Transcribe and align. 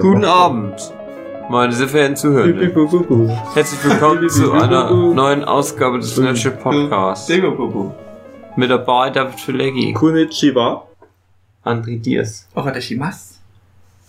Guten 0.00 0.24
Abend, 0.24 0.92
meine 1.48 1.72
sehr 1.72 1.88
verehrten 1.88 2.16
Zuhörer. 2.16 2.46
Herzlich 3.54 3.84
willkommen 3.84 4.28
zu 4.28 4.52
einer 4.52 4.90
neuen 4.90 5.44
Ausgabe 5.44 5.98
des 5.98 6.16
Nerdship 6.16 6.60
Podcasts. 6.62 7.28
Mit 8.56 8.70
dabei 8.70 9.10
David 9.10 9.40
Filecki, 9.40 9.92
Konnichiwa. 9.92 10.86
André 11.64 12.00
Diers 12.00 12.48
Oradashimasu. 12.54 13.34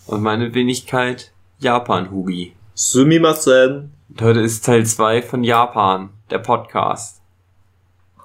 und 0.06 0.22
meine 0.22 0.54
Wenigkeit 0.54 1.32
Japan 1.58 2.10
Hugi. 2.10 2.52
Sumimasen. 2.74 3.92
Und 4.10 4.22
heute 4.22 4.40
ist 4.40 4.64
Teil 4.64 4.86
2 4.86 5.22
von 5.22 5.42
Japan, 5.44 6.10
der 6.30 6.38
Podcast. 6.38 7.20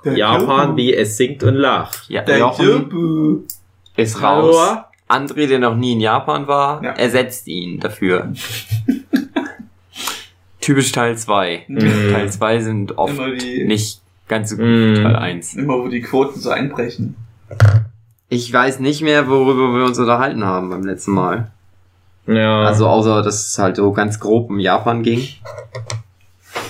Japan, 0.04 0.76
wie 0.78 0.94
es 0.94 1.18
singt 1.18 1.44
und 1.44 1.56
lacht. 1.56 2.10
Ja, 2.10 2.22
Der 2.24 2.40
Jochen 2.40 2.66
Jobu. 2.66 3.40
ist 3.96 4.22
raus. 4.22 4.78
André, 5.14 5.48
der 5.48 5.60
noch 5.60 5.76
nie 5.76 5.94
in 5.94 6.00
Japan 6.02 6.48
war, 6.48 6.84
Ja. 6.84 6.92
ersetzt 6.92 7.48
ihn 7.48 7.80
dafür. 7.80 8.34
Typisch 10.62 10.92
Teil 10.92 11.18
2. 11.18 11.66
Mhm. 11.68 11.80
Teil 12.12 12.32
2 12.32 12.60
sind 12.62 12.98
oft 12.98 13.18
die- 13.42 13.66
nicht 13.66 14.00
ganz 14.28 14.50
so 14.52 14.58
gut 14.58 14.66
Mhm. 14.66 14.96
wie 14.96 15.02
Teil 15.04 15.16
1. 15.18 15.56
Immer 15.56 15.80
wo 15.80 15.88
die 15.90 16.02
Quoten 16.02 16.40
so 16.40 16.50
einbrechen. 16.52 17.16
Ich 18.30 18.52
weiß 18.52 18.80
nicht 18.80 19.02
mehr, 19.02 19.28
worüber 19.28 19.78
wir 19.78 19.86
uns 19.86 20.00
unterhalten 20.00 20.44
haben 20.46 20.70
beim 20.70 20.84
letzten 20.86 21.12
Mal. 21.12 21.52
Ja. 22.26 22.62
Also 22.64 22.88
außer, 22.88 23.22
dass 23.22 23.48
es 23.48 23.60
halt 23.60 23.76
so 23.76 23.92
ganz 23.92 24.20
grob 24.20 24.50
um 24.50 24.60
Japan 24.60 25.04
ging. 25.04 25.28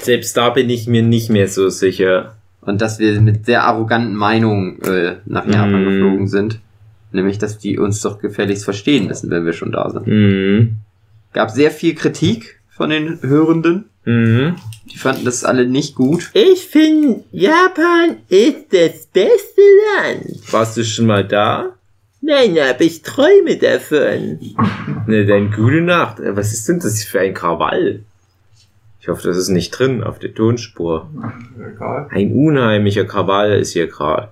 selbst 0.02 0.36
da 0.36 0.50
bin 0.50 0.70
ich 0.70 0.88
mir 0.88 1.04
nicht 1.04 1.30
mehr 1.30 1.48
so 1.48 1.70
sicher. 1.70 2.34
Und 2.62 2.82
dass 2.82 3.00
wir 3.00 3.22
mit 3.22 3.46
sehr 3.46 3.64
arroganten 3.64 4.16
Meinungen 4.16 4.82
äh, 4.82 5.18
nach 5.26 5.46
Japan 5.46 5.82
Mhm. 5.84 5.90
geflogen 5.90 6.28
sind. 6.28 6.60
Nämlich, 7.14 7.38
dass 7.38 7.58
die 7.60 7.78
uns 7.78 8.02
doch 8.02 8.20
gefälligst 8.20 8.66
verstehen 8.66 9.08
müssen, 9.08 9.30
wenn 9.30 9.46
wir 9.46 9.54
schon 9.54 9.72
da 9.72 9.90
sind. 9.90 10.08
Mhm. 10.08 10.76
Gab 11.32 11.52
sehr 11.52 11.72
viel 11.72 11.96
Kritik 11.96 12.60
von 12.70 12.90
den 12.90 13.22
Hörenden. 13.22 13.86
Mhm. 14.04 14.56
Die 14.92 14.98
fanden 14.98 15.24
das 15.24 15.44
alle 15.46 15.66
nicht 15.66 15.96
gut. 15.96 16.32
Ich 16.34 16.68
finde, 16.68 17.24
Japan 17.32 18.18
ist 18.28 18.66
das 18.72 19.06
beste 19.08 19.62
Land. 19.96 20.52
Warst 20.52 20.76
du 20.76 20.84
schon 20.84 21.06
mal 21.06 21.26
da? 21.26 21.74
Nein, 22.22 22.58
aber 22.58 22.82
ich 22.82 23.02
träume 23.02 23.58
davon. 23.58 24.40
Ne, 25.08 25.26
dann 25.26 25.52
gute 25.52 25.82
Nacht. 25.82 26.20
Äh, 26.20 26.36
Was 26.36 26.54
ist 26.54 26.68
denn 26.70 26.80
das 26.80 27.04
für 27.04 27.20
ein 27.20 27.34
Krawall? 27.34 28.00
Ich 29.02 29.10
hoffe, 29.10 29.28
das 29.28 29.36
ist 29.36 29.50
nicht 29.50 29.72
drin 29.72 30.04
auf 30.04 30.20
der 30.20 30.34
Tonspur. 30.34 31.10
Egal. 31.76 32.08
Ein 32.12 32.32
unheimlicher 32.34 33.04
Krawall 33.04 33.60
ist 33.60 33.74
hier 33.74 33.88
gerade. 33.88 34.30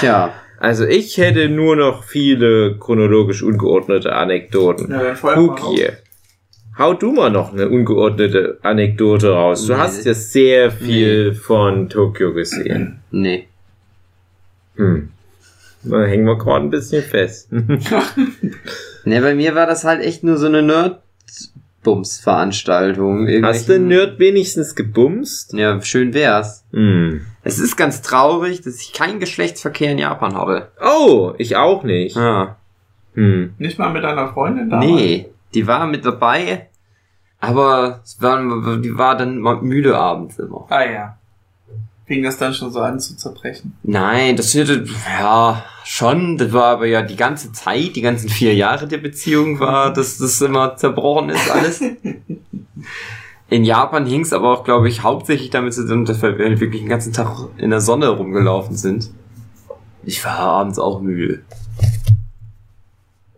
Tja, 0.00 0.32
Also 0.58 0.84
ich 0.86 1.16
hätte 1.18 1.48
nur 1.48 1.76
noch 1.76 2.04
viele 2.04 2.76
chronologisch 2.78 3.42
ungeordnete 3.42 4.12
Anekdoten. 4.14 4.90
Ja, 4.90 5.14
dann 5.14 5.50
hau 6.78 6.94
du 6.94 7.12
mal 7.12 7.30
noch 7.30 7.52
eine 7.52 7.68
ungeordnete 7.68 8.58
Anekdote 8.62 9.30
raus. 9.32 9.66
Du 9.66 9.72
Nee. 9.74 9.78
hast 9.78 10.04
ja 10.04 10.14
sehr 10.14 10.70
viel 10.70 11.34
von 11.34 11.88
Tokio 11.88 12.32
gesehen. 12.32 13.00
nee. 13.10 13.46
Hm. 14.76 15.10
Da 15.84 16.04
hängen 16.04 16.24
wir 16.26 16.38
gerade 16.38 16.64
ein 16.66 16.70
bisschen 16.70 17.02
fest. 17.02 17.48
Ne, 19.04 19.20
bei 19.20 19.34
mir 19.34 19.56
war 19.56 19.66
das 19.66 19.82
halt 19.82 20.00
echt 20.00 20.22
nur 20.22 20.36
so 20.36 20.46
eine 20.46 20.62
Nerd-Bums-Veranstaltung. 21.82 23.28
Hast 23.42 23.68
du 23.68 23.78
Nerd 23.78 24.18
wenigstens 24.18 24.74
gebumst? 24.74 25.52
Ja, 25.52 25.80
schön 25.82 26.14
wär's. 26.14 26.64
Hm. 26.72 27.26
Es 27.42 27.58
ist 27.58 27.76
ganz 27.76 28.02
traurig, 28.02 28.62
dass 28.62 28.80
ich 28.80 28.92
keinen 28.92 29.20
Geschlechtsverkehr 29.20 29.92
in 29.92 29.98
Japan 29.98 30.36
hatte. 30.36 30.70
Oh, 30.80 31.34
ich 31.38 31.56
auch 31.56 31.82
nicht. 31.82 32.16
Ja. 32.16 32.56
Hm. 33.14 33.54
Nicht 33.58 33.78
mal 33.78 33.92
mit 33.92 34.04
deiner 34.04 34.28
Freundin 34.28 34.70
da? 34.70 34.78
Nee, 34.78 35.30
die 35.54 35.66
war 35.66 35.86
mit 35.86 36.04
dabei, 36.04 36.68
aber 37.40 38.00
es 38.04 38.22
war, 38.22 38.38
die 38.78 38.96
war 38.96 39.16
dann 39.16 39.38
mal 39.38 39.60
müde 39.60 39.96
abends 39.98 40.38
immer. 40.38 40.66
Ah 40.70 40.84
ja. 40.84 41.18
Fing 42.06 42.22
das 42.22 42.36
dann 42.36 42.52
schon 42.52 42.72
so 42.72 42.80
an 42.80 42.98
zu 42.98 43.16
zerbrechen? 43.16 43.76
Nein, 43.82 44.36
das 44.36 44.54
hätte, 44.54 44.84
ja, 45.08 45.64
schon, 45.84 46.36
das 46.36 46.52
war 46.52 46.64
aber 46.64 46.86
ja 46.86 47.02
die 47.02 47.16
ganze 47.16 47.52
Zeit, 47.52 47.94
die 47.96 48.00
ganzen 48.00 48.28
vier 48.28 48.54
Jahre 48.54 48.88
der 48.88 48.98
Beziehung 48.98 49.60
war, 49.60 49.92
dass 49.92 50.18
das 50.18 50.40
immer 50.40 50.76
zerbrochen 50.76 51.30
ist 51.30 51.50
alles. 51.50 51.80
In 53.52 53.64
Japan 53.64 54.06
hing 54.06 54.22
es 54.22 54.32
aber 54.32 54.50
auch, 54.50 54.64
glaube 54.64 54.88
ich, 54.88 55.02
hauptsächlich 55.02 55.50
damit 55.50 55.74
zusammen, 55.74 56.06
dass 56.06 56.22
wir 56.22 56.38
wirklich 56.38 56.80
den 56.80 56.88
ganzen 56.88 57.12
Tag 57.12 57.48
in 57.58 57.68
der 57.68 57.82
Sonne 57.82 58.08
rumgelaufen 58.08 58.76
sind. 58.76 59.10
Ich 60.04 60.24
war 60.24 60.38
abends 60.38 60.78
auch 60.78 61.02
müde. 61.02 61.42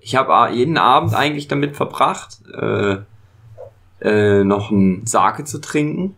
Ich 0.01 0.15
habe 0.15 0.55
jeden 0.55 0.79
Abend 0.79 1.15
eigentlich 1.15 1.49
damit 1.49 1.75
verbracht, 1.75 2.39
äh, 2.57 2.99
äh, 4.01 4.45
noch 4.45 4.71
einen 4.71 5.05
Sake 5.05 5.43
zu 5.45 5.61
trinken, 5.61 6.15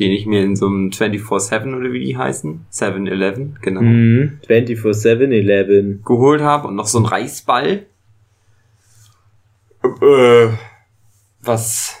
den 0.00 0.10
ich 0.12 0.26
mir 0.26 0.42
in 0.42 0.56
so 0.56 0.66
einem 0.66 0.88
24-7 0.90 1.76
oder 1.76 1.92
wie 1.92 2.04
die 2.04 2.16
heißen, 2.16 2.66
7-Eleven, 2.72 3.58
genau, 3.62 3.80
Hm. 3.80 4.38
24-7-Eleven. 4.48 6.02
geholt 6.04 6.40
habe 6.40 6.68
und 6.68 6.74
noch 6.76 6.86
so 6.86 6.98
einen 6.98 7.06
Reisball. 7.06 7.86
Äh, 9.82 10.48
was 11.42 11.96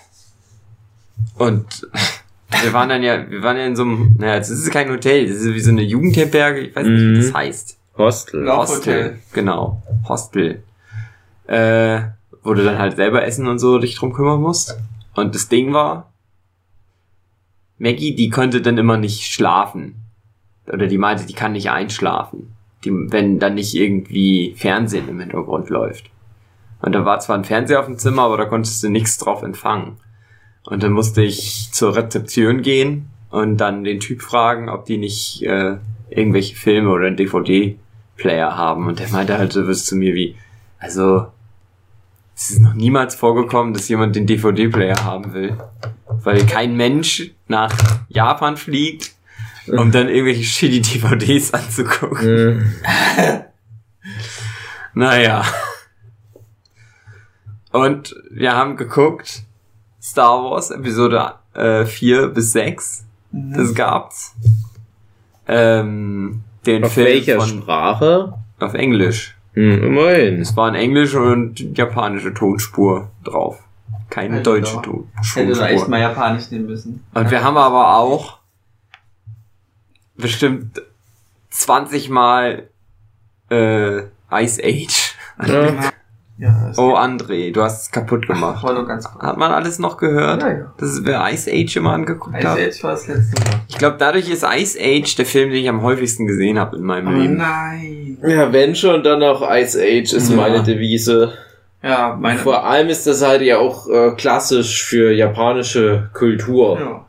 und 1.38 1.88
wir 2.62 2.72
waren 2.72 2.88
dann 2.90 3.02
ja, 3.02 3.30
wir 3.30 3.42
waren 3.42 3.56
ja 3.56 3.64
in 3.66 3.76
so 3.76 3.82
einem, 3.82 4.16
naja, 4.18 4.36
es 4.36 4.50
ist 4.50 4.70
kein 4.70 4.90
Hotel, 4.90 5.26
das 5.26 5.36
ist 5.38 5.54
wie 5.54 5.60
so 5.60 5.70
eine 5.70 5.82
Jugendherberge, 5.82 6.60
ich 6.60 6.76
weiß 6.76 6.86
nicht, 6.86 7.00
wie 7.00 7.16
das 7.16 7.28
Mhm. 7.30 7.34
heißt. 7.36 7.76
Hostel. 7.96 8.50
Hostel, 8.50 8.76
Hotel. 8.78 9.18
genau, 9.32 9.82
Hostel. 10.08 10.62
Äh, 11.46 12.00
wo 12.42 12.54
du 12.54 12.64
dann 12.64 12.78
halt 12.78 12.96
selber 12.96 13.24
essen 13.24 13.46
und 13.48 13.58
so 13.58 13.78
dich 13.78 13.96
drum 13.96 14.12
kümmern 14.12 14.40
musst. 14.40 14.78
Und 15.14 15.34
das 15.34 15.48
Ding 15.48 15.72
war, 15.74 16.09
Maggie, 17.80 18.14
die 18.14 18.28
konnte 18.28 18.60
dann 18.60 18.78
immer 18.78 18.98
nicht 18.98 19.22
schlafen. 19.22 19.94
Oder 20.66 20.86
die 20.86 20.98
meinte, 20.98 21.26
die 21.26 21.32
kann 21.32 21.52
nicht 21.52 21.70
einschlafen. 21.70 22.52
Die, 22.84 22.90
wenn 22.92 23.38
dann 23.38 23.54
nicht 23.54 23.74
irgendwie 23.74 24.54
Fernsehen 24.56 25.08
im 25.08 25.18
Hintergrund 25.18 25.70
läuft. 25.70 26.10
Und 26.82 26.92
da 26.92 27.04
war 27.04 27.20
zwar 27.20 27.36
ein 27.36 27.44
Fernseher 27.44 27.80
auf 27.80 27.86
dem 27.86 27.98
Zimmer, 27.98 28.22
aber 28.22 28.36
da 28.36 28.44
konntest 28.44 28.82
du 28.82 28.90
nichts 28.90 29.16
drauf 29.18 29.42
empfangen. 29.42 29.96
Und 30.64 30.82
dann 30.82 30.92
musste 30.92 31.22
ich 31.22 31.70
zur 31.72 31.96
Rezeption 31.96 32.60
gehen 32.60 33.08
und 33.30 33.56
dann 33.56 33.84
den 33.84 34.00
Typ 34.00 34.20
fragen, 34.22 34.68
ob 34.68 34.84
die 34.84 34.98
nicht 34.98 35.42
äh, 35.42 35.76
irgendwelche 36.10 36.56
Filme 36.56 36.90
oder 36.90 37.06
einen 37.06 37.16
DVD-Player 37.16 38.56
haben. 38.56 38.88
Und 38.88 38.98
der 38.98 39.08
meinte 39.08 39.38
halt 39.38 39.52
so 39.54 39.66
was 39.66 39.86
zu 39.86 39.96
mir 39.96 40.14
wie, 40.14 40.36
also 40.78 41.26
es 42.36 42.50
ist 42.50 42.60
noch 42.60 42.74
niemals 42.74 43.14
vorgekommen, 43.14 43.72
dass 43.72 43.88
jemand 43.88 44.16
den 44.16 44.26
DVD-Player 44.26 45.02
haben 45.04 45.32
will. 45.32 45.56
Weil 46.22 46.46
kein 46.46 46.76
Mensch 46.76 47.30
nach 47.48 47.72
Japan 48.08 48.56
fliegt, 48.56 49.12
um 49.66 49.90
dann 49.90 50.08
irgendwelche 50.08 50.44
shitty 50.44 50.80
DVDs 50.80 51.52
anzugucken. 51.54 52.18
Hm. 52.20 52.72
Naja. 54.92 55.44
Und 57.70 58.16
wir 58.30 58.52
haben 58.56 58.76
geguckt, 58.76 59.44
Star 60.02 60.42
Wars 60.42 60.70
Episode 60.70 61.34
äh, 61.54 61.84
4 61.84 62.28
bis 62.28 62.52
6. 62.52 63.04
Mhm. 63.30 63.52
Das 63.54 63.74
gab's. 63.74 64.34
Ähm, 65.46 66.42
den 66.66 66.84
Auf 66.84 66.92
Film 66.94 67.06
welcher 67.06 67.40
von, 67.40 67.48
Sprache? 67.48 68.34
auf 68.58 68.74
Englisch. 68.74 69.36
Hm, 69.54 69.84
immerhin. 69.84 70.40
Es 70.40 70.56
war 70.56 70.68
in 70.68 70.74
Englisch 70.74 71.14
und 71.14 71.76
japanische 71.76 72.34
Tonspur 72.34 73.10
drauf. 73.24 73.58
Keine 74.10 74.34
Hätte 74.34 74.42
deutsche 74.50 74.74
doch- 74.74 74.82
Ton- 74.82 75.08
Hätte 75.34 75.52
da 75.52 75.68
echt 75.68 75.88
mal 75.88 76.00
Japanisch 76.00 76.50
nehmen 76.50 76.66
müssen. 76.66 77.04
Und 77.14 77.30
wir 77.30 77.42
haben 77.44 77.56
aber 77.56 77.96
auch 77.96 78.38
bestimmt 80.16 80.82
20 81.50 82.10
Mal 82.10 82.68
äh, 83.50 83.98
Ice 84.32 84.60
Age. 84.62 85.14
Ja. 85.46 85.90
Ja, 86.38 86.72
Oh 86.78 86.94
André, 86.96 87.52
du 87.52 87.62
hast 87.62 87.82
es 87.82 87.90
kaputt 87.90 88.26
gemacht. 88.26 88.64
nur 88.64 88.86
ganz 88.86 89.04
kurz. 89.04 89.22
Hat 89.22 89.36
man 89.36 89.52
alles 89.52 89.78
noch 89.78 89.98
gehört? 89.98 90.40
Ja, 90.40 90.48
ja. 90.50 90.74
Das 90.78 90.88
ist, 90.88 91.04
wer 91.04 91.30
Ice 91.30 91.50
Age 91.52 91.76
immer 91.76 91.92
angeguckt 91.92 92.34
Ice 92.38 92.48
hat. 92.48 92.58
Age 92.58 92.82
war 92.82 92.90
das 92.92 93.06
letzte 93.08 93.42
Mal. 93.42 93.60
Ich 93.68 93.76
glaube, 93.76 93.96
dadurch 93.98 94.30
ist 94.30 94.42
Ice 94.42 94.78
Age 94.80 95.16
der 95.16 95.26
Film, 95.26 95.50
den 95.50 95.58
ich 95.62 95.68
am 95.68 95.82
häufigsten 95.82 96.26
gesehen 96.26 96.58
habe 96.58 96.78
in 96.78 96.82
meinem 96.82 97.08
Oh 97.08 97.10
Leben. 97.20 97.36
nein. 97.36 98.16
Ja, 98.26 98.50
wenn 98.54 98.74
schon, 98.74 99.02
dann 99.02 99.22
auch 99.22 99.42
Ice 99.54 99.78
Age 99.78 100.14
ist 100.14 100.30
Ja. 100.30 100.36
meine 100.36 100.62
Devise. 100.62 101.34
Ja, 101.82 102.16
meine. 102.20 102.38
Vor 102.38 102.64
allem 102.64 102.88
ist 102.88 103.06
das 103.06 103.22
halt 103.22 103.42
ja 103.42 103.58
auch 103.58 103.88
äh, 103.88 104.10
klassisch 104.16 104.84
für 104.84 105.12
japanische 105.12 106.10
Kultur. 106.12 106.78
Ja. 106.78 107.06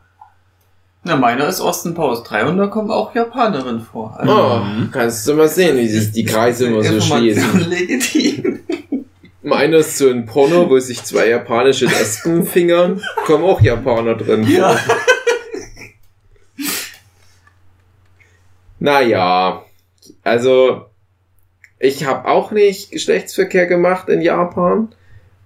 Na, 1.04 1.16
meine 1.16 1.44
ist 1.44 1.60
Osten 1.60 1.94
Post 1.94 2.30
3 2.30 2.46
und 2.46 2.58
da 2.58 2.68
kommt 2.68 2.90
auch 2.90 3.14
Japanerin 3.14 3.80
vor. 3.80 4.14
Also, 4.18 4.32
Oh, 4.32 4.62
kannst 4.92 5.26
du 5.26 5.34
mal 5.34 5.48
sehen, 5.48 5.76
wie 5.76 5.88
sich 5.88 6.12
die 6.12 6.24
Kreise 6.24 6.66
immer 6.68 6.82
so 6.82 7.00
schließen. 7.00 7.58
Legitim. 7.68 8.60
Meiner 9.42 9.78
ist 9.78 9.98
so 9.98 10.08
ein 10.08 10.24
Porno, 10.24 10.70
wo 10.70 10.78
sich 10.78 11.02
zwei 11.02 11.28
japanische 11.28 11.86
Lesben 11.86 12.46
fingern. 12.46 13.02
Kommen 13.26 13.42
auch 13.42 13.60
Japaner 13.60 14.14
drin. 14.14 14.46
Ja. 14.48 14.76
Naja, 18.78 19.62
also 20.24 20.86
ich 21.82 22.04
habe 22.04 22.28
auch 22.28 22.52
nicht 22.52 22.92
Geschlechtsverkehr 22.92 23.66
gemacht 23.66 24.08
in 24.08 24.20
Japan. 24.22 24.94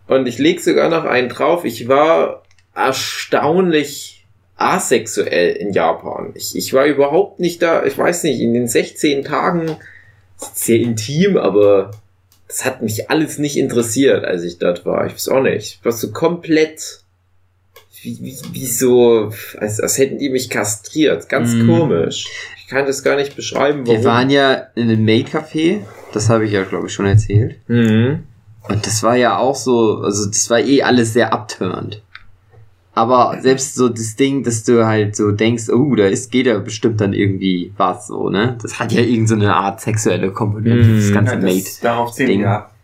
Und 0.06 0.28
ich 0.28 0.38
leg 0.38 0.60
sogar 0.60 0.88
noch 0.90 1.04
einen 1.04 1.28
drauf. 1.30 1.64
Ich 1.64 1.88
war 1.88 2.42
erstaunlich 2.74 4.24
asexuell 4.56 5.54
in 5.56 5.72
Japan. 5.72 6.32
Ich, 6.34 6.54
ich 6.56 6.72
war 6.72 6.86
überhaupt 6.86 7.40
nicht 7.40 7.62
da, 7.62 7.84
ich 7.84 7.96
weiß 7.98 8.22
nicht, 8.24 8.40
in 8.40 8.54
den 8.54 8.68
16 8.68 9.24
Tagen, 9.24 9.76
sehr 10.54 10.78
intim, 10.78 11.36
aber 11.36 11.90
das 12.48 12.64
hat 12.64 12.82
mich 12.82 13.10
alles 13.10 13.38
nicht 13.38 13.56
interessiert, 13.56 14.24
als 14.24 14.42
ich 14.44 14.58
dort 14.58 14.84
war. 14.86 15.06
Ich 15.06 15.14
weiß 15.14 15.28
auch 15.28 15.42
nicht. 15.42 15.78
Ich 15.80 15.84
war 15.84 15.92
so 15.92 16.12
komplett, 16.12 17.00
wie, 18.02 18.18
wie, 18.20 18.36
wie 18.52 18.66
so, 18.66 19.32
als, 19.58 19.80
als 19.80 19.98
hätten 19.98 20.18
die 20.18 20.28
mich 20.30 20.48
kastriert. 20.50 21.28
Ganz 21.28 21.52
Mhm. 21.54 21.66
komisch. 21.66 22.26
Ich 22.66 22.70
kann 22.70 22.84
das 22.84 23.04
gar 23.04 23.14
nicht 23.14 23.36
beschreiben, 23.36 23.86
warum. 23.86 24.00
Wir 24.00 24.04
waren 24.04 24.28
ja 24.28 24.54
in 24.74 24.90
einem 24.90 25.04
Maid-Café, 25.04 25.82
das 26.12 26.28
habe 26.28 26.46
ich 26.46 26.50
ja, 26.50 26.64
glaube 26.64 26.88
ich, 26.88 26.92
schon 26.92 27.06
erzählt. 27.06 27.60
mhm. 27.68 28.24
Und 28.68 28.84
das 28.84 29.04
war 29.04 29.14
ja 29.14 29.38
auch 29.38 29.54
so, 29.54 29.98
also 30.00 30.26
das 30.28 30.50
war 30.50 30.58
eh 30.58 30.82
alles 30.82 31.12
sehr 31.12 31.32
abturnt. 31.32 32.02
Aber 32.92 33.38
selbst 33.40 33.76
so 33.76 33.88
das 33.88 34.16
Ding, 34.16 34.42
dass 34.42 34.64
du 34.64 34.84
halt 34.84 35.14
so 35.14 35.30
denkst, 35.30 35.68
oh, 35.68 35.94
da 35.94 36.06
ist, 36.08 36.32
geht 36.32 36.46
ja 36.46 36.58
bestimmt 36.58 37.00
dann 37.00 37.12
irgendwie 37.12 37.72
was 37.76 38.08
so, 38.08 38.30
ne? 38.30 38.58
Das 38.60 38.80
hat 38.80 38.90
ja 38.90 39.02
irgend 39.02 39.28
so 39.28 39.36
eine 39.36 39.54
Art 39.54 39.80
sexuelle 39.80 40.32
Komponente, 40.32 40.88
Mhm. 40.88 40.96
das 40.96 41.12
ganze 41.12 41.34
Ja, 41.34 41.40
Maid. 41.40 41.66
das, 41.66 41.78
darauf 41.80 42.12
zählen 42.14 42.28
Ding. 42.30 42.40
wir 42.40 42.50
ab. 42.50 42.74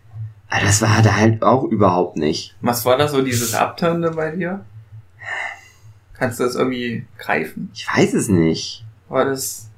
Aber 0.48 0.64
das 0.64 0.80
war 0.80 1.02
da 1.02 1.16
halt 1.16 1.42
auch 1.42 1.64
überhaupt 1.64 2.16
nicht. 2.16 2.54
Was 2.60 2.84
war 2.84 2.96
da 2.96 3.08
so 3.08 3.20
dieses 3.22 3.52
Abturnende 3.54 4.12
bei 4.12 4.30
dir? 4.36 4.64
Kannst 6.14 6.38
du 6.38 6.44
das 6.44 6.54
irgendwie 6.54 7.04
greifen? 7.18 7.72
Ich 7.74 7.88
weiß 7.92 8.14
es 8.14 8.28
nicht. 8.28 8.84
War 9.08 9.24
das 9.24 9.68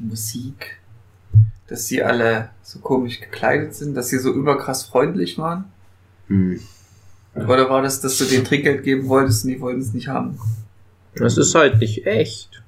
die 0.00 0.04
Musik? 0.04 0.78
Dass 1.68 1.86
sie 1.86 2.02
alle 2.02 2.50
so 2.62 2.80
komisch 2.80 3.20
gekleidet 3.20 3.74
sind? 3.74 3.94
Dass 3.94 4.08
sie 4.08 4.18
so 4.18 4.32
überkrass 4.32 4.84
freundlich 4.84 5.38
waren? 5.38 5.64
Hm. 6.26 6.60
Oder 7.34 7.70
war 7.70 7.82
das, 7.82 8.00
dass 8.00 8.18
du 8.18 8.24
denen 8.24 8.44
Trinkgeld 8.44 8.82
geben 8.82 9.08
wolltest 9.08 9.44
und 9.44 9.50
die 9.50 9.60
wollten 9.60 9.80
es 9.80 9.92
nicht 9.94 10.08
haben? 10.08 10.38
Das 11.14 11.38
ist 11.38 11.54
halt 11.54 11.78
nicht 11.78 12.06
echt, 12.06 12.62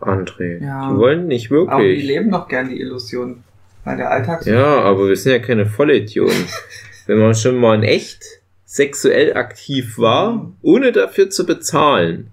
André. 0.00 0.62
Ja. 0.62 0.90
Die 0.90 0.96
wollen 0.96 1.26
nicht 1.28 1.52
Aber 1.52 1.60
die 1.60 1.84
wirklich. 1.84 2.04
leben 2.04 2.30
doch 2.30 2.48
gern 2.48 2.68
die 2.68 2.80
Illusion. 2.80 3.44
Weil 3.84 3.98
der 3.98 4.10
Alltag 4.10 4.46
Ja, 4.46 4.80
aber 4.80 5.08
wir 5.08 5.16
sind 5.16 5.32
ja 5.32 5.38
keine 5.38 5.66
Vollidioten. 5.66 6.46
Wenn 7.06 7.18
man 7.18 7.34
schon 7.34 7.56
mal 7.56 7.74
in 7.76 7.82
echt 7.82 8.24
sexuell 8.64 9.36
aktiv 9.36 9.98
war, 9.98 10.52
ohne 10.62 10.90
dafür 10.90 11.30
zu 11.30 11.44
bezahlen, 11.44 12.30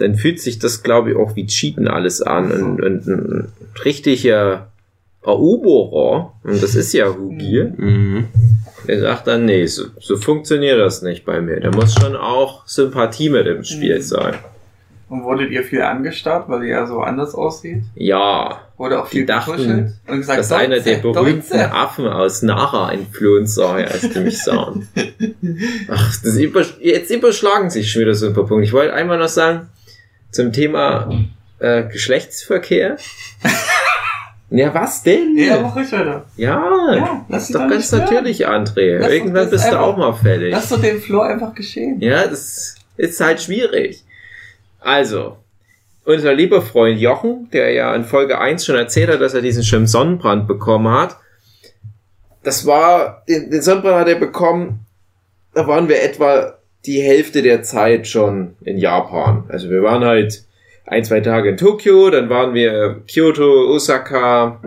dann 0.00 0.14
fühlt 0.14 0.40
sich 0.40 0.58
das, 0.58 0.82
glaube 0.82 1.10
ich, 1.10 1.16
auch 1.16 1.36
wie 1.36 1.46
Cheaten 1.46 1.88
alles 1.88 2.22
an. 2.22 2.50
Und, 2.50 2.82
und 2.82 3.06
ein 3.06 3.52
richtiger 3.84 4.68
Eroberer, 5.22 6.32
und 6.44 6.62
das 6.62 6.74
ist 6.74 6.92
ja 6.92 7.06
Hugi, 7.08 7.64
Mhm. 7.76 8.28
der 8.88 9.00
sagt 9.00 9.26
dann, 9.26 9.44
nee, 9.44 9.66
so, 9.66 9.84
so 10.00 10.16
funktioniert 10.16 10.78
das 10.80 11.02
nicht 11.02 11.24
bei 11.24 11.40
mir. 11.40 11.60
Da 11.60 11.70
muss 11.70 11.94
schon 11.94 12.16
auch 12.16 12.66
Sympathie 12.66 13.28
mit 13.30 13.46
im 13.46 13.62
Spiel 13.64 13.96
Mhm. 13.98 14.02
sein. 14.02 14.34
Und 15.10 15.24
wurdet 15.24 15.50
ihr 15.50 15.64
viel 15.64 15.82
angestarrt, 15.82 16.48
weil 16.48 16.62
ihr 16.62 16.68
ja 16.70 16.86
so 16.86 17.00
anders 17.00 17.34
aussieht? 17.34 17.82
Ja, 17.96 18.60
Wurde 18.76 19.02
auch 19.02 19.08
viel 19.08 19.26
dachten, 19.26 19.92
und 20.08 20.16
gesagt, 20.18 20.38
dass 20.38 20.52
einer 20.52 20.78
der 20.80 20.98
"Deutze, 21.00 21.20
berühmten 21.20 21.50
Deutze." 21.50 21.72
Affen 21.72 22.06
aus 22.06 22.40
Nara 22.42 22.92
entflohen 22.92 23.46
sei, 23.46 23.86
als 23.86 24.08
die 24.08 24.20
mich 24.20 24.42
sahen. 24.42 24.88
Ach, 25.88 26.16
das 26.22 26.36
über, 26.38 26.64
jetzt 26.80 27.10
überschlagen 27.10 27.68
sich 27.70 27.90
schon 27.90 28.02
wieder 28.02 28.14
so 28.14 28.28
ein 28.28 28.32
paar 28.34 28.46
Punkte. 28.46 28.64
Ich 28.64 28.72
wollte 28.72 28.94
einmal 28.94 29.18
noch 29.18 29.28
sagen, 29.28 29.68
zum 30.30 30.52
Thema 30.52 31.10
äh, 31.58 31.84
Geschlechtsverkehr. 31.84 32.96
ja, 34.50 34.74
was 34.74 35.02
denn? 35.02 35.36
Ja, 35.36 35.60
mach 35.60 35.76
ruhig 35.76 35.90
weiter. 35.92 36.24
Ja, 36.36 36.94
Ja, 36.94 37.24
lass 37.28 37.28
das 37.28 37.42
ist 37.50 37.54
doch 37.54 37.68
ganz 37.68 37.92
natürlich, 37.92 38.48
André. 38.48 38.98
Lass 38.98 39.10
Irgendwann 39.12 39.50
bist 39.50 39.64
du 39.64 39.68
einfach- 39.68 39.80
auch 39.80 39.96
mal 39.96 40.12
fällig. 40.12 40.52
Lass 40.52 40.68
doch 40.68 40.80
den 40.80 41.00
Flow 41.00 41.20
einfach 41.20 41.54
geschehen. 41.54 42.00
Ja, 42.00 42.26
das 42.26 42.76
ist 42.96 43.20
halt 43.20 43.40
schwierig. 43.40 44.04
Also, 44.80 45.36
unser 46.04 46.32
lieber 46.34 46.62
Freund 46.62 46.98
Jochen, 47.00 47.48
der 47.52 47.72
ja 47.72 47.94
in 47.94 48.04
Folge 48.04 48.38
1 48.40 48.64
schon 48.64 48.76
erzählt 48.76 49.10
hat, 49.10 49.20
dass 49.20 49.34
er 49.34 49.42
diesen 49.42 49.62
schlimmen 49.62 49.86
Sonnenbrand 49.86 50.48
bekommen 50.48 50.92
hat. 50.92 51.16
Das 52.42 52.64
war, 52.66 53.22
den, 53.28 53.50
den 53.50 53.60
Sonnenbrand 53.62 53.96
hat 54.00 54.08
er 54.08 54.14
bekommen, 54.14 54.86
da 55.54 55.66
waren 55.66 55.88
wir 55.88 56.02
etwa 56.02 56.54
die 56.86 57.00
Hälfte 57.00 57.42
der 57.42 57.62
Zeit 57.62 58.06
schon 58.06 58.54
in 58.62 58.78
Japan. 58.78 59.44
Also 59.48 59.70
wir 59.70 59.82
waren 59.82 60.04
halt 60.04 60.44
ein, 60.86 61.04
zwei 61.04 61.20
Tage 61.20 61.50
in 61.50 61.56
Tokio, 61.56 62.10
dann 62.10 62.30
waren 62.30 62.54
wir 62.54 63.02
Kyoto, 63.06 63.72
Osaka, 63.72 64.60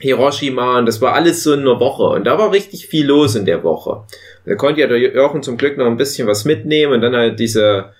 Hiroshima 0.00 0.78
und 0.78 0.86
das 0.86 1.00
war 1.00 1.14
alles 1.14 1.42
so 1.42 1.52
in 1.52 1.60
einer 1.60 1.78
Woche. 1.78 2.04
Und 2.04 2.24
da 2.26 2.38
war 2.38 2.52
richtig 2.52 2.86
viel 2.86 3.06
los 3.06 3.36
in 3.36 3.44
der 3.44 3.62
Woche. 3.62 4.04
Da 4.44 4.54
konnte 4.54 4.80
ja 4.80 4.86
der 4.86 4.98
Jochen 4.98 5.42
zum 5.42 5.56
Glück 5.56 5.76
noch 5.76 5.86
ein 5.86 5.96
bisschen 5.96 6.26
was 6.26 6.44
mitnehmen 6.44 6.94
und 6.94 7.00
dann 7.02 7.14
halt 7.14 7.38
diese, 7.38 7.92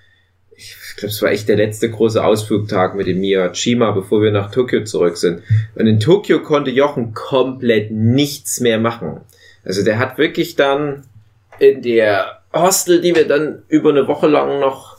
ich 0.56 0.74
glaube, 0.96 1.12
es 1.12 1.22
war 1.22 1.30
echt 1.30 1.48
der 1.48 1.56
letzte 1.56 1.90
große 1.90 2.22
Ausflugtag 2.24 2.94
mit 2.94 3.06
dem 3.06 3.20
Miyajima, 3.20 3.90
bevor 3.92 4.22
wir 4.22 4.32
nach 4.32 4.50
Tokio 4.50 4.84
zurück 4.84 5.16
sind. 5.16 5.42
Und 5.74 5.86
in 5.86 6.00
Tokio 6.00 6.42
konnte 6.42 6.70
Jochen 6.70 7.14
komplett 7.14 7.90
nichts 7.90 8.60
mehr 8.60 8.78
machen. 8.78 9.20
Also 9.64 9.84
der 9.84 9.98
hat 9.98 10.16
wirklich 10.16 10.56
dann 10.56 11.04
in 11.58 11.82
der 11.82 12.39
Hostel, 12.52 13.00
die 13.00 13.14
wir 13.14 13.28
dann 13.28 13.62
über 13.68 13.90
eine 13.90 14.08
Woche 14.08 14.26
lang 14.26 14.60
noch 14.60 14.98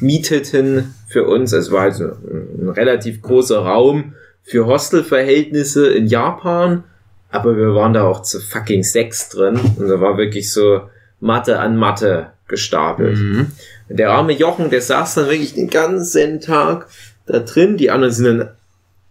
mieteten 0.00 0.94
für 1.08 1.26
uns, 1.26 1.52
es 1.52 1.70
war 1.70 1.82
also 1.82 2.04
ein, 2.04 2.66
ein 2.66 2.68
relativ 2.68 3.22
großer 3.22 3.58
Raum 3.58 4.14
für 4.42 4.66
Hostelverhältnisse 4.66 5.88
in 5.88 6.06
Japan, 6.06 6.84
aber 7.30 7.56
wir 7.56 7.74
waren 7.74 7.94
da 7.94 8.04
auch 8.04 8.22
zu 8.22 8.40
fucking 8.40 8.82
sechs 8.82 9.30
drin 9.30 9.58
und 9.78 9.88
da 9.88 10.00
war 10.00 10.18
wirklich 10.18 10.52
so 10.52 10.82
Matte 11.20 11.58
an 11.58 11.76
Matte 11.76 12.32
gestapelt. 12.48 13.16
Mhm. 13.16 13.52
Der 13.88 14.10
arme 14.10 14.32
Jochen, 14.32 14.70
der 14.70 14.82
saß 14.82 15.14
dann 15.14 15.26
wirklich 15.26 15.54
den 15.54 15.70
ganzen 15.70 16.40
Tag 16.40 16.88
da 17.26 17.38
drin. 17.38 17.76
Die 17.76 17.90
anderen 17.90 18.12
sind 18.12 18.38
dann 18.38 18.50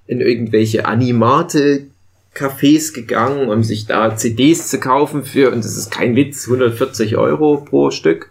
in 0.05 0.21
irgendwelche 0.21 0.85
Animate 0.85 1.87
Cafés 2.33 2.93
gegangen, 2.93 3.49
um 3.49 3.63
sich 3.63 3.87
da 3.87 4.15
CDs 4.15 4.69
zu 4.69 4.79
kaufen 4.79 5.23
für, 5.23 5.51
und 5.51 5.63
das 5.63 5.77
ist 5.77 5.91
kein 5.91 6.15
Witz, 6.15 6.47
140 6.47 7.17
Euro 7.17 7.57
pro 7.57 7.91
Stück. 7.91 8.29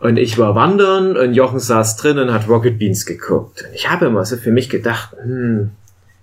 Und 0.00 0.18
ich 0.18 0.38
war 0.38 0.54
wandern 0.54 1.16
und 1.16 1.34
Jochen 1.34 1.58
saß 1.58 1.96
drin 1.96 2.18
und 2.18 2.32
hat 2.32 2.48
Rocket 2.48 2.78
Beans 2.78 3.06
geguckt. 3.06 3.64
Und 3.66 3.74
ich 3.74 3.90
habe 3.90 4.06
immer 4.06 4.24
so 4.24 4.36
für 4.36 4.52
mich 4.52 4.68
gedacht, 4.68 5.16
hm, 5.22 5.70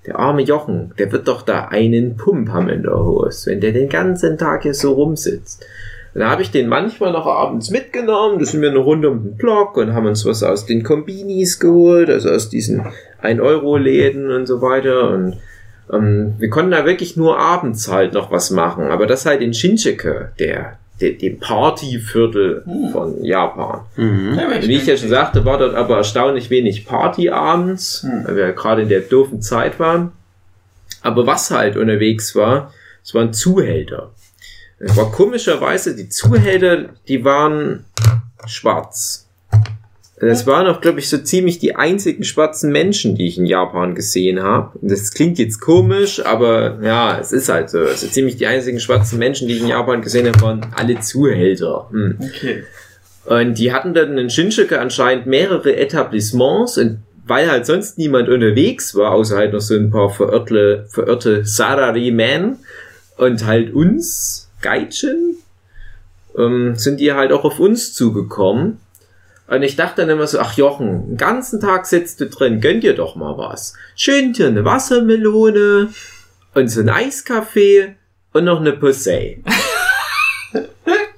der 0.06 0.20
arme 0.20 0.42
Jochen, 0.42 0.94
der 0.98 1.12
wird 1.12 1.28
doch 1.28 1.42
da 1.42 1.68
einen 1.68 2.18
Pump 2.18 2.50
haben 2.50 2.70
in 2.70 2.84
der 2.84 2.98
Hose, 2.98 3.52
wenn 3.52 3.62
der 3.62 3.72
den 3.72 3.90
ganzen 3.90 4.38
Tag 4.38 4.64
hier 4.64 4.74
so 4.74 4.94
rumsitzt. 4.94 5.66
Und 6.14 6.22
da 6.22 6.30
habe 6.30 6.42
ich 6.42 6.52
den 6.52 6.68
manchmal 6.68 7.12
noch 7.12 7.26
abends 7.26 7.70
mitgenommen, 7.70 8.40
da 8.40 8.46
sind 8.46 8.62
wir 8.62 8.70
eine 8.70 8.80
Runde 8.80 9.10
um 9.10 9.24
den 9.24 9.38
Block 9.38 9.78
und 9.78 9.94
haben 9.94 10.08
uns 10.08 10.26
was 10.26 10.44
aus 10.44 10.66
den 10.66 10.84
Kombinis 10.84 11.60
geholt, 11.60 12.10
also 12.10 12.30
aus 12.30 12.50
diesen 12.50 12.86
1-Euro-Läden 13.22 14.30
und 14.30 14.46
so 14.46 14.62
weiter. 14.62 15.10
Und 15.12 15.38
ähm, 15.92 16.36
wir 16.38 16.50
konnten 16.50 16.72
da 16.72 16.86
wirklich 16.86 17.18
nur 17.18 17.38
abends 17.38 17.88
halt 17.90 18.14
noch 18.14 18.32
was 18.32 18.50
machen. 18.52 18.92
Aber 18.92 19.08
das 19.08 19.26
halt 19.26 19.42
in 19.42 19.54
Shinjuku, 19.54 20.26
der, 20.40 20.78
der 21.02 21.12
dem 21.14 21.40
Partyviertel 21.40 22.64
Hm. 22.66 22.90
von 22.92 23.24
Japan. 23.24 23.82
Mhm. 23.98 24.38
Ja, 24.40 24.62
Wie 24.68 24.76
ich 24.76 24.86
ja 24.86 24.96
schon 24.98 25.10
sagte, 25.10 25.44
war 25.46 25.58
dort 25.58 25.76
aber 25.76 25.98
erstaunlich 25.98 26.50
wenig 26.50 26.86
Party 26.86 27.30
abends, 27.30 28.04
Hm. 28.04 28.26
weil 28.26 28.36
wir 28.36 28.44
ja 28.48 28.52
gerade 28.52 28.84
in 28.84 28.90
der 28.90 29.02
doofen 29.02 29.42
Zeit 29.42 29.80
waren. 29.80 30.12
Aber 31.02 31.26
was 31.26 31.50
halt 31.52 31.78
unterwegs 31.78 32.36
war, 32.36 32.72
es 33.04 33.14
waren 33.16 33.34
Zuhälter. 33.34 34.12
Es 34.78 34.96
war 34.98 35.12
komischerweise, 35.12 35.96
die 35.96 36.10
Zuhälter, 36.10 36.90
die 37.08 37.24
waren 37.26 37.86
schwarz. 38.46 39.28
Das 40.28 40.46
waren 40.46 40.68
auch, 40.68 40.82
glaube 40.82 41.00
ich, 41.00 41.10
so 41.10 41.18
ziemlich 41.18 41.58
die 41.58 41.76
einzigen 41.76 42.24
schwarzen 42.24 42.72
Menschen, 42.72 43.16
die 43.16 43.28
ich 43.28 43.40
in 43.40 43.48
Japan 43.48 43.96
gesehen 43.96 44.44
habe. 44.44 44.78
Und 44.78 44.92
Das 44.92 45.12
klingt 45.12 45.40
jetzt 45.40 45.60
komisch, 45.60 46.24
aber 46.24 46.80
ja, 46.84 47.20
es 47.20 47.32
ist 47.32 47.50
halt 47.50 47.72
so. 47.72 47.80
Also 47.80 48.08
ziemlich 48.08 48.38
die 48.38 48.46
einzigen 48.46 48.80
schwarzen 48.80 49.18
Menschen, 49.18 49.48
die 49.48 49.56
ich 49.56 49.62
in 49.62 49.68
Japan 49.68 50.04
gesehen 50.04 50.28
habe, 50.28 50.42
waren 50.42 50.68
alle 50.76 51.00
Zuhälter. 51.00 51.88
Hm. 51.92 52.20
Okay. 52.20 52.64
Und 53.26 53.58
die 53.58 53.74
hatten 53.74 53.94
dann 53.94 54.18
in 54.18 54.30
Shinjuku 54.30 54.76
anscheinend 54.76 55.26
mehrere 55.26 55.76
Etablissements 55.76 56.78
und 56.78 57.00
weil 57.26 57.50
halt 57.50 57.66
sonst 57.66 57.98
niemand 57.98 58.30
unterwegs 58.30 58.94
war, 58.96 59.12
außer 59.12 59.38
halt 59.38 59.54
noch 59.54 59.62
so 59.62 59.76
ein 59.76 59.90
paar 59.90 60.10
verirrte, 60.10 60.86
verirrte 60.90 61.46
Sarari-Men 61.46 62.58
und 63.18 63.46
halt 63.46 63.74
uns, 63.74 64.50
Gaijin, 64.62 65.36
ähm, 66.38 66.76
sind 66.76 67.00
die 67.00 67.14
halt 67.14 67.32
auch 67.32 67.44
auf 67.44 67.60
uns 67.60 67.94
zugekommen. 67.94 68.80
Und 69.52 69.64
ich 69.64 69.76
dachte 69.76 70.02
dann 70.02 70.10
immer 70.10 70.28
so, 70.28 70.40
ach 70.40 70.56
Jochen, 70.56 71.10
den 71.10 71.18
ganzen 71.18 71.60
Tag 71.60 71.86
sitzt 71.86 72.22
du 72.22 72.28
drin, 72.28 72.62
gönn 72.62 72.80
dir 72.80 72.94
doch 72.96 73.16
mal 73.18 73.38
was. 73.38 73.74
Schön 73.98 74.32
dir 74.32 74.48
eine 74.48 74.64
Wassermelone 74.64 75.90
und 76.54 76.68
so 76.70 76.80
ein 76.80 76.90
Eiskaffee 76.90 77.96
und 78.32 78.46
noch 78.46 78.62
eine 78.62 78.72
Pussy. 78.74 79.44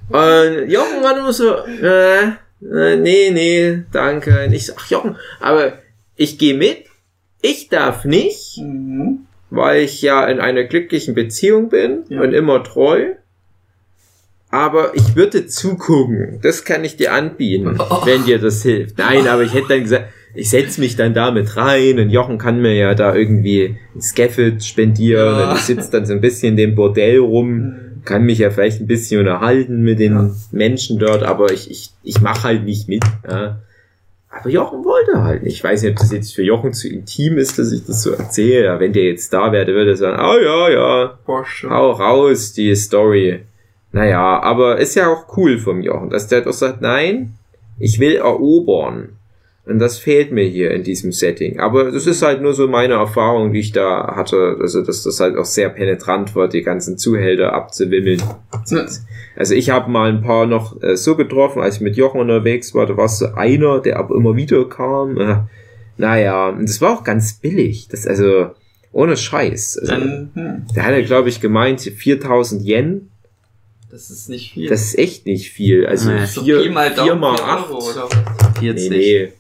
Und 0.10 0.70
Jochen 0.70 1.02
war 1.02 1.20
nur 1.20 1.34
so, 1.34 1.56
äh, 1.66 2.24
äh, 2.26 2.96
nee, 2.98 3.32
nee, 3.32 3.84
danke. 3.92 4.46
Und 4.46 4.54
ich 4.54 4.66
so, 4.68 4.74
ach 4.78 4.90
Jochen, 4.90 5.16
aber 5.40 5.80
ich 6.16 6.38
gehe 6.38 6.54
mit, 6.54 6.86
ich 7.42 7.70
darf 7.70 8.06
nicht, 8.06 8.58
Mhm. 8.60 9.26
weil 9.50 9.82
ich 9.84 10.02
ja 10.02 10.26
in 10.28 10.40
einer 10.40 10.66
glücklichen 10.66 11.16
Beziehung 11.16 11.70
bin 11.70 12.04
Ja. 12.10 12.22
und 12.22 12.34
immer 12.34 12.64
treu. 12.64 13.14
Aber 14.54 14.92
ich 14.96 15.16
würde 15.16 15.48
zugucken. 15.48 16.40
Das 16.44 16.64
kann 16.64 16.84
ich 16.84 16.96
dir 16.96 17.12
anbieten, 17.14 17.76
Oh. 17.80 18.02
wenn 18.06 18.24
dir 18.24 18.38
das 18.38 18.62
hilft. 18.62 19.00
Nein, 19.00 19.28
aber 19.28 19.42
ich 19.42 19.54
hätte 19.56 19.70
dann 19.70 19.82
gesagt, 19.82 20.06
ich 20.36 20.50
setz 20.50 20.78
mich 20.78 20.96
dann 20.96 21.14
da 21.16 21.32
mit 21.32 21.58
rein 21.58 21.98
und 22.00 22.10
Jochen 22.12 22.38
kann 22.38 22.62
mir 22.62 22.74
ja 22.76 22.94
da 22.94 23.16
irgendwie 23.16 23.76
ein 23.96 24.02
Scaffold 24.02 24.64
spendieren 24.64 25.26
Ja. 25.40 25.50
und 25.52 25.58
ich 25.58 25.64
sitze 25.64 25.90
dann 25.92 26.06
so 26.06 26.14
ein 26.14 26.22
bisschen 26.22 26.50
in 26.50 26.58
dem 26.58 26.76
Bordell 26.76 27.18
rum, 27.20 27.50
Mhm. 27.52 27.76
kann 28.06 28.24
mich 28.26 28.38
ja 28.40 28.52
vielleicht 28.52 28.80
ein 28.80 28.86
bisschen 28.88 29.20
unterhalten 29.22 29.82
mit 29.84 29.98
den 30.00 30.14
Ja. 30.14 30.30
Menschen 30.52 31.00
dort, 31.00 31.24
aber 31.24 31.52
ich, 31.52 31.72
ich, 31.72 31.90
ich 32.04 32.22
mache 32.22 32.44
halt 32.44 32.64
nicht 32.64 32.88
mit. 32.88 33.04
Ja. 33.28 33.60
Aber 34.30 34.50
Jochen 34.50 34.84
wollte 34.86 35.24
halt 35.24 35.44
nicht. 35.44 35.56
Ich 35.56 35.64
weiß 35.64 35.82
nicht, 35.84 35.92
ob 35.94 35.98
das 36.00 36.12
jetzt 36.12 36.34
für 36.36 36.44
Jochen 36.44 36.74
zu 36.74 36.88
intim 36.90 37.38
ist, 37.38 37.58
dass 37.60 37.72
ich 37.72 37.86
das 37.86 38.02
so 38.04 38.12
erzähle. 38.12 38.80
Wenn 38.80 38.92
der 38.94 39.04
jetzt 39.06 39.32
da 39.34 39.52
wäre, 39.52 39.66
der 39.66 39.76
würde 39.76 39.92
er 39.92 39.98
sagen, 39.98 40.18
ah 40.20 40.36
ja, 40.40 40.70
ja, 40.70 41.20
Boah, 41.26 41.46
hau 41.70 41.92
raus, 41.92 42.54
die 42.54 42.76
Story. 42.76 43.40
Naja, 43.94 44.42
aber 44.42 44.80
ist 44.80 44.96
ja 44.96 45.08
auch 45.08 45.38
cool 45.38 45.60
vom 45.60 45.82
Jochen, 45.82 46.10
dass 46.10 46.28
der 46.28 46.42
doch 46.42 46.52
sagt, 46.52 46.82
nein, 46.82 47.36
ich 47.80 48.00
will 48.00 48.16
erobern. 48.16 49.18
Und 49.66 49.80
das 49.80 49.98
fehlt 49.98 50.32
mir 50.32 50.44
hier 50.44 50.72
in 50.72 50.84
diesem 50.84 51.14
Setting. 51.14 51.60
Aber 51.60 51.90
das 51.90 52.06
ist 52.06 52.22
halt 52.22 52.42
nur 52.42 52.54
so 52.54 52.68
meine 52.68 52.96
Erfahrung, 52.96 53.54
die 53.54 53.60
ich 53.60 53.72
da 53.72 54.14
hatte. 54.16 54.58
Also, 54.60 54.82
dass 54.82 55.04
das 55.04 55.22
halt 55.22 55.38
auch 55.38 55.46
sehr 55.46 55.70
penetrant 55.70 56.36
war, 56.36 56.50
die 56.50 56.64
ganzen 56.64 56.98
Zuhälter 56.98 57.54
abzuwimmeln. 57.54 58.22
Also 59.38 59.56
ich 59.56 59.70
habe 59.70 59.90
mal 59.90 60.10
ein 60.10 60.22
paar 60.22 60.48
noch 60.48 60.82
äh, 60.82 60.98
so 60.98 61.16
getroffen, 61.16 61.62
als 61.62 61.76
ich 61.76 61.82
mit 61.82 61.96
Jochen 61.96 62.20
unterwegs 62.20 62.76
war. 62.76 62.86
Da 62.88 62.98
war 62.98 63.08
so 63.08 63.28
einer, 63.36 63.80
der 63.80 64.00
aber 64.00 64.16
immer 64.16 64.36
wieder 64.36 64.68
kam. 64.68 65.18
Äh, 65.18 65.38
naja, 65.98 66.50
und 66.50 66.68
das 66.68 66.82
war 66.82 66.92
auch 66.92 67.04
ganz 67.04 67.34
billig. 67.34 67.88
Das 67.90 68.06
also 68.06 68.50
ohne 68.92 69.16
Scheiß. 69.16 69.78
Also, 69.80 69.94
Dann, 69.94 70.32
hm, 70.34 70.66
der 70.76 70.86
hatte, 70.86 71.04
glaube 71.04 71.30
ich, 71.30 71.40
gemeint 71.40 71.82
4000 71.82 72.64
Yen. 72.64 73.10
Das 73.94 74.10
ist 74.10 74.28
nicht 74.28 74.54
viel. 74.54 74.70
Das 74.70 74.82
ist 74.86 74.98
echt 74.98 75.28
nicht 75.28 75.52
viel. 75.52 75.86
Also 75.86 76.10
Nee. 76.10 76.26
vier, 76.26 76.72
mal 76.72 76.92
vier 76.92 77.14
mal 77.16 77.40
acht. 77.40 77.70
Euro 77.70 77.78
oder 77.92 78.10
was? 78.10 78.60
40. 78.60 78.90
Nee, 78.90 78.98
nee. 78.98 79.34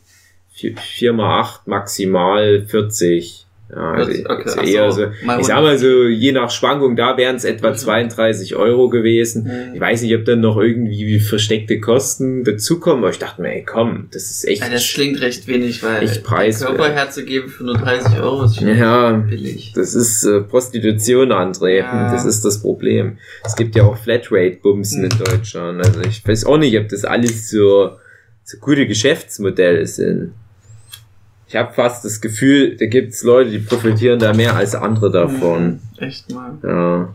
Vier, 0.53 0.77
vier 0.77 1.13
mal 1.13 1.39
acht 1.41 1.67
maximal 1.67 2.63
40. 2.67 3.42
Ja, 3.75 3.91
also 3.93 4.11
40, 4.11 4.29
okay, 4.29 4.71
eher 4.71 4.91
so, 4.91 5.05
Ich 5.39 5.45
sag 5.47 5.61
mal 5.61 5.77
so, 5.77 6.03
je 6.03 6.31
nach 6.31 6.51
Schwankung, 6.51 6.95
da 6.95 7.17
wären 7.17 7.35
es 7.37 7.43
etwa 7.43 7.73
32 7.73 8.55
Euro 8.55 8.89
gewesen. 8.89 9.45
Hm. 9.45 9.73
Ich 9.75 9.79
weiß 9.81 10.01
nicht, 10.03 10.15
ob 10.15 10.25
dann 10.25 10.41
noch 10.41 10.57
irgendwie 10.57 11.19
versteckte 11.19 11.79
Kosten 11.79 12.43
dazukommen, 12.43 12.99
aber 13.03 13.09
ich 13.11 13.19
dachte 13.19 13.41
mir, 13.41 13.53
ey, 13.53 13.63
komm, 13.63 14.09
das 14.11 14.29
ist 14.29 14.47
echt. 14.47 14.61
Ja, 14.61 14.69
das 14.69 14.87
klingt 14.93 15.19
recht 15.21 15.47
wenig, 15.47 15.81
weil 15.81 16.03
Echt 16.03 16.23
preiswert. 16.23 16.75
Körper 16.75 16.93
herzugeben 16.93 17.49
für 17.49 17.63
nur 17.63 17.77
30 17.77 18.19
Euro 18.19 18.43
ist 18.43 18.57
schon 18.57 18.67
ja, 18.77 19.11
billig. 19.13 19.73
das 19.75 19.95
ist 19.95 20.23
äh, 20.23 20.41
Prostitution, 20.41 21.31
André. 21.31 21.77
Ja. 21.79 22.11
Das 22.11 22.25
ist 22.25 22.45
das 22.45 22.61
Problem. 22.61 23.17
Es 23.43 23.55
gibt 23.55 23.75
ja 23.75 23.83
auch 23.83 23.97
Flatrate-Bumsen 23.97 25.05
in 25.05 25.11
Hm. 25.11 25.19
Deutschland. 25.23 25.85
Also 25.85 26.01
ich 26.01 26.27
weiß 26.27 26.45
auch 26.45 26.57
nicht, 26.57 26.77
ob 26.77 26.89
das 26.89 27.05
alles 27.05 27.49
so, 27.49 27.91
so 28.43 28.57
gute 28.59 28.85
Geschäftsmodelle 28.87 29.85
sind. 29.87 30.33
Ich 31.53 31.59
habe 31.59 31.71
fast 31.71 32.03
das 32.03 32.19
Gefühl, 32.19 32.77
da 32.77 32.87
gibt's 32.87 33.21
Leute, 33.21 33.51
die 33.51 33.59
profitieren 33.59 34.17
da 34.17 34.33
mehr 34.33 34.55
als 34.55 34.73
andere 34.73 35.11
davon. 35.11 35.79
Hm, 35.97 36.07
Echt 36.07 36.31
mal. 36.33 36.57
Ja. 36.63 37.13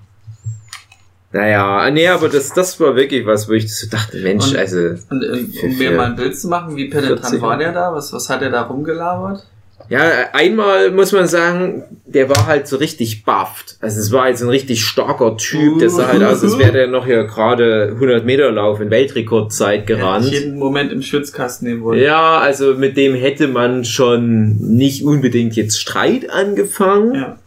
Naja, 1.33 1.91
nee, 1.91 2.07
aber 2.07 2.29
das, 2.29 2.53
das 2.55 2.79
war 2.79 2.95
wirklich 2.95 3.27
was, 3.27 3.49
wo 3.49 3.53
ich 3.55 3.75
so 3.77 3.89
dachte, 3.91 4.17
Mensch, 4.19 4.47
Und- 4.53 4.57
also, 4.57 4.79
Und 5.11 5.25
äh, 5.25 5.45
um 5.65 5.77
mir 5.77 5.91
mal 5.91 6.07
ein 6.11 6.15
Bild 6.15 6.39
zu 6.39 6.47
machen, 6.47 6.77
wie 6.77 6.85
penetrant 6.89 7.19
40 7.21 7.43
war 7.43 7.59
der 7.59 7.73
da? 7.73 7.93
Was, 7.93 8.13
was 8.13 8.31
hat 8.31 8.41
er 8.43 8.51
da 8.51 8.63
rumgelabert? 8.63 9.45
Ja, 9.91 10.01
einmal 10.33 10.91
muss 10.91 11.13
man 11.13 11.27
sagen, 11.27 11.85
der 12.07 12.29
war 12.29 12.47
halt 12.47 12.69
so 12.69 12.77
richtig 12.77 13.25
bufft. 13.25 13.77
Also 13.81 14.01
es 14.01 14.13
war 14.13 14.25
halt 14.25 14.39
so 14.39 14.47
ein 14.47 14.51
richtig 14.51 14.83
starker 14.85 15.37
Typ, 15.37 15.79
der 15.79 15.91
sah 15.91 16.09
halt 16.09 16.23
aus, 16.23 16.43
als 16.43 16.59
wäre 16.59 16.73
der 16.73 16.87
noch 16.89 17.07
hier 17.07 17.25
gerade 17.25 17.91
100 17.95 18.25
Meter 18.25 18.51
Lauf 18.51 18.81
in 18.81 18.91
Weltrekordzeit 18.91 19.81
Er 19.89 19.97
gerannt. 19.97 20.27
jeden 20.31 20.59
Moment 20.59 20.93
im 20.93 21.03
Schwitzkasten 21.03 21.69
nehmen 21.69 21.83
wollen. 21.83 22.01
Ja, 22.03 22.39
also 22.39 22.75
mit 22.75 22.97
dem 22.97 23.15
hätte 23.15 23.49
man 23.49 23.85
schon 23.85 24.57
nicht 24.59 25.05
unbedingt 25.05 25.57
jetzt 25.57 25.81
Streit 25.81 26.31
angefangen. 26.31 27.15
ja. 27.15 27.39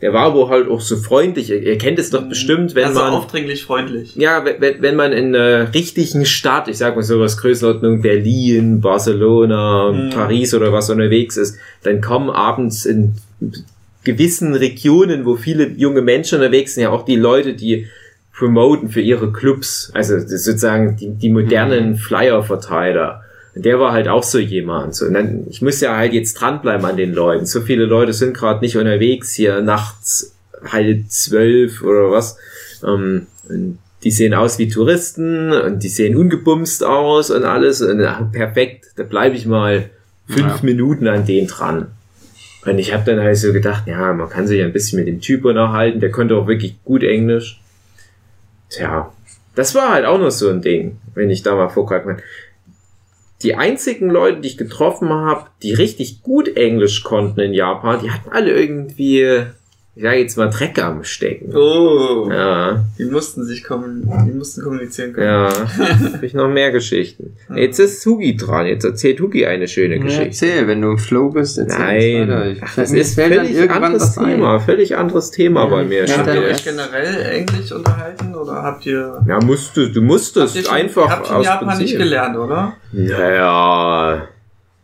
Der 0.00 0.12
war 0.12 0.26
aber 0.26 0.48
halt 0.48 0.68
auch 0.68 0.80
so 0.80 0.96
freundlich. 0.96 1.50
Ihr, 1.50 1.60
ihr 1.60 1.76
kennt 1.76 1.98
es 1.98 2.10
doch 2.10 2.28
bestimmt, 2.28 2.74
wenn 2.76 2.84
also 2.84 3.00
man... 3.00 3.12
aufdringlich 3.14 3.64
freundlich. 3.64 4.14
Ja, 4.14 4.44
wenn- 4.44 4.60
wenn, 4.60 4.80
wenn 4.80 4.94
man 4.96 5.12
in 5.12 5.34
einer 5.34 5.74
richtigen 5.74 6.24
Stadt, 6.24 6.68
ich 6.68 6.78
sag 6.78 6.94
mal 6.94 7.02
sowas 7.02 7.36
Größenordnung 7.38 8.00
Berlin, 8.00 8.80
Barcelona, 8.80 9.90
Mhm. 9.92 10.10
Paris 10.10 10.54
oder 10.54 10.72
was 10.72 10.88
unterwegs 10.90 11.36
ist, 11.36 11.56
dann 11.82 12.00
kommen 12.00 12.30
abends 12.30 12.86
in 12.86 13.14
gewissen 14.04 14.54
Regionen, 14.54 15.26
wo 15.26 15.34
viele 15.36 15.68
junge 15.68 16.00
Menschen 16.02 16.36
unterwegs 16.38 16.74
sind, 16.74 16.84
ja 16.84 16.90
auch 16.90 17.04
die 17.04 17.16
Leute, 17.16 17.54
die 17.54 17.88
promoten 18.32 18.88
für 18.90 19.00
ihre 19.00 19.32
Clubs, 19.32 19.90
also 19.94 20.16
sozusagen 20.20 20.96
die, 20.96 21.10
die 21.10 21.28
modernen 21.28 21.96
Flyer-Verteiler. 21.96 23.22
Und 23.58 23.64
der 23.64 23.80
war 23.80 23.90
halt 23.92 24.06
auch 24.06 24.22
so 24.22 24.38
jemand. 24.38 24.94
So, 24.94 25.06
und 25.06 25.14
dann, 25.14 25.44
ich 25.50 25.62
muss 25.62 25.80
ja 25.80 25.96
halt 25.96 26.12
jetzt 26.12 26.34
dranbleiben 26.34 26.86
an 26.86 26.96
den 26.96 27.12
Leuten. 27.12 27.44
So 27.44 27.60
viele 27.60 27.86
Leute 27.86 28.12
sind 28.12 28.36
gerade 28.36 28.60
nicht 28.60 28.76
unterwegs 28.76 29.32
hier 29.34 29.60
nachts 29.62 30.36
halb 30.64 31.10
zwölf 31.10 31.82
oder 31.82 32.12
was. 32.12 32.36
Ähm, 32.86 33.26
und 33.48 33.78
die 34.04 34.12
sehen 34.12 34.32
aus 34.32 34.60
wie 34.60 34.68
Touristen 34.68 35.50
und 35.50 35.82
die 35.82 35.88
sehen 35.88 36.14
ungebumst 36.14 36.84
aus 36.84 37.32
und 37.32 37.42
alles. 37.42 37.82
Und 37.82 37.98
ja, 37.98 38.30
perfekt, 38.30 38.92
da 38.94 39.02
bleibe 39.02 39.34
ich 39.34 39.44
mal 39.44 39.90
fünf 40.28 40.58
Ja. 40.58 40.60
Minuten 40.62 41.08
an 41.08 41.26
den 41.26 41.48
dran. 41.48 41.88
Und 42.64 42.78
ich 42.78 42.94
habe 42.94 43.04
dann 43.04 43.18
halt 43.18 43.38
so 43.38 43.52
gedacht, 43.52 43.88
ja, 43.88 44.12
man 44.12 44.28
kann 44.28 44.46
sich 44.46 44.62
ein 44.62 44.72
bisschen 44.72 45.00
mit 45.00 45.08
dem 45.08 45.20
Typ 45.20 45.44
unterhalten. 45.44 45.98
Der 45.98 46.12
konnte 46.12 46.36
auch 46.36 46.46
wirklich 46.46 46.76
gut 46.84 47.02
Englisch. 47.02 47.60
Tja, 48.70 49.12
das 49.56 49.74
war 49.74 49.92
halt 49.92 50.04
auch 50.04 50.20
noch 50.20 50.30
so 50.30 50.48
ein 50.48 50.62
Ding, 50.62 50.98
wenn 51.16 51.28
ich 51.28 51.42
da 51.42 51.56
mal 51.56 51.68
vorgreifen 51.68 52.14
kann. 52.16 52.22
Die 53.42 53.54
einzigen 53.54 54.10
Leute, 54.10 54.40
die 54.40 54.48
ich 54.48 54.56
getroffen 54.56 55.10
habe, 55.10 55.46
die 55.62 55.72
richtig 55.72 56.22
gut 56.22 56.56
Englisch 56.56 57.04
konnten 57.04 57.40
in 57.40 57.54
Japan, 57.54 58.00
die 58.02 58.10
hatten 58.10 58.30
alle 58.30 58.50
irgendwie, 58.50 59.44
ich 59.98 60.04
sage 60.04 60.18
jetzt 60.18 60.36
mal, 60.38 60.48
Dreck 60.48 60.80
am 60.80 61.02
Stecken. 61.02 61.52
Oh, 61.56 62.30
Ja, 62.30 62.84
die 63.00 63.04
mussten 63.06 63.44
sich 63.44 63.64
kommen, 63.64 64.08
die 64.28 64.30
mussten 64.30 64.62
kommunizieren 64.62 65.12
können. 65.12 65.26
ja. 65.26 65.48
Hab 66.12 66.22
ich 66.22 66.34
noch 66.34 66.48
mehr 66.48 66.70
Geschichten. 66.70 67.34
Jetzt 67.52 67.80
ist 67.80 68.06
Hugi 68.06 68.36
dran. 68.36 68.66
Jetzt 68.66 68.84
erzählt 68.84 69.18
Hugi 69.20 69.44
eine 69.46 69.66
schöne 69.66 69.96
Ja, 69.96 70.02
Geschichte. 70.04 70.46
erzähl, 70.46 70.68
wenn 70.68 70.80
du 70.82 70.92
im 70.92 70.98
Flow 70.98 71.30
bist, 71.30 71.58
erzähl 71.58 71.78
Nein, 72.26 72.28
weiter. 72.28 72.46
Ich- 72.46 72.62
Ach, 72.62 72.76
das 72.76 72.92
ist 72.92 73.14
völlig 73.16 73.70
anderes 73.72 74.16
ein. 74.18 74.24
Thema. 74.26 74.60
Völlig 74.60 74.96
anderes 74.96 75.30
Thema 75.32 75.64
Ja, 75.64 75.66
bei 75.66 75.84
mir. 75.84 76.06
Habt 76.06 76.26
ihr 76.28 76.42
euch 76.42 76.62
generell 76.64 77.26
Englisch 77.32 77.72
unterhalten 77.72 78.36
oder 78.36 78.52
habt 78.62 78.86
ihr, 78.86 79.20
Ja, 79.26 79.40
musst 79.44 79.76
du, 79.76 79.80
du 79.80 79.86
habt 79.88 79.96
ihr 79.96 80.02
musstest 80.02 80.64
schon, 80.64 80.74
einfach 80.76 81.10
habt 81.10 81.28
ihr 81.28 81.36
in 81.38 81.42
Japan 81.42 81.78
nicht 81.78 81.96
gelernt, 81.98 82.36
oder? 82.36 82.74
Naja, 82.92 84.17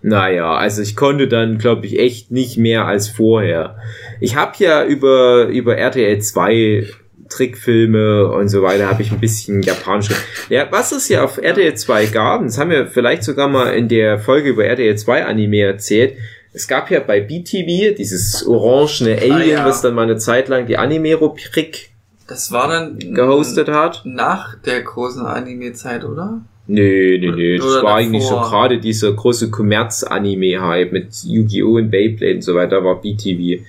naja, 0.07 0.55
also 0.55 0.83
ich 0.83 0.97
konnte 0.97 1.29
dann, 1.29 1.57
glaube 1.57 1.87
ich, 1.87 1.99
echt 1.99 2.31
nicht 2.31 2.59
mehr 2.59 2.85
als 2.85 3.09
vorher. 3.09 3.79
Ich 4.21 4.37
habe 4.37 4.53
ja 4.59 4.85
über, 4.85 5.47
über 5.47 5.79
RTL 5.79 6.21
2 6.21 6.87
Trickfilme 7.31 8.29
und 8.29 8.51
so 8.51 8.63
weiter, 8.63 8.91
habe 8.91 9.01
ich 9.01 9.13
ein 9.13 9.19
bisschen 9.19 9.63
Japanisch. 9.63 10.11
Ja, 10.51 10.67
was 10.71 10.93
es 10.93 11.09
ja 11.09 11.25
auf 11.25 11.39
RTL 11.39 11.75
2 11.75 12.07
gab, 12.07 12.43
das 12.43 12.59
haben 12.59 12.69
wir 12.69 12.87
vielleicht 12.87 13.25
sogar 13.25 13.49
mal 13.49 13.73
in 13.73 13.89
der 13.89 14.19
Folge 14.19 14.51
über 14.51 14.67
RTL 14.67 14.95
2 14.95 15.25
Anime 15.25 15.63
erzählt, 15.63 16.19
es 16.53 16.69
gab 16.69 16.91
ja 16.91 17.01
bei 17.01 17.23
BTV 17.23 17.97
dieses 17.97 18.47
orangene 18.47 19.17
Alien, 19.23 19.59
ja. 19.59 19.65
was 19.65 19.81
dann 19.81 19.95
mal 19.95 20.03
eine 20.03 20.19
Zeit 20.19 20.49
lang 20.49 20.67
die 20.67 20.77
Anime-Rubrik 20.77 21.89
Das 22.29 22.53
war 22.53 22.69
dann 22.69 22.99
gehostet 22.99 23.71
hat. 23.71 24.03
nach 24.05 24.57
der 24.57 24.83
großen 24.83 25.25
Anime-Zeit, 25.25 26.05
oder? 26.05 26.43
Nee, 26.67 27.19
nee, 27.21 27.31
nee. 27.31 27.57
Das 27.59 27.83
war 27.83 27.97
eigentlich 27.97 28.23
so 28.23 28.37
davor. 28.37 28.51
gerade 28.51 28.79
dieser 28.81 29.13
große 29.13 29.51
Kommerz-Anime-Hype 29.51 30.93
mit 30.93 31.09
Yu-Gi-Oh! 31.25 31.77
und 31.77 31.91
Beyblade 31.91 32.37
und 32.37 32.43
so 32.43 32.55
weiter, 32.55 32.83
war 32.83 33.01
BTV. 33.01 33.63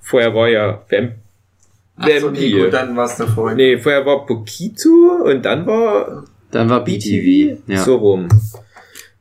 Vorher 0.00 0.34
war 0.34 0.48
ja 0.48 0.82
Vamp 0.88 1.14
Ach 1.98 2.04
so, 2.06 2.12
nee, 2.12 2.22
Vampir. 2.22 2.64
gut, 2.64 2.74
dann 2.74 2.96
war 2.96 3.06
es 3.06 3.16
davor. 3.16 3.54
Nee, 3.54 3.78
vorher 3.78 4.04
war 4.04 4.26
Pokito 4.26 5.22
und 5.24 5.44
dann 5.44 5.66
war 5.66 6.24
Dann 6.50 6.68
war 6.68 6.84
BTV. 6.84 7.08
BTV. 7.56 7.58
Ja. 7.68 7.78
So 7.82 7.96
rum. 7.96 8.28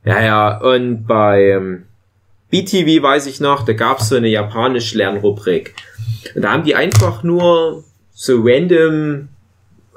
Ja, 0.03 0.22
ja, 0.24 0.58
und 0.60 1.08
bei 1.08 1.60
BTV 2.51 3.01
weiß 3.01 3.25
ich 3.27 3.39
noch, 3.39 3.65
da 3.65 3.74
gab's 3.74 4.10
so 4.10 4.15
eine 4.15 4.27
japanisch-Lernrubrik. 4.27 5.74
Und 6.36 6.41
da 6.44 6.51
haben 6.51 6.63
die 6.63 6.75
einfach 6.75 7.24
nur 7.24 7.84
so 8.13 8.41
random 8.44 9.29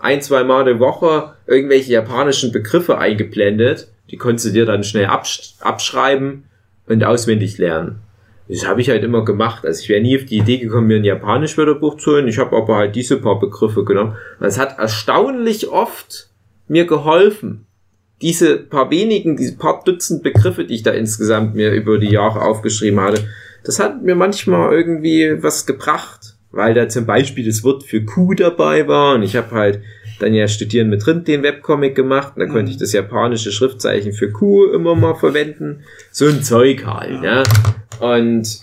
ein, 0.01 0.23
zwei 0.23 0.45
Mal 0.45 0.65
die 0.65 0.81
Woche 0.81 1.35
irgendwelche 1.47 1.93
japanischen 1.93 2.53
Begriffe 2.53 2.99
eingeblendet. 2.99 3.89
Die 4.11 4.17
konntest 4.17 4.47
du 4.47 4.51
dir 4.53 4.67
dann 4.67 4.85
schnell 4.85 5.07
absch 5.07 5.55
abschreiben 5.61 6.45
und 6.87 7.05
auswendig 7.05 7.59
lernen. 7.59 8.01
Das 8.49 8.67
habe 8.67 8.81
ich 8.81 8.89
halt 8.89 9.05
immer 9.05 9.25
gemacht. 9.25 9.67
Also 9.67 9.83
ich 9.83 9.89
wäre 9.91 10.01
nie 10.01 10.19
auf 10.19 10.25
die 10.25 10.39
Idee 10.39 10.59
gekommen, 10.59 10.87
mir 10.87 10.97
ein 10.97 11.05
Japanisch-Wörterbuch 11.05 11.99
zu 11.99 12.13
holen. 12.13 12.29
Ich 12.29 12.39
habe 12.39 12.57
aber 12.57 12.77
halt 12.77 12.97
diese 12.97 13.19
paar 13.19 13.39
Begriffe 13.39 13.85
genommen. 13.85 14.17
Es 14.41 14.59
hat 14.59 14.79
erstaunlich 14.79 15.69
oft 15.69 16.31
mir 16.67 16.87
geholfen. 16.87 17.67
Diese 18.23 18.57
paar 18.57 18.91
wenigen, 18.91 19.37
diese 19.37 19.57
paar 19.57 19.83
Dutzend 19.85 20.23
Begriffe, 20.23 20.65
die 20.65 20.77
ich 20.77 20.83
da 20.83 20.93
insgesamt 20.93 21.55
mir 21.55 21.73
über 21.73 21.99
die 21.99 22.11
Jahre 22.11 22.43
aufgeschrieben 22.43 23.01
hatte, 23.01 23.29
das 23.65 23.79
hat 23.79 24.03
mir 24.03 24.15
manchmal 24.15 24.73
irgendwie 24.73 25.43
was 25.43 25.67
gebracht. 25.67 26.38
Weil 26.51 26.75
da 26.75 26.89
zum 26.89 27.07
Beispiel 27.07 27.45
das 27.47 27.63
Wort 27.65 27.85
für 27.85 28.03
Kuh 28.05 28.35
dabei 28.35 28.87
war 28.89 29.15
und 29.15 29.23
ich 29.23 29.37
habe 29.37 29.51
halt 29.55 29.83
dann 30.21 30.35
ja 30.35 30.49
studieren 30.49 30.89
mit 30.89 31.07
Rind 31.07 31.29
den 31.29 31.43
Webcomic 31.45 31.95
gemacht 31.95 32.33
und 32.35 32.41
da 32.41 32.47
konnte 32.47 32.63
Mhm. 32.65 32.69
ich 32.71 32.77
das 32.79 32.93
japanische 32.93 33.53
Schriftzeichen 33.53 34.13
für 34.13 34.31
Kuh 34.33 34.67
immer 34.73 34.95
mal 34.97 35.15
verwenden. 35.15 35.85
So 36.11 36.27
ein 36.27 36.43
Zeug 36.43 36.85
halt, 36.87 37.23
ja. 37.23 37.45
Und 38.01 38.61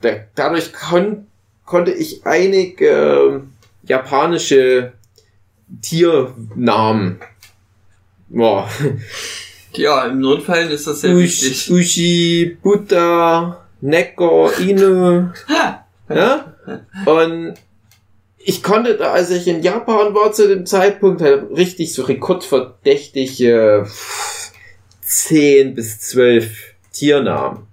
da, 0.00 0.10
dadurch 0.34 0.72
kon 0.72 1.26
konnte 1.64 1.90
ich 1.92 2.24
einige 2.26 2.86
ähm, 2.88 3.52
japanische 3.84 4.92
Tiernamen 5.82 7.18
Boah. 8.28 8.68
Ja, 9.72 10.06
im 10.06 10.20
Notfall 10.20 10.66
ist 10.70 10.86
das 10.86 11.02
sehr 11.02 11.14
Ush, 11.14 11.22
wichtig. 11.42 11.70
Ushi, 11.70 12.56
Buddha, 12.62 13.64
Neko, 13.80 14.50
Inu. 14.58 15.28
ja? 16.08 16.52
Und 17.04 17.54
ich 18.38 18.62
konnte 18.62 18.98
als 19.10 19.30
ich 19.30 19.48
in 19.48 19.62
Japan 19.62 20.14
war 20.14 20.32
zu 20.32 20.46
dem 20.48 20.66
Zeitpunkt, 20.66 21.20
halt 21.20 21.50
richtig 21.50 21.92
so 21.94 22.02
rekordverdächtige 22.02 23.86
10 25.02 25.74
bis 25.74 26.00
12 26.00 26.50
Tiernamen. 26.92 27.66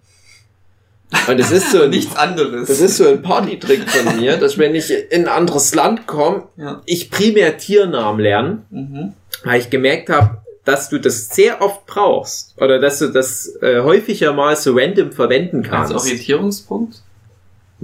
Und 1.27 1.39
das 1.39 1.51
ist 1.51 1.71
so 1.71 1.83
ein, 1.83 1.89
Nichts 1.91 2.15
anderes. 2.15 2.67
das 2.67 2.79
ist 2.79 2.97
so 2.97 3.07
ein 3.07 3.21
Partytrick 3.21 3.87
von 3.87 4.17
mir, 4.19 4.37
dass 4.37 4.57
wenn 4.57 4.73
ich 4.73 4.89
in 5.11 5.23
ein 5.23 5.27
anderes 5.27 5.75
Land 5.75 6.07
komme, 6.07 6.47
ja. 6.57 6.81
ich 6.85 7.11
primär 7.11 7.57
Tiernamen 7.57 8.19
lerne, 8.19 8.63
Mhm. 8.71 9.13
weil 9.43 9.59
ich 9.61 9.69
gemerkt 9.69 10.09
habe, 10.09 10.41
dass 10.65 10.89
du 10.89 10.97
das 10.97 11.27
sehr 11.29 11.61
oft 11.61 11.85
brauchst 11.85 12.55
oder 12.59 12.79
dass 12.79 12.97
du 12.99 13.09
das 13.09 13.53
äh, 13.61 13.81
häufiger 13.81 14.33
mal 14.33 14.55
so 14.55 14.73
random 14.75 15.11
verwenden 15.11 15.57
Als 15.61 15.69
kannst. 15.69 15.93
Orientierungspunkt? 15.93 17.01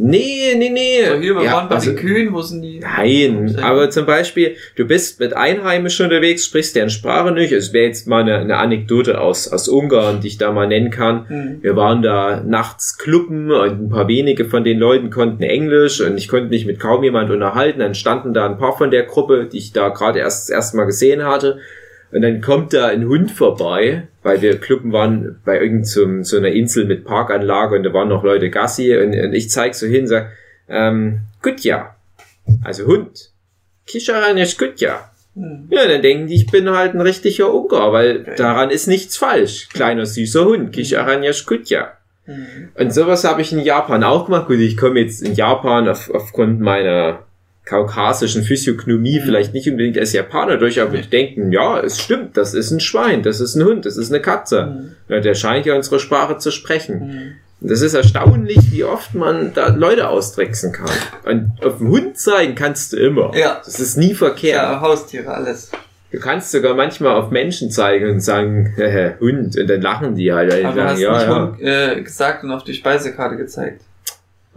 Nee, 0.01 0.55
nee, 0.55 0.69
nee. 0.69 1.05
So, 1.05 1.15
hier, 1.15 1.35
wir 1.35 1.43
Ja, 1.43 1.53
waren 1.53 1.67
bei 1.67 1.75
also- 1.75 1.91
den 1.91 1.99
Kühen, 1.99 2.33
wo 2.33 2.41
sind 2.41 2.61
die? 2.61 2.79
Nein, 2.79 3.57
aber 3.61 3.89
zum 3.89 4.05
Beispiel, 4.05 4.55
du 4.77 4.85
bist 4.85 5.19
mit 5.19 5.35
Einheimischen 5.35 6.05
unterwegs, 6.05 6.45
sprichst 6.45 6.75
deren 6.75 6.89
Sprache 6.89 7.31
nicht. 7.31 7.51
Es 7.51 7.73
wäre 7.73 7.87
jetzt 7.87 8.07
mal 8.07 8.21
eine, 8.21 8.37
eine 8.37 8.57
Anekdote 8.57 9.19
aus, 9.19 9.49
aus 9.51 9.67
Ungarn, 9.67 10.21
die 10.21 10.27
ich 10.29 10.37
da 10.37 10.53
mal 10.53 10.67
nennen 10.67 10.89
kann. 10.89 11.25
Mhm. 11.27 11.57
Wir 11.63 11.75
waren 11.75 12.01
da 12.01 12.41
nachts 12.45 12.97
kluppen 12.97 13.51
und 13.51 13.81
ein 13.85 13.89
paar 13.89 14.07
wenige 14.07 14.45
von 14.45 14.63
den 14.63 14.79
Leuten 14.79 15.09
konnten 15.09 15.43
Englisch 15.43 15.99
und 15.99 16.17
ich 16.17 16.29
konnte 16.29 16.47
mich 16.47 16.65
mit 16.65 16.79
kaum 16.79 17.03
jemand 17.03 17.29
unterhalten. 17.29 17.79
Dann 17.79 17.93
standen 17.93 18.33
da 18.33 18.45
ein 18.45 18.57
paar 18.57 18.77
von 18.77 18.91
der 18.91 19.03
Gruppe, 19.03 19.49
die 19.51 19.57
ich 19.57 19.73
da 19.73 19.89
gerade 19.89 20.19
erst 20.19 20.43
das 20.47 20.55
erste 20.55 20.77
Mal 20.77 20.85
gesehen 20.85 21.25
hatte. 21.25 21.59
Und 22.11 22.21
dann 22.21 22.39
kommt 22.41 22.73
da 22.73 22.87
ein 22.87 23.07
Hund 23.07 23.31
vorbei, 23.31 24.07
weil 24.29 24.43
wir 24.43 24.59
kluppen 24.59 24.93
waren 24.93 25.41
bei 25.43 25.59
irgend 25.59 25.87
so, 25.87 26.21
so 26.21 26.37
einer 26.37 26.49
Insel 26.49 26.85
mit 26.85 27.03
Parkanlage 27.03 27.75
und 27.75 27.83
da 27.83 27.91
waren 27.93 28.09
noch 28.09 28.23
Leute 28.23 28.51
Gassi 28.51 28.95
und, 28.95 29.19
und 29.19 29.33
ich 29.33 29.49
zeig 29.49 29.73
so 29.73 29.87
hin 29.87 30.01
und 30.01 30.07
sag, 30.07 30.31
ähm, 30.69 31.21
Gutja. 31.41 31.95
Also 32.63 32.85
Hund. 32.85 33.31
Kisharanisch 33.87 34.55
Gutja. 34.57 35.09
Mhm. 35.33 35.67
Ja, 35.71 35.87
dann 35.87 36.03
denken 36.03 36.27
die, 36.27 36.35
ich 36.35 36.45
bin 36.45 36.69
halt 36.69 36.93
ein 36.93 37.01
richtiger 37.01 37.51
Ungar, 37.51 37.91
weil 37.91 38.21
Okay. 38.21 38.35
daran 38.37 38.69
ist 38.69 38.85
nichts 38.85 39.17
falsch. 39.17 39.69
Kleiner 39.69 40.05
süßer 40.05 40.45
Hund. 40.45 40.73
Kisharanisch 40.73 41.47
Gutja. 41.47 41.93
Mhm. 42.27 42.69
Und 42.75 42.93
sowas 42.93 43.23
habe 43.23 43.41
ich 43.41 43.51
in 43.51 43.61
Japan 43.61 44.03
auch 44.03 44.25
gemacht. 44.25 44.45
Gut, 44.45 44.59
ich 44.59 44.77
komme 44.77 44.99
jetzt 44.99 45.23
in 45.23 45.33
Japan 45.33 45.89
auf, 45.89 46.11
aufgrund 46.13 46.59
meiner 46.59 47.23
kaukasischen 47.69 48.43
Physiognomie 48.43 49.19
Mhm. 49.19 49.23
vielleicht 49.25 49.53
nicht 49.53 49.69
unbedingt 49.69 49.97
als 49.97 50.13
Japaner 50.13 50.57
durch, 50.57 50.81
aber 50.81 50.97
die 50.97 51.07
denken, 51.09 51.51
ja, 51.51 51.79
es 51.79 52.01
stimmt, 52.01 52.35
das 52.35 52.53
ist 52.53 52.71
ein 52.71 52.79
Schwein, 52.79 53.21
das 53.23 53.39
ist 53.39 53.55
ein 53.55 53.63
Hund, 53.63 53.85
das 53.85 53.95
ist 53.95 54.11
eine 54.11 54.21
Katze. 54.21 54.65
Mhm. 54.65 54.95
Ja, 55.13 55.19
der 55.19 55.35
scheint 55.35 55.65
ja 55.65 55.75
unsere 55.75 55.99
Sprache 55.99 56.37
zu 56.37 56.51
sprechen. 56.51 56.99
Mhm. 56.99 57.31
Das 57.61 57.81
ist 57.81 57.93
erstaunlich, 57.93 58.71
wie 58.71 58.83
oft 58.85 59.13
man 59.13 59.53
da 59.53 59.67
Leute 59.67 60.07
austricksen 60.07 60.71
kann. 60.71 60.89
Und 61.25 61.51
auf 61.63 61.77
den 61.79 61.89
Hund 61.89 62.17
zeigen 62.17 62.55
kannst 62.55 62.93
du 62.93 62.97
immer. 62.97 63.35
Ja. 63.35 63.61
Das 63.63 63.79
ist 63.79 63.97
nie 63.97 64.13
verkehrt. 64.13 64.63
Ja, 64.63 64.79
Haustiere, 64.81 65.27
alles. 65.33 65.69
Du 66.11 66.19
kannst 66.19 66.51
sogar 66.51 66.73
manchmal 66.73 67.15
auf 67.17 67.29
Menschen 67.31 67.69
zeigen 67.69 68.09
und 68.09 68.21
sagen, 68.21 68.73
Hund, 69.19 69.57
und 69.57 69.69
dann 69.69 69.81
lachen 69.81 70.15
die 70.15 70.31
halt. 70.33 70.51
Aber 70.53 70.61
du 70.61 70.75
sagen, 70.75 70.89
hast 70.89 70.99
ja, 70.99 71.11
nicht 71.11 71.27
ja. 71.27 71.47
Hund, 71.47 71.61
äh, 71.61 72.01
gesagt 72.01 72.43
und 72.43 72.51
auf 72.51 72.63
die 72.63 72.73
Speisekarte 72.73 73.35
gezeigt. 73.35 73.81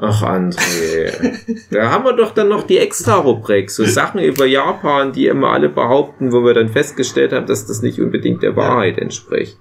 Ach, 0.05 0.21
André. 0.25 1.13
da 1.71 1.91
haben 1.91 2.05
wir 2.05 2.17
doch 2.17 2.33
dann 2.35 2.49
noch 2.49 2.65
die 2.65 2.79
Extra-Rubrik. 2.79 3.71
So 3.71 3.85
Sachen 3.85 4.21
über 4.21 4.47
Japan, 4.47 5.13
die 5.13 5.29
immer 5.29 5.53
alle 5.53 5.69
behaupten, 5.69 6.33
wo 6.33 6.45
wir 6.45 6.55
dann 6.55 6.69
festgestellt 6.69 7.33
haben, 7.33 7.47
dass 7.47 7.67
das 7.67 7.83
nicht 7.83 8.01
unbedingt 8.01 8.43
der 8.43 8.57
Wahrheit 8.57 8.99
entspricht. 8.99 9.57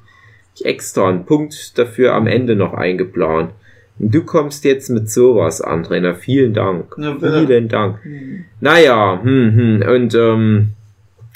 Ich 0.55 0.65
extra 0.65 1.07
einen 1.07 1.25
Punkt 1.25 1.77
dafür 1.77 2.15
am 2.15 2.25
Ende 2.25 2.55
noch 2.55 2.73
eingeplant. 2.73 3.51
Und 3.99 4.15
du 4.15 4.23
kommst 4.23 4.65
jetzt 4.65 4.89
mit 4.89 5.11
sowas, 5.11 5.63
André. 5.63 5.99
Na, 6.01 6.15
vielen 6.15 6.55
Dank. 6.55 6.95
Ja, 6.97 7.15
vielen 7.19 7.69
Dank. 7.69 8.03
Mhm. 8.03 8.45
Naja, 8.61 9.21
hm, 9.21 9.55
hm. 9.55 9.89
und 9.93 10.15
ähm, 10.15 10.69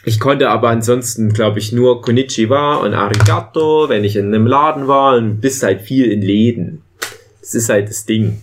ich 0.04 0.20
konnte 0.20 0.50
aber 0.50 0.70
ansonsten, 0.70 1.32
glaube 1.32 1.60
ich, 1.60 1.72
nur 1.72 2.02
Konnichiwa 2.02 2.78
und 2.78 2.96
Arigato, 2.96 3.88
wenn 3.88 4.04
ich 4.04 4.16
in 4.16 4.34
einem 4.34 4.48
Laden 4.48 4.88
war 4.88 5.16
und 5.16 5.42
bist 5.42 5.62
halt 5.62 5.82
viel 5.82 6.12
in 6.12 6.24
Läden. 6.24 6.82
Das 7.42 7.54
ist 7.54 7.70
halt 7.70 7.90
das 7.90 8.08
Ding. 8.08 8.42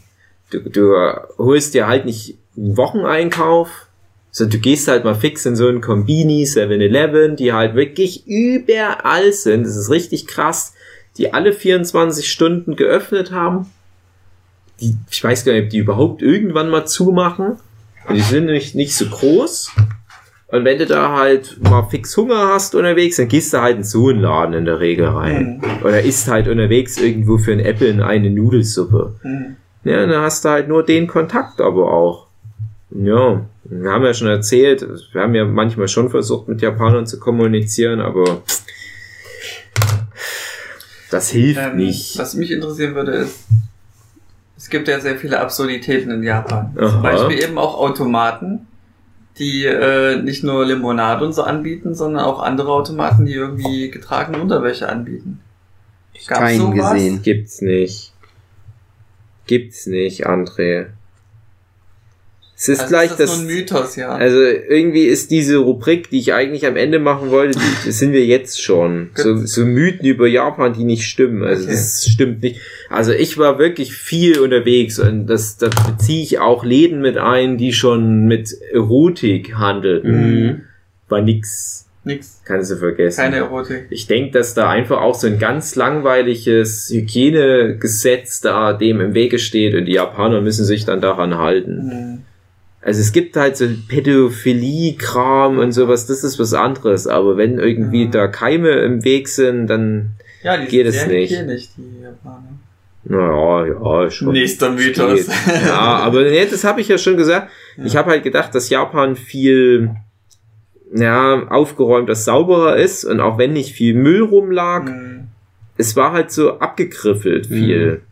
Du, 0.53 0.61
du 0.69 0.95
holst 1.39 1.75
dir 1.75 1.87
halt 1.87 2.05
nicht 2.05 2.39
einen 2.57 2.77
Wocheneinkauf, 2.77 3.87
sondern 4.31 4.59
du 4.59 4.59
gehst 4.59 4.89
halt 4.89 5.05
mal 5.05 5.15
fix 5.15 5.45
in 5.47 5.57
so 5.57 5.69
einen 5.69 5.81
Kombini, 5.81 6.45
7-Eleven, 6.45 7.37
die 7.37 7.53
halt 7.53 7.75
wirklich 7.75 8.27
überall 8.27 9.33
sind. 9.33 9.65
Das 9.65 9.77
ist 9.77 9.91
richtig 9.91 10.27
krass. 10.27 10.75
Die 11.19 11.35
alle 11.35 11.53
24 11.53 12.31
Stunden 12.31 12.77
geöffnet 12.77 13.33
haben. 13.33 13.67
Die, 14.81 14.97
ich 15.11 15.23
weiß 15.23 15.45
gar 15.45 15.53
nicht, 15.53 15.65
ob 15.65 15.71
die 15.71 15.79
überhaupt 15.79 16.23
irgendwann 16.23 16.71
mal 16.71 16.87
zumachen. 16.87 17.59
Und 18.09 18.15
die 18.15 18.21
sind 18.21 18.47
nicht, 18.47 18.75
nicht 18.75 18.97
so 18.97 19.07
groß. 19.07 19.71
Und 20.53 20.67
wenn 20.67 20.79
du 20.79 20.85
da 20.85 21.17
halt 21.17 21.59
mal 21.63 21.85
fix 21.85 22.15
Hunger 22.17 22.49
hast 22.49 22.75
unterwegs, 22.75 23.17
dann 23.17 23.29
gehst 23.29 23.55
du 23.55 23.63
halt 23.63 23.79
in 23.79 23.85
so 23.85 24.09
einen 24.09 24.21
Laden 24.21 24.55
in 24.55 24.65
der 24.67 24.81
Regel 24.81 25.07
rein. 25.07 25.63
Mhm. 25.63 25.87
Oder 25.87 26.03
isst 26.03 26.29
halt 26.29 26.47
unterwegs 26.47 26.99
irgendwo 26.99 27.39
für 27.39 27.53
ein 27.53 27.61
Apple 27.61 27.89
in 27.89 28.03
eine 28.03 28.29
Nudelsuppe. 28.29 29.15
Mhm. 29.23 29.57
Ja, 29.85 30.07
dann 30.07 30.23
hast 30.23 30.45
du 30.45 30.49
halt 30.51 30.69
nur 30.69 30.85
den 30.85 31.07
Kontakt 31.07 31.61
aber 31.61 31.93
auch. 31.93 32.27
Ja, 32.91 33.41
wir 33.65 33.91
haben 33.91 34.05
ja 34.05 34.15
schon 34.15 34.29
erzählt, 34.29 34.87
wir 35.13 35.23
haben 35.23 35.35
ja 35.35 35.45
manchmal 35.45 35.89
schon 35.89 36.11
versucht, 36.11 36.49
mit 36.49 36.61
Japanern 36.61 37.07
zu 37.07 37.19
kommunizieren, 37.19 38.01
aber 38.01 38.43
das 41.11 41.31
hilft 41.31 41.61
Ähm, 41.61 41.77
nicht. 41.77 42.19
Was 42.19 42.35
mich 42.35 42.51
interessieren 42.51 42.95
würde, 42.95 43.13
ist, 43.13 43.47
es 44.57 44.69
gibt 44.69 44.89
ja 44.89 45.01
sehr 45.01 45.17
viele 45.17 45.41
Absurditäten 45.41 46.11
in 46.11 46.23
Japan. 46.23 46.77
Aha. 46.79 46.89
Zum 46.89 47.03
Beispiel 47.03 47.43
eben 47.43 47.59
auch 47.59 47.79
Automaten, 47.79 48.67
die 49.39 49.65
äh, 49.65 50.21
nicht 50.23 50.45
nur 50.45 50.65
Limonade 50.65 51.25
und 51.25 51.33
so 51.33 51.43
anbieten, 51.43 51.95
sondern 51.95 52.25
auch 52.25 52.41
andere 52.41 52.73
Automaten, 52.73 53.27
die 53.27 53.35
irgendwie 53.35 53.91
getragene 53.91 54.39
Unterwäsche 54.39 54.89
anbieten. 54.89 55.41
Gab's 56.27 56.41
Keinen 56.41 56.59
sowas? 56.59 56.93
gesehen. 56.93 57.23
Gibt's 57.23 57.61
nicht. 57.61 58.12
Gibt's 59.53 59.87
nicht, 59.87 60.27
André. 60.27 60.87
Es 62.57 62.69
ist 62.71 62.81
Also 62.81 62.89
gleich 62.91 63.11
ist 63.11 63.21
das 63.21 63.31
das. 63.33 63.43
Mythos, 63.43 63.97
ja. 63.97 64.09
Also 64.15 64.41
irgendwie 64.41 65.03
ist 65.05 65.31
diese 65.31 65.59
Rubrik, 65.59 66.09
die 66.09 66.21
ich 66.21 66.33
eigentlich 66.33 66.65
am 66.65 66.77
Ende 66.77 67.01
machen 67.01 67.31
wollte, 67.31 67.59
die, 67.59 67.87
das 67.87 67.99
sind 67.99 68.13
wir 68.13 68.25
jetzt 68.25 68.63
schon. 68.63 69.11
So, 69.15 69.37
so 69.45 69.67
Mythen 69.67 70.07
über 70.07 70.27
Japan, 70.27 70.73
die 70.73 70.85
nicht 70.85 71.05
stimmen. 71.05 71.43
Also 71.43 71.65
Okay. 71.65 71.73
das 71.73 72.07
stimmt 72.09 72.43
nicht. 72.43 72.61
Also 72.89 73.13
ich 73.13 73.37
war 73.37 73.59
wirklich 73.59 73.93
viel 73.95 74.39
unterwegs 74.39 74.99
und 74.99 75.27
das, 75.27 75.59
da 75.59 75.69
beziehe 75.69 76.23
ich 76.23 76.39
auch 76.39 76.65
Läden 76.65 77.03
mit 77.03 77.19
ein, 77.19 77.59
die 77.59 77.75
schon 77.75 78.25
mit 78.25 78.51
Erotik 78.73 79.55
handelten. 79.57 80.45
Mhm. 80.47 80.61
War 81.11 81.21
nix. 81.21 81.82
Nix. 82.05 82.41
Kannst 82.45 82.71
du 82.73 82.77
vergessen. 82.77 83.21
Keine 83.21 83.37
Erotik. 83.37 83.87
Ich 83.91 84.09
denke, 84.09 84.33
dass 84.33 84.55
da 84.55 84.69
einfach 84.69 85.01
auch 85.01 85.15
so 85.15 85.29
ein 85.29 85.39
ganz 85.39 85.77
langweiliges 85.77 86.91
Hygienegesetz 86.91 88.41
da 88.41 88.73
dem 88.73 89.01
im 89.01 89.15
Wege 89.15 89.39
steht 89.39 89.75
und 89.75 89.85
die 89.85 89.93
Japaner 89.93 90.41
müssen 90.41 90.65
sich 90.65 90.85
dann 90.85 91.01
daran 91.01 91.39
halten. 91.39 91.77
Mhm. 91.87 92.23
Also 92.81 93.01
es 93.01 93.13
gibt 93.13 93.37
halt 93.37 93.57
so 93.57 93.67
Pädophilie-Kram 93.89 95.59
und 95.59 95.73
sowas, 95.73 96.07
das 96.07 96.25
ist 96.25 96.39
was 96.39 96.55
anderes, 96.55 97.07
aber 97.07 97.37
wenn 97.37 97.59
irgendwie 97.59 98.07
Mhm. 98.07 98.11
da 98.11 98.27
Keime 98.27 98.71
im 98.83 99.05
Weg 99.05 99.29
sind, 99.29 99.67
dann, 99.69 100.11
Ja, 100.43 100.57
die 100.57 100.67
Geht 100.67 100.87
es 100.89 101.07
nicht. 101.07 101.31
hygienisch, 101.33 101.69
die 101.77 102.03
Japaner. 102.03 102.59
naja, 103.05 103.67
ja, 104.03 104.11
schon. 104.11 104.33
Nächster 104.33 104.71
Mythos. 104.73 105.27
Geht. 105.27 105.29
Ja, 105.67 105.79
aber 105.99 106.23
nee, 106.25 106.45
das 106.51 106.65
habe 106.65 106.81
ich 106.81 106.89
ja 106.89 106.99
schon 106.99 107.17
gesagt. 107.17 107.49
Ich 107.85 107.97
habe 107.97 108.11
halt 108.11 108.23
gedacht, 108.25 108.53
dass 108.55 108.69
Japan 108.69 109.15
viel 109.17 109.91
ja, 110.95 111.47
aufgeräumter, 111.49 112.15
sauberer 112.15 112.77
ist 112.77 113.05
und 113.05 113.21
auch 113.21 113.39
wenn 113.39 113.53
nicht 113.53 113.73
viel 113.73 113.95
Müll 113.95 114.23
rumlag, 114.23 114.85
Mhm. 114.85 115.29
es 115.79 115.97
war 115.97 116.13
halt 116.13 116.31
so 116.31 116.59
abgegriffelt 116.59 117.47
viel. 117.47 118.03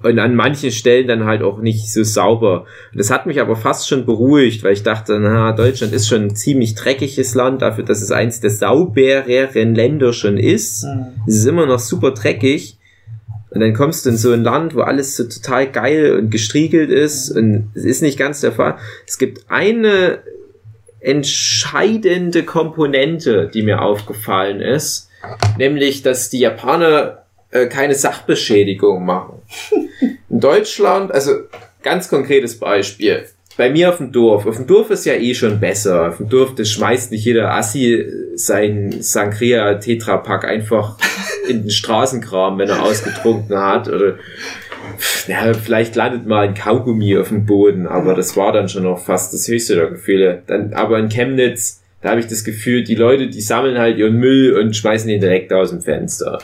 Und 0.00 0.20
an 0.20 0.36
manchen 0.36 0.70
Stellen 0.70 1.08
dann 1.08 1.24
halt 1.24 1.42
auch 1.42 1.58
nicht 1.60 1.92
so 1.92 2.04
sauber. 2.04 2.66
Und 2.92 2.98
das 3.00 3.10
hat 3.10 3.26
mich 3.26 3.40
aber 3.40 3.56
fast 3.56 3.88
schon 3.88 4.06
beruhigt, 4.06 4.62
weil 4.62 4.72
ich 4.72 4.84
dachte, 4.84 5.18
na, 5.18 5.50
Deutschland 5.50 5.92
ist 5.92 6.06
schon 6.06 6.22
ein 6.22 6.36
ziemlich 6.36 6.76
dreckiges 6.76 7.34
Land, 7.34 7.62
dafür, 7.62 7.82
dass 7.82 8.00
es 8.00 8.12
eins 8.12 8.38
der 8.40 8.50
saubereren 8.50 9.74
Länder 9.74 10.12
schon 10.12 10.36
ist. 10.36 10.84
Mhm. 10.84 11.06
Es 11.26 11.34
ist 11.38 11.46
immer 11.46 11.66
noch 11.66 11.80
super 11.80 12.12
dreckig. 12.12 12.78
Und 13.50 13.60
dann 13.60 13.74
kommst 13.74 14.06
du 14.06 14.10
in 14.10 14.16
so 14.16 14.30
ein 14.30 14.44
Land, 14.44 14.76
wo 14.76 14.82
alles 14.82 15.16
so 15.16 15.24
total 15.24 15.66
geil 15.72 16.16
und 16.16 16.30
gestriegelt 16.30 16.90
ist. 16.90 17.30
Und 17.30 17.70
es 17.74 17.84
ist 17.84 18.00
nicht 18.02 18.18
ganz 18.18 18.40
der 18.40 18.52
Fall. 18.52 18.76
Es 19.04 19.18
gibt 19.18 19.46
eine 19.50 20.20
entscheidende 21.00 22.42
Komponente, 22.42 23.50
die 23.52 23.62
mir 23.62 23.82
aufgefallen 23.82 24.60
ist. 24.60 25.08
Nämlich, 25.56 26.02
dass 26.02 26.30
die 26.30 26.40
Japaner 26.40 27.24
äh, 27.50 27.66
keine 27.66 27.94
Sachbeschädigung 27.94 29.04
machen. 29.04 29.42
In 30.30 30.40
Deutschland, 30.40 31.12
also 31.12 31.32
ganz 31.82 32.08
konkretes 32.08 32.58
Beispiel. 32.58 33.24
Bei 33.56 33.70
mir 33.70 33.88
auf 33.88 33.96
dem 33.96 34.12
Dorf. 34.12 34.46
Auf 34.46 34.56
dem 34.56 34.68
Dorf 34.68 34.90
ist 34.90 35.04
ja 35.04 35.14
eh 35.14 35.34
schon 35.34 35.58
besser. 35.58 36.08
Auf 36.08 36.18
dem 36.18 36.28
Dorf, 36.28 36.54
das 36.54 36.70
schmeißt 36.70 37.10
nicht 37.10 37.24
jeder 37.24 37.52
Assi 37.54 38.06
sein 38.36 38.98
Sangria 39.00 39.74
Tetrapack 39.74 40.44
einfach 40.44 40.96
in 41.48 41.62
den 41.62 41.70
Straßenkram, 41.70 42.58
wenn 42.58 42.68
er 42.68 42.82
ausgetrunken 42.84 43.58
hat. 43.58 43.88
Oder 43.88 44.18
ja, 45.26 45.54
vielleicht 45.54 45.94
landet 45.96 46.26
mal 46.26 46.48
ein 46.48 46.54
Kaugummi 46.54 47.16
auf 47.16 47.28
dem 47.28 47.46
Boden, 47.46 47.86
aber 47.86 48.14
das 48.14 48.36
war 48.36 48.52
dann 48.52 48.68
schon 48.68 48.84
noch 48.84 48.98
fast 48.98 49.32
das 49.32 49.48
höchste 49.48 49.76
der 49.76 49.90
Gefühle. 49.90 50.42
Dann, 50.46 50.72
aber 50.74 50.98
in 50.98 51.08
Chemnitz, 51.08 51.82
da 52.00 52.10
habe 52.10 52.20
ich 52.20 52.26
das 52.26 52.44
Gefühl, 52.44 52.84
die 52.84 52.94
Leute, 52.94 53.28
die 53.28 53.40
sammeln 53.40 53.78
halt 53.78 53.98
ihren 53.98 54.16
Müll 54.16 54.56
und 54.56 54.76
schmeißen 54.76 55.10
ihn 55.10 55.20
direkt 55.20 55.52
aus 55.52 55.70
dem 55.70 55.80
Fenster. 55.80 56.38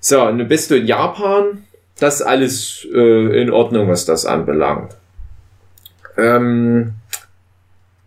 So, 0.00 0.22
und 0.26 0.38
dann 0.38 0.48
bist 0.48 0.70
du 0.70 0.76
in 0.76 0.86
Japan. 0.86 1.64
Das 1.98 2.16
ist 2.16 2.22
alles 2.22 2.86
äh, 2.94 3.40
in 3.42 3.50
Ordnung, 3.50 3.88
was 3.88 4.06
das 4.06 4.24
anbelangt. 4.24 4.96
Ähm, 6.16 6.94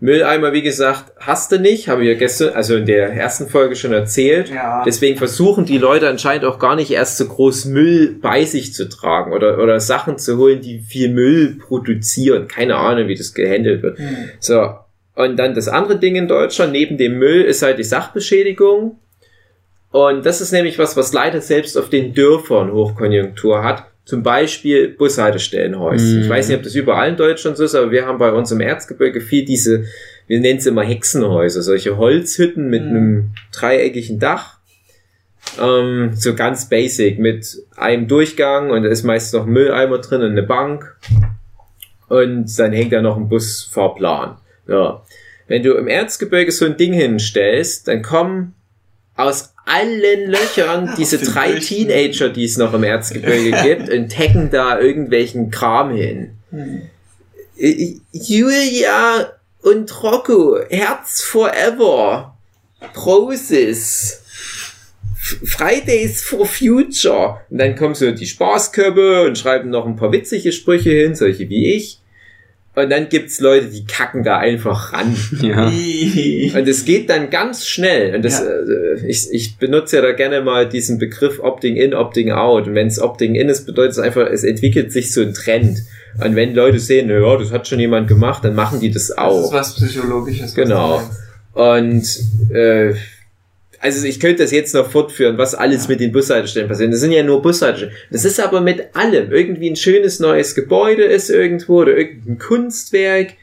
Mülleimer, 0.04 0.52
wie 0.52 0.62
gesagt, 0.62 1.14
hast 1.18 1.54
du 1.54 1.62
nicht, 1.62 1.88
habe 1.88 2.02
ich 2.02 2.10
ja 2.10 2.16
gestern, 2.16 2.54
also 2.56 2.76
in 2.76 2.86
der 2.86 3.14
ersten 3.14 3.48
Folge 3.48 3.78
schon 3.78 3.94
erzählt. 3.94 4.50
Ja. 4.50 4.84
Deswegen 4.86 5.18
versuchen 5.18 5.64
die 5.64 5.78
Leute 5.78 6.10
anscheinend 6.10 6.44
auch 6.44 6.60
gar 6.60 6.76
nicht 6.76 6.92
erst 6.92 7.18
so 7.18 7.26
groß 7.26 7.64
Müll 7.66 8.18
bei 8.22 8.44
sich 8.44 8.74
zu 8.74 8.90
tragen 8.90 9.32
oder, 9.32 9.60
oder 9.60 9.80
Sachen 9.80 10.18
zu 10.18 10.38
holen, 10.38 10.60
die 10.60 10.80
viel 10.80 11.08
Müll 11.08 11.58
produzieren. 11.58 12.50
Keine 12.50 12.76
Ahnung, 12.76 13.08
wie 13.08 13.16
das 13.16 13.34
gehandelt 13.34 13.82
wird. 13.82 13.98
Hm. 13.98 14.30
So. 14.42 14.74
Und 15.16 15.38
dann 15.38 15.56
das 15.56 15.70
andere 15.70 15.98
Ding 15.98 16.18
in 16.18 16.28
Deutschland, 16.28 16.74
neben 16.74 16.98
dem 16.98 17.18
Müll, 17.18 17.42
ist 17.42 17.62
halt 17.62 17.80
die 17.80 17.86
Sachbeschädigung. 17.86 19.00
Und 19.92 20.26
das 20.26 20.42
ist 20.42 20.52
nämlich 20.52 20.78
was, 20.80 20.98
was 20.98 21.14
leider 21.14 21.40
selbst 21.40 21.78
auf 21.78 21.90
den 21.90 22.14
Dörfern 22.14 22.74
Hochkonjunktur 22.74 23.64
hat. 23.64 23.86
Zum 24.06 24.22
Beispiel 24.22 24.90
Bushaltestellenhäuser. 24.90 26.18
Mhm. 26.18 26.22
Ich 26.24 26.30
weiß 26.30 26.48
nicht, 26.50 26.58
ob 26.58 26.64
das 26.64 26.76
überall 26.76 27.10
in 27.10 27.16
Deutschland 27.18 27.56
so 27.56 27.64
ist, 27.64 27.74
aber 27.76 27.92
wir 27.92 28.06
haben 28.06 28.18
bei 28.18 28.32
uns 28.32 28.52
im 28.52 28.60
Erzgebirge 28.60 29.22
viel 29.22 29.46
diese, 29.46 29.86
wir 30.28 30.40
nennen 30.40 30.60
es 30.60 30.66
immer 30.66 30.84
Hexenhäuser, 30.84 31.62
solche 31.62 31.98
Holzhütten 31.98 32.70
mit 32.70 32.84
Mhm. 32.84 32.90
einem 32.90 33.30
dreieckigen 33.54 34.20
Dach. 34.20 34.58
Ähm, 35.62 36.12
so 36.16 36.36
ganz 36.36 36.68
basic 36.70 37.20
mit 37.20 37.58
einem 37.78 38.08
Durchgang 38.08 38.72
und 38.72 38.84
da 38.84 38.90
ist 38.90 39.04
meist 39.04 39.34
noch 39.34 39.46
ein 39.46 39.52
Mülleimer 39.54 40.00
drin 40.00 40.22
und 40.22 40.32
eine 40.32 40.44
Bank. 40.44 40.98
Und 42.10 42.58
dann 42.60 42.74
hängt 42.74 42.94
da 42.94 43.02
noch 43.02 43.18
ein 43.18 43.30
Busfahrplan. 43.30 44.38
Ja. 44.68 45.04
Wenn 45.48 45.64
du 45.64 45.74
im 45.74 45.88
Erzgebirge 45.88 46.52
so 46.52 46.66
ein 46.66 46.78
Ding 46.78 46.94
hinstellst, 46.94 47.88
dann 47.88 48.02
kommen 48.02 48.54
aus 49.16 49.53
allen 49.66 50.30
Löchern 50.30 50.94
diese 50.98 51.18
drei. 51.18 51.54
Teenager, 51.60 52.30
die 52.30 52.46
es 52.46 52.58
noch 52.58 52.74
im 52.74 52.84
Erzgebirge 52.84 53.52
gibt, 53.64 53.90
und 53.90 54.12
tacken 54.12 54.50
da 54.52 54.80
irgendwelchen 54.80 55.50
Kram 55.52 55.94
hin. 55.96 56.32
Hm. 56.52 56.82
Julia 58.12 59.32
und 59.62 60.04
Rocco, 60.04 60.58
Herz 60.70 61.22
forever. 61.22 62.36
Proses. 62.94 64.22
F- 65.16 65.40
Fridays 65.46 66.22
for 66.22 66.46
Future. 66.46 67.40
Und 67.50 67.58
dann 67.60 67.76
kommen 67.78 67.96
so 67.96 68.12
die 68.12 68.26
Spaßkörbe 68.26 69.24
und 69.26 69.38
schreiben 69.38 69.70
noch 69.70 69.86
ein 69.86 69.96
paar 69.96 70.12
witzige 70.12 70.52
Sprüche 70.52 70.90
hin, 70.92 71.16
solche 71.16 71.48
wie 71.50 71.74
ich. 71.74 72.00
Und 72.76 72.90
dann 72.90 73.08
gibt's 73.10 73.40
Leute, 73.40 73.68
die 73.68 73.86
kacken 73.86 74.24
da 74.24 74.38
einfach 74.40 74.94
ran. 74.94 75.16
Ja. 75.42 75.68
Und 75.68 76.68
es 76.68 76.86
geht 76.86 77.08
dann 77.10 77.30
ganz 77.30 77.68
schnell. 77.68 78.16
Und 78.16 78.26
das, 78.26 78.40
Ja. 78.40 78.46
äh, 78.48 79.06
ich, 79.08 79.28
ich 79.32 79.58
benutze 79.58 79.98
ja 79.98 80.02
da 80.02 80.12
gerne 80.14 80.42
mal 80.42 80.68
diesen 80.68 80.98
Begriff 80.98 81.40
Opting 81.40 81.76
in, 81.76 81.94
Opting 81.94 82.32
out. 82.32 82.68
Und 82.68 82.74
wenn 82.74 82.88
es 82.88 83.00
Opting 83.00 83.36
in 83.36 83.50
ist, 83.50 83.66
bedeutet 83.68 83.92
es 83.94 84.00
einfach, 84.00 84.28
es 84.28 84.44
entwickelt 84.44 84.92
sich 84.92 85.14
so 85.14 85.22
ein 85.22 85.34
Trend. 85.36 85.84
Und 86.24 86.36
wenn 86.36 86.56
Leute 86.56 86.80
sehen, 86.80 87.08
na 87.10 87.20
ja, 87.20 87.38
das 87.38 87.52
hat 87.52 87.68
schon 87.68 87.80
jemand 87.80 88.08
gemacht, 88.08 88.44
dann 88.44 88.56
machen 88.56 88.80
die 88.80 88.90
das 88.92 89.08
Das 89.08 89.18
auch. 89.20 89.46
ist 89.46 89.54
was 89.54 89.76
Psychologisches. 89.76 90.46
was 90.46 90.56
Genau. 90.56 91.02
Und 91.54 92.08
äh, 92.56 92.94
also 93.84 94.08
ich 94.08 94.20
könnte 94.22 94.44
das 94.44 94.52
jetzt 94.52 94.74
noch 94.74 94.90
fortführen, 94.90 95.38
was 95.38 95.56
alles 95.56 95.90
mit 95.90 96.00
den 96.00 96.14
Bushaltestellen 96.14 96.70
passiert. 96.70 96.94
Das 96.94 97.02
sind 97.02 97.12
ja 97.12 97.22
nur 97.22 97.42
Bushaltestellen. 97.42 97.94
Das 98.12 98.24
ist 98.24 98.40
aber 98.40 98.62
mit 98.62 98.96
allem. 98.96 99.32
Irgendwie 99.32 99.70
ein 99.70 99.76
schönes 99.76 100.22
neues 100.22 100.56
Gebäude 100.56 101.04
ist 101.04 101.30
irgendwo 101.30 101.82
oder 101.82 101.98
irgendein 101.98 102.40
Kunstwerk. 102.40 103.34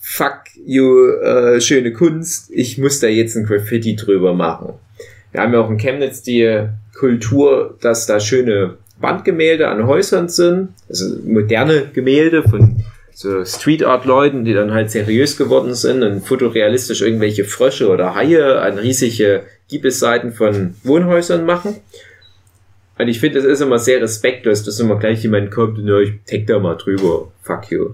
Fuck 0.00 0.40
you, 0.66 1.12
äh, 1.22 1.60
schöne 1.60 1.92
Kunst. 1.92 2.50
Ich 2.50 2.76
muss 2.78 2.98
da 2.98 3.06
jetzt 3.06 3.36
ein 3.36 3.44
Graffiti 3.44 3.94
drüber 3.94 4.34
machen. 4.34 4.74
Wir 5.30 5.42
haben 5.42 5.52
ja 5.52 5.60
auch 5.60 5.70
in 5.70 5.78
Chemnitz 5.78 6.22
die 6.22 6.66
Kultur, 6.98 7.78
dass 7.80 8.06
da 8.06 8.18
schöne 8.18 8.78
Wandgemälde 8.98 9.68
an 9.68 9.86
Häusern 9.86 10.28
sind. 10.28 10.70
Also 10.88 11.16
moderne 11.24 11.86
Gemälde 11.92 12.42
von 12.42 12.82
so 13.20 13.44
Street 13.44 13.84
Art 13.84 14.06
Leuten, 14.06 14.46
die 14.46 14.54
dann 14.54 14.72
halt 14.72 14.90
seriös 14.90 15.36
geworden 15.36 15.74
sind 15.74 16.02
und 16.02 16.26
fotorealistisch 16.26 17.02
irgendwelche 17.02 17.44
Frösche 17.44 17.90
oder 17.90 18.14
Haie 18.14 18.58
an 18.60 18.78
riesige 18.78 19.42
Giebelseiten 19.68 20.32
von 20.32 20.74
Wohnhäusern 20.84 21.44
machen. 21.44 21.76
Und 22.98 23.08
ich 23.08 23.20
finde, 23.20 23.42
das 23.42 23.46
ist 23.46 23.60
immer 23.60 23.78
sehr 23.78 24.00
respektlos, 24.00 24.62
dass 24.62 24.80
immer 24.80 24.98
gleich 24.98 25.22
jemand 25.22 25.50
kommt 25.50 25.78
und 25.78 26.02
ich 26.02 26.14
tag 26.24 26.46
da 26.46 26.58
mal 26.58 26.76
drüber. 26.76 27.30
Fuck 27.42 27.70
you. 27.70 27.90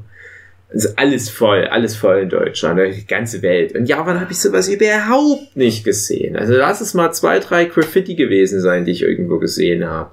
Das 0.72 0.84
ist 0.84 0.98
alles 0.98 1.28
voll, 1.28 1.64
alles 1.64 1.96
voll 1.96 2.18
in 2.20 2.28
Deutschland, 2.28 2.78
die 2.94 3.06
ganze 3.06 3.42
Welt. 3.42 3.72
In 3.72 3.84
Japan 3.84 4.20
habe 4.20 4.30
ich 4.30 4.38
sowas 4.38 4.68
überhaupt 4.68 5.56
nicht 5.56 5.84
gesehen. 5.84 6.36
Also 6.36 6.54
lass 6.54 6.80
es 6.80 6.94
mal 6.94 7.12
zwei, 7.12 7.40
drei 7.40 7.64
Graffiti 7.64 8.14
gewesen 8.14 8.60
sein, 8.60 8.84
die 8.84 8.92
ich 8.92 9.02
irgendwo 9.02 9.38
gesehen 9.38 9.86
habe. 9.86 10.10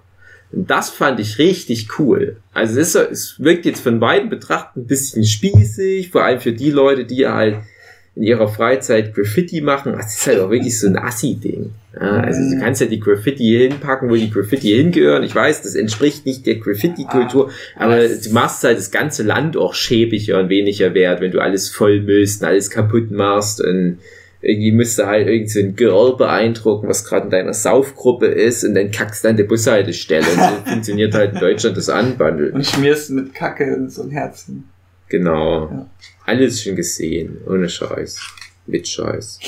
Und 0.54 0.70
das 0.70 0.90
fand 0.90 1.20
ich 1.20 1.40
richtig 1.40 2.00
cool. 2.00 2.38
Also 2.54 2.80
es, 2.80 2.96
ist, 2.96 3.12
es 3.12 3.40
wirkt 3.40 3.66
jetzt 3.66 3.82
von 3.82 4.00
beiden 4.00 4.30
betrachtet 4.30 4.84
ein 4.84 4.88
bisschen 4.88 5.26
spießig, 5.26 6.12
vor 6.12 6.24
allem 6.24 6.40
für 6.40 6.54
die 6.54 6.72
Leute, 6.72 7.06
die 7.06 7.28
halt 7.28 7.58
in 8.16 8.24
ihrer 8.24 8.48
Freizeit 8.48 9.16
Graffiti 9.16 9.62
machen. 9.62 9.94
Das 9.94 10.16
ist 10.16 10.28
halt 10.28 10.40
auch 10.40 10.52
wirklich 10.52 10.80
so 10.80 10.88
ein 10.88 10.98
Assi-Ding. 10.98 11.72
Also 11.96 12.56
du 12.56 12.60
kannst 12.60 12.82
ja 12.82 12.88
die 12.88 13.00
Graffiti 13.00 13.68
hinpacken, 13.70 14.10
wo 14.10 14.16
die 14.16 14.30
Graffiti 14.30 14.70
hingehören. 14.70 15.24
Ich 15.24 15.34
weiß, 15.34 15.64
das 15.64 15.76
entspricht 15.76 16.26
nicht 16.26 16.46
der 16.46 16.56
Graffiti-Kultur, 16.56 17.52
aber 17.76 18.08
du 18.08 18.30
machst 18.32 18.64
halt 18.64 18.78
das 18.78 18.92
ganze 18.92 19.24
Land 19.24 19.58
auch 19.58 19.74
schäbiger 19.74 20.40
und 20.40 20.50
weniger 20.50 20.94
wert, 20.94 21.22
wenn 21.22 21.32
du 21.32 21.40
alles 21.40 21.70
vollmüllst 21.70 22.42
und 22.42 22.48
alles 22.48 22.70
kaputt 22.70 23.12
machst 23.12 23.62
und 23.62 24.00
irgendwie 24.44 24.74
müsste 24.74 25.08
halt 25.08 25.28
irgend 25.28 25.50
so 25.50 25.60
ein 25.60 25.76
Girl 25.76 26.18
beeindrucken, 26.18 26.90
was 26.90 27.06
gerade 27.06 27.26
in 27.26 27.32
deiner 27.32 27.54
Saufgruppe 27.54 28.26
ist 28.26 28.66
und 28.66 28.76
dann 28.76 28.92
kackst 28.92 29.24
du 29.24 29.30
an 29.30 29.38
der 29.38 29.46
Bushaltestelle. 29.46 30.26
Und 30.26 30.38
so 30.38 30.66
funktioniert 30.72 31.16
halt 31.16 31.34
in 31.34 31.40
Deutschland 31.40 31.78
das 31.78 31.88
Unbundle. 31.88 32.52
Und 32.52 32.66
schmierst 32.66 33.12
mit 33.12 33.34
Kacke 33.34 33.64
in 33.64 33.90
so 33.90 34.04
ein 34.04 34.10
Herzen. 34.10 34.70
Genau. 35.08 35.70
Ja. 35.70 35.86
Alles 36.26 36.62
schon 36.62 36.76
gesehen. 36.76 37.38
Ohne 37.48 37.70
Scheiß. 37.70 38.20
Mit 38.68 38.86
Scheiß. 38.86 39.40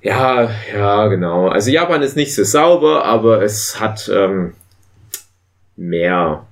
Ja, 0.00 0.50
ja, 0.74 1.06
genau. 1.08 1.48
Also 1.48 1.70
Japan 1.70 2.00
ist 2.02 2.16
nicht 2.16 2.34
so 2.34 2.44
sauber, 2.44 3.04
aber 3.04 3.42
es 3.42 3.78
hat 3.78 4.10
ähm, 4.12 4.54
mehr 5.76 6.46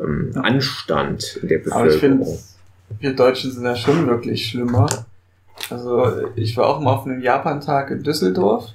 ähm. 0.00 0.32
Anstand 0.34 1.38
in 1.42 1.48
der 1.48 1.60
Aber 1.70 1.86
ich 1.86 2.00
finde, 2.00 2.18
Bevölkerung. 2.18 2.40
wir 2.98 3.14
Deutschen 3.14 3.52
sind 3.52 3.64
ja 3.64 3.76
schon 3.76 4.08
wirklich 4.08 4.46
schlimmer. 4.46 5.06
Also 5.70 6.06
ich 6.36 6.56
war 6.56 6.66
auch 6.66 6.80
mal 6.80 6.92
auf 6.92 7.06
einem 7.06 7.20
Japantag 7.22 7.90
in 7.90 8.02
Düsseldorf. 8.02 8.66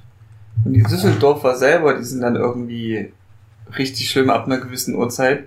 Und 0.65 0.73
die 0.73 0.83
Düsseldorfer 0.83 1.55
selber, 1.55 1.93
die 1.95 2.03
sind 2.03 2.21
dann 2.21 2.35
irgendwie 2.35 3.11
richtig 3.77 4.09
schlimm 4.09 4.29
ab 4.29 4.45
einer 4.45 4.57
gewissen 4.57 4.95
Uhrzeit. 4.95 5.45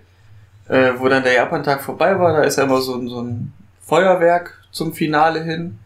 Äh, 0.69 0.93
wo 0.99 1.09
dann 1.09 1.25
der 1.25 1.33
Japantag 1.35 1.83
vorbei 1.83 2.19
war, 2.19 2.33
da 2.33 2.43
ist 2.45 2.57
ja 2.59 2.65
immer 2.65 2.81
so, 2.81 2.95
ein- 2.95 3.09
so 3.09 3.21
ein 3.23 3.53
Feuerwerk 3.85 4.63
zum 4.71 4.93
Finale 4.93 5.43
hin. 5.43 5.79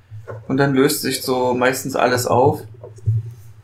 Und 0.49 0.59
dann 0.59 0.75
löst 0.75 1.01
sich 1.03 1.23
so 1.23 1.55
meistens 1.55 1.97
alles 1.97 2.27
auf. 2.27 2.61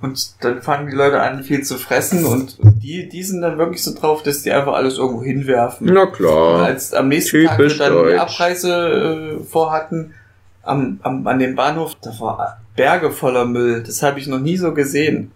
Und 0.03 0.43
dann 0.43 0.63
fangen 0.63 0.89
die 0.89 0.97
Leute 0.97 1.21
an, 1.21 1.43
viel 1.43 1.63
zu 1.63 1.77
fressen. 1.77 2.25
Und 2.25 2.57
die, 2.83 3.07
die 3.11 3.23
sind 3.23 3.43
dann 3.43 3.59
wirklich 3.59 3.83
so 3.85 3.93
drauf, 3.95 4.23
dass 4.23 4.41
die 4.43 4.51
einfach 4.51 4.73
alles 4.73 4.97
irgendwo 4.97 5.23
hinwerfen. 5.23 5.91
Na 5.93 6.05
Und 6.05 6.13
klar. 6.15 6.63
als 6.65 6.95
am 6.95 7.09
nächsten 7.09 7.45
Tag 7.45 7.59
Typisch 7.59 7.79
wir 7.79 7.91
dann 7.91 8.09
die 8.09 8.15
Abreise 8.15 9.39
äh, 9.41 9.45
vorhatten, 9.45 10.15
am, 10.63 10.99
am, 11.03 11.27
an 11.27 11.39
dem 11.39 11.55
Bahnhof, 11.55 11.97
da 12.03 12.11
war 12.21 12.61
Berge 12.77 13.11
voller 13.11 13.45
Müll. 13.45 13.83
Das 13.85 14.03
habe 14.03 14.19
ich 14.19 14.27
noch 14.27 14.41
nie 14.41 14.57
so 14.57 14.73
gesehen. 14.75 15.33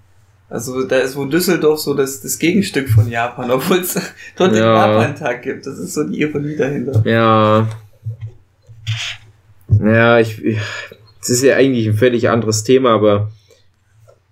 Also 0.51 0.87
da 0.87 0.99
ist 0.99 1.17
wo 1.17 1.25
Düsseldorf 1.25 1.81
so 1.81 1.95
das, 1.95 2.21
das 2.21 2.39
Gegenstück 2.39 2.89
von 2.89 3.09
Japan, 3.11 3.51
obwohl 3.51 3.79
es 3.79 3.95
dort 4.37 4.53
den 4.53 4.59
Ja. 4.59 4.93
Japan-Tag 4.93 5.43
gibt. 5.43 5.67
Das 5.67 5.79
ist 5.79 5.95
so 5.95 6.05
die 6.05 6.21
Ironie 6.21 6.57
dahinter. 6.57 7.03
Ja. 7.07 7.69
Ja, 9.83 10.19
ich, 10.21 10.43
das 11.21 11.31
ist 11.31 11.43
ja 11.43 11.57
eigentlich 11.57 11.87
ein 11.87 11.95
völlig 11.95 12.29
anderes 12.29 12.65
Thema, 12.65 12.91
aber 12.91 13.31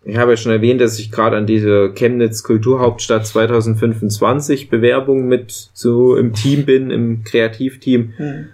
Ich 0.04 0.16
habe 0.16 0.32
ja 0.32 0.36
schon 0.36 0.52
erwähnt, 0.52 0.80
dass 0.80 0.98
ich 0.98 1.10
gerade 1.12 1.36
an 1.36 1.46
diese 1.46 1.92
Chemnitz 1.94 2.42
Kulturhauptstadt 2.42 3.26
2025 3.26 4.68
Bewerbung 4.68 5.26
mit 5.28 5.70
so 5.74 6.16
im 6.16 6.32
Team 6.34 6.64
bin, 6.64 6.90
im 6.90 7.22
Kreativteam. 7.24 8.12
Hm. 8.16 8.48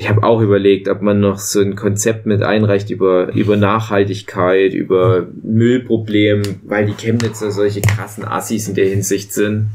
Ich 0.00 0.08
habe 0.08 0.22
auch 0.22 0.40
überlegt, 0.40 0.88
ob 0.88 1.02
man 1.02 1.20
noch 1.20 1.38
so 1.38 1.60
ein 1.60 1.76
Konzept 1.76 2.24
mit 2.24 2.42
einreicht 2.42 2.88
über, 2.88 3.34
über 3.34 3.58
Nachhaltigkeit, 3.58 4.72
über 4.72 5.26
Müllproblem, 5.42 6.40
weil 6.64 6.86
die 6.86 6.94
Chemnitzer 6.94 7.50
solche 7.50 7.82
krassen 7.82 8.24
Assis 8.24 8.66
in 8.66 8.74
der 8.74 8.88
Hinsicht 8.88 9.34
sind. 9.34 9.68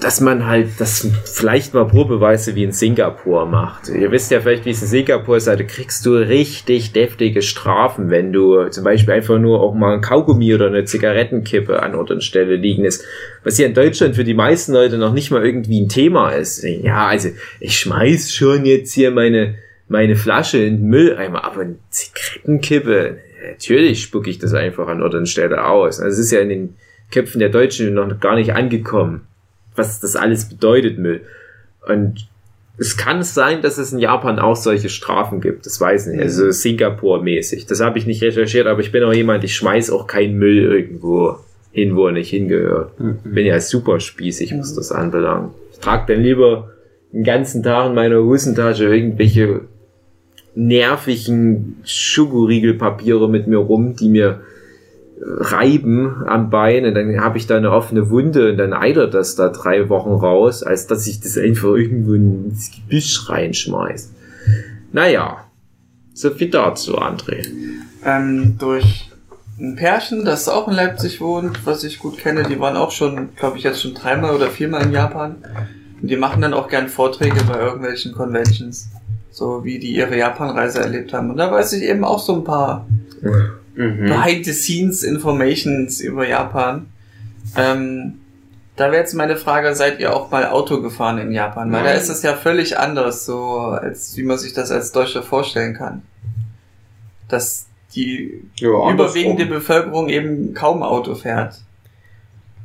Dass 0.00 0.20
man 0.20 0.46
halt 0.46 0.68
das 0.78 1.08
vielleicht 1.24 1.72
mal 1.72 1.86
probeweise 1.86 2.54
wie 2.54 2.64
in 2.64 2.72
Singapur 2.72 3.46
macht. 3.46 3.88
Ihr 3.88 4.10
wisst 4.10 4.30
ja 4.30 4.40
vielleicht, 4.40 4.64
wie 4.64 4.70
es 4.70 4.82
in 4.82 4.88
Singapur 4.88 5.36
ist, 5.36 5.46
da 5.46 5.54
kriegst 5.56 6.04
du 6.04 6.14
richtig 6.14 6.92
deftige 6.92 7.42
Strafen, 7.42 8.10
wenn 8.10 8.32
du 8.32 8.68
zum 8.70 8.84
Beispiel 8.84 9.14
einfach 9.14 9.38
nur 9.38 9.60
auch 9.60 9.74
mal 9.74 9.94
ein 9.94 10.00
Kaugummi 10.00 10.54
oder 10.54 10.66
eine 10.66 10.84
Zigarettenkippe 10.84 11.80
an 11.82 11.94
Ort 11.94 12.10
und 12.10 12.24
Stelle 12.24 12.56
liegen 12.56 12.84
ist. 12.84 13.04
Was 13.44 13.56
hier 13.56 13.66
in 13.66 13.74
Deutschland 13.74 14.16
für 14.16 14.24
die 14.24 14.34
meisten 14.34 14.72
Leute 14.72 14.98
noch 14.98 15.12
nicht 15.12 15.30
mal 15.30 15.44
irgendwie 15.46 15.80
ein 15.80 15.88
Thema 15.88 16.30
ist. 16.30 16.64
Ja, 16.64 17.06
also 17.06 17.28
ich 17.60 17.78
schmeiß 17.78 18.32
schon 18.32 18.64
jetzt 18.64 18.92
hier 18.92 19.12
meine, 19.12 19.54
meine 19.86 20.16
Flasche 20.16 20.58
in 20.58 20.78
den 20.78 20.88
Mülleimer, 20.88 21.44
aber 21.44 21.62
eine 21.62 21.76
Zigarettenkippe, 21.90 23.18
natürlich 23.52 24.02
spucke 24.02 24.28
ich 24.28 24.38
das 24.38 24.54
einfach 24.54 24.88
an 24.88 25.02
Ort 25.02 25.14
und 25.14 25.28
Stelle 25.28 25.64
aus. 25.64 26.00
Also 26.00 26.20
es 26.20 26.26
ist 26.26 26.32
ja 26.32 26.40
in 26.40 26.48
den 26.48 26.74
Köpfen 27.10 27.38
der 27.38 27.48
Deutschen 27.48 27.94
noch 27.94 28.20
gar 28.20 28.34
nicht 28.34 28.52
angekommen, 28.52 29.27
was 29.78 30.00
das 30.00 30.16
alles 30.16 30.48
bedeutet, 30.48 30.98
Müll. 30.98 31.22
Und 31.86 32.28
es 32.76 32.96
kann 32.96 33.22
sein, 33.22 33.62
dass 33.62 33.78
es 33.78 33.92
in 33.92 33.98
Japan 33.98 34.38
auch 34.38 34.56
solche 34.56 34.88
Strafen 34.88 35.40
gibt. 35.40 35.66
Das 35.66 35.80
weiß 35.80 36.06
ich 36.06 36.14
nicht. 36.14 36.22
Also 36.22 36.50
Singapur-mäßig. 36.50 37.66
Das 37.66 37.80
habe 37.80 37.98
ich 37.98 38.06
nicht 38.06 38.22
recherchiert, 38.22 38.66
aber 38.66 38.80
ich 38.80 38.92
bin 38.92 39.02
auch 39.02 39.12
jemand, 39.12 39.42
ich 39.44 39.56
schmeiß 39.56 39.90
auch 39.90 40.06
keinen 40.06 40.38
Müll 40.38 40.58
irgendwo 40.58 41.38
hin, 41.72 41.96
wo 41.96 42.06
er 42.06 42.12
nicht 42.12 42.30
hingehört. 42.30 42.92
Bin 43.24 43.46
ja 43.46 43.58
super 43.60 43.98
spießig, 43.98 44.54
was 44.58 44.74
das 44.74 44.92
anbelangt. 44.92 45.54
Ich 45.72 45.78
trage 45.80 46.12
dann 46.12 46.22
lieber 46.22 46.70
den 47.12 47.24
ganzen 47.24 47.62
Tag 47.62 47.88
in 47.88 47.94
meiner 47.94 48.22
Hosentasche 48.22 48.84
irgendwelche 48.84 49.62
nervigen 50.54 51.76
Schugoriegelpapiere 51.84 53.28
mit 53.28 53.46
mir 53.46 53.58
rum, 53.58 53.96
die 53.96 54.08
mir 54.08 54.40
reiben 55.20 56.24
am 56.26 56.50
Bein 56.50 56.84
und 56.84 56.94
dann 56.94 57.20
habe 57.20 57.38
ich 57.38 57.46
da 57.46 57.56
eine 57.56 57.70
offene 57.70 58.10
Wunde 58.10 58.50
und 58.50 58.58
dann 58.58 58.72
eidert 58.72 59.14
das 59.14 59.34
da 59.34 59.48
drei 59.48 59.88
Wochen 59.88 60.12
raus, 60.12 60.62
als 60.62 60.86
dass 60.86 61.06
ich 61.06 61.20
das 61.20 61.36
einfach 61.36 61.74
irgendwo 61.74 62.14
ins 62.14 62.70
Gebüsch 62.70 63.28
reinschmeiß. 63.28 64.12
Naja, 64.92 65.44
so 66.14 66.30
viel 66.30 66.50
dazu, 66.50 66.98
André. 66.98 67.46
Ähm, 68.04 68.56
durch 68.58 69.10
ein 69.58 69.76
Pärchen, 69.76 70.24
das 70.24 70.48
auch 70.48 70.68
in 70.68 70.74
Leipzig 70.74 71.20
wohnt, 71.20 71.66
was 71.66 71.84
ich 71.84 71.98
gut 71.98 72.18
kenne, 72.18 72.44
die 72.44 72.60
waren 72.60 72.76
auch 72.76 72.92
schon, 72.92 73.34
glaube 73.34 73.58
ich, 73.58 73.64
jetzt 73.64 73.82
schon 73.82 73.94
dreimal 73.94 74.34
oder 74.34 74.48
viermal 74.48 74.84
in 74.84 74.92
Japan. 74.92 75.36
Und 76.00 76.08
die 76.08 76.16
machen 76.16 76.42
dann 76.42 76.54
auch 76.54 76.68
gern 76.68 76.88
Vorträge 76.88 77.42
bei 77.44 77.58
irgendwelchen 77.60 78.12
Conventions. 78.12 78.88
So 79.30 79.64
wie 79.64 79.78
die 79.78 79.94
ihre 79.94 80.16
Japan-Reise 80.16 80.80
erlebt 80.80 81.12
haben. 81.12 81.30
Und 81.30 81.36
da 81.36 81.50
weiß 81.50 81.72
ich 81.74 81.82
eben 81.82 82.04
auch 82.04 82.20
so 82.20 82.34
ein 82.34 82.44
paar 82.44 82.86
Mhm. 83.78 84.06
Behind-the-Scenes-Informations 84.08 86.00
über 86.00 86.26
Japan. 86.26 86.86
Ähm, 87.56 88.20
da 88.74 88.86
wäre 88.90 88.96
jetzt 89.02 89.14
meine 89.14 89.36
Frage, 89.36 89.72
seid 89.76 90.00
ihr 90.00 90.14
auch 90.14 90.30
mal 90.32 90.46
Auto 90.46 90.82
gefahren 90.82 91.18
in 91.18 91.30
Japan? 91.32 91.70
Weil 91.70 91.84
da 91.84 91.90
Nein. 91.90 91.98
ist 91.98 92.08
es 92.08 92.22
ja 92.22 92.34
völlig 92.34 92.76
anders, 92.78 93.24
so 93.24 93.58
als 93.58 94.16
wie 94.16 94.24
man 94.24 94.36
sich 94.36 94.52
das 94.52 94.72
als 94.72 94.90
Deutscher 94.90 95.22
vorstellen 95.22 95.74
kann. 95.74 96.02
Dass 97.28 97.66
die 97.94 98.42
Ja, 98.56 98.90
überwiegende 98.90 99.46
Bevölkerung 99.46 100.08
eben 100.08 100.54
kaum 100.54 100.82
Auto 100.82 101.14
fährt. 101.14 101.60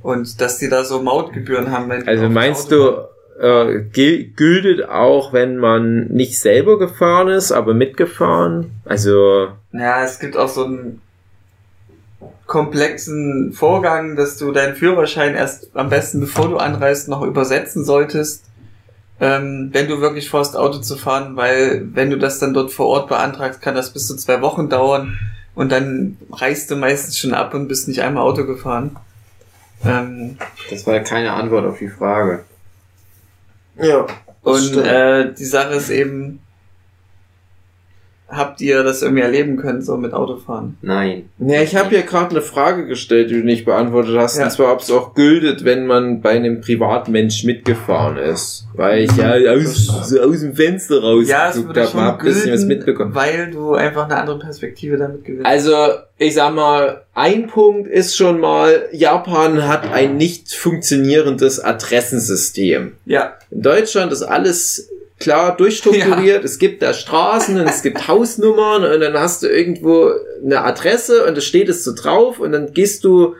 Und 0.01 0.41
dass 0.41 0.57
die 0.57 0.67
da 0.69 0.83
so 0.83 1.01
Mautgebühren 1.03 1.71
haben. 1.71 1.89
Wenn 1.89 2.01
die 2.01 2.07
Also 2.07 2.27
meinst 2.27 2.71
du, 2.71 2.97
äh, 3.43 3.81
gil- 3.91 4.31
gültet 4.35 4.87
auch, 4.89 5.33
wenn 5.33 5.57
man 5.57 6.07
nicht 6.07 6.39
selber 6.39 6.79
gefahren 6.79 7.27
ist, 7.27 7.51
aber 7.51 7.73
mitgefahren? 7.73 8.71
Also, 8.85 9.49
Ja, 9.73 10.03
es 10.03 10.19
gibt 10.19 10.37
auch 10.37 10.47
so 10.49 10.63
einen 10.65 11.01
komplexen 12.47 13.53
Vorgang, 13.53 14.15
dass 14.15 14.37
du 14.37 14.51
deinen 14.51 14.75
Führerschein 14.75 15.35
erst 15.35 15.75
am 15.75 15.89
besten, 15.89 16.19
bevor 16.19 16.49
du 16.49 16.57
anreist, 16.57 17.07
noch 17.09 17.21
übersetzen 17.23 17.83
solltest, 17.83 18.45
ähm, 19.19 19.69
wenn 19.71 19.87
du 19.87 20.01
wirklich 20.01 20.29
vorhast, 20.29 20.55
Auto 20.57 20.79
zu 20.79 20.95
fahren, 20.97 21.35
weil 21.35 21.87
wenn 21.93 22.09
du 22.09 22.17
das 22.17 22.39
dann 22.39 22.53
dort 22.53 22.71
vor 22.71 22.87
Ort 22.87 23.07
beantragst, 23.09 23.61
kann 23.61 23.75
das 23.75 23.91
bis 23.93 24.07
zu 24.07 24.15
zwei 24.17 24.41
Wochen 24.41 24.69
dauern 24.69 25.17
und 25.55 25.71
dann 25.71 26.17
reist 26.31 26.69
du 26.71 26.75
meistens 26.75 27.17
schon 27.17 27.33
ab 27.33 27.53
und 27.53 27.67
bist 27.67 27.87
nicht 27.87 28.01
einmal 28.01 28.23
Auto 28.23 28.45
gefahren. 28.45 28.97
Ähm, 29.85 30.37
Das 30.69 30.85
war 30.87 30.99
keine 31.01 31.31
Antwort 31.33 31.65
auf 31.65 31.77
die 31.79 31.89
Frage. 31.89 32.43
Ja. 33.77 34.05
und 34.41 34.77
äh, 34.77 35.33
die 35.33 35.45
Sache 35.45 35.75
ist 35.75 35.89
eben, 35.89 36.39
habt 38.35 38.61
ihr 38.61 38.83
das 38.83 39.01
irgendwie 39.01 39.21
erleben 39.23 39.57
können, 39.57 39.81
so 39.81 39.97
mit 39.97 40.13
Autofahren? 40.13 40.77
Nein. 40.81 41.29
Ja, 41.39 41.61
ich 41.61 41.75
habe 41.75 41.89
hier 41.89 42.01
gerade 42.03 42.31
eine 42.31 42.41
Frage 42.41 42.85
gestellt, 42.87 43.29
die 43.29 43.35
du 43.39 43.45
nicht 43.45 43.65
beantwortet 43.65 44.15
hast, 44.17 44.37
Ja. 44.37 44.45
und 44.45 44.51
zwar, 44.51 44.73
ob 44.73 44.79
es 44.81 44.91
auch 44.91 45.13
gültet, 45.13 45.63
wenn 45.65 45.85
man 45.85 46.21
bei 46.21 46.31
einem 46.31 46.61
Privatmensch 46.61 47.43
mitgefahren 47.43 48.17
ist. 48.17 48.65
Weil 48.75 49.03
ich 49.03 49.15
ja 49.17 49.33
aus, 49.53 50.09
so 50.09 50.19
aus 50.21 50.39
dem 50.39 50.55
Fenster 50.55 50.95
Ja, 50.95 51.49
es 51.49 51.55
rausgeguckt 51.57 51.67
würde 51.75 51.93
habe, 51.93 52.01
hab 52.01 52.19
ein 52.19 52.25
bisschen 52.25 52.53
was 52.53 52.65
mitbekommen. 52.65 53.13
weil 53.15 53.51
du 53.51 53.73
einfach 53.75 54.05
eine 54.05 54.17
andere 54.17 54.39
Perspektive 54.39 54.97
damit 54.97 55.23
gewinnst. 55.25 55.45
Also, 55.45 55.75
ich 56.17 56.33
sag 56.33 56.53
mal, 56.55 57.01
ein 57.13 57.47
Punkt 57.47 57.87
ist 57.87 58.15
schon 58.15 58.39
mal, 58.39 58.87
Japan 58.91 59.67
hat 59.67 59.91
ein 59.91 60.17
nicht 60.17 60.53
funktionierendes 60.53 61.59
Adressensystem. 61.59 62.93
ja, 63.05 63.33
In 63.51 63.61
Deutschland 63.61 64.11
ist 64.11 64.23
alles 64.23 64.89
klar 65.23 65.57
durchstrukturiert. 65.57 66.43
Es 66.43 66.59
gibt 66.59 66.81
da 66.81 66.93
Straßen 66.93 67.59
und 67.59 67.67
es 67.67 67.81
gibt 67.81 68.07
Hausnummern 68.07 68.83
und 68.83 68.99
dann 68.99 69.13
hast 69.13 69.43
du 69.43 69.47
irgendwo 69.47 70.11
eine 70.43 70.63
Adresse 70.63 71.25
und 71.25 71.35
da 71.35 71.41
steht 71.41 71.69
es 71.69 71.83
so 71.83 71.93
drauf 71.95 72.39
und 72.39 72.51
dann 72.51 72.73
gehst 72.73 73.03
du 73.03 73.35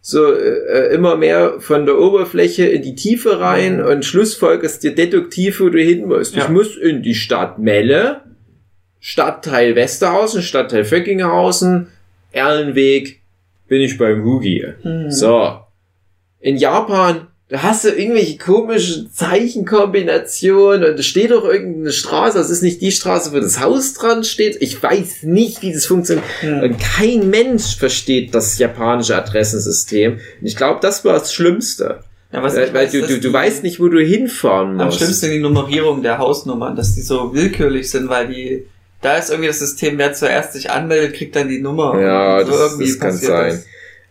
so 0.00 0.32
äh, 0.32 0.94
immer 0.94 1.16
mehr 1.16 1.60
von 1.60 1.84
der 1.84 1.98
Oberfläche 1.98 2.64
in 2.64 2.82
die 2.82 2.94
Tiefe 2.94 3.40
rein 3.40 3.80
und 3.80 4.04
schlussfolgerst 4.04 4.82
dir 4.82 4.94
deduktiv, 4.94 5.60
wo 5.60 5.68
du 5.68 5.80
hin 5.80 6.06
musst. 6.06 6.36
Ja. 6.36 6.44
Ich 6.44 6.48
muss 6.48 6.76
in 6.76 7.02
die 7.02 7.14
Stadt 7.14 7.58
Melle, 7.58 8.22
Stadtteil 9.00 9.74
Westerhausen, 9.74 10.42
Stadtteil 10.42 10.84
Föckinghausen, 10.84 11.88
Erlenweg, 12.32 13.20
bin 13.68 13.80
ich 13.80 13.98
beim 13.98 14.24
Hugi. 14.24 14.64
Hm. 14.82 15.10
So. 15.10 15.60
In 16.40 16.56
Japan, 16.56 17.26
da 17.48 17.62
hast 17.62 17.84
du 17.84 17.90
irgendwelche 17.90 18.38
komischen 18.38 19.10
Zeichenkombinationen 19.12 20.84
und 20.90 20.98
da 20.98 21.02
steht 21.02 21.30
doch 21.30 21.44
irgendeine 21.44 21.92
Straße, 21.92 22.38
das 22.38 22.50
ist 22.50 22.62
nicht 22.62 22.80
die 22.80 22.90
Straße, 22.92 23.32
wo 23.32 23.38
das 23.40 23.60
Haus 23.60 23.94
dran 23.94 24.24
steht. 24.24 24.56
Ich 24.60 24.82
weiß 24.82 25.22
nicht, 25.24 25.62
wie 25.62 25.72
das 25.72 25.86
funktioniert. 25.86 26.24
Hm. 26.40 26.60
Und 26.62 26.76
kein 26.78 27.30
Mensch 27.30 27.76
versteht 27.76 28.34
das 28.34 28.58
japanische 28.58 29.16
Adressensystem. 29.16 30.14
Und 30.14 30.46
ich 30.46 30.56
glaube, 30.56 30.80
das 30.82 31.04
war 31.04 31.12
das 31.14 31.32
Schlimmste. 31.32 32.00
Ja, 32.32 32.42
was 32.42 32.56
Weil, 32.56 32.74
weiß, 32.74 32.90
du, 32.92 33.02
du, 33.06 33.20
du 33.20 33.32
weißt 33.32 33.62
nicht, 33.62 33.78
wo 33.78 33.88
du 33.88 34.00
hinfahren 34.00 34.80
Am 34.80 34.86
musst. 34.86 34.98
schlimmsten 34.98 35.30
die 35.30 35.38
Nummerierung 35.38 36.02
der 36.02 36.18
Hausnummern, 36.18 36.74
dass 36.74 36.94
die 36.94 37.02
so 37.02 37.32
willkürlich 37.32 37.88
sind, 37.90 38.08
weil 38.08 38.26
die, 38.28 38.66
da 39.00 39.16
ist 39.16 39.30
irgendwie 39.30 39.46
das 39.46 39.60
System, 39.60 39.96
wer 39.98 40.12
zuerst 40.12 40.52
sich 40.54 40.70
anmeldet, 40.70 41.14
kriegt 41.14 41.36
dann 41.36 41.48
die 41.48 41.60
Nummer. 41.60 42.00
Ja, 42.00 42.38
Und 42.40 42.48
das, 42.48 42.76
das 42.78 42.98
kann 42.98 43.12
sein. 43.16 43.62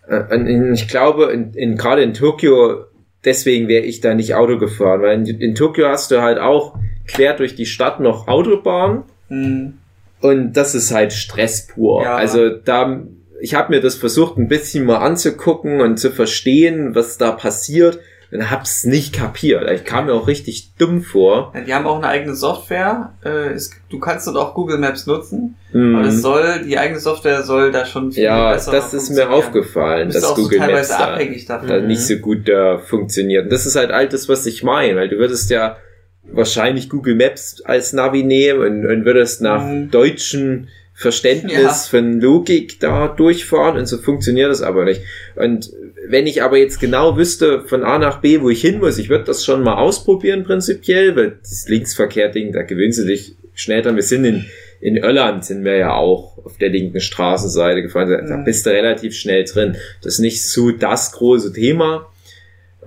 Äh, 0.08 0.34
und 0.34 0.48
in- 0.48 0.74
Ich 0.74 0.88
glaube, 0.88 1.26
in, 1.34 1.54
in, 1.54 1.76
gerade 1.78 2.02
in 2.04 2.14
Tokio, 2.14 2.86
deswegen 3.26 3.68
wäre 3.68 3.86
ich 3.86 4.02
da 4.02 4.14
nicht 4.14 4.36
Auto 4.36 4.58
gefahren, 4.58 5.02
weil 5.02 5.28
in, 5.28 5.42
in 5.42 5.56
Tokio 5.56 5.88
hast 5.88 6.12
du 6.12 6.22
halt 6.22 6.38
auch 6.40 6.78
quer 7.08 7.34
durch 7.34 7.56
die 7.56 7.66
Stadt 7.66 8.00
noch 8.00 8.28
Autobahn 8.28 9.04
Hm. 9.28 9.74
und 10.22 10.54
das 10.54 10.76
ist 10.76 10.92
halt 10.92 11.12
Stress 11.12 11.68
pur. 11.68 12.04
Ja. 12.04 12.16
Also 12.16 12.50
da, 12.50 13.02
ich 13.42 13.56
habe 13.56 13.74
mir 13.74 13.82
das 13.82 13.96
versucht 13.96 14.38
ein 14.38 14.48
bisschen 14.48 14.86
mal 14.86 14.98
anzugucken 14.98 15.82
und 15.82 15.98
zu 15.98 16.12
verstehen, 16.12 16.94
was 16.94 17.18
da 17.18 17.32
passiert 17.32 18.00
und 18.32 18.50
hab's 18.52 18.84
nicht 18.86 19.14
kapiert. 19.14 19.70
Ich 19.72 19.84
kam 19.86 20.08
mir 20.08 20.14
auch 20.14 20.28
richtig 20.28 20.72
dumm 20.78 21.02
vor. 21.04 21.52
Ja, 21.56 21.62
die 21.62 21.74
haben 21.74 21.86
auch 21.86 21.98
eine 21.98 22.08
eigene 22.08 22.36
Software. 22.36 23.14
Äh, 23.24 23.60
du 23.90 24.00
kannst 24.00 24.28
dort 24.28 24.38
auch 24.38 24.54
Google 24.54 24.78
Maps 24.78 25.06
nutzen, 25.08 25.56
Hm. 25.72 25.96
aber 25.96 26.08
es 26.08 26.22
soll, 26.22 26.64
die 26.66 26.78
eigene 26.78 27.00
Software 27.00 27.44
soll 27.44 27.72
da 27.72 27.86
schon 27.86 28.12
viel 28.12 28.24
Ja, 28.24 28.54
besser 28.54 28.72
das 28.72 28.94
ist 28.94 29.10
mir 29.12 29.30
aufgefallen, 29.30 30.10
dass 30.12 30.24
auch 30.24 30.36
so 30.36 30.44
Google 30.44 30.60
Maps 30.60 30.90
teilweise 30.90 31.46
da 31.48 31.58
da 31.60 31.80
nicht 31.82 32.02
so 32.02 32.16
gut 32.18 32.48
da 32.48 32.78
funktioniert. 32.80 33.46
Und 33.46 33.52
das 33.54 33.66
ist 33.66 33.76
halt 33.76 33.92
all 33.92 34.08
das, 34.10 34.28
was 34.30 34.46
ich 34.46 34.64
meine, 34.64 34.96
weil 34.98 35.10
du 35.10 35.18
würdest 35.18 35.50
ja 35.50 35.78
wahrscheinlich 36.24 36.90
Google 36.90 37.16
Maps 37.16 37.62
als 37.64 37.94
Navi 37.94 38.24
nehmen 38.24 38.60
und, 38.62 38.86
und 38.86 39.06
würdest 39.06 39.42
nach 39.42 39.64
Mhm. 39.64 39.92
deutschen 39.92 40.68
Verständnis 40.98 41.54
Ja. 41.62 41.72
von 42.00 42.22
Logik 42.22 42.80
da 42.80 43.10
durchfahren 43.10 43.78
und 43.78 43.86
so 43.86 43.98
funktioniert 43.98 44.50
das 44.50 44.62
aber 44.62 44.86
nicht. 44.86 45.02
Und 45.36 45.70
wenn 46.10 46.28
ich 46.28 46.44
aber 46.44 46.58
jetzt 46.58 46.80
genau 46.80 47.18
wüsste 47.18 47.62
von 47.62 47.84
A 47.84 47.98
nach 48.00 48.22
B, 48.22 48.42
wo 48.42 48.50
ich 48.50 48.62
hin 48.62 48.80
muss, 48.80 48.98
ich 48.98 49.10
würde 49.10 49.24
das 49.26 49.44
schon 49.46 49.64
mal 49.64 49.76
ausprobieren 49.76 50.44
prinzipiell, 50.44 51.16
weil 51.16 51.38
das 51.42 51.68
Linksverkehr-Ding, 51.68 52.52
da 52.54 52.64
gewöhnst 52.64 53.00
du 53.00 53.06
dich 53.06 53.36
schnell 53.54 53.82
dran. 53.82 53.96
Wir 53.96 54.04
sind 54.04 54.26
in, 54.26 54.46
in 54.82 54.98
Irland 54.98 55.46
sind 55.46 55.64
wir 55.64 55.78
ja 55.78 55.94
auch 55.94 56.38
auf 56.44 56.58
der 56.58 56.70
linken 56.70 57.00
Straßenseite 57.00 57.82
gefahren. 57.82 58.10
Da, 58.10 58.22
da 58.22 58.38
Mhm. 58.38 58.44
bist 58.44 58.66
du 58.66 58.70
relativ 58.72 59.16
schnell 59.16 59.44
drin. 59.46 59.78
Das 60.02 60.14
ist 60.16 60.20
nicht 60.20 60.48
so 60.48 60.72
das 60.72 61.12
große 61.14 61.54
Thema. 61.54 62.08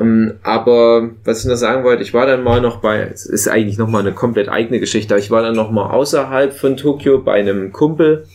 Ähm, 0.01 0.35
Aber 0.43 1.11
was 1.25 1.41
ich 1.41 1.47
noch 1.47 1.57
sagen 1.57 1.85
wollte, 1.85 2.03
ich 2.03 2.15
war 2.15 2.27
dann 2.27 2.45
mal 2.45 2.61
noch 2.61 2.77
bei, 2.81 3.01
es 3.13 3.27
ist 3.27 3.49
eigentlich 3.49 3.79
noch 3.79 3.89
mal 3.89 4.01
eine 4.01 4.13
komplett 4.13 4.49
eigene 4.49 4.79
Geschichte, 4.79 5.15
aber 5.15 5.23
ich 5.23 5.31
war 5.31 5.43
dann 5.43 5.57
noch 5.57 5.71
mal 5.71 5.91
außerhalb 5.91 6.53
von 6.53 6.77
Tokio 6.77 7.19
bei 7.19 7.33
einem 7.35 7.73
Kumpel 7.73 8.27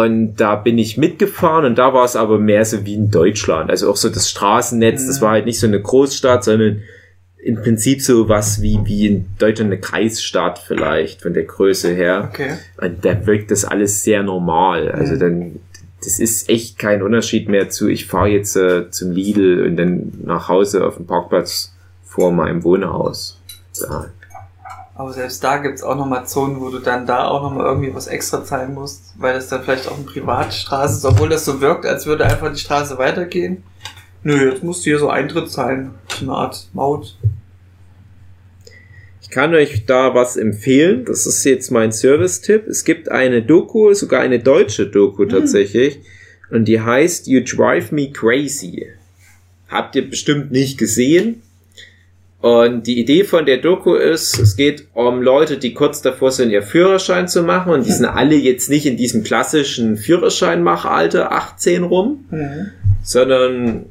und 0.00 0.36
da 0.36 0.56
bin 0.56 0.78
ich 0.78 0.96
mitgefahren 0.96 1.64
und 1.64 1.76
da 1.78 1.92
war 1.94 2.04
es 2.04 2.16
aber 2.16 2.38
mehr 2.38 2.64
so 2.64 2.84
wie 2.86 2.94
in 2.94 3.10
Deutschland. 3.10 3.70
Also 3.70 3.90
auch 3.90 3.96
so 3.96 4.08
das 4.08 4.28
Straßennetz, 4.30 5.06
das 5.06 5.18
Mhm. 5.18 5.24
war 5.24 5.30
halt 5.32 5.46
nicht 5.46 5.58
so 5.60 5.66
eine 5.66 5.80
Großstadt, 5.80 6.44
sondern 6.44 6.82
im 7.44 7.56
Prinzip 7.56 8.00
so 8.02 8.28
was 8.28 8.62
wie, 8.62 8.78
wie 8.84 9.06
in 9.08 9.26
Deutschland 9.38 9.72
eine 9.72 9.80
Kreisstadt 9.80 10.58
vielleicht 10.60 11.22
von 11.22 11.34
der 11.34 11.42
Größe 11.44 11.92
her. 11.92 12.28
Okay. 12.32 12.50
Und 12.80 13.04
da 13.04 13.26
wirkt 13.26 13.50
das 13.50 13.64
alles 13.64 14.04
sehr 14.04 14.22
normal. 14.22 14.90
Also 14.92 15.14
Mhm. 15.14 15.18
dann, 15.18 15.60
das 16.04 16.18
ist 16.20 16.48
echt 16.48 16.78
kein 16.78 17.02
Unterschied 17.02 17.48
mehr 17.48 17.68
zu, 17.68 17.88
ich 17.88 18.06
fahre 18.06 18.28
jetzt 18.28 18.56
äh, 18.56 18.90
zum 18.90 19.10
Lidl 19.12 19.64
und 19.66 19.76
dann 19.76 20.12
nach 20.24 20.48
Hause 20.48 20.86
auf 20.86 20.96
dem 20.96 21.06
Parkplatz 21.06 21.74
vor 22.04 22.30
meinem 22.32 22.62
Wohnhaus. 22.64 23.38
Ja. 23.80 24.06
Aber 24.94 25.12
selbst 25.12 25.42
da 25.42 25.56
gibt's 25.56 25.82
auch 25.82 25.96
nochmal 25.96 26.26
Zonen, 26.26 26.60
wo 26.60 26.68
du 26.68 26.78
dann 26.78 27.06
da 27.06 27.26
auch 27.26 27.42
nochmal 27.42 27.64
irgendwie 27.66 27.94
was 27.94 28.08
extra 28.08 28.44
zahlen 28.44 28.74
musst, 28.74 29.14
weil 29.16 29.32
das 29.34 29.48
dann 29.48 29.62
vielleicht 29.62 29.88
auch 29.88 29.96
eine 29.96 30.04
Privatstraße 30.04 30.98
ist, 30.98 31.04
obwohl 31.04 31.30
das 31.30 31.44
so 31.44 31.60
wirkt, 31.60 31.86
als 31.86 32.06
würde 32.06 32.26
einfach 32.26 32.52
die 32.52 32.60
Straße 32.60 32.98
weitergehen. 32.98 33.62
Nö, 34.22 34.50
jetzt 34.50 34.62
musst 34.62 34.82
du 34.82 34.90
hier 34.90 34.98
so 34.98 35.08
Eintritt 35.08 35.50
zahlen. 35.50 35.92
So 36.08 36.26
eine 36.26 36.34
Art 36.34 36.68
Maut. 36.74 37.16
Ich 39.22 39.30
kann 39.30 39.54
euch 39.54 39.86
da 39.86 40.14
was 40.14 40.36
empfehlen. 40.36 41.06
Das 41.06 41.26
ist 41.26 41.42
jetzt 41.44 41.70
mein 41.70 41.90
Service-Tipp. 41.90 42.66
Es 42.68 42.84
gibt 42.84 43.10
eine 43.10 43.42
Doku, 43.42 43.94
sogar 43.94 44.20
eine 44.20 44.38
deutsche 44.38 44.86
Doku 44.86 45.24
tatsächlich. 45.24 46.00
Und 46.50 46.66
die 46.66 46.80
heißt 46.80 47.26
You 47.26 47.40
Drive 47.40 47.92
Me 47.92 48.12
Crazy. 48.12 48.88
Habt 49.68 49.96
ihr 49.96 50.08
bestimmt 50.08 50.52
nicht 50.52 50.76
gesehen. 50.76 51.42
Und 52.42 52.88
die 52.88 52.98
Idee 52.98 53.22
von 53.22 53.46
der 53.46 53.58
Doku 53.58 53.94
ist, 53.94 54.36
es 54.38 54.56
geht 54.56 54.88
um 54.94 55.22
Leute, 55.22 55.58
die 55.58 55.74
kurz 55.74 56.02
davor 56.02 56.32
sind, 56.32 56.50
ihr 56.50 56.62
Führerschein 56.64 57.28
zu 57.28 57.44
machen. 57.44 57.72
Und 57.72 57.86
die 57.86 57.92
sind 57.92 58.04
alle 58.04 58.34
jetzt 58.34 58.68
nicht 58.68 58.84
in 58.84 58.96
diesem 58.96 59.22
klassischen 59.22 59.96
Führerscheinmachalter 59.96 61.30
18 61.30 61.84
rum, 61.84 62.24
Mhm. 62.30 62.70
sondern 63.04 63.86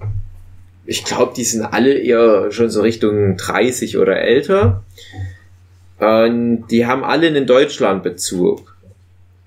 ich 0.86 1.06
glaube, 1.06 1.34
die 1.38 1.46
sind 1.46 1.64
alle 1.64 1.94
eher 1.94 2.52
schon 2.52 2.70
so 2.70 2.82
Richtung 2.82 3.38
30 3.38 3.98
oder 3.98 4.18
älter. 4.20 4.84
Und 6.00 6.66
die 6.72 6.86
haben 6.86 7.06
alle 7.06 7.28
einen 7.28 7.46
Deutschlandbezug. 7.48 8.76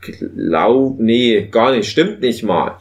Glaub, 0.01 0.99
nee, 0.99 1.49
gar 1.51 1.73
nicht, 1.73 1.91
stimmt 1.91 2.21
nicht 2.23 2.43
mal. 2.43 2.79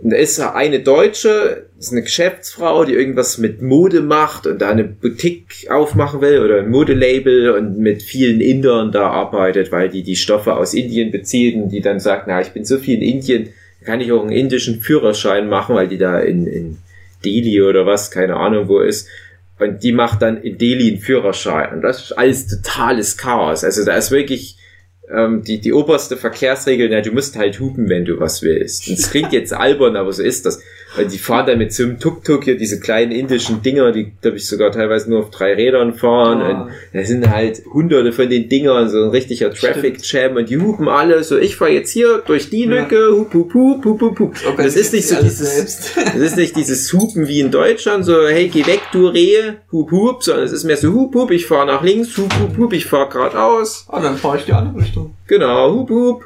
Und 0.00 0.10
da 0.10 0.16
ist 0.16 0.38
eine 0.38 0.78
Deutsche, 0.78 1.66
ist 1.76 1.90
eine 1.90 2.02
Geschäftsfrau, 2.02 2.84
die 2.84 2.94
irgendwas 2.94 3.38
mit 3.38 3.62
Mode 3.62 4.00
macht 4.00 4.46
und 4.46 4.62
da 4.62 4.70
eine 4.70 4.84
Boutique 4.84 5.68
aufmachen 5.70 6.20
will 6.20 6.40
oder 6.40 6.60
ein 6.60 6.70
Modelabel 6.70 7.50
und 7.50 7.78
mit 7.78 8.02
vielen 8.02 8.40
Indern 8.40 8.92
da 8.92 9.10
arbeitet, 9.10 9.72
weil 9.72 9.88
die 9.88 10.04
die 10.04 10.14
Stoffe 10.14 10.56
aus 10.56 10.72
Indien 10.72 11.10
beziehen, 11.10 11.64
und 11.64 11.70
die 11.70 11.80
dann 11.80 11.98
sagt, 11.98 12.28
na, 12.28 12.40
ich 12.40 12.50
bin 12.50 12.64
so 12.64 12.78
viel 12.78 13.02
in 13.02 13.02
Indien, 13.02 13.48
kann 13.84 14.00
ich 14.00 14.12
auch 14.12 14.22
einen 14.22 14.30
indischen 14.30 14.80
Führerschein 14.80 15.48
machen, 15.48 15.74
weil 15.74 15.88
die 15.88 15.98
da 15.98 16.20
in, 16.20 16.46
in 16.46 16.78
Delhi 17.24 17.60
oder 17.62 17.84
was, 17.84 18.12
keine 18.12 18.36
Ahnung 18.36 18.68
wo 18.68 18.78
ist. 18.78 19.08
Und 19.58 19.82
die 19.82 19.92
macht 19.92 20.22
dann 20.22 20.40
in 20.40 20.58
Delhi 20.58 20.90
einen 20.90 21.00
Führerschein. 21.00 21.72
Und 21.74 21.82
das 21.82 22.04
ist 22.04 22.12
alles 22.12 22.46
totales 22.46 23.16
Chaos. 23.16 23.64
Also 23.64 23.84
da 23.84 23.96
ist 23.96 24.12
wirklich 24.12 24.57
ähm, 25.10 25.42
die, 25.42 25.60
die 25.60 25.72
oberste 25.72 26.16
Verkehrsregel, 26.16 26.88
na, 26.90 27.00
du 27.00 27.12
musst 27.12 27.36
halt 27.36 27.60
hupen, 27.60 27.88
wenn 27.88 28.04
du 28.04 28.20
was 28.20 28.42
willst. 28.42 28.88
Und 28.88 28.98
es 28.98 29.10
klingt 29.10 29.32
jetzt 29.32 29.52
albern, 29.52 29.96
aber 29.96 30.12
so 30.12 30.22
ist 30.22 30.46
das. 30.46 30.60
Weil 30.98 31.08
die 31.08 31.18
fahren 31.18 31.46
dann 31.46 31.58
mit 31.58 31.72
so 31.72 31.84
einem 31.84 31.98
Tuk-Tuk 31.98 32.44
hier, 32.44 32.56
diese 32.56 32.80
kleinen 32.80 33.12
indischen 33.12 33.62
Dinger, 33.62 33.92
die, 33.92 34.12
glaube 34.20 34.36
ich, 34.36 34.46
sogar 34.46 34.72
teilweise 34.72 35.10
nur 35.10 35.20
auf 35.20 35.30
drei 35.30 35.54
Rädern 35.54 35.94
fahren. 35.94 36.42
Ah. 36.42 36.62
Und 36.62 36.70
da 36.92 37.04
sind 37.04 37.28
halt 37.30 37.62
hunderte 37.72 38.12
von 38.12 38.28
den 38.28 38.48
Dingern, 38.48 38.88
so 38.88 39.04
ein 39.04 39.10
richtiger 39.10 39.50
Traffic 39.52 39.98
Jam. 40.02 40.36
Und 40.36 40.50
die 40.50 40.58
hupen 40.58 40.88
alle 40.88 41.22
so, 41.24 41.38
ich 41.38 41.56
fahr 41.56 41.68
jetzt 41.68 41.92
hier 41.92 42.22
durch 42.26 42.50
die 42.50 42.64
Ja. 42.64 42.70
Lücke, 42.70 43.10
hup, 43.12 43.32
hup, 43.32 43.54
hup, 43.54 43.84
hup, 43.84 44.00
hup, 44.00 44.18
hup. 44.18 44.36
Und 44.46 44.58
das 44.58 44.76
ist 44.76 44.92
nicht 44.92 45.08
so 45.08 45.16
dieses, 45.22 45.54
selbst. 45.54 45.92
das 45.96 46.16
ist 46.16 46.36
nicht 46.36 46.56
dieses 46.56 46.92
Hupen 46.92 47.28
wie 47.28 47.40
in 47.40 47.50
Deutschland, 47.50 48.04
so, 48.04 48.26
hey, 48.26 48.48
geh 48.48 48.66
weg, 48.66 48.80
du 48.92 49.06
Rehe, 49.06 49.58
hup, 49.72 49.90
hup, 49.90 50.22
sondern 50.22 50.44
es 50.44 50.52
ist 50.52 50.64
mehr 50.64 50.76
so, 50.76 50.92
hup, 50.92 51.14
hup, 51.14 51.30
ich 51.30 51.46
fahr 51.46 51.64
nach 51.64 51.82
links, 51.82 52.16
hup, 52.16 52.32
hup, 52.40 52.56
hup, 52.56 52.72
ich 52.72 52.86
fahr 52.86 53.08
geradeaus. 53.08 53.86
Oh, 53.90 53.98
dann 54.00 54.16
fahre 54.16 54.38
ich 54.38 54.44
die 54.44 54.52
andere 54.52 54.82
Richtung. 54.82 55.14
Genau, 55.26 55.74
hup, 55.74 55.90
hup. 55.90 56.24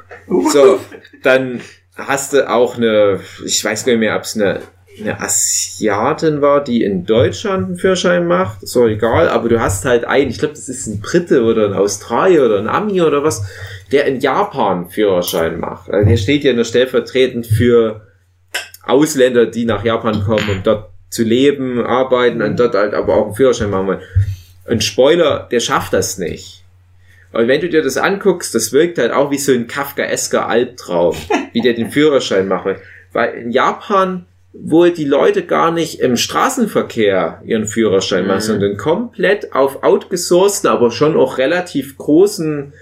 So, 0.51 0.79
dann 1.21 1.61
hast 1.95 2.33
du 2.33 2.49
auch 2.49 2.77
eine, 2.77 3.19
ich 3.45 3.63
weiß 3.63 3.85
gar 3.85 3.93
nicht 3.93 3.99
mehr, 3.99 4.15
ob 4.15 4.23
es 4.23 4.35
eine, 4.35 4.61
eine 4.99 5.19
Asiatin 5.19 6.41
war, 6.41 6.63
die 6.63 6.83
in 6.83 7.05
Deutschland 7.05 7.67
einen 7.67 7.77
Führerschein 7.77 8.27
macht, 8.27 8.59
doch 8.75 8.87
egal, 8.87 9.29
aber 9.29 9.49
du 9.49 9.59
hast 9.59 9.85
halt 9.85 10.05
einen, 10.05 10.29
ich 10.29 10.39
glaube, 10.39 10.53
das 10.53 10.69
ist 10.69 10.87
ein 10.87 11.01
Brite 11.01 11.43
oder 11.43 11.65
ein 11.65 11.73
Australier 11.73 12.45
oder 12.45 12.59
ein 12.59 12.67
Ami 12.67 13.01
oder 13.01 13.23
was, 13.23 13.43
der 13.91 14.05
in 14.05 14.19
Japan 14.19 14.77
einen 14.77 14.89
Führerschein 14.89 15.59
macht. 15.59 15.89
Also 15.89 16.09
der 16.09 16.17
steht 16.17 16.43
ja 16.43 16.53
nur 16.53 16.65
stellvertretend 16.65 17.45
für 17.45 18.07
Ausländer, 18.83 19.45
die 19.45 19.65
nach 19.65 19.83
Japan 19.83 20.23
kommen, 20.23 20.49
um 20.49 20.63
dort 20.63 20.89
zu 21.09 21.23
leben, 21.23 21.85
arbeiten 21.85 22.41
und 22.41 22.59
dort 22.59 22.73
halt 22.73 22.93
aber 22.93 23.15
auch 23.15 23.25
einen 23.27 23.35
Führerschein 23.35 23.69
machen 23.69 23.87
wollen. 23.87 24.01
Und 24.65 24.83
Spoiler, 24.83 25.47
der 25.51 25.59
schafft 25.59 25.93
das 25.93 26.17
nicht. 26.17 26.62
Und 27.33 27.47
wenn 27.47 27.61
du 27.61 27.67
dir 27.69 27.81
das 27.81 27.97
anguckst, 27.97 28.53
das 28.55 28.71
wirkt 28.71 28.97
halt 28.99 29.11
auch 29.11 29.31
wie 29.31 29.37
so 29.37 29.51
ein 29.51 29.67
Kafkaesker 29.67 30.47
Albtraum, 30.47 31.15
wie 31.53 31.61
der 31.61 31.73
den 31.73 31.91
Führerschein 31.91 32.47
macht. 32.47 32.77
Weil 33.11 33.33
in 33.35 33.51
Japan 33.51 34.25
wohl 34.53 34.91
die 34.91 35.05
Leute 35.05 35.43
gar 35.43 35.71
nicht 35.71 35.99
im 35.99 36.15
Straßenverkehr 36.15 37.41
ihren 37.43 37.65
Führerschein 37.65 38.27
machen, 38.27 38.37
Mhm. 38.37 38.41
sondern 38.41 38.77
komplett 38.77 39.53
auf 39.53 39.81
outgesourcten, 39.83 40.69
aber 40.69 40.91
schon 40.91 41.17
auch 41.17 41.39
relativ 41.39 41.97
großen 41.97 42.73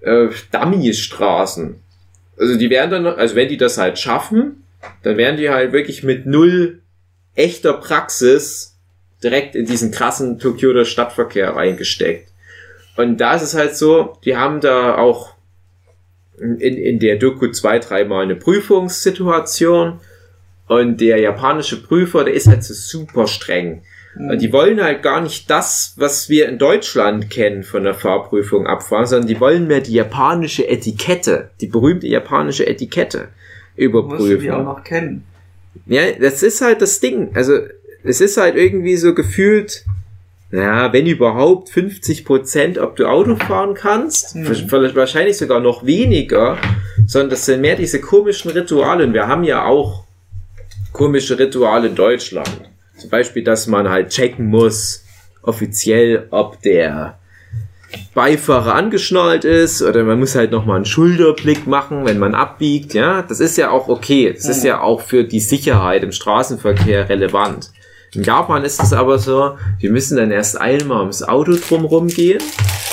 äh, 0.00 0.28
Dummy-Straßen. 0.52 1.76
Also 2.38 2.56
die 2.56 2.70
werden 2.70 2.90
dann, 2.90 3.06
also 3.06 3.36
wenn 3.36 3.48
die 3.48 3.58
das 3.58 3.78
halt 3.78 3.98
schaffen, 3.98 4.64
dann 5.02 5.16
werden 5.16 5.36
die 5.36 5.50
halt 5.50 5.72
wirklich 5.72 6.02
mit 6.02 6.26
null 6.26 6.80
echter 7.34 7.74
Praxis 7.74 8.76
direkt 9.22 9.54
in 9.54 9.66
diesen 9.66 9.90
krassen 9.92 10.38
Tokioer 10.38 10.84
Stadtverkehr 10.84 11.54
reingesteckt. 11.54 12.28
Und 12.96 13.18
da 13.18 13.34
ist 13.34 13.42
es 13.42 13.54
halt 13.54 13.76
so, 13.76 14.16
die 14.24 14.36
haben 14.36 14.60
da 14.60 14.96
auch 14.96 15.34
in, 16.38 16.58
in 16.58 16.98
der 16.98 17.16
Doku 17.16 17.48
zwei, 17.48 17.78
dreimal 17.78 18.24
eine 18.24 18.36
Prüfungssituation 18.36 20.00
und 20.68 21.00
der 21.00 21.18
japanische 21.18 21.82
Prüfer, 21.82 22.24
der 22.24 22.34
ist 22.34 22.48
halt 22.48 22.64
so 22.64 22.74
super 22.74 23.26
streng. 23.26 23.82
Und 24.14 24.42
die 24.42 24.52
wollen 24.52 24.82
halt 24.82 25.02
gar 25.02 25.22
nicht 25.22 25.48
das, 25.48 25.94
was 25.96 26.28
wir 26.28 26.46
in 26.48 26.58
Deutschland 26.58 27.30
kennen 27.30 27.62
von 27.62 27.82
der 27.82 27.94
Fahrprüfung 27.94 28.66
abfahren, 28.66 29.06
sondern 29.06 29.26
die 29.26 29.40
wollen 29.40 29.66
mehr 29.66 29.80
die 29.80 29.94
japanische 29.94 30.68
Etikette, 30.68 31.50
die 31.62 31.66
berühmte 31.66 32.06
japanische 32.06 32.66
Etikette 32.66 33.28
Musst 33.78 33.78
du 33.78 33.78
die 33.78 33.86
auch 33.88 34.58
überprüfen. 34.58 34.64
noch 34.64 34.84
kennen. 34.84 35.24
Ja, 35.86 36.12
das 36.12 36.42
ist 36.42 36.60
halt 36.60 36.82
das 36.82 37.00
Ding. 37.00 37.30
Also, 37.34 37.58
es 38.04 38.20
ist 38.20 38.36
halt 38.36 38.56
irgendwie 38.56 38.96
so 38.96 39.14
gefühlt, 39.14 39.84
ja, 40.52 40.92
wenn 40.92 41.06
überhaupt 41.06 41.70
50 41.70 42.24
Prozent, 42.24 42.78
ob 42.78 42.94
du 42.96 43.06
Auto 43.06 43.36
fahren 43.36 43.74
kannst, 43.74 44.36
Mhm. 44.36 44.70
wahrscheinlich 44.94 45.38
sogar 45.38 45.60
noch 45.60 45.84
weniger, 45.86 46.58
sondern 47.06 47.30
das 47.30 47.46
sind 47.46 47.62
mehr 47.62 47.74
diese 47.74 48.00
komischen 48.00 48.50
Rituale. 48.50 49.04
Und 49.04 49.14
wir 49.14 49.26
haben 49.26 49.44
ja 49.44 49.64
auch 49.64 50.04
komische 50.92 51.38
Rituale 51.38 51.88
in 51.88 51.94
Deutschland. 51.94 52.50
Zum 52.98 53.08
Beispiel, 53.10 53.42
dass 53.42 53.66
man 53.66 53.88
halt 53.88 54.10
checken 54.10 54.46
muss, 54.46 55.04
offiziell, 55.42 56.26
ob 56.30 56.60
der 56.62 57.18
Beifahrer 58.14 58.74
angeschnallt 58.74 59.44
ist 59.44 59.82
oder 59.82 60.04
man 60.04 60.18
muss 60.18 60.34
halt 60.34 60.50
nochmal 60.50 60.76
einen 60.76 60.84
Schulterblick 60.84 61.66
machen, 61.66 62.04
wenn 62.06 62.18
man 62.18 62.34
abbiegt, 62.34 62.94
ja. 62.94 63.22
Das 63.22 63.40
ist 63.40 63.56
ja 63.56 63.70
auch 63.70 63.88
okay. 63.88 64.32
Das 64.34 64.48
ist 64.48 64.64
ja 64.64 64.80
auch 64.80 65.00
für 65.00 65.24
die 65.24 65.40
Sicherheit 65.40 66.02
im 66.02 66.12
Straßenverkehr 66.12 67.08
relevant. 67.08 67.70
In 68.14 68.24
Japan 68.24 68.62
ist 68.62 68.82
es 68.82 68.92
aber 68.92 69.18
so, 69.18 69.56
wir 69.78 69.90
müssen 69.90 70.18
dann 70.18 70.30
erst 70.30 70.60
einmal 70.60 71.00
ums 71.00 71.22
Auto 71.22 71.52
drumherum 71.52 72.08
gehen. 72.08 72.42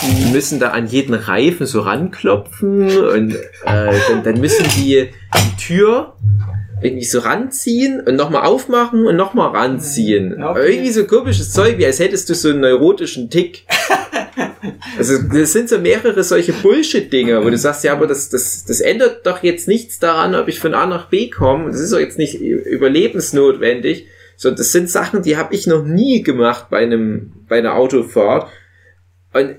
Wir 0.02 0.28
müssen 0.28 0.62
da 0.62 0.70
an 0.70 0.88
jeden 0.88 1.14
Reifen 1.14 1.66
so 1.66 1.82
ranklopfen 1.82 2.98
und 2.98 3.36
äh, 3.66 4.00
dann, 4.08 4.24
dann 4.24 4.40
müssen 4.40 4.66
die 4.78 5.10
die 5.36 5.62
Tür 5.62 6.14
irgendwie 6.82 7.04
so 7.04 7.20
ranziehen 7.20 8.00
und 8.00 8.16
nochmal 8.16 8.46
aufmachen 8.46 9.06
und 9.06 9.18
nochmal 9.18 9.50
ranziehen. 9.50 10.42
Okay. 10.42 10.72
Irgendwie 10.72 10.92
so 10.92 11.04
komisches 11.04 11.52
Zeug, 11.52 11.78
wie 11.78 11.86
als 11.86 12.00
hättest 12.00 12.30
du 12.30 12.36
so 12.36 12.50
einen 12.50 12.62
neurotischen 12.62 13.30
Tick. 13.30 13.66
Also 14.98 15.18
das 15.22 15.54
sind 15.54 15.70
so 15.70 15.78
mehrere 15.78 16.24
solche 16.24 16.52
Bullshit-Dinge, 16.52 17.44
wo 17.44 17.50
du 17.50 17.58
sagst, 17.58 17.84
ja, 17.86 17.94
aber 17.94 18.08
das, 18.08 18.30
das, 18.30 18.66
das 18.66 18.82
ändert 18.82 19.26
doch 19.26 19.42
jetzt 19.44 19.68
nichts 19.68 20.00
daran, 20.00 20.36
ob 20.36 20.48
ich 20.48 20.60
von 20.60 20.74
A 20.74 20.86
nach 20.86 21.08
B 21.08 21.30
komme. 21.30 21.72
Das 21.72 21.80
ist 21.80 21.94
doch 21.94 22.00
jetzt 22.00 22.18
nicht 22.18 22.36
überlebensnotwendig. 22.36 24.08
So, 24.42 24.52
das 24.52 24.72
sind 24.72 24.90
Sachen, 24.90 25.22
die 25.22 25.36
habe 25.36 25.54
ich 25.54 25.68
noch 25.68 25.84
nie 25.84 26.24
gemacht 26.24 26.68
bei 26.70 26.78
einem 26.78 27.34
bei 27.50 27.58
einer 27.58 27.76
Autofahrt. 27.76 28.48
Und 29.34 29.56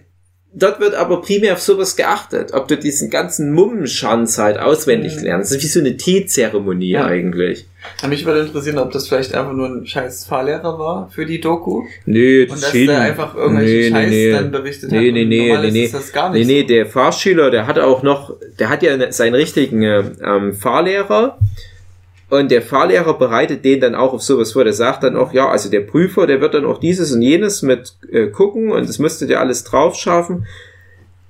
dort 0.54 0.80
wird 0.80 0.94
aber 0.94 1.20
primär 1.20 1.52
auf 1.52 1.60
sowas 1.60 1.96
geachtet, 1.96 2.54
ob 2.54 2.66
du 2.66 2.78
diesen 2.78 3.10
ganzen 3.10 3.52
Mummenschanz 3.52 4.38
halt 4.38 4.58
auswendig 4.58 5.16
Mhm. 5.16 5.24
lernst. 5.24 5.50
Das 5.50 5.58
ist 5.58 5.64
wie 5.64 5.68
so 5.68 5.80
eine 5.80 5.98
Teezeremonie 5.98 6.92
Ja. 6.92 7.04
eigentlich. 7.04 7.66
Mich 8.08 8.24
würde 8.24 8.40
interessieren, 8.40 8.78
ob 8.78 8.90
das 8.90 9.06
vielleicht 9.08 9.34
einfach 9.34 9.52
nur 9.52 9.66
ein 9.68 9.86
scheiß 9.86 10.24
Fahrlehrer 10.24 10.78
war 10.78 11.10
für 11.14 11.26
die 11.26 11.40
Doku. 11.42 11.84
Nö, 12.06 12.46
Und 12.50 12.62
dass 12.62 12.72
der 12.72 13.00
einfach 13.02 13.34
irgendwelche 13.34 13.90
Scheiß 13.90 14.40
dann 14.40 14.50
berichtet 14.50 14.92
hat. 14.92 14.98
Nee, 14.98 15.12
nee, 15.12 15.26
nee, 15.26 15.56
nee, 15.58 15.66
ist 15.68 15.72
nee. 15.74 15.88
das 15.92 16.10
gar 16.12 16.30
Nee, 16.32 16.38
nicht 16.38 16.46
nee, 16.48 16.60
so. 16.62 16.68
der 16.68 16.86
Fahrschüler, 16.86 17.50
der 17.50 17.66
hat 17.66 17.78
auch 17.78 18.02
noch, 18.02 18.34
der 18.58 18.70
hat 18.70 18.82
ja 18.82 19.12
seinen 19.12 19.34
richtigen 19.34 19.82
ähm, 19.82 20.54
Fahrlehrer 20.54 21.38
und 22.30 22.50
der 22.50 22.62
Fahrlehrer 22.62 23.18
bereitet 23.18 23.64
den 23.64 23.80
dann 23.80 23.94
auch 23.94 24.12
auf 24.12 24.22
sowas 24.22 24.52
vor. 24.52 24.64
Der 24.64 24.72
sagt 24.72 25.02
dann 25.02 25.16
auch, 25.16 25.32
ja, 25.32 25.48
also 25.48 25.68
der 25.68 25.80
Prüfer, 25.80 26.26
der 26.26 26.40
wird 26.40 26.54
dann 26.54 26.64
auch 26.64 26.78
dieses 26.78 27.12
und 27.12 27.22
jenes 27.22 27.62
mit 27.62 27.94
äh, 28.10 28.28
gucken 28.28 28.70
und 28.70 28.88
das 28.88 28.98
müsstet 29.00 29.30
ihr 29.30 29.40
alles 29.40 29.64
drauf 29.64 29.96
schaffen. 29.96 30.46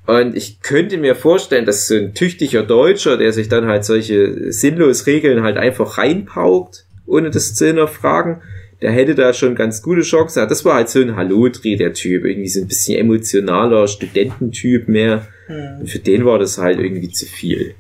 Und 0.07 0.37
ich 0.37 0.61
könnte 0.61 0.99
mir 0.99 1.15
vorstellen, 1.15 1.67
dass 1.67 1.87
so 1.87 1.95
ein 1.95 2.15
tüchtiger 2.15 2.63
Deutscher, 2.63 3.17
der 3.17 3.33
sich 3.33 3.49
dann 3.49 3.67
halt 3.67 3.85
solche 3.85 4.53
sinnlos 4.53 5.07
Regeln 5.07 5.43
halt 5.43 5.57
einfach 5.57 5.99
reinpaukt, 5.99 6.85
ohne 7.07 7.31
das 7.31 7.55
zu 7.55 7.67
hinterfragen, 7.67 8.43
der 8.83 8.93
hätte 8.93 9.15
da 9.15 9.33
schon 9.33 9.55
ganz 9.55 9.83
gute 9.83 10.03
Chancen. 10.03 10.49
Das 10.49 10.65
war 10.65 10.75
halt 10.75 10.89
so 10.89 11.01
ein 11.01 11.17
Hallodri, 11.17 11.77
der 11.77 11.93
Typ. 11.93 12.25
Irgendwie 12.25 12.49
so 12.49 12.61
ein 12.61 12.69
bisschen 12.69 12.99
emotionaler 12.99 13.87
Studententyp 13.89 14.89
mehr. 14.89 15.27
Hm. 15.47 15.81
Und 15.81 15.91
für 15.91 15.99
den 15.99 16.25
war 16.25 16.39
das 16.39 16.59
halt 16.59 16.79
irgendwie 16.79 17.11
zu 17.11 17.27
viel. 17.27 17.75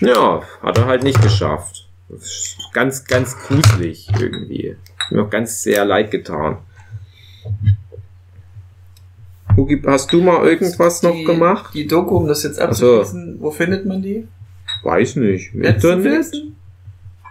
Ja, 0.00 0.42
hat 0.62 0.78
er 0.78 0.86
halt 0.86 1.02
nicht 1.02 1.20
geschafft. 1.22 1.87
Ganz, 2.72 3.04
ganz 3.04 3.36
gruselig 3.36 4.08
irgendwie. 4.18 4.76
Mir 5.10 5.22
auch 5.22 5.30
ganz 5.30 5.62
sehr 5.62 5.84
leid 5.84 6.10
getan. 6.10 6.58
Hugi, 9.56 9.82
hast 9.84 10.12
du 10.12 10.22
mal 10.22 10.46
irgendwas 10.46 11.02
noch 11.02 11.14
die, 11.14 11.24
gemacht? 11.24 11.74
Die 11.74 11.86
Doku, 11.86 12.16
um 12.16 12.28
das 12.28 12.42
jetzt 12.44 12.60
Ach 12.60 12.72
so. 12.72 13.00
abzuschließen, 13.00 13.40
wo 13.40 13.50
findet 13.50 13.86
man 13.86 14.00
die? 14.02 14.26
Weiß 14.82 15.16
nicht. 15.16 15.54
Im 15.54 15.64
Internet? 15.64 16.26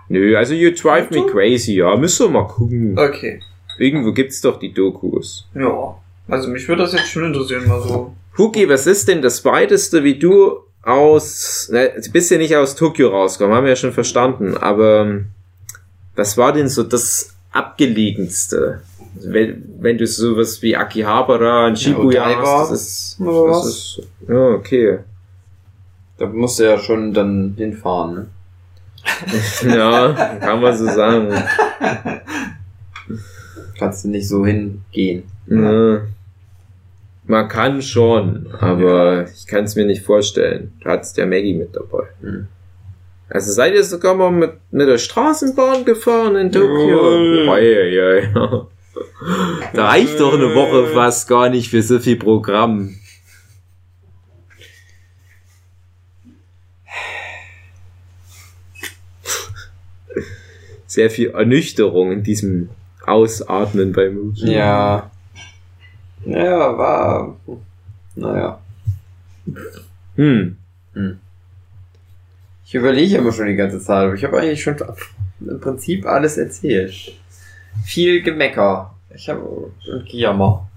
Nö, 0.09 0.37
also 0.37 0.53
You 0.53 0.71
Drive 0.71 1.09
Me? 1.09 1.25
Crazy, 1.25 1.75
ja. 1.75 1.95
Müssen 1.95 2.27
wir 2.27 2.41
mal 2.41 2.47
gucken. 2.47 2.97
Okay. 2.97 3.41
Irgendwo 3.77 4.11
gibt's 4.11 4.41
doch 4.41 4.59
die 4.59 4.73
Dokus. 4.73 5.47
Ja. 5.53 5.97
Also 6.27 6.49
mich 6.49 6.67
würde 6.67 6.83
das 6.83 6.93
jetzt 6.93 7.09
schon 7.09 7.25
interessieren, 7.25 7.67
mal 7.67 7.81
so. 7.81 8.13
Hugi, 8.37 8.67
was 8.69 8.87
ist 8.87 9.07
denn 9.07 9.21
das 9.21 9.43
weiteste, 9.45 10.03
wie 10.03 10.19
du 10.19 10.59
aus, 10.87 11.69
ne, 11.71 11.91
du 12.01 12.11
bist 12.11 12.31
ja 12.31 12.37
nicht 12.37 12.55
aus 12.55 12.75
Tokio 12.75 13.09
rausgekommen, 13.09 13.57
haben 13.57 13.65
wir 13.65 13.71
ja 13.71 13.75
schon 13.75 13.91
verstanden, 13.91 14.55
aber 14.55 15.01
ähm, 15.01 15.25
was 16.15 16.37
war 16.37 16.53
denn 16.53 16.69
so 16.69 16.83
das 16.83 17.35
abgelegenste? 17.51 18.81
Also 19.15 19.33
Wenn, 19.33 19.63
wenn 19.79 19.97
du 19.97 20.07
sowas 20.07 20.61
wie 20.61 20.77
Akihabara 20.77 21.67
und 21.67 21.77
Shibuya 21.77 22.23
Odaiba 22.23 22.59
hast, 22.59 22.71
das 22.71 22.81
ist, 22.81 23.17
das 23.19 23.27
was? 23.27 23.67
ist, 23.67 24.01
ja, 24.29 24.49
okay. 24.49 24.99
Da 26.17 26.25
musst 26.27 26.59
du 26.59 26.63
ja 26.63 26.79
schon 26.79 27.13
dann 27.13 27.53
hinfahren, 27.57 28.13
ne? 28.15 28.27
Ja, 29.75 30.13
kann 30.39 30.61
man 30.61 30.77
so 30.77 30.85
sagen. 30.85 31.33
Kannst 33.77 34.03
du 34.03 34.09
nicht 34.09 34.27
so 34.27 34.45
hingehen. 34.45 35.23
Ja. 35.47 36.01
Man 37.27 37.49
kann 37.49 37.81
schon, 37.81 38.47
aber 38.57 39.25
ich 39.29 39.47
kann 39.47 39.65
es 39.65 39.75
mir 39.75 39.85
nicht 39.85 40.03
vorstellen. 40.03 40.73
Da 40.81 40.91
hat's 40.91 41.11
der 41.13 41.27
Maggie 41.27 41.53
mit 41.53 41.75
dabei. 41.75 42.07
Hm. 42.21 42.47
Also 43.29 43.51
seid 43.51 43.73
ihr 43.73 43.83
sogar 43.83 44.15
mal 44.15 44.31
mit, 44.31 44.53
mit 44.71 44.87
der 44.87 44.97
Straßenbahn 44.97 45.83
gefahren 45.83 46.37
in 46.37 46.51
Tokio? 46.53 47.51
Oi, 47.51 47.77
oi, 47.77 48.01
oi. 48.01 48.67
Da 49.73 49.89
reicht 49.89 50.19
doch 50.19 50.33
eine 50.33 50.55
Woche 50.55 50.87
fast 50.87 51.27
gar 51.27 51.49
nicht 51.49 51.69
für 51.69 51.83
so 51.83 51.99
viel 51.99 52.15
Programm. 52.15 52.95
Sehr 60.87 61.09
viel 61.11 61.31
Ernüchterung 61.31 62.11
in 62.11 62.23
diesem 62.23 62.69
Ausatmen 63.05 63.91
beim 63.91 64.15
Hugi. 64.15 64.53
Ja. 64.53 65.11
Naja, 66.27 66.77
war. 66.77 67.37
Naja. 68.15 68.59
Hm. 70.15 70.57
Ich 72.65 72.75
überlege 72.75 73.17
immer 73.17 73.31
schon 73.31 73.47
die 73.47 73.55
ganze 73.55 73.79
Zeit, 73.79 74.03
aber 74.05 74.13
ich 74.13 74.25
habe 74.25 74.39
eigentlich 74.39 74.61
schon 74.61 74.75
im 75.39 75.59
Prinzip 75.61 76.05
alles 76.05 76.37
erzählt. 76.37 77.13
Viel 77.85 78.21
Gemecker. 78.23 78.93
Ich 79.15 79.29
habe 79.29 79.39
und 79.41 80.05
Gejammer. 80.09 80.67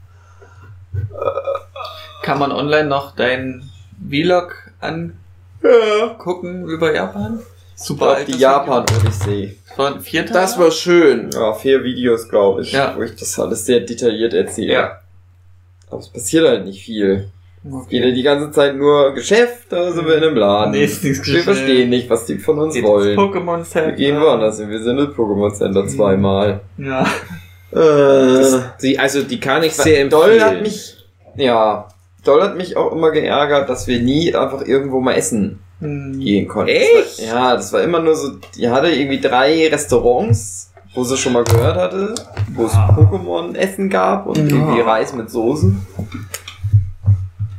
Kann 2.23 2.39
man 2.39 2.53
online 2.53 2.89
noch 2.89 3.17
deinen 3.17 3.69
Vlog 4.09 4.71
angucken 4.81 6.65
über 6.69 6.95
Japan? 6.95 7.41
Super 7.75 8.19
die 8.25 8.37
Japan-Odyssee. 8.37 9.27
Video. 9.27 9.55
Das 9.69 9.79
waren 9.79 10.01
vier 10.01 10.27
Tage? 10.27 10.35
Das 10.35 10.59
war 10.59 10.71
schön. 10.71 11.31
Ja, 11.33 11.55
vier 11.55 11.83
Videos, 11.83 12.29
glaube 12.29 12.61
ich, 12.63 12.73
Ja. 12.73 12.95
wo 12.97 13.03
ich 13.03 13.17
das 13.17 13.39
alles 13.41 13.65
sehr 13.65 13.81
detailliert 13.81 14.35
erzähle. 14.35 14.73
Ja. 14.73 15.01
Aber 15.91 16.01
es 16.01 16.09
passiert 16.09 16.47
halt 16.47 16.64
nicht 16.66 16.82
viel. 16.82 17.28
Okay. 17.70 18.01
Geht 18.01 18.16
die 18.16 18.22
ganze 18.22 18.51
Zeit 18.53 18.74
nur 18.76 19.12
Geschäft, 19.12 19.66
da 19.68 19.93
sind 19.93 20.07
wir 20.07 20.16
in 20.16 20.24
einem 20.24 20.36
Laden. 20.36 20.70
Nee, 20.70 20.84
ist 20.84 21.05
nichts 21.05 21.18
wir 21.26 21.34
Geschäft. 21.34 21.45
verstehen 21.45 21.91
nicht, 21.91 22.09
was 22.09 22.24
die 22.24 22.38
von 22.38 22.59
uns 22.59 22.74
Geht 22.74 22.84
wollen. 22.84 23.18
Pokémon 23.18 23.62
Center. 23.64 23.88
Wir 23.88 23.97
gehen 23.97 24.18
woanders 24.20 24.59
hin. 24.59 24.70
Wir 24.70 24.82
sind 24.82 24.99
im 24.99 25.09
Pokémon 25.12 25.53
Center 25.53 25.86
zweimal. 25.86 26.61
Ja. 26.78 27.07
Äh, 27.72 28.61
Die, 28.82 28.99
also 28.99 29.22
die 29.22 29.38
kann 29.41 29.62
ich 29.62 29.72
sehr 29.74 30.01
empfehlen. 30.01 30.11
Doll 30.11 30.41
hat 30.41 30.62
mich, 30.62 30.97
ja, 31.36 31.86
Doll 32.24 32.43
hat 32.43 32.57
mich 32.57 32.76
auch 32.76 32.93
immer 32.93 33.11
geärgert, 33.11 33.68
dass 33.68 33.86
wir 33.86 34.01
nie 34.01 34.34
einfach 34.34 34.62
irgendwo 34.66 35.01
mal 35.01 35.14
essen 35.14 35.59
Hm. 35.80 36.18
gehen 36.20 36.47
konnten. 36.49 36.68
Echt? 36.72 37.18
Das 37.20 37.20
war, 37.20 37.26
ja, 37.51 37.57
das 37.57 37.72
war 37.72 37.82
immer 37.82 38.01
nur 38.01 38.14
so, 38.14 38.32
die 38.57 38.68
hatte 38.68 38.88
irgendwie 38.91 39.20
drei 39.20 39.68
Restaurants, 39.68 40.70
wo 40.95 41.05
sie 41.05 41.16
schon 41.16 41.32
mal 41.32 41.45
gehört 41.45 41.76
hatte, 41.76 42.14
wo 42.55 42.66
es 42.66 42.74
Ah. 42.74 42.88
Pokémon-Essen 42.97 43.88
gab 43.88 44.26
und 44.26 44.36
Ja. 44.38 44.57
irgendwie 44.57 44.80
Reis 44.80 45.14
mit 45.14 45.30
Soßen. 45.30 45.80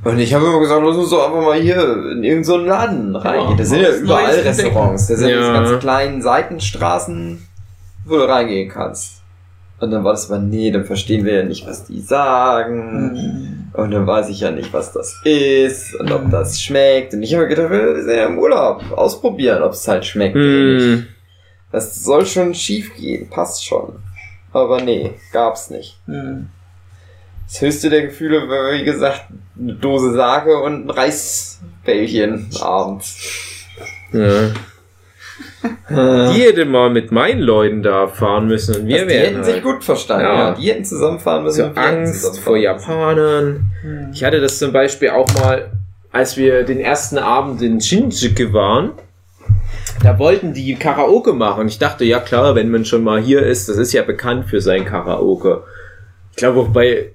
Und 0.03 0.17
ich 0.19 0.33
habe 0.33 0.45
immer 0.45 0.59
gesagt, 0.59 0.81
lass 0.83 0.97
uns 0.97 1.09
doch 1.11 1.27
einfach 1.27 1.41
mal 1.41 1.59
hier 1.61 1.79
in 1.83 2.23
irgendeinen 2.23 2.43
so 2.43 2.57
Laden 2.57 3.15
reingehen. 3.15 3.57
Da 3.57 3.63
sind 3.63 3.81
ja 3.81 3.91
überall. 3.95 4.33
Restaurants. 4.39 5.07
Da 5.07 5.15
sind 5.15 5.29
Ja. 5.29 5.37
diese 5.37 5.53
ganzen 5.53 5.79
kleinen 5.79 6.21
Seitenstraßen, 6.23 7.45
wo 8.05 8.17
du 8.17 8.27
reingehen 8.27 8.67
kannst. 8.69 9.21
Und 9.79 9.91
dann 9.91 10.03
war 10.03 10.11
das 10.13 10.29
aber, 10.29 10.39
nee, 10.39 10.71
dann 10.71 10.85
verstehen 10.85 11.23
wir 11.25 11.35
ja 11.35 11.43
nicht, 11.43 11.67
was 11.67 11.85
die 11.85 12.01
sagen. 12.01 13.11
Hm. 13.73 13.81
Und 13.81 13.91
dann 13.91 14.05
weiß 14.05 14.29
ich 14.29 14.39
ja 14.41 14.51
nicht, 14.51 14.73
was 14.73 14.91
das 14.91 15.21
ist 15.23 15.95
und 15.95 16.11
ob 16.11 16.25
Mhm. 16.25 16.31
das 16.31 16.61
schmeckt. 16.61 17.13
Und 17.13 17.23
ich 17.23 17.33
habe 17.33 17.43
mir 17.43 17.49
gedacht, 17.55 17.69
wir 17.71 18.03
sind 18.03 18.15
ja 18.15 18.25
im 18.25 18.37
Urlaub. 18.39 18.83
Ausprobieren, 18.95 19.63
ob 19.63 19.71
es 19.73 19.87
halt 19.87 20.05
schmeckt 20.05 20.35
oder 20.35 20.43
nicht. 20.45 21.07
Das 21.71 22.03
soll 22.03 22.25
schon 22.25 22.53
schief 22.53 22.95
gehen, 22.95 23.29
passt 23.29 23.65
schon. 23.65 23.99
Aber 24.53 24.81
nee, 24.81 25.13
gab's 25.31 25.69
nicht. 25.69 25.97
Hm. 26.05 26.49
Das 27.47 27.61
höchste 27.61 27.89
der 27.89 28.03
Gefühle 28.03 28.47
war, 28.47 28.73
wie 28.73 28.83
gesagt, 28.83 29.25
eine 29.59 29.73
Dose 29.73 30.13
Sage 30.13 30.57
und 30.61 30.85
ein 30.85 30.89
Reisbällchen 30.89 32.49
abends. 32.61 33.17
Ja. 34.13 34.51
Die 35.91 36.41
hätte 36.41 36.65
mal 36.65 36.89
mit 36.89 37.11
meinen 37.11 37.41
Leuten 37.41 37.83
da 37.83 38.07
fahren 38.07 38.47
müssen 38.47 38.75
und 38.75 38.87
wir 38.87 38.95
Also 38.95 39.07
die 39.07 39.13
wären 39.13 39.25
hätten 39.25 39.43
sich 39.43 39.53
halt 39.55 39.63
gut 39.63 39.83
verstanden. 39.83 40.25
Ja. 40.25 40.33
Ja. 40.33 40.51
Die 40.55 40.69
hätten 40.69 40.85
zusammenfahren 40.85 41.43
müssen. 41.43 41.57
so 41.57 41.63
und 41.65 41.75
wir 41.75 41.81
hätten 41.81 41.97
Angst 42.05 42.39
vor. 42.39 42.57
Japanern. 42.57 43.65
Hm. 43.81 44.09
Ich 44.13 44.23
hatte 44.23 44.39
das 44.39 44.57
zum 44.57 44.71
Beispiel 44.71 45.09
auch 45.09 45.27
mal, 45.35 45.71
als 46.11 46.37
wir 46.37 46.63
den 46.63 46.79
ersten 46.79 47.17
Abend 47.17 47.61
in 47.61 47.79
Shinjuku 47.79 48.53
waren. 48.53 48.91
Da 50.03 50.17
wollten 50.19 50.53
die 50.53 50.75
Karaoke 50.75 51.33
machen. 51.33 51.67
Ich 51.67 51.79
dachte, 51.79 52.05
ja 52.05 52.19
klar, 52.19 52.55
wenn 52.55 52.69
man 52.69 52.85
schon 52.85 53.03
mal 53.03 53.21
hier 53.21 53.43
ist, 53.45 53.69
das 53.69 53.77
ist 53.77 53.93
ja 53.93 54.03
bekannt 54.03 54.45
für 54.49 54.61
sein 54.61 54.85
Karaoke. 54.85 55.63
Ich 56.31 56.37
glaube 56.37 56.59
auch 56.61 56.69
bei, 56.69 57.11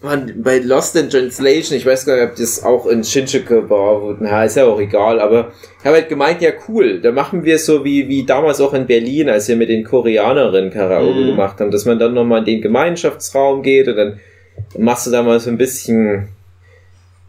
man, 0.00 0.42
bei 0.42 0.58
Lost 0.58 0.96
in 0.96 1.10
Translation, 1.10 1.76
ich 1.76 1.86
weiß 1.86 2.06
gar 2.06 2.16
nicht, 2.16 2.30
ob 2.30 2.36
das 2.36 2.62
auch 2.62 2.86
in 2.86 3.04
Shinjuku 3.04 3.68
war, 3.68 4.16
na, 4.20 4.44
ist 4.44 4.56
ja 4.56 4.64
auch 4.64 4.80
egal, 4.80 5.20
aber 5.20 5.52
ich 5.80 5.84
habe 5.84 5.96
halt 5.96 6.08
gemeint, 6.08 6.40
ja 6.42 6.50
cool, 6.68 7.00
da 7.00 7.12
machen 7.12 7.44
wir 7.44 7.58
so 7.58 7.84
wie, 7.84 8.08
wie 8.08 8.24
damals 8.24 8.60
auch 8.60 8.74
in 8.74 8.86
Berlin, 8.86 9.28
als 9.28 9.48
wir 9.48 9.56
mit 9.56 9.68
den 9.68 9.84
Koreanerinnen 9.84 10.70
Karaoke 10.70 11.20
Mhm. 11.20 11.26
gemacht 11.28 11.60
haben, 11.60 11.70
dass 11.70 11.84
man 11.84 11.98
dann 11.98 12.14
nochmal 12.14 12.40
in 12.40 12.44
den 12.46 12.62
Gemeinschaftsraum 12.62 13.62
geht 13.62 13.88
und 13.88 13.96
dann 13.96 14.20
machst 14.78 15.06
du 15.06 15.10
da 15.10 15.22
mal 15.22 15.38
so 15.40 15.50
ein 15.50 15.58
bisschen 15.58 16.28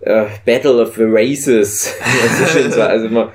äh, 0.02 0.26
Battle 0.46 0.82
of 0.82 0.96
the 0.96 1.04
Races. 1.06 1.94
Also 2.80 3.08
äh, 3.08 3.28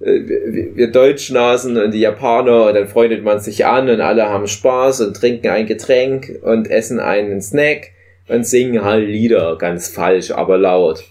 wir, 0.00 0.76
wir 0.76 0.90
Deutschnasen 0.92 1.76
und 1.76 1.92
die 1.92 2.00
Japaner 2.00 2.66
und 2.66 2.74
dann 2.74 2.86
freundet 2.88 3.24
man 3.24 3.40
sich 3.40 3.66
an 3.66 3.88
und 3.88 4.00
alle 4.00 4.28
haben 4.28 4.46
Spaß 4.46 5.00
und 5.00 5.16
trinken 5.16 5.48
ein 5.48 5.66
Getränk 5.66 6.38
und 6.42 6.70
essen 6.70 7.00
einen 7.00 7.40
Snack 7.42 7.90
und 8.28 8.46
singen 8.46 8.84
halt 8.84 9.08
Lieder, 9.08 9.56
ganz 9.58 9.88
falsch, 9.88 10.30
aber 10.30 10.58
laut. 10.58 11.04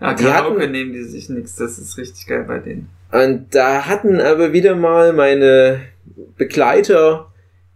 Ah, 0.00 0.14
Die 0.14 0.24
Karaoke 0.24 0.62
hatten- 0.62 0.72
nehmen 0.72 0.92
die 0.92 1.02
sich 1.04 1.28
nichts, 1.28 1.56
das 1.56 1.78
ist 1.78 1.98
richtig 1.98 2.26
geil 2.26 2.44
bei 2.48 2.58
denen. 2.58 2.88
Und 3.12 3.54
da 3.54 3.86
hatten 3.86 4.20
aber 4.20 4.52
wieder 4.52 4.74
mal 4.74 5.12
meine 5.12 5.80
Begleiter 6.36 7.26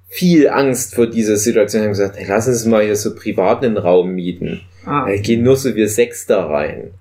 viel 0.08 0.48
Angst 0.48 0.94
vor 0.94 1.06
dieser 1.08 1.36
Situation. 1.36 1.82
Wir 1.82 1.86
haben 1.86 1.92
gesagt, 1.92 2.16
hey, 2.18 2.26
lass 2.28 2.46
uns 2.48 2.64
mal 2.66 2.84
hier 2.84 2.96
so 2.96 3.14
privat 3.14 3.64
einen 3.64 3.76
Raum 3.76 4.12
mieten. 4.14 4.60
Ah, 4.86 5.06
Da 5.06 5.16
gehen 5.16 5.42
nur 5.42 5.56
so 5.56 5.74
wir 5.74 5.88
sechs 5.88 6.26
da 6.26 6.46
rein. 6.46 6.92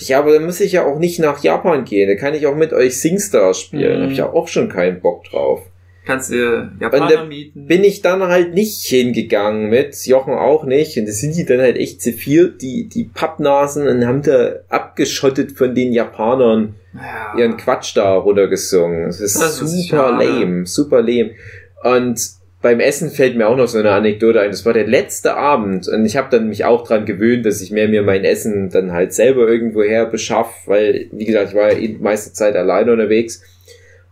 Ich, 0.00 0.14
aber 0.16 0.32
dann 0.32 0.44
muss 0.44 0.60
ich 0.60 0.72
ja 0.72 0.84
auch 0.84 0.98
nicht 0.98 1.18
nach 1.20 1.42
Japan 1.42 1.84
gehen. 1.84 2.08
Da 2.08 2.14
kann 2.16 2.34
ich 2.34 2.46
auch 2.46 2.56
mit 2.56 2.72
euch 2.72 2.98
SingStar 3.00 3.54
spielen. 3.54 3.90
Da 3.92 3.96
Mhm. 3.98 4.02
habe 4.02 4.12
ich 4.12 4.18
ja 4.18 4.30
auch 4.32 4.48
schon 4.48 4.68
keinen 4.68 5.00
Bock 5.00 5.24
drauf. 5.24 5.60
kannst 6.06 6.30
Und 6.32 6.80
Japaner 6.80 7.24
mieten. 7.24 7.66
Bin 7.66 7.82
ich 7.82 8.02
dann 8.02 8.22
halt 8.22 8.52
nicht 8.52 8.84
hingegangen 8.84 9.70
mit, 9.70 9.96
Jochen 10.06 10.34
auch 10.34 10.64
nicht. 10.64 10.98
Und 10.98 11.06
das 11.08 11.18
sind 11.20 11.34
die 11.36 11.46
dann 11.46 11.60
halt 11.60 11.76
echt 11.78 12.02
zu 12.02 12.12
viel, 12.12 12.50
die, 12.60 12.88
die 12.88 13.04
Pappnasen, 13.04 13.86
und 13.88 14.06
haben 14.06 14.20
da 14.22 14.56
abgeschottet 14.68 15.52
von 15.52 15.74
den 15.74 15.92
Japanern 15.92 16.74
ja. 16.94 17.38
ihren 17.38 17.56
Quatsch 17.56 17.96
da 17.96 18.14
runtergesungen. 18.16 19.06
Das 19.06 19.20
ist 19.20 19.40
Das 19.40 19.62
ist 19.62 19.88
super 19.88 20.08
schade. 20.18 20.24
lame, 20.24 20.66
super 20.66 21.00
lame. 21.00 21.30
Und 21.82 22.20
beim 22.64 22.80
Essen 22.80 23.10
fällt 23.10 23.36
mir 23.36 23.46
auch 23.46 23.58
noch 23.58 23.68
so 23.68 23.76
eine 23.76 23.90
Anekdote 23.90 24.40
ein. 24.40 24.50
Das 24.50 24.64
war 24.64 24.72
der 24.72 24.86
letzte 24.86 25.36
Abend 25.36 25.86
und 25.86 26.06
ich 26.06 26.16
habe 26.16 26.30
dann 26.30 26.48
mich 26.48 26.64
auch 26.64 26.88
dran 26.88 27.04
gewöhnt, 27.04 27.44
dass 27.44 27.60
ich 27.60 27.70
mehr 27.70 27.88
mir 27.88 28.02
mein 28.02 28.24
Essen 28.24 28.70
dann 28.70 28.92
halt 28.92 29.12
selber 29.12 29.46
irgendwo 29.46 29.82
her 29.82 30.06
beschaff, 30.06 30.62
weil, 30.64 31.08
wie 31.12 31.26
gesagt, 31.26 31.50
ich 31.50 31.54
war 31.54 31.70
ja 31.70 31.78
die 31.78 31.98
meiste 32.00 32.32
Zeit 32.32 32.56
alleine 32.56 32.92
unterwegs. 32.92 33.42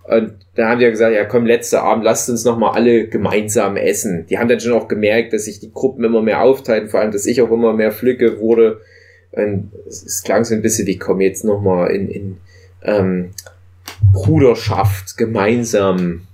Und 0.05 0.35
da 0.55 0.69
haben 0.69 0.81
die 0.81 0.85
ja 0.85 0.91
gesagt, 0.91 1.15
ja 1.15 1.25
komm, 1.25 1.47
letzter 1.47 1.83
Abend, 1.83 2.05
lasst 2.05 2.29
uns 2.29 2.45
nochmal 2.45 2.75
alle 2.75 3.07
gemeinsam 3.07 3.79
essen. 3.79 4.27
Die 4.29 4.39
haben 4.39 4.49
dann 4.49 4.61
schon 4.61 4.75
auch 4.75 4.87
gemerkt, 4.87 5.33
dass 5.33 5.47
sich 5.47 5.59
die 5.59 5.73
Gruppen 5.73 6.05
immer 6.05 6.21
mehr 6.21 6.43
aufteilen, 6.43 6.91
vor 6.91 7.01
allem, 7.01 7.11
dass 7.11 7.25
ich 7.25 7.41
auch 7.41 7.51
immer 7.51 7.73
mehr 7.73 7.91
Flücke 7.91 8.39
wurde. 8.39 8.83
Und 9.31 9.71
es, 9.89 10.23
klang 10.25 10.45
so 10.45 10.55
ein 10.55 10.61
bisschen 10.61 10.87
wie, 10.87 10.99
komm 10.99 11.23
jetzt 11.23 11.43
nochmal 11.43 11.91
in, 11.91 12.11
in 12.11 12.37
ähm, 12.83 13.31
Bruderschaft 14.13 15.17
gemeinsam 15.17 16.27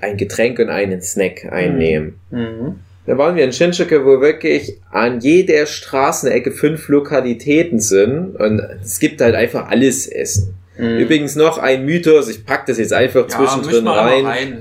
ein 0.00 0.16
Getränk 0.16 0.58
und 0.58 0.70
einen 0.70 1.02
Snack 1.02 1.52
einnehmen. 1.52 2.14
Mhm. 2.30 2.76
Da 3.04 3.18
waren 3.18 3.34
wir 3.34 3.44
in 3.44 3.52
Shinjuku, 3.52 4.04
wo 4.04 4.20
wirklich 4.20 4.78
an 4.90 5.20
jeder 5.20 5.66
Straßenecke 5.66 6.52
fünf 6.52 6.88
Lokalitäten 6.88 7.80
sind 7.80 8.36
und 8.36 8.62
es 8.82 9.00
gibt 9.00 9.20
halt 9.20 9.34
einfach 9.34 9.68
alles 9.68 10.06
Essen. 10.06 10.54
Mhm. 10.78 10.98
Übrigens 10.98 11.34
noch 11.34 11.58
ein 11.58 11.84
Mythos, 11.84 12.28
ich 12.28 12.46
pack 12.46 12.66
das 12.66 12.78
jetzt 12.78 12.92
einfach 12.92 13.28
ja, 13.28 13.36
zwischendrin 13.36 13.88
rein. 13.88 14.24
rein. 14.24 14.60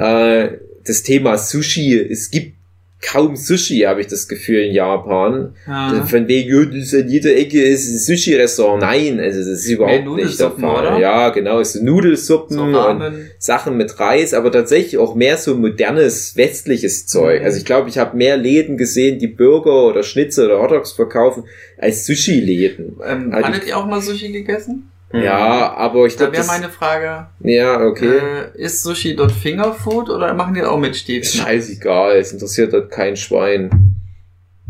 Äh, 0.00 0.58
das 0.86 1.02
Thema 1.02 1.36
Sushi, 1.36 1.98
es 1.98 2.30
gibt 2.30 2.59
kaum 3.02 3.34
Sushi, 3.34 3.78
habe 3.80 4.00
ich 4.02 4.08
das 4.08 4.28
Gefühl, 4.28 4.60
in 4.66 4.72
Japan. 4.74 5.54
ja. 5.66 6.04
Von 6.06 6.28
wegen, 6.28 6.52
an 6.54 7.08
jeder 7.08 7.34
Ecke 7.34 7.62
ist 7.62 7.88
ein 7.88 7.98
Sushi-Restaurant. 7.98 8.82
Nein, 8.82 9.18
also 9.20 9.38
das 9.38 9.60
ist 9.60 9.68
überhaupt 9.70 10.06
nicht 10.16 10.38
der 10.38 10.50
Fall. 10.50 10.86
oder? 10.88 10.98
Ja, 10.98 11.30
genau, 11.30 11.60
es 11.60 11.72
sind 11.72 11.84
Nudelsuppen 11.86 12.56
So 12.56 12.62
und. 12.64 13.30
Sachen 13.38 13.76
mit 13.78 13.98
Reis, 13.98 14.34
aber 14.34 14.52
tatsächlich 14.52 14.98
auch 14.98 15.14
mehr 15.14 15.38
so 15.38 15.54
modernes 15.56 16.36
westliches 16.36 17.06
Zeug. 17.06 17.40
Mhm. 17.40 17.46
Also 17.46 17.58
ich 17.58 17.64
glaube, 17.64 17.88
ich 17.88 17.96
habe 17.98 18.16
mehr 18.16 18.36
Läden 18.36 18.76
gesehen, 18.76 19.18
die 19.18 19.28
Burger 19.28 19.86
oder 19.86 20.02
Schnitzel 20.02 20.46
oder 20.46 20.60
Hotdogs 20.60 20.92
verkaufen, 20.92 21.44
als 21.78 22.04
Sushi-Läden. 22.06 22.96
Ähm, 23.06 23.30
die- 23.30 23.36
hattet 23.44 23.66
ihr 23.66 23.76
auch 23.78 23.86
mal 23.86 24.00
Sushi 24.02 24.30
gegessen? 24.30 24.90
Ja, 25.12 25.72
aber 25.74 26.06
ich 26.06 26.14
Da 26.14 26.26
glaube, 26.26 26.32
wäre 26.34 26.42
das... 26.42 26.46
meine 26.46 26.68
Frage, 26.70 27.26
Ja, 27.40 27.80
okay. 27.80 28.18
äh, 28.54 28.62
ist 28.62 28.82
Sushi 28.82 29.16
dort 29.16 29.32
Fingerfood 29.32 30.08
oder 30.08 30.32
machen 30.34 30.54
die 30.54 30.62
auch 30.62 30.78
mit 30.78 30.92
Ist 30.92 31.00
Stäbchen? 31.00 31.40
scheißegal, 31.40 32.16
es 32.18 32.32
interessiert 32.32 32.72
dort 32.72 32.90
kein 32.90 33.16
Schwein. 33.16 33.96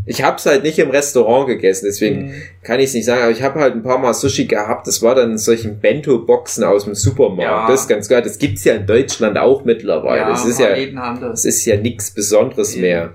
Ich 0.06 0.22
hab's 0.24 0.46
halt 0.46 0.62
nicht 0.64 0.78
im 0.78 0.88
Restaurant 0.90 1.46
gegessen, 1.46 1.84
deswegen 1.84 2.28
Mhm. 2.28 2.42
kann 2.62 2.80
ich 2.80 2.86
es 2.86 2.94
nicht 2.94 3.04
sagen, 3.04 3.20
aber 3.22 3.30
ich 3.32 3.42
habe 3.42 3.60
halt 3.60 3.74
ein 3.74 3.82
paar 3.82 3.98
Mal 3.98 4.14
Sushi 4.14 4.46
gehabt. 4.46 4.86
Das 4.86 5.02
war 5.02 5.14
dann 5.14 5.32
in 5.32 5.38
solchen 5.38 5.78
Bento-Boxen 5.78 6.64
aus 6.64 6.84
dem 6.84 6.94
Supermarkt. 6.94 7.42
Ja. 7.42 7.66
Das 7.68 7.82
ist 7.82 7.88
ganz 7.88 8.08
geil. 8.08 8.22
Das 8.22 8.38
gibt's 8.38 8.64
ja 8.64 8.74
in 8.74 8.86
Deutschland 8.86 9.36
auch 9.36 9.64
mittlerweile. 9.66 10.22
Ja, 10.22 10.28
das 10.30 10.46
ist 10.46 10.58
ja, 10.58 10.74
das. 10.74 11.20
das 11.20 11.44
ist 11.44 11.64
ja 11.66 11.76
nichts 11.76 12.10
Besonderes 12.12 12.74
Ja. 12.76 12.80
mehr. 12.80 13.14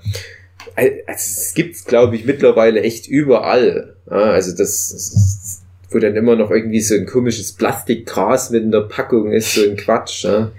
Also, 0.75 0.91
es 1.07 1.53
gibt's, 1.55 1.85
glaube 1.85 2.15
ich, 2.17 2.25
mittlerweile 2.25 2.81
echt 2.81 3.07
überall. 3.07 3.95
Also 4.07 4.51
das, 4.51 4.91
das, 4.91 5.61
wo 5.95 5.99
dann 5.99 6.15
immer 6.17 6.35
noch 6.35 6.51
irgendwie 6.51 6.81
so 6.81 6.93
ein 6.93 7.05
komisches 7.05 7.53
Plastikgras 7.53 8.49
mit 8.49 8.63
in 8.63 8.71
der 8.71 8.81
Packung 8.81 9.31
ist, 9.31 9.55
so 9.55 9.63
ein 9.63 9.77
Quatsch. 9.77 10.25
Ja. 10.25 10.51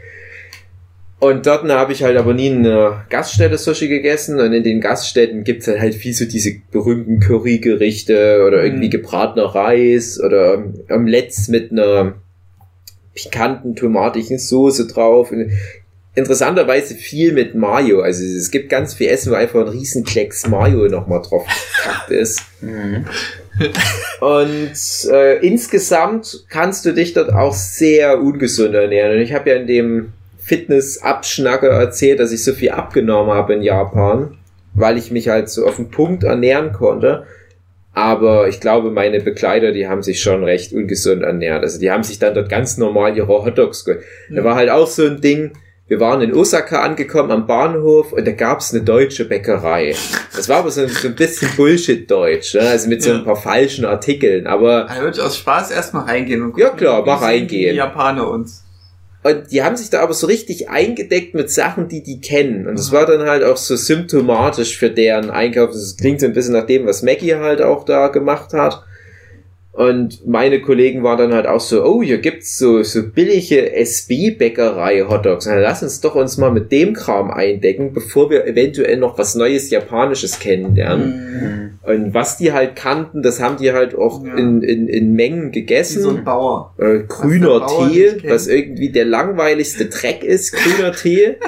Und 1.18 1.47
dort 1.47 1.68
habe 1.68 1.93
ich 1.93 2.03
halt 2.03 2.16
aber 2.16 2.32
nie 2.34 2.49
in 2.49 2.66
einer 2.66 3.05
Gaststätte 3.11 3.59
Sushi 3.59 3.89
gegessen 3.89 4.41
und 4.41 4.53
in 4.53 4.64
den 4.64 4.80
Gaststätten 4.80 5.45
gibt's 5.45 5.66
halt, 5.66 5.80
halt 5.80 5.95
viel 5.95 6.14
so 6.14 6.24
diese 6.24 6.53
berühmten 6.70 7.20
Currygerichte 7.20 8.45
oder 8.47 8.64
irgendwie 8.64 8.87
Mhm. 8.87 8.93
gebratener 8.93 9.45
Reis 9.55 10.18
oder 10.18 10.64
Omelettes 10.91 11.49
mit 11.49 11.70
einer 11.70 12.14
pikanten 13.14 13.76
tomatischen 13.76 14.39
Soße 14.39 14.87
drauf. 14.87 15.32
Und 15.32 15.51
interessanterweise 16.14 16.95
viel 16.95 17.32
mit 17.32 17.55
Mayo. 17.55 18.01
Also 18.01 18.24
es 18.24 18.51
gibt 18.51 18.70
ganz 18.70 18.95
viel 18.95 19.09
Essen, 19.09 19.32
wo 19.32 19.37
einfach 19.37 19.61
ein 19.61 19.68
riesen 19.68 20.05
Klecks 20.05 20.47
Mayo 20.49 20.87
nochmal 20.89 21.22
drauf 21.22 21.47
ist. 22.09 22.41
Mhm. 22.62 23.05
Und 24.21 25.11
äh, 25.11 25.39
insgesamt 25.47 26.45
kannst 26.49 26.85
du 26.85 26.93
dich 26.93 27.15
dort 27.15 27.33
auch 27.33 27.55
sehr 27.55 28.21
ungesund 28.21 28.75
ernähren. 28.75 29.17
Und 29.17 29.23
ich 29.23 29.33
habe 29.33 29.51
ja 29.51 29.57
in 29.57 29.67
dem 29.67 30.13
Fitness-Abschnacker 30.39 31.69
erzählt, 31.69 32.21
dass 32.21 32.33
ich 32.33 32.45
so 32.45 32.53
viel 32.53 32.71
abgenommen 32.71 33.33
habe 33.33 33.55
in 33.55 33.63
Japan, 33.63 34.37
weil 34.75 34.97
ich 34.99 35.11
mich 35.11 35.29
halt 35.29 35.49
so 35.49 35.67
auf 35.67 35.77
den 35.77 35.91
Punkt 35.91 36.25
ernähren 36.25 36.73
konnte. 36.73 37.27
Aber 37.93 38.47
ich 38.47 38.61
glaube, 38.61 38.91
meine 38.91 39.21
Begleiter, 39.21 39.73
die 39.73 39.89
haben 39.89 40.03
sich 40.03 40.21
schon 40.21 40.45
recht 40.45 40.73
ungesund 40.73 41.23
ernährt. 41.23 41.63
Also 41.63 41.81
die 41.81 41.91
haben 41.91 42.03
sich 42.03 42.19
dann 42.19 42.35
dort 42.35 42.51
ganz 42.51 42.77
normal 42.77 43.17
ihre 43.17 43.27
Hotdogs 43.27 43.87
geholt. 43.87 44.05
Da 44.31 44.45
war 44.45 44.55
halt 44.55 44.69
auch 44.69 44.87
so 44.87 45.07
ein 45.07 45.23
Ding, 45.23 45.53
wir 45.89 46.01
waren 46.01 46.20
in 46.20 46.34
Osaka 46.34 46.82
angekommen 46.82 47.30
am 47.30 47.47
Bahnhof 47.47 48.12
und 48.12 48.26
da 48.26 48.32
gab's 48.32 48.74
eine 48.74 48.82
deutsche 48.82 49.24
Bäckerei. 49.24 49.95
Das 50.34 50.49
war 50.49 50.59
aber 50.59 50.70
so 50.72 50.82
ein, 50.82 50.89
so 50.89 51.07
ein 51.09 51.14
bisschen 51.14 51.49
Bullshit-Deutsch, 51.57 52.55
ne? 52.55 52.61
also 52.62 52.89
mit 52.89 53.03
so 53.03 53.11
ein 53.11 53.18
Ja. 53.18 53.22
paar 53.24 53.37
falschen 53.37 53.84
Artikeln. 53.84 54.47
Aber 54.47 54.84
Da 54.89 55.01
würde 55.01 55.16
ich 55.18 55.22
aus 55.22 55.37
Spaß 55.39 55.70
erstmal 55.70 56.05
reingehen 56.05 56.43
und 56.43 56.59
Ja, 56.59 56.70
klar, 56.70 57.05
sehen 57.05 57.12
reingehen. 57.14 57.70
Die 57.72 57.76
Japaner 57.76 58.28
uns. 58.28 58.64
und 59.22 59.51
die 59.51 59.62
haben 59.62 59.76
sich 59.76 59.91
da 59.91 60.01
aber 60.03 60.14
so 60.14 60.26
richtig 60.26 60.68
eingedeckt 60.70 61.34
mit 61.34 61.51
Sachen, 61.51 61.89
die 61.89 62.03
die 62.03 62.20
kennen. 62.20 62.66
Und 62.66 62.78
das 62.78 62.91
Mhm. 62.91 62.97
war 62.97 63.07
dann 63.07 63.22
halt 63.28 63.45
auch 63.45 63.57
so 63.57 63.74
symptomatisch 63.76 64.76
für 64.78 64.91
deren 64.91 65.30
Einkauf. 65.30 65.70
Das 65.70 65.97
klingt 65.97 66.20
so 66.20 66.26
ein 66.26 66.32
bisschen 66.32 66.53
nach 66.55 66.66
dem, 66.66 66.87
was 66.87 67.03
Maggie 67.03 67.34
halt 67.37 67.62
auch 67.62 67.84
da 67.84 68.09
gemacht 68.09 68.53
hat. 68.53 68.82
Und 69.77 70.27
meine 70.27 70.62
Kollegen 70.62 71.03
waren 71.03 71.18
dann 71.18 71.35
halt 71.35 71.47
auch 71.47 71.61
so, 71.61 71.85
oh, 71.85 72.03
hier 72.03 72.16
gibt's 72.18 72.57
so, 72.57 72.83
so 72.83 73.03
billige 73.11 73.74
SB-Bäckerei-Hotdogs. 73.74 75.47
Na, 75.47 75.57
lass 75.59 75.83
uns 75.83 76.01
doch 76.01 76.14
uns 76.14 76.39
mal 76.39 76.51
mit 76.51 76.72
dem 76.72 76.95
Kram 76.95 77.31
eindecken, 77.31 77.93
bevor 77.93 78.31
wir 78.31 78.47
eventuell 78.47 78.97
noch 78.97 79.18
was 79.18 79.35
Neues 79.35 79.68
Japanisches 79.70 80.39
kennenlernen. 80.39 81.79
Mhm. 81.85 81.91
Und 81.91 82.14
was 82.14 82.39
die 82.39 82.53
halt 82.53 82.74
kannten, 82.77 83.22
das 83.22 83.41
haben 83.41 83.59
die 83.59 83.72
halt 83.72 83.95
auch 83.95 84.24
Ja. 84.24 84.35
in, 84.37 84.62
in, 84.62 84.89
in 84.89 85.12
Mengen 85.12 85.49
Wie 85.49 85.61
gegessen. 85.61 86.03
so 86.03 86.11
ein 86.11 86.24
Bauer. 86.24 86.74
äh, 86.79 87.01
grüner 87.07 87.61
Bauer 87.61 87.91
Tee, 87.91 88.16
was 88.29 88.47
irgendwie 88.49 88.91
der 88.91 89.05
langweiligste 89.05 89.87
Dreck 89.87 90.24
ist, 90.24 90.53
grüner 90.53 90.93
Tee. 90.93 91.37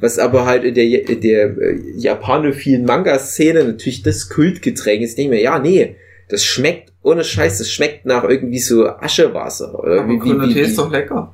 Was 0.00 0.20
aber 0.20 0.46
halt 0.46 0.62
in 0.62 0.74
der, 0.74 0.84
in 1.08 1.20
der 1.22 1.46
äh, 1.58 1.76
japanophilen 1.96 2.84
Manga-Szene 2.84 3.64
natürlich 3.64 4.04
das 4.04 4.28
Kultgetränk 4.28 5.02
ist. 5.02 5.10
Ich 5.10 5.16
denke 5.16 5.34
mir, 5.34 5.42
ja, 5.42 5.58
nee, 5.58 5.96
das 6.28 6.44
schmeckt, 6.44 6.87
ohne 7.02 7.24
Scheiß, 7.24 7.58
das 7.58 7.70
schmeckt 7.70 8.06
nach 8.06 8.24
irgendwie 8.24 8.58
so 8.58 8.88
Aschewasser. 8.88 9.78
Oder 9.78 10.00
Aber 10.00 10.08
wie, 10.08 10.14
wie, 10.14 10.18
grüner 10.18 10.48
wie, 10.48 10.54
Tee 10.54 10.62
ist 10.62 10.78
doch 10.78 10.90
lecker. 10.90 11.32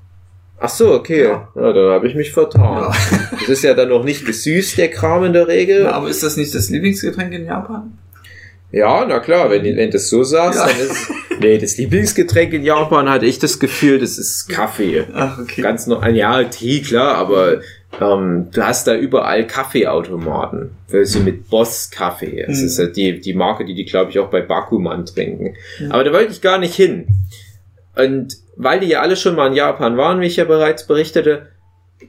Ach 0.61 0.69
so, 0.69 0.93
okay. 0.95 1.25
Ja. 1.25 1.49
Ja, 1.55 1.73
dann 1.73 1.91
habe 1.91 2.07
ich 2.07 2.15
mich 2.15 2.33
vertan. 2.33 2.63
Ja. 2.63 2.93
Das 3.33 3.49
ist 3.49 3.65
ja 3.65 3.75
dann 3.75 3.89
noch 3.89 4.05
nicht 4.05 4.25
gesüßt, 4.25 4.79
der 4.79 4.91
Kram 4.91 5.25
in 5.25 5.33
der 5.33 5.49
Regel. 5.49 5.85
Na, 5.85 5.93
aber 5.93 6.09
ist 6.09 6.23
das 6.23 6.37
nicht 6.37 6.55
das 6.55 6.71
Lieblingsgetränk 6.71 7.33
in 7.33 7.47
Japan? 7.47 7.99
Ja, 8.77 9.05
na 9.09 9.21
klar, 9.21 9.51
wenn, 9.51 9.63
wenn 9.65 9.77
du 9.77 9.91
das 9.91 10.09
so 10.09 10.23
sagst, 10.25 10.59
Ja. 10.61 10.67
dann 10.67 10.77
ist 10.79 11.11
Nee, 11.41 11.59
das 11.59 11.77
Lieblingsgetränk 11.79 12.53
in 12.53 12.63
Japan 12.63 13.09
hatte 13.11 13.27
ich 13.27 13.39
das 13.41 13.59
Gefühl, 13.59 13.99
das 13.99 14.19
ist 14.19 14.49
Kaffee. 14.49 15.05
Ach, 15.15 15.39
okay. 15.41 15.63
Ganz 15.63 15.87
noch, 15.89 16.07
ja, 16.07 16.45
Tee, 16.45 16.81
klar, 16.81 17.17
aber 17.17 17.61
ähm, 18.01 18.49
du 18.53 18.63
hast 18.65 18.87
da 18.87 18.95
überall 18.95 19.45
Kaffeeautomaten. 19.47 20.71
So 21.03 21.21
mit 21.21 21.51
Boss 21.51 21.91
Kaffee. 21.91 22.45
Das 22.47 22.61
Mhm. 22.61 22.67
ist 22.67 22.79
ja 22.79 22.87
die, 22.87 23.21
die 23.21 23.35
Marke, 23.35 23.65
die 23.65 23.75
die, 23.75 23.85
glaube 23.85 24.11
ich, 24.13 24.19
auch 24.21 24.31
bei 24.31 24.43
Bakuman 24.43 25.05
trinken. 25.07 25.55
Mhm. 25.81 25.91
Aber 25.93 26.05
da 26.05 26.13
wollte 26.13 26.33
ich 26.33 26.41
gar 26.41 26.59
nicht 26.59 26.75
hin. 26.75 27.07
Und 27.97 28.37
weil 28.57 28.81
die 28.81 28.87
ja 28.87 29.01
alle 29.01 29.17
schon 29.17 29.35
mal 29.35 29.49
in 29.49 29.55
Japan 29.55 29.97
waren, 29.97 30.21
wie 30.21 30.27
ich 30.27 30.37
ja 30.37 30.45
bereits 30.45 30.87
berichtete, 30.87 31.49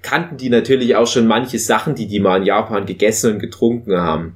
kannten 0.03 0.37
die 0.37 0.49
natürlich 0.49 0.95
auch 0.95 1.07
schon 1.07 1.25
manche 1.27 1.57
Sachen, 1.59 1.95
die 1.95 2.07
die 2.07 2.19
mal 2.19 2.37
in 2.37 2.43
Japan 2.45 2.85
gegessen 2.85 3.33
und 3.33 3.39
getrunken 3.39 3.97
haben. 3.99 4.35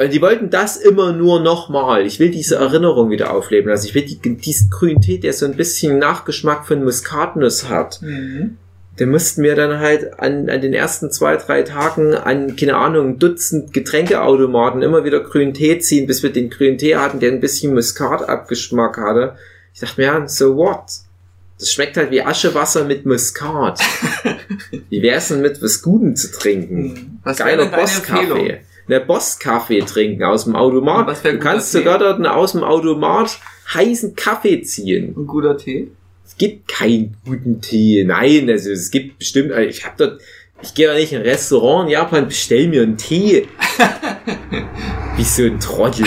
Und 0.00 0.14
die 0.14 0.22
wollten 0.22 0.48
das 0.48 0.78
immer 0.78 1.12
nur 1.12 1.40
nochmal. 1.40 2.06
Ich 2.06 2.18
will 2.18 2.30
diese 2.30 2.56
Erinnerung 2.56 3.10
wieder 3.10 3.34
aufleben 3.34 3.68
lassen. 3.68 3.86
Ich 3.86 3.94
will 3.94 4.06
die, 4.06 4.18
diesen 4.18 4.70
grünen 4.70 5.02
Tee, 5.02 5.18
der 5.18 5.34
so 5.34 5.44
ein 5.44 5.56
bisschen 5.56 5.98
Nachgeschmack 5.98 6.66
von 6.66 6.82
Muskatnuss 6.82 7.68
hat. 7.68 8.00
Mhm. 8.00 8.56
Der 8.98 9.06
mussten 9.06 9.42
wir 9.42 9.56
dann 9.56 9.78
halt 9.78 10.18
an, 10.18 10.48
an 10.48 10.62
den 10.62 10.72
ersten 10.72 11.10
zwei, 11.10 11.36
drei 11.36 11.64
Tagen 11.64 12.14
an, 12.14 12.56
keine 12.56 12.76
Ahnung, 12.76 13.18
Dutzend 13.18 13.74
Getränkeautomaten 13.74 14.80
immer 14.80 15.04
wieder 15.04 15.20
grünen 15.20 15.52
Tee 15.52 15.78
ziehen, 15.80 16.06
bis 16.06 16.22
wir 16.22 16.32
den 16.32 16.48
grünen 16.48 16.78
Tee 16.78 16.96
hatten, 16.96 17.20
der 17.20 17.32
ein 17.32 17.40
bisschen 17.40 17.74
Muskat-Abgeschmack 17.74 18.96
hatte. 18.96 19.36
Ich 19.74 19.80
dachte 19.80 20.00
mir, 20.00 20.06
ja, 20.06 20.28
so 20.28 20.56
what? 20.56 20.84
Das 21.58 21.70
schmeckt 21.70 21.98
halt 21.98 22.10
wie 22.10 22.22
Aschewasser 22.22 22.86
mit 22.86 23.04
Muskat. 23.04 23.80
wie 24.88 25.02
wär's 25.02 25.28
denn 25.28 25.42
mit 25.42 25.62
was 25.62 25.82
Gutem 25.82 26.16
zu 26.16 26.32
trinken? 26.32 26.96
Hm. 26.96 27.18
Was 27.22 27.36
Geiler? 27.36 27.66
Boss-Kaffee. 27.66 28.60
Ne, 28.90 29.00
Boss-Kaffee 29.00 29.82
trinken 29.82 30.24
aus 30.24 30.44
dem 30.46 30.56
Automat. 30.56 31.06
Was 31.06 31.22
wär 31.22 31.34
Du 31.34 31.38
kannst 31.38 31.70
Tee? 31.70 31.78
sogar 31.78 32.00
dort 32.00 32.26
aus 32.26 32.52
dem 32.52 32.64
Automat 32.64 33.38
heißen 33.72 34.16
Kaffee 34.16 34.62
ziehen. 34.62 35.14
Ein 35.16 35.28
guter 35.28 35.56
Tee? 35.56 35.92
Es 36.26 36.36
gibt 36.36 36.66
keinen 36.66 37.16
guten 37.24 37.60
Tee. 37.60 38.02
Nein, 38.02 38.50
also 38.50 38.72
es 38.72 38.90
gibt 38.90 39.20
bestimmt, 39.20 39.52
also 39.52 39.68
ich 39.68 39.84
habe 39.84 39.94
dort, 39.96 40.20
ich 40.60 40.74
gehe 40.74 40.88
da 40.88 40.94
nicht 40.94 41.12
in 41.12 41.20
ein 41.20 41.24
Restaurant 41.24 41.84
in 41.86 41.92
Japan, 41.92 42.26
bestell 42.26 42.66
mir 42.66 42.82
einen 42.82 42.96
Tee. 42.96 43.46
Wie 45.16 45.22
so 45.22 45.44
ein 45.44 45.60
Trottel. 45.60 46.06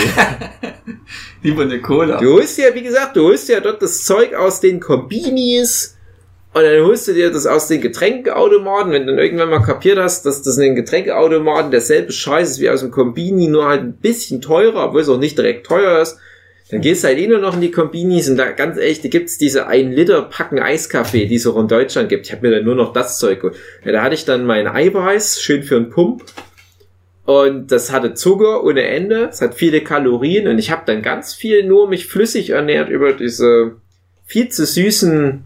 Lieber 1.42 1.62
eine 1.62 1.80
Cola. 1.80 2.20
Du 2.20 2.34
holst 2.34 2.58
ja, 2.58 2.74
wie 2.74 2.82
gesagt, 2.82 3.16
du 3.16 3.22
holst 3.22 3.48
ja 3.48 3.60
dort 3.60 3.80
das 3.80 4.04
Zeug 4.04 4.34
aus 4.34 4.60
den 4.60 4.78
Kombinis 4.78 5.96
und 6.54 6.62
dann 6.62 6.84
holst 6.84 7.08
du 7.08 7.14
dir 7.14 7.32
das 7.32 7.46
aus 7.46 7.66
den 7.66 7.80
Getränkeautomaten, 7.80 8.92
wenn 8.92 9.06
du 9.06 9.12
dann 9.12 9.24
irgendwann 9.24 9.50
mal 9.50 9.62
kapiert 9.62 9.98
hast, 9.98 10.24
dass 10.24 10.40
das 10.40 10.56
in 10.56 10.62
den 10.62 10.74
Getränkeautomaten 10.76 11.72
derselbe 11.72 12.12
Scheiß 12.12 12.52
ist 12.52 12.60
wie 12.60 12.70
aus 12.70 12.80
dem 12.80 12.92
Kombini, 12.92 13.48
nur 13.48 13.66
halt 13.66 13.82
ein 13.82 13.94
bisschen 13.94 14.40
teurer, 14.40 14.86
obwohl 14.86 15.00
es 15.00 15.08
auch 15.08 15.18
nicht 15.18 15.36
direkt 15.36 15.66
teuer 15.66 16.00
ist. 16.00 16.16
Dann 16.70 16.80
gehst 16.80 17.02
du 17.02 17.08
halt 17.08 17.18
eh 17.18 17.26
nur 17.26 17.40
noch 17.40 17.54
in 17.54 17.60
die 17.60 17.72
Kombinis 17.72 18.30
und 18.30 18.36
da 18.36 18.52
ganz 18.52 18.78
ehrlich, 18.78 19.02
da 19.02 19.08
gibt's 19.08 19.36
diese 19.36 19.66
1 19.66 19.96
Liter 19.96 20.22
Packen 20.22 20.60
Eiskaffee, 20.60 21.26
die 21.26 21.34
es 21.34 21.46
auch 21.46 21.58
in 21.58 21.66
Deutschland 21.66 22.08
gibt. 22.08 22.26
Ich 22.26 22.32
habe 22.32 22.46
mir 22.46 22.54
dann 22.54 22.64
nur 22.64 22.76
noch 22.76 22.92
das 22.92 23.18
Zeug 23.18 23.40
geholt. 23.40 23.56
Ja, 23.84 23.90
da 23.90 24.02
hatte 24.02 24.14
ich 24.14 24.24
dann 24.24 24.46
mein 24.46 24.68
Eiweiß, 24.68 25.42
schön 25.42 25.64
für 25.64 25.76
einen 25.76 25.90
Pump. 25.90 26.22
Und 27.24 27.72
das 27.72 27.90
hatte 27.90 28.14
Zucker 28.14 28.62
ohne 28.62 28.82
Ende, 28.82 29.28
es 29.30 29.40
hat 29.40 29.56
viele 29.56 29.80
Kalorien 29.80 30.46
und 30.46 30.58
ich 30.58 30.70
habe 30.70 30.82
dann 30.86 31.02
ganz 31.02 31.34
viel 31.34 31.66
nur 31.66 31.88
mich 31.88 32.06
flüssig 32.06 32.50
ernährt 32.50 32.90
über 32.90 33.12
diese 33.12 33.76
viel 34.24 34.50
zu 34.50 34.64
süßen 34.64 35.44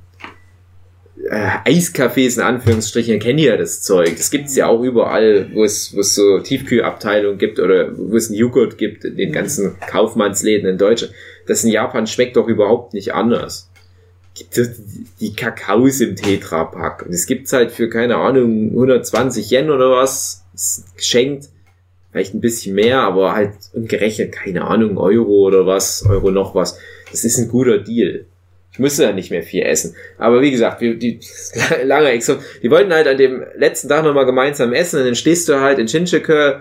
äh, 1.31 1.51
Eiskaffees 1.65 2.37
in 2.37 2.43
Anführungsstrichen. 2.43 3.15
Ihr 3.15 3.19
kennt 3.19 3.41
ja 3.41 3.57
das 3.57 3.83
Zeug. 3.83 4.17
Das 4.17 4.31
gibt's 4.31 4.57
ja 4.57 4.67
auch 4.67 4.83
überall, 4.83 5.51
wo 5.55 5.65
es, 5.65 5.95
wo 5.95 6.01
es 6.01 6.15
so 6.15 6.39
Tiefkühlabteilungen 6.41 7.39
gibt 7.39 7.59
oder 7.61 7.97
wo 7.97 8.17
es 8.17 8.29
einen 8.29 8.39
Joghurt 8.39 8.79
gibt 8.79 9.05
in 9.05 9.17
den 9.17 9.33
ganzen 9.33 9.79
Kaufmannsläden 9.81 10.69
in 10.69 10.79
Deutschland. 10.79 11.15
Das 11.47 11.65
in 11.65 11.71
Japan 11.71 12.07
schmeckt 12.07 12.37
doch 12.37 12.49
überhaupt 12.49 12.95
nicht 12.95 13.15
anders. 13.15 13.71
Gibt 14.35 14.61
die 15.21 15.35
Kakaos 15.35 16.01
im 16.01 16.17
Tetrapack 16.17 17.05
und 17.07 17.13
es 17.13 17.27
gibt's 17.27 17.53
halt 17.53 17.73
für 17.73 17.89
keine 17.89 18.17
Ahnung 18.17 18.71
120 18.71 19.51
Yen 19.51 19.71
oder 19.71 19.91
was 19.91 20.45
geschenkt 20.97 21.49
vielleicht 22.11 22.35
ein 22.35 22.41
bisschen 22.41 22.75
mehr, 22.75 23.01
aber 23.01 23.35
halt 23.35 23.53
umgerechnet, 23.73 24.33
keine 24.33 24.65
Ahnung, 24.65 24.99
Euro 24.99 25.47
oder 25.47 25.67
was, 25.67 26.05
Euro 26.05 26.31
noch 26.31 26.55
was. 26.55 26.79
Das 27.11 27.25
ist 27.25 27.39
ein 27.39 27.49
guter 27.49 27.79
Deal. 27.79 28.27
Ich 28.79 28.81
musste 28.81 29.03
dann 29.03 29.17
nicht 29.17 29.33
mehr 29.33 29.43
viel 29.43 29.65
essen. 29.65 29.97
Aber 30.19 30.41
wie 30.41 30.53
gesagt, 30.53 30.81
wir, 30.81 30.95
die, 30.95 31.19
lange 31.83 32.11
Exo, 32.11 32.37
die 32.63 32.71
wollten 32.71 32.93
halt 32.93 33.09
an 33.09 33.19
dem 33.19 33.45
letzten 33.57 33.89
Tag 33.89 34.05
nochmal 34.05 34.25
gemeinsam 34.25 34.73
essen 34.73 35.01
und 35.01 35.07
dann 35.07 35.17
stehst 35.17 35.49
du 35.49 35.59
halt 35.59 35.81
in 35.81 35.89
Shinjuku. 35.89 36.61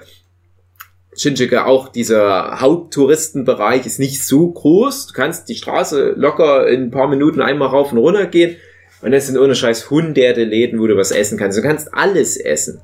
Shinjuku 1.15 1.57
auch 1.57 1.89
dieser 1.89 2.59
Haupttouristenbereich 2.59 3.86
ist 3.86 3.99
nicht 3.99 4.26
so 4.26 4.49
groß. 4.49 5.05
Du 5.05 5.13
kannst 5.13 5.47
die 5.47 5.53
Straße 5.53 6.13
locker 6.18 6.68
in 6.68 6.86
ein 6.86 6.91
paar 6.91 7.07
Minuten 7.07 7.39
einmal 7.39 7.68
rauf 7.68 7.91
und 7.91 7.99
runter 7.99 8.26
gehen. 8.26 8.55
Und 9.03 9.13
es 9.13 9.28
sind 9.28 9.38
ohne 9.38 9.53
Scheiß 9.53 9.91
hunderte 9.91 10.43
Läden, 10.43 10.80
wo 10.80 10.88
du 10.88 10.97
was 10.97 11.11
essen 11.11 11.38
kannst. 11.38 11.55
Du 11.55 11.61
kannst 11.61 11.93
alles 11.93 12.36
essen. 12.36 12.82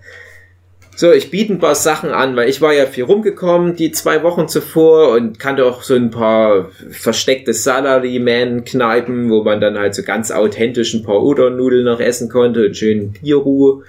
So, 0.96 1.12
ich 1.12 1.32
biete 1.32 1.54
ein 1.54 1.60
paar 1.60 1.76
Sachen 1.76 2.12
an, 2.12 2.36
weil 2.36 2.50
ich 2.50 2.62
war 2.62 2.74
ja 2.74 2.86
viel 2.86 3.06
rumgekommen 3.06 3.76
die 3.76 3.92
zwei 3.92 4.22
Wochen 4.22 4.48
zuvor 4.48 5.10
und 5.14 5.40
kannte 5.40 5.66
auch 5.66 5.82
so 5.82 5.96
ein 5.96 6.12
paar 6.12 6.70
versteckte 6.92 7.54
Salaryman-Kneipen, 7.54 9.30
wo 9.30 9.44
man 9.44 9.60
dann 9.60 9.78
halt 9.78 9.96
so 9.96 10.04
ganz 10.04 10.32
authentisch 10.32 10.94
ein 10.94 11.04
paar 11.04 11.24
Udon-Nudeln 11.24 11.86
noch 11.86 12.00
essen 12.00 12.30
konnte 12.30 12.68
und 12.68 12.78
schön 12.78 13.14
Bierruhe. 13.14 13.84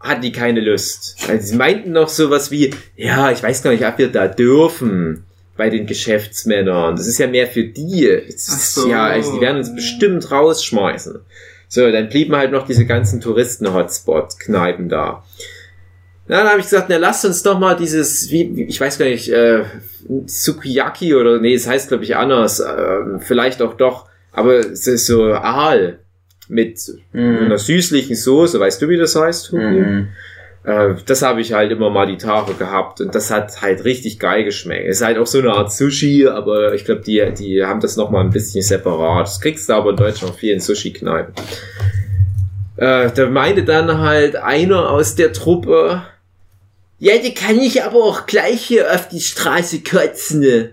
Hatten 0.00 0.22
die 0.22 0.32
keine 0.32 0.60
Lust. 0.60 1.16
Also 1.28 1.46
sie 1.46 1.56
meinten 1.56 1.92
noch 1.92 2.08
sowas 2.08 2.50
wie, 2.50 2.74
ja, 2.96 3.30
ich 3.30 3.42
weiß 3.42 3.62
gar 3.62 3.70
nicht, 3.70 3.86
ob 3.86 3.98
wir 3.98 4.08
da 4.08 4.26
dürfen 4.28 5.24
bei 5.56 5.70
den 5.70 5.86
Geschäftsmännern. 5.86 6.96
Das 6.96 7.06
ist 7.06 7.18
ja 7.18 7.26
mehr 7.26 7.46
für 7.46 7.64
die. 7.64 8.08
So. 8.36 8.88
Ja, 8.88 9.06
also 9.06 9.34
die 9.34 9.40
werden 9.40 9.58
uns 9.58 9.74
bestimmt 9.74 10.30
rausschmeißen. 10.30 11.20
So, 11.68 11.90
dann 11.90 12.08
blieben 12.08 12.34
halt 12.34 12.50
noch 12.50 12.66
diese 12.66 12.86
ganzen 12.86 13.20
Touristen-Hotspot-Kneipen 13.20 14.88
da. 14.88 15.24
Na, 16.28 16.38
dann 16.38 16.48
habe 16.48 16.58
ich 16.60 16.66
gesagt, 16.66 16.88
na 16.90 16.98
lasst 16.98 17.24
uns 17.24 17.42
doch 17.42 17.58
mal 17.58 17.74
dieses, 17.74 18.30
wie, 18.30 18.54
wie- 18.54 18.64
ich 18.64 18.80
weiß 18.80 18.98
gar 18.98 19.06
nicht, 19.06 19.28
äh, 19.30 19.64
Sukiyaki 20.26 21.14
oder 21.14 21.40
nee, 21.40 21.54
es 21.54 21.66
heißt 21.66 21.88
glaube 21.88 22.04
ich 22.04 22.16
anders, 22.16 22.60
äh, 22.60 23.18
vielleicht 23.20 23.62
auch 23.62 23.74
doch, 23.74 24.06
aber 24.32 24.58
es 24.58 24.86
ist 24.86 25.06
so 25.06 25.24
Aal 25.32 25.98
mit 26.48 26.78
einer 27.12 27.58
süßlichen 27.58 28.14
Soße, 28.16 28.60
weißt 28.60 28.80
du, 28.82 28.88
wie 28.88 28.96
das 28.96 29.16
heißt? 29.16 29.52
Mhm. 29.52 30.08
Äh, 30.64 30.94
das 31.06 31.22
habe 31.22 31.40
ich 31.40 31.52
halt 31.52 31.72
immer 31.72 31.88
mal 31.90 32.06
die 32.06 32.16
Tage 32.18 32.54
gehabt 32.54 33.00
und 33.00 33.14
das 33.14 33.30
hat 33.30 33.60
halt 33.62 33.84
richtig 33.84 34.18
geil 34.18 34.44
geschmeckt. 34.44 34.86
Ist 34.86 35.02
halt 35.04 35.18
auch 35.18 35.26
so 35.26 35.38
eine 35.38 35.52
Art 35.52 35.72
Sushi, 35.72 36.26
aber 36.26 36.74
ich 36.74 36.84
glaube, 36.84 37.00
die, 37.02 37.22
die 37.38 37.64
haben 37.64 37.80
das 37.80 37.96
noch 37.96 38.10
mal 38.10 38.20
ein 38.22 38.30
bisschen 38.30 38.62
separat. 38.62 39.26
Das 39.26 39.40
kriegst 39.40 39.68
du 39.68 39.72
aber 39.74 39.90
in 39.90 39.96
Deutschland 39.96 40.34
viel 40.36 40.52
in 40.52 40.60
Sushi-Kneipen. 40.60 41.34
Äh, 42.76 43.10
da 43.14 43.26
meinte 43.28 43.64
dann 43.64 43.98
halt 43.98 44.36
einer 44.36 44.90
aus 44.90 45.14
der 45.16 45.32
Truppe, 45.32 46.02
ja, 46.98 47.18
die 47.18 47.34
kann 47.34 47.58
ich 47.58 47.82
aber 47.82 48.02
auch 48.02 48.26
gleich 48.26 48.62
hier 48.62 48.92
auf 48.92 49.08
die 49.08 49.20
Straße 49.20 49.80
kotzen. 49.80 50.40
ne?" 50.40 50.70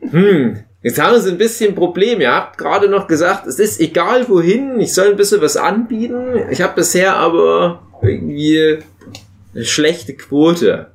Hm, 0.00 0.64
jetzt 0.82 1.00
haben 1.00 1.20
sie 1.20 1.30
ein 1.30 1.38
bisschen 1.38 1.74
Problem. 1.74 2.20
Ihr 2.20 2.32
habt 2.32 2.58
gerade 2.58 2.88
noch 2.88 3.06
gesagt, 3.06 3.46
es 3.46 3.58
ist 3.58 3.80
egal 3.80 4.28
wohin, 4.28 4.80
ich 4.80 4.94
soll 4.94 5.10
ein 5.10 5.16
bisschen 5.16 5.40
was 5.40 5.56
anbieten. 5.56 6.42
Ich 6.50 6.60
habe 6.62 6.74
bisher 6.74 7.16
aber 7.16 7.82
irgendwie 8.02 8.78
eine 9.54 9.64
schlechte 9.64 10.14
Quote. 10.14 10.92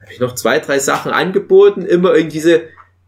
Habe 0.00 0.12
ich 0.12 0.20
noch 0.20 0.34
zwei, 0.34 0.58
drei 0.58 0.78
Sachen 0.78 1.12
angeboten, 1.12 1.82
immer 1.82 2.14
irgendwie 2.14 2.40
so, 2.40 2.50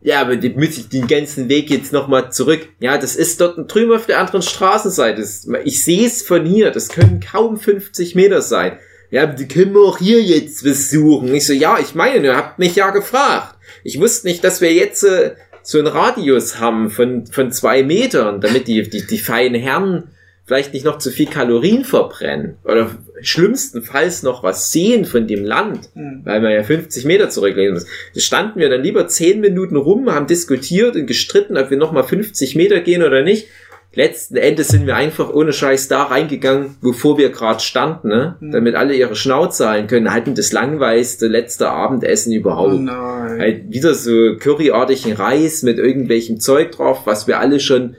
ja, 0.03 0.23
aber 0.23 0.37
die 0.37 0.51
muss 0.51 0.79
ich 0.79 0.89
den 0.89 1.07
ganzen 1.07 1.49
Weg 1.51 1.69
jetzt 1.71 1.93
nochmal 1.93 2.33
zurück. 2.33 2.69
Ja, 2.81 2.97
das 2.97 3.17
ist 3.17 3.41
dort 3.41 3.73
drüben 3.73 3.93
auf 3.93 4.07
der 4.07 4.19
anderen 4.19 4.41
Straßenseite. 4.43 5.23
Ich 5.65 5.85
sehe 5.85 6.07
es 6.07 6.23
von 6.23 6.47
hier. 6.47 6.71
Das 6.71 6.89
können 6.89 7.21
kaum 7.21 7.59
50 7.59 8.15
Meter 8.15 8.41
sein. 8.41 8.79
Ja, 9.11 9.27
die 9.27 9.49
können 9.49 9.75
wir 9.75 9.81
auch 9.81 9.99
hier 9.99 10.23
jetzt 10.23 10.63
besuchen. 10.63 11.35
Ich 11.35 11.47
so, 11.47 11.53
ja, 11.53 11.79
ich 11.81 11.95
meine, 11.95 12.25
ihr 12.25 12.37
habt 12.37 12.59
mich 12.59 12.77
ja 12.77 12.91
gefragt. 12.91 13.57
Ich 13.83 13.99
wusste 14.01 14.29
nicht, 14.29 14.45
dass 14.45 14.61
wir 14.61 14.73
jetzt 14.73 15.03
äh, 15.03 15.35
so 15.63 15.79
einen 15.79 15.89
Radius 15.89 16.59
haben 16.59 16.91
von, 16.91 17.27
von 17.27 17.51
zwei 17.51 17.83
Metern, 17.83 18.41
damit 18.41 18.69
die, 18.69 18.89
die, 18.89 19.07
die 19.07 19.19
feinen 19.19 19.61
Herren 19.61 20.11
vielleicht 20.51 20.75
nicht 20.75 20.85
noch 20.85 20.99
zu 20.99 21.11
viel 21.11 21.27
Kalorien 21.27 21.85
verbrennen. 21.85 22.57
Oder 22.65 22.91
schlimmstenfalls 23.23 24.25
noch 24.25 24.43
was 24.43 24.73
sehen 24.73 25.05
von 25.05 25.29
dem 25.29 25.45
Land 25.45 25.91
Hm. 25.95 26.23
weil 26.25 26.41
man 26.41 26.53
ja 26.53 26.65
50 26.65 27.05
Meter 27.05 27.31
zurücklegen 27.31 27.75
muss. 27.75 27.87
Da 28.15 28.21
standen 28.21 28.59
wir 28.59 28.69
dann 28.69 28.83
lieber 28.83 29.07
10 29.07 29.41
Minuten 29.41 29.77
rum, 29.77 30.11
haben 30.11 30.27
diskutiert 30.27 30.97
und 30.97 31.07
gestritten, 31.07 31.57
ob 31.57 31.71
wir 31.71 31.77
nochmal 31.77 32.05
50 32.05 32.57
Meter 32.57 32.81
gehen 32.81 33.03
oder 33.03 33.23
nicht. 33.23 33.47
Letzten 33.93 34.37
Endes 34.37 34.69
sind 34.69 34.87
wir 34.87 34.95
einfach 34.95 35.31
ohne 35.31 35.53
Scheiß 35.53 35.89
da 35.89 36.05
reingegangen, 36.05 36.77
wovor 36.81 37.19
wir 37.19 37.31
gerade 37.31 37.59
standen, 37.59 38.09
ne? 38.09 38.37
Hm. 38.39 38.53
damit 38.53 38.77
alle 38.77 38.95
ihre 38.95 39.17
Schnauze 39.17 39.69
halten 39.69 39.89
können. 39.89 40.15
Hatten 40.15 40.37
das 40.37 40.53
langweiligste 40.53 41.27
letzte 41.27 41.71
Abendessen 41.71 42.33
Oh 42.33 42.37
überhaupt. 42.37 42.81
nein. 42.81 43.41
Halt 43.41 43.71
wieder 43.73 43.95
so 43.95 44.37
curryartigen 44.39 45.15
Reis 45.15 45.65
mit 45.65 45.79
irgendwelchem 45.79 46.39
Zeug 46.39 46.71
drauf, 46.73 47.01
was 47.05 47.27
wir 47.27 47.41
alle 47.41 47.59
schon 47.59 47.97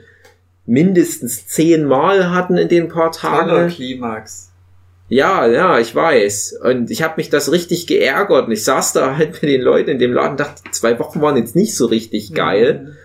mindestens 0.64 1.46
zehnmal 1.46 2.30
hatten 2.30 2.56
in 2.56 2.68
den 2.68 2.88
paar 2.88 3.12
Toller 3.12 3.46
Tagen. 3.46 3.68
Klimax. 3.68 4.50
Ja, 5.08 5.46
ja, 5.46 5.78
ich 5.78 5.94
weiß. 5.94 6.58
Und 6.64 6.90
ich 6.90 7.02
habe 7.02 7.14
mich 7.18 7.28
das 7.28 7.52
richtig 7.52 7.86
geärgert. 7.86 8.46
Und 8.46 8.52
ich 8.52 8.64
saß 8.64 8.94
da 8.94 9.16
halt 9.18 9.42
mit 9.42 9.50
den 9.50 9.60
Leuten 9.60 9.90
in 9.90 9.98
dem 9.98 10.14
Laden 10.14 10.30
und 10.32 10.40
dachte, 10.40 10.62
zwei 10.70 10.98
Wochen 10.98 11.20
waren 11.20 11.36
jetzt 11.36 11.54
nicht 11.54 11.76
so 11.76 11.84
richtig 11.84 12.32
geil. 12.32 12.96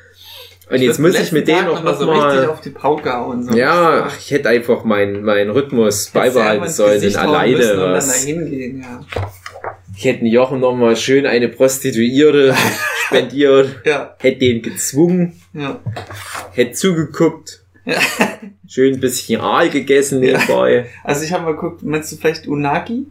Und 0.69 0.81
jetzt 0.81 0.99
muss 0.99 1.17
ich 1.17 1.31
mit 1.31 1.47
denen 1.47 1.67
auch 1.67 1.81
noch 1.81 1.97
so 1.97 2.09
richtig 2.09 2.21
mal... 2.23 2.49
auf 2.49 2.61
die 2.61 2.71
Pauke 2.71 3.13
hauen. 3.13 3.43
So 3.43 3.55
Ja, 3.55 4.05
ach, 4.07 4.17
ich 4.19 4.31
hätte 4.31 4.49
einfach 4.49 4.83
meinen 4.83 5.23
meinen 5.23 5.49
Rhythmus 5.49 6.09
beibehalten 6.09 6.67
sollen 6.67 7.01
hauen 7.01 7.15
alleine 7.15 7.55
müssen 7.57 7.79
was. 7.79 8.23
hingehen, 8.23 8.81
ja. 8.81 8.99
Ich 9.95 10.05
hätte 10.05 10.19
den 10.19 10.27
Jochen 10.27 10.59
noch 10.59 10.75
mal 10.75 10.95
schön 10.95 11.25
eine 11.25 11.47
Prostituierte 11.47 12.53
spendiert, 13.07 13.81
Ja, 13.85 14.13
hätte 14.19 14.39
den 14.39 14.61
gezwungen, 14.61 15.41
ja. 15.53 15.79
hätte 16.51 16.73
zugeguckt, 16.73 17.63
Ja. 17.85 17.95
schön 18.67 18.95
ein 18.95 18.99
bisschen 18.99 19.39
Aal 19.41 19.69
gegessen 19.69 20.19
nebenbei. 20.19 20.87
Also 21.03 21.23
ich 21.23 21.31
habe 21.31 21.45
mal 21.45 21.53
geguckt, 21.53 21.81
meinst 21.83 22.11
du 22.11 22.17
vielleicht 22.17 22.47
Unagi? 22.47 23.05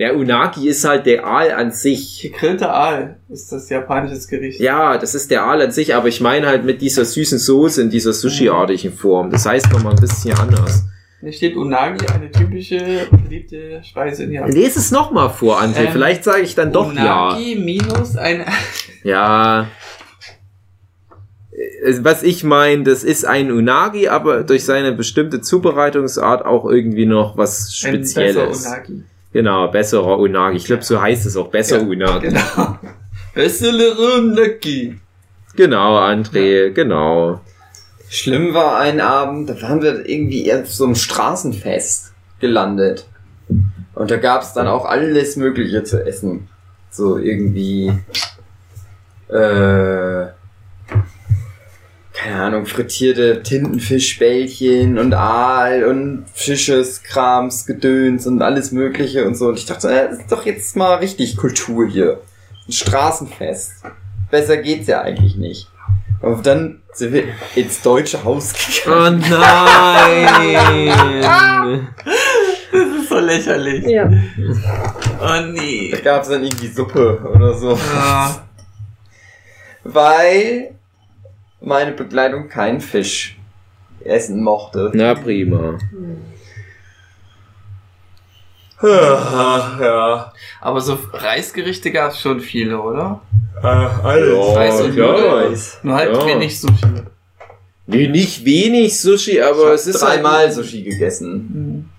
Ja, 0.00 0.14
Unagi 0.14 0.66
ist 0.66 0.82
halt 0.88 1.04
der 1.04 1.26
Aal 1.26 1.52
an 1.52 1.72
sich. 1.72 2.20
Gegrillte 2.22 2.70
Aal 2.72 3.16
ist 3.28 3.52
das 3.52 3.68
japanisches 3.68 4.28
Gericht. 4.28 4.58
Ja, 4.58 4.96
das 4.96 5.14
ist 5.14 5.30
der 5.30 5.44
Aal 5.44 5.60
an 5.60 5.72
sich, 5.72 5.94
aber 5.94 6.08
ich 6.08 6.22
meine 6.22 6.46
halt 6.46 6.64
mit 6.64 6.80
dieser 6.80 7.04
süßen 7.04 7.38
Soße 7.38 7.82
in 7.82 7.90
dieser 7.90 8.14
Sushi-artigen 8.14 8.94
Form. 8.94 9.30
Das 9.30 9.44
heißt 9.44 9.70
nochmal 9.70 9.92
ein 9.92 10.00
bisschen 10.00 10.38
anders. 10.38 10.84
Hier 11.20 11.32
steht 11.34 11.54
Unagi, 11.54 12.06
eine 12.14 12.30
typische 12.30 13.08
und 13.10 13.24
beliebte 13.24 13.84
Speise 13.84 14.24
in 14.24 14.32
Japan. 14.32 14.52
Lese 14.52 14.78
es 14.78 14.90
nochmal 14.90 15.28
vor, 15.28 15.60
André. 15.60 15.84
Ähm, 15.84 15.92
Vielleicht 15.92 16.24
sage 16.24 16.40
ich 16.40 16.54
dann 16.54 16.72
doch 16.72 16.88
Unagi 16.88 17.56
minus 17.56 18.16
eine... 18.16 18.46
ja. 19.04 19.68
Ja. 21.52 22.00
was 22.00 22.22
ich 22.22 22.42
meine, 22.42 22.84
das 22.84 23.04
ist 23.04 23.26
ein 23.26 23.52
Unagi, 23.52 24.08
aber 24.08 24.44
durch 24.44 24.64
seine 24.64 24.92
bestimmte 24.92 25.42
Zubereitungsart 25.42 26.46
auch 26.46 26.64
irgendwie 26.64 27.04
noch 27.04 27.36
was 27.36 27.66
Ein 27.84 27.96
Spezielles. 27.96 28.62
besser 28.62 28.76
Unagi. 28.78 29.04
Genau, 29.32 29.68
besserer 29.68 30.18
Unagi. 30.18 30.56
Ich 30.56 30.64
glaube, 30.64 30.82
so 30.82 31.00
heißt 31.00 31.26
es 31.26 31.36
auch, 31.36 31.48
besser 31.48 31.78
Ja, 31.78 31.86
Unagi. 31.86 32.28
Genau. 32.28 32.78
Bessere 33.34 34.18
Unagi. 34.18 34.98
Genau, 35.56 35.98
André, 35.98 36.70
genau. 36.70 37.40
Schlimm 38.08 38.54
war 38.54 38.78
ein 38.78 39.00
Abend, 39.00 39.48
da 39.48 39.62
waren 39.62 39.82
wir 39.82 40.08
irgendwie 40.08 40.52
auf 40.52 40.72
so 40.72 40.84
einem 40.84 40.96
Straßenfest 40.96 42.12
gelandet. 42.40 43.06
Und 43.94 44.10
da 44.10 44.16
gab's 44.16 44.52
dann 44.52 44.66
auch 44.66 44.84
alles 44.84 45.36
Mögliche 45.36 45.84
zu 45.84 46.04
essen. 46.04 46.48
So 46.90 47.18
irgendwie, 47.18 47.92
äh, 49.28 50.26
keine 52.22 52.42
Ahnung, 52.42 52.66
frittierte 52.66 53.42
Tintenfischbällchen 53.42 54.98
und 54.98 55.14
Aal 55.14 55.84
und 55.84 56.26
Fischeskrams, 56.34 57.64
Gedöns 57.64 58.26
und 58.26 58.42
alles 58.42 58.72
Mögliche 58.72 59.24
und 59.26 59.36
so. 59.36 59.48
Und 59.48 59.58
ich 59.58 59.64
dachte, 59.64 59.88
das 59.88 60.18
ist 60.18 60.30
doch 60.30 60.44
jetzt 60.44 60.76
mal 60.76 60.96
richtig 60.96 61.38
Kultur 61.38 61.88
hier. 61.88 62.20
Ein 62.68 62.72
Straßenfest. 62.72 63.72
Besser 64.30 64.58
geht's 64.58 64.86
ja 64.86 65.00
eigentlich 65.00 65.36
nicht. 65.36 65.68
Und 66.20 66.46
dann 66.46 66.82
sind 66.92 67.14
wir 67.14 67.24
ins 67.54 67.80
deutsche 67.80 68.22
Haus 68.22 68.52
gegangen. 68.52 69.24
Oh 69.26 69.30
nein! 69.30 70.90
Das 72.72 72.86
ist 72.86 73.08
so 73.08 73.18
lächerlich. 73.18 73.84
Ja. 73.84 74.08
Oh 75.20 75.40
nee. 75.50 75.90
Da 75.90 75.98
gab's 75.98 76.28
dann 76.28 76.44
irgendwie 76.44 76.68
Suppe 76.68 77.18
oder 77.34 77.52
so. 77.52 77.72
Ja. 77.72 78.46
Weil 79.82 80.76
meine 81.60 81.92
Begleitung 81.92 82.48
keinen 82.48 82.80
Fisch 82.80 83.38
essen 84.04 84.42
mochte. 84.42 84.90
Na 84.94 85.14
prima. 85.14 85.78
ja. 88.82 90.32
Aber 90.60 90.80
so 90.80 90.98
Reisgerichte 91.12 91.90
gab 91.90 92.12
es 92.12 92.20
schon 92.20 92.40
viele, 92.40 92.80
oder? 92.80 93.20
alles. 93.62 94.56
Reis 94.56 94.80
und 94.80 94.94
ja. 94.96 95.50
Nur 95.82 95.94
halt 95.94 96.14
Ja. 96.16 96.26
wenig 96.26 96.58
Sushi. 96.60 96.86
Nee, 97.86 98.08
nicht 98.08 98.44
wenig 98.44 98.98
Sushi, 99.00 99.40
aber 99.42 99.74
es 99.74 99.86
ist 99.86 100.00
dreimal 100.00 100.38
halt, 100.38 100.52
Sushi 100.54 100.82
gegessen. 100.82 101.90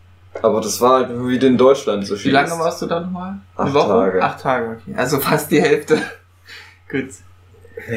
Aber 0.41 0.62
das 0.62 0.80
war 0.82 1.01
halt 1.07 1.09
wie 1.28 1.36
in 1.45 1.57
Deutschland 1.57 2.07
Sushi. 2.07 2.30
Wie 2.30 2.32
lange 2.32 2.51
warst 2.57 2.82
du 2.82 2.88
da 2.88 2.99
nochmal? 3.01 3.36
Acht 3.55 3.74
Tage. 3.74 4.24
Acht 4.24 4.41
Tage, 4.41 4.78
okay. 4.82 4.95
Also 4.97 5.20
fast 5.20 5.51
die 5.51 5.62
Hälfte. 5.62 6.01
Gut. 6.89 7.09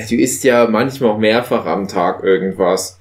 Du 0.09 0.17
isst 0.17 0.45
ja 0.45 0.67
manchmal 0.67 1.11
auch 1.11 1.19
mehrfach 1.19 1.67
am 1.67 1.89
Tag 1.89 2.23
irgendwas. 2.23 2.99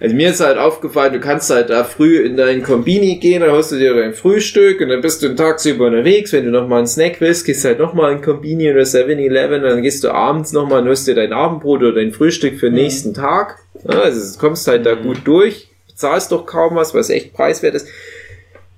Also 0.00 0.16
mir 0.16 0.30
ist 0.30 0.40
halt 0.40 0.58
aufgefallen, 0.58 1.12
du 1.12 1.20
kannst 1.20 1.48
halt 1.50 1.70
da 1.70 1.84
früh 1.84 2.24
in 2.24 2.36
dein 2.36 2.64
Kombini 2.64 3.18
gehen, 3.18 3.40
dann 3.40 3.52
holst 3.52 3.70
du 3.70 3.78
dir 3.78 3.94
dein 3.94 4.14
Frühstück 4.14 4.80
und 4.80 4.88
dann 4.88 5.00
bist 5.00 5.22
du 5.22 5.28
den 5.28 5.36
tagsüber 5.36 5.86
unterwegs. 5.86 6.32
Wenn 6.32 6.44
du 6.44 6.50
nochmal 6.50 6.78
einen 6.78 6.88
Snack 6.88 7.20
willst, 7.20 7.46
gehst 7.46 7.64
halt 7.64 7.78
nochmal 7.78 8.10
in 8.10 8.20
Kombini 8.20 8.68
oder 8.72 8.82
7-Eleven, 8.82 9.62
dann 9.62 9.80
gehst 9.80 10.02
du 10.02 10.10
abends 10.10 10.52
nochmal 10.52 10.82
und 10.82 10.88
holst 10.88 11.06
dir 11.06 11.14
dein 11.14 11.32
Abendbrot 11.32 11.82
oder 11.82 11.92
dein 11.92 12.10
Frühstück 12.10 12.58
für 12.58 12.66
den 12.66 12.74
nächsten 12.74 13.14
Tag. 13.14 13.58
Also 13.86 14.34
du 14.34 14.40
kommst 14.40 14.66
halt 14.66 14.86
da 14.86 14.94
gut 14.94 15.18
durch, 15.24 15.68
bezahlst 15.86 16.32
doch 16.32 16.46
kaum 16.46 16.74
was, 16.74 16.94
was 16.94 17.08
echt 17.08 17.32
preiswert 17.32 17.76
ist. 17.76 17.86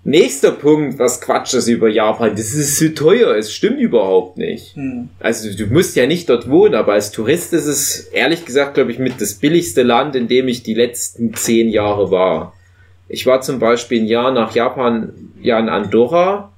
Nächster 0.07 0.53
Punkt, 0.53 0.99
was 0.99 1.23
Quatsch 1.23 1.55
ist 1.55 1.67
über 1.67 1.89
Japan, 1.89 2.33
das 2.33 2.53
ist 2.53 2.79
so 2.79 2.89
teuer, 2.91 3.35
es 3.37 3.55
stimmt 3.55 3.81
überhaupt 3.81 4.37
nicht. 4.37 4.77
Hm. 4.77 5.09
Also 5.19 5.57
du 5.57 5.73
musst 5.73 5.97
ja 5.97 6.07
nicht 6.07 6.29
dort 6.29 6.51
wohnen, 6.51 6.75
aber 6.75 6.93
als 6.93 7.11
Tourist 7.11 7.55
ist 7.55 7.65
es 7.65 8.01
ehrlich 8.01 8.45
gesagt, 8.45 8.75
glaube 8.75 8.93
ich, 8.93 8.99
mit 8.99 9.19
das 9.23 9.35
billigste 9.35 9.83
Land, 9.83 10.15
in 10.15 10.29
dem 10.29 10.47
ich 10.47 10.63
die 10.63 10.75
letzten 10.75 11.33
zehn 11.33 11.71
Jahre 11.71 12.11
war. 12.11 12.53
Ich 13.09 13.25
war 13.25 13.41
zum 13.41 13.59
Beispiel 13.59 14.03
ein 14.03 14.07
Jahr 14.07 14.31
nach 14.31 14.55
Japan, 14.55 15.13
ja 15.41 15.59
in 15.59 15.71
Andorra. 15.71 16.53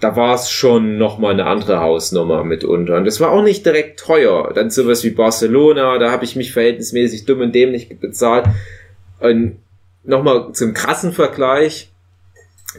Da 0.00 0.16
war 0.16 0.34
es 0.34 0.50
schon 0.50 0.96
nochmal 0.98 1.32
eine 1.32 1.46
andere 1.46 1.80
Hausnummer 1.80 2.44
mitunter. 2.44 2.96
Und 2.96 3.04
das 3.04 3.20
war 3.20 3.30
auch 3.30 3.42
nicht 3.42 3.64
direkt 3.64 4.00
teuer. 4.00 4.52
Dann 4.54 4.70
sowas 4.70 5.04
wie 5.04 5.10
Barcelona, 5.10 5.98
da 5.98 6.10
habe 6.10 6.24
ich 6.24 6.36
mich 6.36 6.52
verhältnismäßig 6.52 7.26
dumm 7.26 7.40
und 7.40 7.54
dämlich 7.54 7.88
bezahlt. 8.00 8.46
Und 9.20 9.56
nochmal 10.02 10.52
zum 10.52 10.74
krassen 10.74 11.12
Vergleich. 11.12 11.90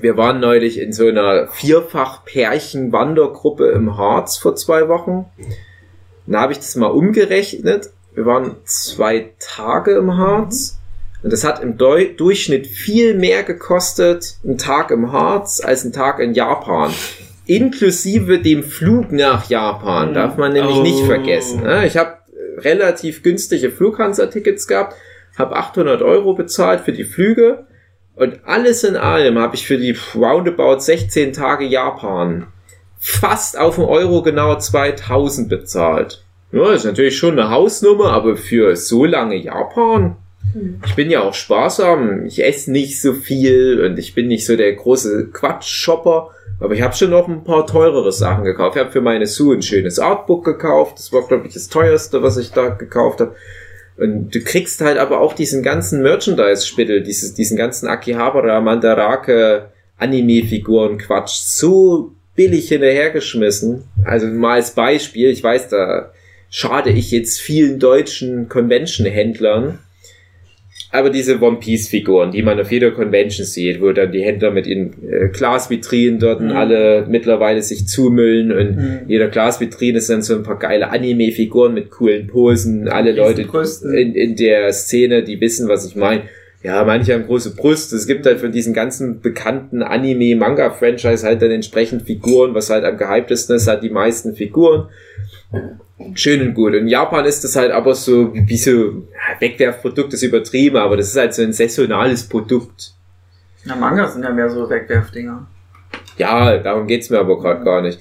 Wir 0.02 0.18
waren 0.18 0.40
neulich 0.40 0.80
in 0.80 0.92
so 0.94 1.08
einer 1.08 1.48
Vierfach-Pärchen-Wandergruppe 1.48 3.70
im 3.72 3.98
Harz 3.98 4.38
vor 4.38 4.56
zwei 4.56 4.88
Wochen. 4.90 5.26
Da 6.28 6.42
habe 6.42 6.54
ich 6.54 6.60
das 6.60 6.76
mal 6.76 6.88
umgerechnet. 6.88 7.90
Wir 8.14 8.26
waren 8.26 8.56
zwei 8.66 9.32
Tage 9.40 9.92
im 9.92 10.18
Harz. 10.18 10.78
Und 11.24 11.34
das 11.34 11.44
hat 11.44 11.62
im 11.64 11.78
Deu 11.78 12.08
Durchschnitt 12.16 12.68
viel 12.68 13.16
mehr 13.16 13.44
gekostet, 13.44 14.36
ein 14.44 14.58
Tag 14.58 14.92
im 14.92 15.12
Harz, 15.12 15.62
als 15.64 15.84
ein 15.84 15.92
Tag 15.94 16.20
in 16.20 16.34
Japan. 16.34 16.92
Inklusive 17.48 18.40
dem 18.40 18.64
Flug 18.64 19.12
nach 19.12 19.50
Japan, 19.50 20.14
darf 20.14 20.38
man 20.38 20.54
nämlich 20.54 20.78
Oh. 20.78 20.82
nicht 20.84 21.04
vergessen. 21.06 21.64
ne? 21.64 21.86
Ich 21.86 21.98
habe 21.98 22.14
relativ 22.58 23.24
günstige 23.24 23.70
Flughansa-Tickets 23.72 24.68
gehabt, 24.68 24.96
habe 25.38 25.56
800 25.56 26.02
Euro 26.02 26.34
bezahlt 26.34 26.82
für 26.82 26.92
die 26.94 27.04
Flüge 27.04 27.66
und 28.16 28.40
alles 28.46 28.84
in 28.84 28.96
allem 28.96 29.38
habe 29.38 29.56
ich 29.56 29.68
für 29.68 29.78
die 29.78 29.96
roundabout 30.16 30.80
16 30.80 31.34
Tage 31.34 31.66
Japan 31.66 32.48
fast 33.00 33.58
auf 33.58 33.76
den 33.76 33.84
Euro 33.84 34.24
genau 34.24 34.56
2000 34.56 35.50
bezahlt. 35.50 36.24
Ja, 36.52 36.72
ist 36.72 36.86
natürlich 36.86 37.18
schon 37.18 37.38
eine 37.38 37.52
Hausnummer, 37.52 38.12
aber 38.12 38.38
für 38.38 38.76
so 38.76 39.06
lange 39.06 39.36
Japan. 39.36 40.16
Ich 40.86 40.96
bin 40.96 41.10
ja 41.10 41.22
auch 41.22 41.34
sparsam, 41.34 42.26
ich 42.26 42.44
esse 42.44 42.72
nicht 42.72 43.02
so 43.02 43.14
viel 43.14 43.84
und 43.84 44.00
ich 44.00 44.16
bin 44.16 44.28
nicht 44.28 44.46
so 44.46 44.56
der 44.56 44.74
große 44.74 45.32
Quatsch-Shopper, 45.34 46.30
aber 46.62 46.74
ich 46.74 46.82
habe 46.82 46.96
schon 46.96 47.10
noch 47.10 47.28
ein 47.28 47.44
paar 47.44 47.68
teurere 47.68 48.12
Sachen 48.14 48.46
gekauft. 48.46 48.78
Ich 48.78 48.82
habe 48.82 48.92
für 48.92 49.02
meine 49.02 49.28
Sue 49.28 49.56
ein 49.56 49.62
schönes 49.62 50.00
Artbook 50.00 50.46
gekauft, 50.46 50.98
das 50.98 51.12
war 51.12 51.28
glaube 51.28 51.48
ich 51.48 51.54
das 51.54 51.68
teuerste, 51.68 52.24
was 52.24 52.38
ich 52.38 52.52
da 52.52 52.70
gekauft 52.70 53.20
habe. 53.20 53.36
Und 53.98 54.36
du 54.36 54.42
kriegst 54.42 54.82
halt 54.82 54.98
aber 54.98 55.22
auch 55.22 55.34
diesen 55.34 55.64
ganzen 55.64 56.02
Merchandise-Spittel, 56.02 57.02
dieses, 57.04 57.34
diesen 57.34 57.58
ganzen 57.58 57.88
Akihabara, 57.88 58.60
Mandarake, 58.60 59.70
Anime-Figuren, 59.98 60.98
Quatsch, 60.98 61.36
so 61.44 62.12
billig 62.36 62.68
hinterhergeschmissen. 62.68 63.86
Also 64.04 64.28
mal 64.28 64.56
als 64.56 64.72
Beispiel, 64.72 65.30
ich 65.30 65.42
weiß, 65.42 65.70
da 65.70 66.12
schade 66.50 66.90
ich 66.90 67.12
jetzt 67.12 67.40
vielen 67.40 67.80
deutschen 67.80 68.50
Convention-Händlern, 68.50 69.80
aber 70.98 71.10
diese 71.10 71.40
One 71.42 71.58
Piece 71.58 71.88
Figuren, 71.88 72.32
die 72.32 72.42
man 72.42 72.60
auf 72.60 72.72
jeder 72.72 72.92
Convention 72.92 73.46
sieht, 73.46 73.82
wo 73.82 73.92
dann 73.92 74.12
die 74.12 74.22
Händler 74.22 74.52
mit 74.52 74.68
ihren 74.68 74.94
äh, 75.10 75.30
Glasvitrinen 75.30 76.20
dort 76.20 76.42
Mhm. 76.42 76.52
alle 76.52 77.06
mittlerweile 77.10 77.62
sich 77.62 77.88
zumüllen 77.88 78.52
und 78.52 78.76
Mhm. 78.78 79.00
jeder 79.08 79.28
Glasvitrine 79.28 80.02
sind 80.02 80.24
so 80.24 80.36
ein 80.36 80.44
paar 80.44 80.60
geile 80.60 80.90
Anime-Figuren 80.90 81.74
mit 81.74 81.92
coolen 81.92 82.28
Posen. 82.28 82.88
Alle 82.88 83.12
Leute 83.12 83.44
in, 83.94 84.16
in 84.16 84.36
der 84.36 84.72
Szene, 84.74 85.24
die 85.24 85.40
wissen, 85.42 85.68
was 85.68 85.86
ich 85.88 85.96
meine. 85.96 86.24
Ja, 86.64 86.84
manche 86.84 87.14
haben 87.14 87.28
große 87.28 87.56
Brüste. 87.56 87.96
Es 87.96 88.08
gibt 88.08 88.26
halt 88.26 88.40
von 88.40 88.52
diesen 88.52 88.74
ganzen 88.74 89.22
bekannten 89.22 89.84
Anime-Manga-Franchise 89.84 91.26
halt 91.26 91.42
dann 91.42 91.52
entsprechend 91.52 92.04
Figuren, 92.04 92.56
was 92.56 92.70
halt 92.72 92.84
am 92.86 92.98
gehyptesten 92.98 93.56
ist, 93.56 93.68
halt 93.68 93.84
die 93.84 93.90
meisten 93.92 94.34
Figuren. 94.36 94.88
Schön 96.14 96.42
und 96.42 96.54
gut. 96.54 96.74
In 96.74 96.88
Japan 96.88 97.26
ist 97.26 97.44
das 97.44 97.56
halt 97.56 97.72
aber 97.72 97.96
so, 97.96 98.34
wie 98.34 98.58
so, 98.58 99.08
Wegwerfprodukt 99.40 100.14
ist 100.14 100.24
übertrieben, 100.24 100.78
aber 100.78 100.98
das 100.98 101.08
ist 101.08 101.18
halt 101.18 101.34
so 101.34 101.42
ein 101.42 101.54
saisonales 101.54 102.28
Produkt. 102.28 102.94
Na, 103.64 103.76
Mangas 103.76 104.14
sind 104.14 104.24
ja 104.24 104.32
mehr 104.32 104.50
so 104.50 104.70
Wegwerfdinger. 104.70 105.48
Ja, 106.18 106.58
darum 106.58 106.88
geht's 106.88 107.10
mir 107.10 107.20
aber 107.20 107.40
gerade 107.40 107.64
gar 107.64 107.82
nicht. 107.82 108.00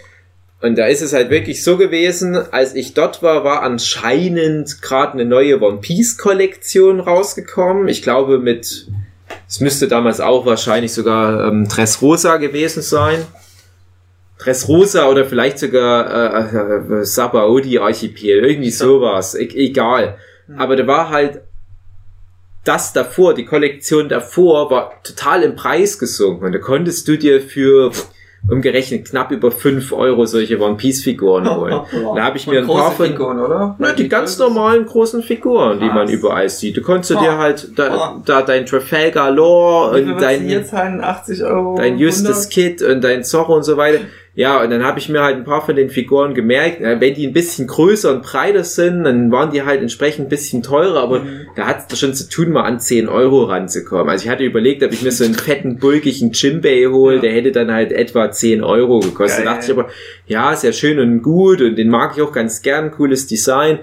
Und 0.60 0.78
da 0.78 0.86
ist 0.86 1.02
es 1.02 1.12
halt 1.12 1.30
wirklich 1.30 1.62
so 1.62 1.76
gewesen, 1.76 2.36
als 2.36 2.74
ich 2.74 2.94
dort 2.94 3.22
war, 3.22 3.44
war 3.44 3.62
anscheinend 3.62 4.80
gerade 4.82 5.12
eine 5.12 5.24
neue 5.24 5.60
One 5.60 5.78
Piece 5.78 6.16
Kollektion 6.16 7.00
rausgekommen. 7.00 7.86
Ich 7.88 8.02
glaube 8.02 8.38
mit, 8.38 8.88
es 9.46 9.60
müsste 9.60 9.88
damals 9.88 10.20
auch 10.20 10.46
wahrscheinlich 10.46 10.92
sogar 10.92 11.48
ähm, 11.48 11.68
Dressrosa 11.68 12.38
gewesen 12.38 12.82
sein. 12.82 13.18
Dressrosa 14.38 15.08
oder 15.08 15.24
vielleicht 15.24 15.58
sogar 15.58 16.52
äh, 16.52 17.00
äh, 17.00 17.04
Sabaody 17.04 17.78
Archipel, 17.78 18.44
irgendwie 18.44 18.70
sowas, 18.70 19.34
e 19.34 19.48
egal. 19.54 20.16
Aber 20.56 20.76
da 20.76 20.86
war 20.86 21.10
halt 21.10 21.40
das 22.64 22.92
davor, 22.92 23.34
die 23.34 23.44
Kollektion 23.44 24.08
davor 24.08 24.70
war 24.70 25.02
total 25.02 25.42
im 25.42 25.54
Preis 25.54 25.98
gesunken. 25.98 26.46
Und 26.46 26.52
da 26.52 26.58
konntest 26.58 27.06
du 27.08 27.16
dir 27.18 27.40
für 27.42 27.92
umgerechnet 28.50 29.06
knapp 29.08 29.30
über 29.30 29.50
5 29.50 29.92
Euro 29.92 30.26
solche 30.26 30.60
One 30.60 30.76
Piece 30.76 31.02
Figuren 31.02 31.48
holen. 31.56 31.80
Da 32.14 32.24
habe 32.24 32.36
ich 32.36 32.46
mir 32.46 32.60
ein 32.60 32.66
paar 32.66 32.92
von 32.92 33.06
Figuren, 33.06 33.40
oder? 33.40 33.74
na, 33.78 33.92
die 33.92 34.08
ganz 34.08 34.38
normalen 34.38 34.84
großen 34.84 35.22
Figuren, 35.22 35.78
die 35.80 35.86
man 35.86 36.08
überall 36.08 36.48
sieht. 36.48 36.76
Du 36.76 36.82
konntest 36.82 37.12
Oh. 37.16 37.20
dir 37.20 37.38
halt 37.38 37.68
da, 37.78 38.20
da 38.24 38.42
dein 38.42 38.66
Trafalgar 38.66 39.32
viel 39.94 40.10
und 40.10 40.20
dein, 40.20 40.48
jetzt 40.48 40.70
zahlen? 40.70 41.02
80 41.02 41.42
Euro? 41.44 41.76
dein 41.76 41.98
Justus 41.98 42.46
100? 42.46 42.50
Kid 42.50 42.82
und 42.82 43.02
dein 43.02 43.24
Zorro 43.24 43.56
und 43.56 43.62
so 43.62 43.76
weiter. 43.78 44.00
Ja, 44.36 44.60
und 44.64 44.70
dann 44.70 44.82
habe 44.82 44.98
ich 44.98 45.08
mir 45.08 45.22
halt 45.22 45.36
ein 45.36 45.44
paar 45.44 45.64
von 45.64 45.76
den 45.76 45.90
Figuren 45.90 46.34
gemerkt, 46.34 46.80
äh, 46.80 47.00
wenn 47.00 47.14
die 47.14 47.24
ein 47.24 47.32
bisschen 47.32 47.68
größer 47.68 48.10
und 48.12 48.22
breiter 48.22 48.64
sind, 48.64 49.04
dann 49.04 49.30
waren 49.30 49.52
die 49.52 49.62
halt 49.62 49.80
entsprechend 49.80 50.26
ein 50.26 50.28
bisschen 50.28 50.62
teurer, 50.64 51.00
aber 51.00 51.20
Mhm. 51.20 51.46
da 51.54 51.66
hat 51.68 51.92
es 51.92 52.00
schon 52.00 52.14
zu 52.14 52.28
tun, 52.28 52.50
mal 52.50 52.62
an 52.64 52.80
10 52.80 53.08
Euro 53.08 53.44
ranzukommen. 53.44 54.08
Also 54.08 54.24
ich 54.24 54.30
hatte 54.30 54.42
überlegt, 54.42 54.82
ob 54.82 54.92
ich 54.92 55.02
mir 55.02 55.12
so 55.12 55.24
einen 55.24 55.34
fetten, 55.34 55.78
bulkigen 55.78 56.32
Jimbei 56.32 56.86
hole, 56.88 57.16
Ja. 57.16 57.20
der 57.22 57.32
hätte 57.32 57.52
dann 57.52 57.70
halt 57.72 57.92
etwa 57.92 58.30
10 58.32 58.64
Euro 58.64 58.98
gekostet. 58.98 59.40
Da 59.40 59.44
Geil. 59.44 59.54
dachte 59.54 59.72
ich 59.72 59.78
aber, 59.78 59.88
ja, 60.26 60.56
sehr 60.56 60.72
schön 60.72 60.98
und 60.98 61.22
gut 61.22 61.60
und 61.60 61.76
den 61.76 61.88
mag 61.88 62.14
ich 62.16 62.22
auch 62.22 62.32
ganz 62.32 62.60
gern, 62.62 62.90
cooles 62.90 63.28
Design. 63.28 63.78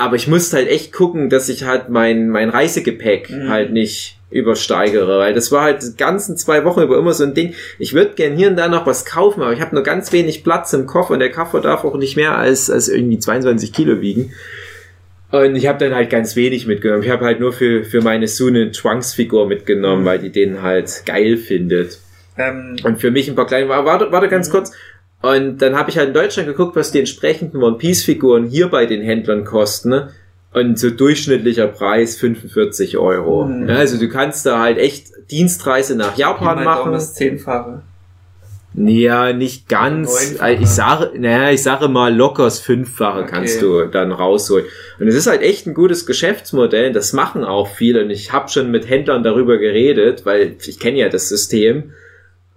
Aber 0.00 0.16
ich 0.16 0.26
musste 0.28 0.56
halt 0.56 0.68
echt 0.68 0.92
gucken, 0.92 1.28
dass 1.28 1.48
ich 1.48 1.64
halt 1.64 1.88
mein, 1.90 2.28
mein 2.30 2.48
Reisegepäck 2.48 3.30
Mhm. 3.30 3.48
halt 3.50 3.72
nicht 3.72 4.16
übersteigere, 4.30 5.18
weil 5.18 5.34
das 5.34 5.50
war 5.52 5.62
halt 5.64 5.82
die 5.82 5.96
ganzen 5.96 6.36
zwei 6.36 6.64
Wochen 6.64 6.80
über 6.82 6.96
immer 6.98 7.12
so 7.12 7.24
ein 7.24 7.34
Ding. 7.34 7.54
Ich 7.78 7.92
würde 7.94 8.12
gern 8.14 8.36
hier 8.36 8.48
und 8.48 8.56
da 8.56 8.68
noch 8.68 8.86
was 8.86 9.04
kaufen, 9.04 9.42
aber 9.42 9.52
ich 9.52 9.60
habe 9.60 9.74
nur 9.74 9.84
ganz 9.84 10.12
wenig 10.12 10.44
Platz 10.44 10.72
im 10.72 10.86
Koffer 10.86 11.14
und 11.14 11.18
der 11.20 11.32
Koffer 11.32 11.60
darf 11.60 11.84
auch 11.84 11.96
nicht 11.96 12.16
mehr 12.16 12.38
als, 12.38 12.70
als 12.70 12.88
irgendwie 12.88 13.18
22 13.18 13.72
Kilo 13.72 14.00
wiegen. 14.00 14.32
Und 15.32 15.54
ich 15.54 15.66
habe 15.66 15.78
dann 15.78 15.94
halt 15.94 16.10
ganz 16.10 16.34
wenig 16.34 16.66
mitgenommen. 16.66 17.02
Ich 17.02 17.10
habe 17.10 17.24
halt 17.24 17.38
nur 17.40 17.52
für, 17.52 17.84
für 17.84 18.00
meine 18.02 18.26
Sue 18.26 18.48
eine 18.50 18.72
Trunks-Figur 18.72 19.46
mitgenommen, 19.46 20.04
weil 20.04 20.18
die 20.18 20.30
den 20.30 20.62
halt 20.62 21.02
geil 21.06 21.36
findet. 21.36 21.98
Ähm, 22.38 22.76
Und 22.84 23.00
für 23.00 23.10
mich 23.10 23.28
ein 23.28 23.36
paar 23.36 23.46
kleine, 23.46 23.68
warte, 23.68 23.84
warte, 23.86 24.12
warte 24.12 24.28
ganz 24.28 24.48
kurz. 24.50 24.72
Und 25.22 25.58
dann 25.58 25.76
habe 25.76 25.90
ich 25.90 25.98
halt 25.98 26.08
in 26.08 26.14
Deutschland 26.14 26.48
geguckt, 26.48 26.76
was 26.76 26.92
die 26.92 26.98
entsprechenden 26.98 27.62
One 27.62 27.76
Piece 27.76 28.04
Figuren 28.04 28.46
hier 28.46 28.68
bei 28.68 28.86
den 28.86 29.02
Händlern 29.02 29.44
kosten. 29.44 29.90
Ne? 29.90 30.10
Und 30.52 30.78
so 30.78 30.90
durchschnittlicher 30.90 31.68
Preis 31.68 32.16
45 32.16 32.96
Euro. 32.96 33.44
Mhm. 33.44 33.68
Ja, 33.68 33.76
also 33.76 33.98
du 33.98 34.08
kannst 34.08 34.46
da 34.46 34.60
halt 34.60 34.78
echt 34.78 35.08
Dienstreise 35.30 35.94
nach 35.94 36.16
Japan 36.16 36.56
mein 36.56 36.64
machen. 36.64 36.94
Ist 36.94 37.16
zehnfache. 37.16 37.82
Ja, 38.74 39.32
nicht 39.32 39.68
ganz. 39.68 40.38
Ich 40.60 40.68
sage, 40.68 41.10
naja, 41.18 41.50
ich 41.50 41.62
sage 41.62 41.88
mal 41.88 42.14
lockers 42.14 42.60
Fünffache 42.60 43.20
Okay. 43.22 43.30
kannst 43.30 43.62
du 43.62 43.86
dann 43.86 44.12
rausholen. 44.12 44.64
Und 45.00 45.08
es 45.08 45.16
ist 45.16 45.26
halt 45.26 45.42
echt 45.42 45.66
ein 45.66 45.74
gutes 45.74 46.06
Geschäftsmodell. 46.06 46.92
Das 46.92 47.12
machen 47.12 47.42
auch 47.44 47.68
viele. 47.68 48.04
Und 48.04 48.10
ich 48.10 48.32
habe 48.32 48.48
schon 48.48 48.70
mit 48.70 48.88
Händlern 48.88 49.24
darüber 49.24 49.58
geredet, 49.58 50.24
weil 50.24 50.54
ich 50.64 50.78
kenne 50.78 50.98
ja 50.98 51.08
das 51.08 51.28
System. 51.28 51.92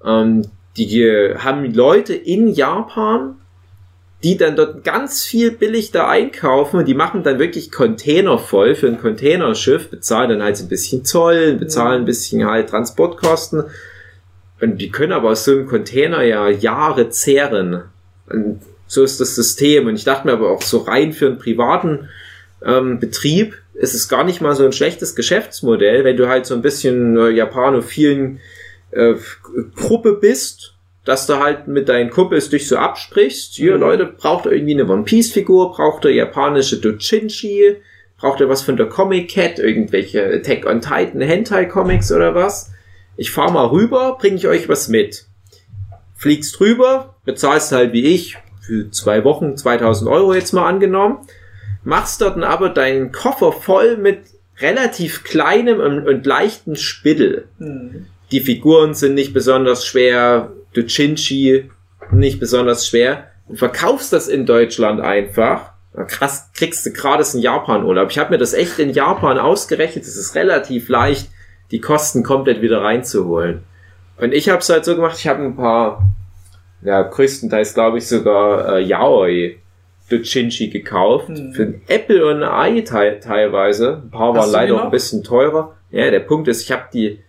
Ähm, 0.05 0.43
die 0.77 1.33
haben 1.37 1.73
Leute 1.73 2.13
in 2.13 2.47
Japan, 2.47 3.35
die 4.23 4.37
dann 4.37 4.55
dort 4.55 4.83
ganz 4.83 5.23
viel 5.23 5.51
billig 5.51 5.91
da 5.91 6.07
einkaufen 6.07 6.79
und 6.79 6.87
die 6.87 6.93
machen 6.93 7.23
dann 7.23 7.39
wirklich 7.39 7.71
Container 7.71 8.37
voll 8.37 8.73
für 8.73 8.87
ein 8.87 8.99
Containerschiff, 8.99 9.89
bezahlen 9.89 10.29
dann 10.29 10.43
halt 10.43 10.57
so 10.57 10.63
ein 10.63 10.69
bisschen 10.69 11.03
Zoll, 11.03 11.55
bezahlen 11.55 12.03
ein 12.03 12.05
bisschen 12.05 12.45
halt 12.45 12.69
Transportkosten. 12.69 13.65
Und 14.61 14.77
die 14.77 14.91
können 14.91 15.11
aber 15.11 15.31
aus 15.31 15.43
so 15.43 15.51
einem 15.51 15.67
Container 15.67 16.23
ja 16.23 16.49
Jahre 16.49 17.09
zehren. 17.09 17.83
Und 18.29 18.61
so 18.87 19.03
ist 19.03 19.19
das 19.19 19.35
System. 19.35 19.87
Und 19.87 19.95
ich 19.95 20.05
dachte 20.05 20.25
mir 20.25 20.33
aber 20.33 20.51
auch 20.51 20.61
so 20.61 20.79
rein 20.79 21.11
für 21.11 21.27
einen 21.27 21.37
privaten 21.37 22.07
ähm, 22.65 22.99
Betrieb 22.99 23.57
ist 23.73 23.93
es 23.93 24.07
gar 24.07 24.23
nicht 24.23 24.39
mal 24.39 24.55
so 24.55 24.65
ein 24.65 24.71
schlechtes 24.71 25.15
Geschäftsmodell, 25.15 26.03
wenn 26.03 26.15
du 26.15 26.29
halt 26.29 26.45
so 26.45 26.53
ein 26.53 26.61
bisschen 26.61 27.17
äh, 27.17 27.29
japanophilen 27.29 28.39
äh, 28.95 29.15
Gruppe 29.75 30.13
bist, 30.13 30.75
dass 31.05 31.27
du 31.27 31.39
halt 31.39 31.67
mit 31.67 31.89
deinen 31.89 32.09
Kumpels 32.09 32.49
dich 32.49 32.67
so 32.67 32.77
absprichst. 32.77 33.55
Hier, 33.55 33.75
Mhm. 33.75 33.81
Leute, 33.81 34.05
braucht 34.05 34.45
ihr 34.45 34.53
irgendwie 34.53 34.73
eine 34.73 34.87
One 34.87 35.03
Piece 35.03 35.31
Figur, 35.31 35.71
braucht 35.71 36.05
ihr 36.05 36.13
japanische 36.13 36.77
Dojinshi, 36.77 37.77
braucht 38.17 38.39
ihr 38.39 38.49
was 38.49 38.61
von 38.61 38.77
der 38.77 38.87
Comic 38.87 39.31
Cat, 39.31 39.59
irgendwelche 39.59 40.23
Attack 40.25 40.65
on 40.65 40.81
Titan 40.81 41.21
Hentai 41.21 41.65
Comics 41.65 42.11
oder 42.11 42.35
was? 42.35 42.71
Ich 43.17 43.31
fahr 43.31 43.51
mal 43.51 43.67
rüber, 43.67 44.17
bringe 44.19 44.37
ich 44.37 44.47
euch 44.47 44.69
was 44.69 44.87
mit. 44.87 45.25
Fliegst 46.15 46.59
rüber, 46.59 47.15
bezahlst 47.25 47.71
halt 47.73 47.93
wie 47.93 48.05
ich 48.05 48.37
für 48.61 48.89
zwei 48.91 49.23
Wochen 49.25 49.57
2000 49.57 50.09
Euro 50.09 50.33
jetzt 50.33 50.53
mal 50.53 50.67
angenommen, 50.67 51.17
machst 51.83 52.21
dort 52.21 52.37
dann 52.37 52.43
aber 52.43 52.69
deinen 52.69 53.11
Koffer 53.11 53.51
voll 53.51 53.97
mit 53.97 54.19
relativ 54.59 55.23
kleinem 55.23 55.79
und, 55.79 56.07
und 56.07 56.25
leichten 56.25 56.75
Spittel. 56.75 57.49
Hm. 57.57 58.05
Die 58.33 58.39
Figuren 58.39 58.95
sind 58.95 59.13
nicht 59.13 59.31
besonders 59.31 59.85
schwer, 59.85 60.53
Dojinshi 60.73 61.69
nicht 62.11 62.39
besonders 62.39 62.87
schwer. 62.87 63.27
Du 63.47 63.55
verkaufst 63.55 64.11
das 64.11 64.27
in 64.27 64.47
Deutschland 64.47 65.01
einfach. 65.01 65.73
Krass, 66.07 66.49
kriegst 66.55 66.83
du 66.83 66.91
gratis 66.91 67.35
in 67.35 67.41
Japan 67.41 67.83
Urlaub. 67.85 68.09
Ich 68.09 68.17
habe 68.17 68.31
mir 68.31 68.39
das 68.39 68.53
echt 68.53 68.79
in 68.79 68.89
Japan 68.89 69.37
ausgerechnet. 69.37 70.05
Es 70.05 70.17
ist 70.17 70.33
relativ 70.33 70.89
leicht, 70.89 71.29
die 71.69 71.79
Kosten 71.79 72.23
komplett 72.23 72.63
wieder 72.63 72.81
reinzuholen. 72.81 73.61
Und 74.17 74.33
ich 74.33 74.49
habe 74.49 74.61
es 74.61 74.69
halt 74.69 74.83
so 74.83 74.95
gemacht, 74.95 75.19
ich 75.19 75.27
habe 75.27 75.43
ein 75.43 75.55
paar, 75.55 76.03
ja, 76.81 77.03
größtenteils 77.03 77.75
glaube 77.75 77.99
ich 77.99 78.07
sogar 78.07 78.77
äh, 78.77 78.83
Yaoi 78.83 79.59
Dojinshi 80.09 80.69
gekauft. 80.69 81.27
Hm. 81.27 81.53
Für 81.53 81.63
ein 81.65 81.81
Apple 81.87 82.25
und 82.25 82.41
ein 82.41 82.49
Ei 82.49 82.81
te 82.81 83.19
teilweise. 83.19 84.01
Ein 84.05 84.09
paar 84.09 84.33
waren 84.33 84.49
leider 84.49 84.73
auch 84.73 84.85
ein 84.85 84.91
bisschen 84.91 85.23
teurer. 85.23 85.75
Ja, 85.91 86.09
der 86.09 86.21
Punkt 86.21 86.47
ist, 86.47 86.63
ich 86.63 86.71
habe 86.71 86.85
die 86.91 87.19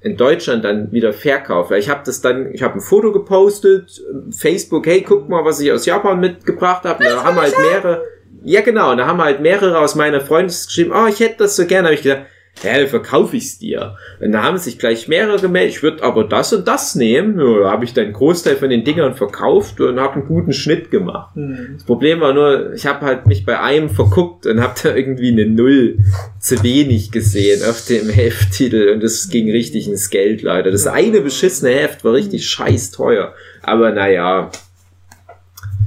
in 0.00 0.16
Deutschland 0.16 0.64
dann 0.64 0.92
wieder 0.92 1.12
verkauft. 1.12 1.70
Weil 1.70 1.80
ich 1.80 1.88
habe 1.88 2.02
das 2.04 2.20
dann, 2.20 2.52
ich 2.52 2.62
habe 2.62 2.74
ein 2.74 2.80
Foto 2.80 3.12
gepostet, 3.12 4.02
Facebook, 4.30 4.86
hey, 4.86 5.02
guck 5.02 5.28
mal, 5.28 5.44
was 5.44 5.60
ich 5.60 5.72
aus 5.72 5.86
Japan 5.86 6.20
mitgebracht 6.20 6.84
habe. 6.84 7.04
Da 7.04 7.24
haben 7.24 7.36
halt 7.36 7.58
mehrere, 7.58 8.04
ja 8.44 8.60
genau, 8.60 8.94
da 8.94 9.06
haben 9.06 9.22
halt 9.22 9.40
mehrere 9.40 9.78
aus 9.78 9.94
meiner 9.94 10.20
Freundes 10.20 10.66
geschrieben, 10.66 10.92
oh, 10.94 11.06
ich 11.06 11.20
hätte 11.20 11.38
das 11.38 11.56
so 11.56 11.66
gerne. 11.66 11.88
habe 11.88 11.94
ich 11.94 12.02
gedacht, 12.02 12.26
dann 12.62 12.86
verkaufe 12.86 13.36
ich's 13.36 13.58
dir. 13.58 13.96
Und 14.20 14.32
da 14.32 14.42
haben 14.42 14.56
sich 14.56 14.78
gleich 14.78 15.08
mehrere 15.08 15.38
gemeldet, 15.38 15.76
ich 15.76 15.82
würde 15.82 16.02
aber 16.02 16.24
das 16.24 16.52
und 16.52 16.66
das 16.66 16.94
nehmen. 16.94 17.38
Ja, 17.38 17.60
da 17.60 17.70
habe 17.70 17.84
ich 17.84 17.92
dann 17.92 18.04
einen 18.04 18.12
Großteil 18.14 18.56
von 18.56 18.70
den 18.70 18.84
Dingern 18.84 19.14
verkauft 19.14 19.80
und 19.80 20.00
habe 20.00 20.14
einen 20.14 20.26
guten 20.26 20.52
Schnitt 20.52 20.90
gemacht. 20.90 21.34
Hm. 21.34 21.74
Das 21.74 21.84
Problem 21.84 22.20
war 22.20 22.32
nur, 22.32 22.72
ich 22.72 22.86
habe 22.86 23.04
halt 23.04 23.26
mich 23.26 23.44
bei 23.44 23.60
einem 23.60 23.90
verguckt 23.90 24.46
und 24.46 24.60
habe 24.60 24.74
da 24.82 24.94
irgendwie 24.94 25.32
eine 25.32 25.46
Null 25.46 25.98
zu 26.40 26.62
wenig 26.62 27.12
gesehen 27.12 27.62
auf 27.68 27.84
dem 27.86 28.08
Hefttitel 28.08 28.90
und 28.94 29.02
das 29.02 29.28
ging 29.28 29.50
richtig 29.50 29.88
ins 29.88 30.10
Geld 30.10 30.42
leider. 30.42 30.70
Das 30.70 30.86
eine 30.86 31.20
beschissene 31.20 31.72
Heft 31.72 32.04
war 32.04 32.14
richtig 32.14 32.46
scheiß 32.48 32.90
teuer. 32.90 33.34
Aber 33.62 33.92
naja, 33.92 34.50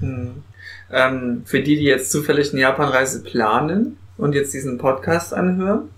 Hm. 0.02 0.44
Ähm, 0.92 1.44
für 1.46 1.62
die, 1.62 1.76
die 1.76 1.84
jetzt 1.84 2.12
zufällig 2.12 2.52
eine 2.52 2.62
Japanreise 2.62 3.22
planen 3.22 3.98
und 4.18 4.34
jetzt 4.34 4.54
diesen 4.54 4.78
Podcast 4.78 5.34
anhören, 5.34 5.90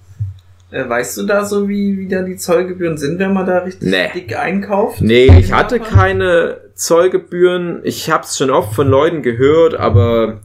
weißt 0.72 1.18
du 1.18 1.24
da 1.24 1.44
so, 1.46 1.68
wie, 1.68 1.98
wie 1.98 2.08
da 2.08 2.22
die 2.22 2.38
Zollgebühren 2.38 2.98
sind, 2.98 3.20
wenn 3.20 3.34
man 3.34 3.46
da 3.46 3.60
richtig 3.60 3.90
Nee. 3.90 4.10
dick 4.14 4.38
einkauft? 4.38 5.02
nee, 5.02 5.26
ich 5.40 5.52
hatte 5.52 5.78
Japan? 5.78 5.94
keine 5.94 6.58
Zollgebühren. 6.76 7.82
Ich 7.84 8.10
habe 8.10 8.24
es 8.24 8.38
schon 8.38 8.50
oft 8.50 8.74
von 8.74 8.88
Leuten 8.88 9.22
gehört, 9.22 9.76
aber 9.76 10.42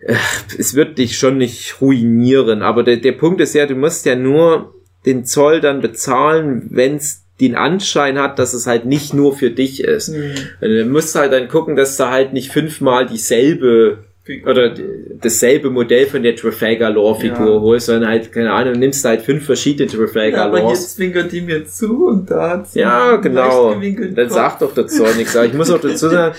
äh, 0.00 0.14
es 0.58 0.74
wird 0.74 0.98
dich 0.98 1.16
schon 1.18 1.38
nicht 1.38 1.80
ruinieren. 1.80 2.62
Aber 2.62 2.82
der, 2.82 2.96
der 2.96 3.12
Punkt 3.12 3.40
ist 3.40 3.54
ja, 3.54 3.66
du 3.66 3.74
musst 3.76 4.06
ja 4.06 4.16
nur 4.16 4.74
den 5.04 5.24
Zoll 5.24 5.60
dann 5.60 5.80
bezahlen, 5.80 6.66
wenn 6.70 6.96
es 6.96 7.22
den 7.40 7.54
Anschein 7.54 8.18
hat, 8.18 8.38
dass 8.38 8.54
es 8.54 8.66
halt 8.66 8.86
nicht 8.86 9.12
nur 9.14 9.36
für 9.36 9.50
dich 9.50 9.84
ist. 9.84 10.08
Hm. 10.08 10.34
Du 10.60 10.84
musst 10.86 11.14
halt 11.14 11.32
dann 11.32 11.48
gucken, 11.48 11.76
dass 11.76 11.96
du 11.96 12.10
halt 12.10 12.32
nicht 12.32 12.50
fünfmal 12.50 13.06
dieselbe 13.06 14.04
oder 14.44 14.74
dasselbe 15.20 15.70
Modell 15.70 16.06
von 16.06 16.22
der 16.22 16.34
Trafalgar 16.34 16.90
Law 16.90 17.14
Figur 17.14 17.54
Ja. 17.54 17.60
holst, 17.60 17.86
sondern 17.86 18.10
halt, 18.10 18.32
keine 18.32 18.52
Ahnung, 18.52 18.74
nimmst 18.78 19.04
halt 19.04 19.22
fünf 19.22 19.44
verschiedene 19.46 19.90
Ja, 19.90 19.98
Trafalgar 19.98 20.46
aber 20.46 20.60
Laws. 20.60 20.72
jetzt 20.72 20.96
zwinkert 20.96 21.30
die 21.32 21.40
mir 21.42 21.64
zu 21.66 22.06
und 22.08 22.30
da 22.30 22.50
hat 22.50 22.68
sie 22.68 22.80
Ja, 22.80 23.16
genau. 23.16 23.74
Dann 23.74 24.14
Kopf. 24.16 24.30
sag 24.30 24.58
doch 24.58 24.74
dazu 24.74 25.04
auch 25.04 25.14
nichts. 25.16 25.36
Aber 25.36 25.46
ich 25.46 25.54
muss 25.54 25.70
auch 25.70 25.80
dazu 25.80 26.08
sagen, 26.10 26.34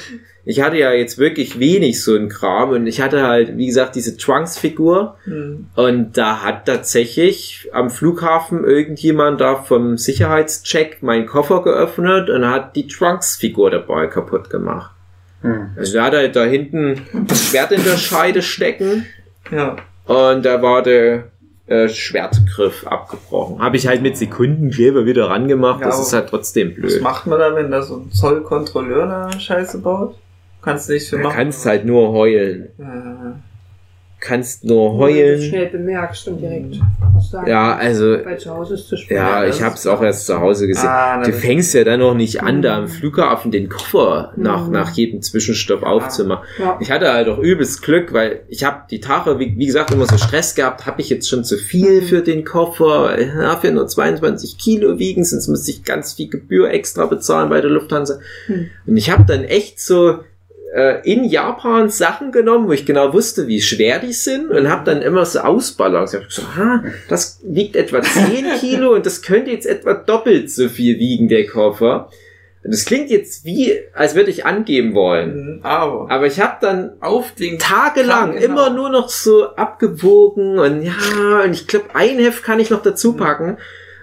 ich 0.50 0.62
hatte 0.62 0.78
ja 0.78 0.94
jetzt 0.94 1.18
wirklich 1.18 1.60
wenig 1.60 2.02
so 2.02 2.16
ein 2.16 2.30
Kram 2.30 2.70
und 2.70 2.88
ich 2.88 3.02
hatte 3.02 3.24
halt, 3.28 3.58
wie 3.58 3.66
gesagt, 3.68 3.96
diese 3.96 4.16
Trunks-Figur 4.16 5.18
Hm. 5.26 5.66
und 5.76 6.18
da 6.18 6.42
hat 6.42 6.66
tatsächlich 6.66 7.68
am 7.74 7.90
Flughafen 7.90 8.64
irgendjemand 8.64 9.42
da 9.42 9.56
vom 9.58 9.98
Sicherheitscheck 9.98 11.04
meinen 11.04 11.26
Koffer 11.26 11.64
geöffnet 11.64 12.30
und 12.30 12.48
hat 12.50 12.76
die 12.78 12.88
Trunks-Figur 12.88 13.72
dabei 13.72 14.08
kaputt 14.08 14.50
gemacht. 14.50 14.92
Hm. 15.42 15.70
Also 15.78 15.94
da 15.98 16.06
hat 16.06 16.14
er 16.14 16.30
da 16.30 16.44
hinten 16.46 17.02
das 17.28 17.46
Schwert 17.50 17.72
in 17.72 17.84
der 17.84 17.98
Scheide 17.98 18.42
stecken 18.42 19.06
Ja. 19.52 19.76
und 20.06 20.44
da 20.46 20.62
war 20.62 20.82
der 20.84 21.26
äh, 21.68 21.90
Schwertgriff 21.90 22.88
abgebrochen. 22.88 23.60
Habe 23.62 23.76
ich 23.78 23.88
halt 23.88 24.02
mit 24.02 24.18
Sekundenkleber 24.18 25.06
wieder 25.06 25.30
rangemacht. 25.30 25.82
Ja, 25.82 25.88
das 25.88 26.00
ist 26.00 26.14
halt 26.14 26.30
trotzdem 26.30 26.70
Was 26.72 26.76
blöd. 26.94 27.02
macht 27.02 27.28
man 27.28 27.40
da, 27.40 27.54
wenn 27.56 27.70
da 27.72 27.82
so 27.82 27.98
ein 27.98 28.12
Zollkontrolleur 28.12 29.06
da 29.06 29.40
Scheiße 29.40 29.80
baut? 29.80 30.16
Kannst 30.62 30.90
du 30.90 30.94
nichts 30.94 31.10
für 31.10 31.18
Du 31.18 31.24
machen. 31.24 31.36
kannst 31.36 31.66
halt 31.66 31.86
nur 31.86 32.12
heulen. 32.14 32.70
Äh, 32.80 33.38
Kannst 34.28 34.66
nur 34.66 34.92
Wenn 34.92 34.98
du 35.00 35.06
das 35.08 35.16
heulen. 35.16 35.42
schnell 35.42 35.66
bemerkst 35.68 36.28
und 36.28 36.42
direkt. 36.42 36.76
Mhm. 36.76 36.82
was 37.14 37.30
sagen. 37.32 37.50
Ja, 37.50 37.76
also, 37.78 38.18
Weil 38.26 38.38
zu 38.38 38.50
Hause 38.54 38.74
ist 38.74 38.82
es 38.82 38.88
zu 38.88 38.98
spät. 38.98 39.18
ja, 39.18 39.44
ich 39.46 39.52
ist 39.52 39.62
hab's 39.64 39.88
auch 39.88 40.02
erst 40.04 40.26
zu 40.26 40.38
Hause 40.40 40.68
gesehen. 40.68 40.90
Ah, 40.90 41.24
du 41.24 41.32
fängst 41.32 41.74
ja 41.74 41.84
dann 41.86 42.00
noch 42.02 42.14
nicht 42.14 42.44
an, 42.44 42.62
da 42.62 42.78
am 42.78 42.88
Flughafen 42.90 43.52
den 43.52 43.70
Koffer 43.70 44.34
nach, 44.36 44.66
Mhm. 44.68 44.74
nach 44.74 44.90
jedem 44.92 45.22
Zwischenstopp 45.22 45.84
aufzumachen. 45.84 46.46
Ja. 46.60 46.78
Ich 46.82 46.92
hatte 46.92 47.14
halt 47.14 47.30
auch 47.30 47.38
übelst 47.40 47.82
Glück, 47.84 48.12
weil 48.14 48.42
ich 48.50 48.64
habe 48.66 48.82
die 48.92 49.00
Tage, 49.00 49.40
wie, 49.40 49.56
wie 49.58 49.66
gesagt, 49.66 49.92
immer 49.92 50.06
so 50.06 50.18
Stress 50.18 50.56
gehabt, 50.56 50.86
habe 50.86 51.00
ich 51.02 51.10
jetzt 51.10 51.30
schon 51.30 51.44
zu 51.46 51.58
viel 51.58 52.02
für 52.02 52.22
den 52.22 52.44
Koffer, 52.44 53.18
ja, 53.22 53.56
für 53.56 53.72
nur 53.72 53.88
22 53.88 54.58
Kilo 54.58 55.00
wiegen, 55.00 55.24
sonst 55.24 55.48
müsste 55.48 55.72
ich 55.72 55.84
ganz 55.84 56.14
viel 56.14 56.30
Gebühr 56.30 56.70
extra 56.72 57.06
bezahlen 57.06 57.50
bei 57.50 57.62
der 57.62 57.70
Lufthansa. 57.72 58.20
Hm. 58.48 58.68
Und 58.86 58.98
ich 58.98 59.10
habe 59.10 59.24
dann 59.26 59.44
echt 59.46 59.80
so 59.80 60.20
äh, 60.76 61.02
in 61.10 61.24
Japan 61.24 61.90
Sachen 61.90 62.32
genommen, 62.32 62.68
wo 62.68 62.72
ich 62.74 62.86
genau 62.86 63.14
wusste, 63.14 63.48
wie 63.48 63.62
schwer 63.62 64.00
die 64.00 64.14
sind 64.14 64.50
und 64.52 64.70
habe 64.70 64.84
dann 64.86 65.02
immer 65.02 65.26
so 65.26 65.40
ausbalanciert. 65.40 66.26
Ich 66.30 66.38
hab 66.38 66.48
gesagt, 66.48 66.60
ah, 66.60 66.84
das 67.10 67.40
wiegt 67.44 67.76
etwa 67.76 68.02
10 68.02 68.46
Kilo 68.60 68.94
und 68.94 69.06
das 69.06 69.22
könnte 69.22 69.52
jetzt 69.52 69.66
etwa 69.66 69.94
doppelt 69.94 70.52
so 70.52 70.68
viel 70.70 71.00
wiegen, 71.00 71.28
der 71.30 71.46
Koffer. 71.48 72.10
Und 72.64 72.74
das 72.74 72.84
klingt 72.86 73.10
jetzt 73.10 73.46
wie, 73.46 73.74
als 73.94 74.16
würde 74.16 74.30
ich 74.30 74.46
angeben 74.46 74.94
wollen. 74.94 75.36
Mhm, 75.58 75.60
Aber 75.64 76.12
Aber 76.12 76.26
ich 76.28 76.42
habe 76.42 76.58
dann 76.60 76.92
auf 77.02 77.32
den 77.34 77.60
tagelang 77.60 78.34
Genau. 78.34 78.44
immer 78.46 78.70
nur 78.72 78.90
noch 78.90 79.08
so 79.10 79.46
abgewogen 79.56 80.60
und 80.60 80.82
ja, 80.82 81.42
und 81.46 81.54
ich 81.54 81.68
glaube, 81.68 81.86
ein 81.94 82.18
Heft 82.20 82.44
kann 82.44 82.60
ich 82.60 82.70
noch 82.70 82.82
dazu 82.82 83.14
packen. 83.14 83.58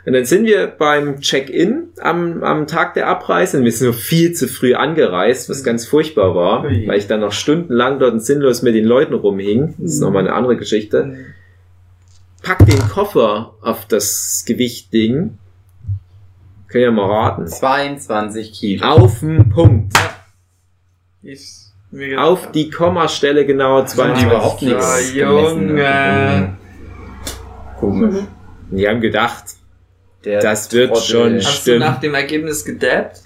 Und 0.07 0.12
dann 0.12 0.26
sind 0.26 0.44
wir 0.44 0.66
beim 0.66 1.20
Check-in 1.20 1.84
am, 1.98 2.42
am 2.42 2.66
Tag 2.66 2.92
der 2.92 3.09
Abreise 3.09 3.57
und 3.59 3.64
wir 3.64 3.72
sind 3.72 3.86
nur 3.86 3.94
viel 3.94 4.32
zu 4.34 4.48
früh 4.48 4.74
angereist, 4.74 5.48
was 5.48 5.64
ganz 5.64 5.86
furchtbar 5.86 6.34
war, 6.34 6.64
Ui. 6.64 6.86
weil 6.86 6.98
ich 6.98 7.07
dann 7.07 7.20
noch 7.20 7.32
stundenlang 7.32 7.98
dort 7.98 8.22
sinnlos 8.22 8.61
mit 8.61 8.74
den 8.74 8.84
Leuten 8.84 9.14
rumhing. 9.14 9.74
Das 9.78 9.92
ist 9.94 10.00
nochmal 10.00 10.26
eine 10.26 10.34
andere 10.34 10.57
Geschichte. 10.59 11.05
Mhm. 11.05 11.16
Pack 12.42 12.66
den 12.66 12.78
Koffer 12.90 13.55
auf 13.62 13.86
das 13.86 14.44
Gewichtding. 14.46 15.38
Können 16.68 16.84
ja 16.84 16.90
mal 16.90 17.07
raten. 17.11 17.46
22 17.46 18.52
Kilo. 18.52 18.84
Auf 18.86 19.20
den 19.20 19.48
Punkt. 19.48 19.94
Gedacht 21.22 22.18
Auf 22.18 22.52
die 22.52 22.68
Kommastelle 22.68 23.46
genau 23.46 23.78
Haben 23.78 23.86
die 23.86 23.92
22 23.92 24.26
überhaupt 24.26 24.59
Kilo. 24.59 24.74
nichts 24.76 25.14
Ja, 25.14 25.28
gemessen. 25.30 25.68
Junge. 25.68 26.57
Komisch. 27.80 28.24
Die 28.70 28.88
haben 28.88 29.00
gedacht, 29.00 29.44
Der 30.25 30.41
Das 30.41 30.72
wird 30.72 30.91
Trottel. 30.91 31.05
schon 31.05 31.37
Hast 31.37 31.62
Stimmt. 31.62 31.77
du 31.83 31.87
nach 31.87 32.01
dem 32.01 32.14
Ergebnis 32.14 32.64
gedabbt? 32.64 33.20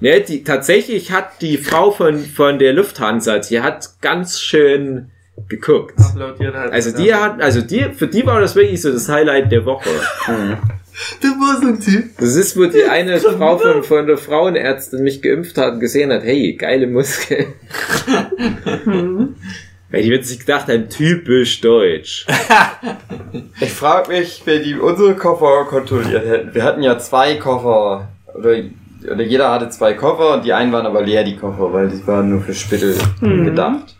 ne, 0.00 0.20
die, 0.20 0.44
tatsächlich 0.44 1.12
hat 1.12 1.40
die 1.40 1.58
Frau 1.58 1.90
von, 1.90 2.18
von 2.24 2.58
der 2.58 2.72
Lufthansa, 2.72 3.38
die 3.38 3.60
hat 3.60 3.90
ganz 4.00 4.40
schön 4.40 5.10
geguckt. 5.48 5.98
Hat. 5.98 6.72
Also 6.72 6.96
die 6.96 7.14
hat, 7.14 7.40
also 7.42 7.60
die, 7.60 7.84
für 7.94 8.06
die 8.06 8.24
war 8.24 8.40
das 8.40 8.54
wirklich 8.56 8.80
so 8.80 8.90
das 8.92 9.08
Highlight 9.08 9.52
der 9.52 9.64
Woche. 9.66 9.90
Mhm. 10.28 10.56
Du 11.20 11.28
warst 11.28 11.62
ein 11.62 11.78
Typ. 11.78 12.16
Das 12.18 12.34
ist, 12.36 12.56
wo 12.56 12.64
die 12.64 12.84
eine 12.90 13.20
Frau 13.20 13.58
von, 13.58 13.82
von 13.82 14.06
der 14.06 14.16
Frauenärztin 14.16 15.02
mich 15.02 15.20
geimpft 15.20 15.58
hat 15.58 15.74
und 15.74 15.80
gesehen 15.80 16.10
hat, 16.10 16.22
hey, 16.22 16.54
geile 16.54 16.86
Muskeln. 16.86 17.52
Weil 19.90 20.02
die 20.02 20.10
wird 20.10 20.24
sich 20.26 20.40
gedacht 20.40 20.68
haben, 20.68 20.88
typisch 20.88 21.60
deutsch. 21.60 22.26
Ich 23.60 23.72
frage 23.72 24.10
mich, 24.12 24.42
wer 24.44 24.58
die 24.60 24.74
unsere 24.74 25.14
Koffer 25.14 25.64
kontrolliert 25.68 26.26
hätten. 26.26 26.54
Wir 26.54 26.62
hatten 26.64 26.82
ja 26.82 26.98
zwei 26.98 27.36
Koffer. 27.36 28.08
Oder, 28.34 28.56
oder 29.12 29.22
jeder 29.22 29.50
hatte 29.50 29.68
zwei 29.70 29.92
Koffer 29.94 30.34
und 30.34 30.44
die 30.44 30.52
einen 30.52 30.72
waren 30.72 30.86
aber 30.86 31.02
leer, 31.02 31.24
die 31.24 31.36
Koffer, 31.36 31.72
weil 31.72 31.88
die 31.88 32.06
waren 32.06 32.30
nur 32.30 32.40
für 32.40 32.54
Spittel 32.54 32.96
Mhm. 33.20 33.44
gedacht. 33.44 33.96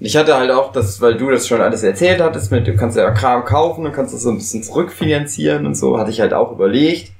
Und 0.00 0.06
ich 0.06 0.16
hatte 0.16 0.36
halt 0.36 0.50
auch 0.50 0.72
das, 0.72 1.00
weil 1.00 1.16
du 1.16 1.30
das 1.30 1.46
schon 1.46 1.60
alles 1.60 1.82
erzählt 1.82 2.20
hattest, 2.20 2.50
mit 2.50 2.66
du 2.66 2.74
kannst 2.76 2.96
ja 2.96 3.08
Kram 3.12 3.44
kaufen 3.44 3.86
und 3.86 3.92
kannst 3.92 4.14
das 4.14 4.22
so 4.22 4.30
ein 4.30 4.36
bisschen 4.38 4.62
zurückfinanzieren 4.62 5.64
und 5.66 5.76
so, 5.76 5.98
hatte 5.98 6.10
ich 6.10 6.20
halt 6.20 6.32
auch 6.34 6.52
überlegt. 6.52 7.12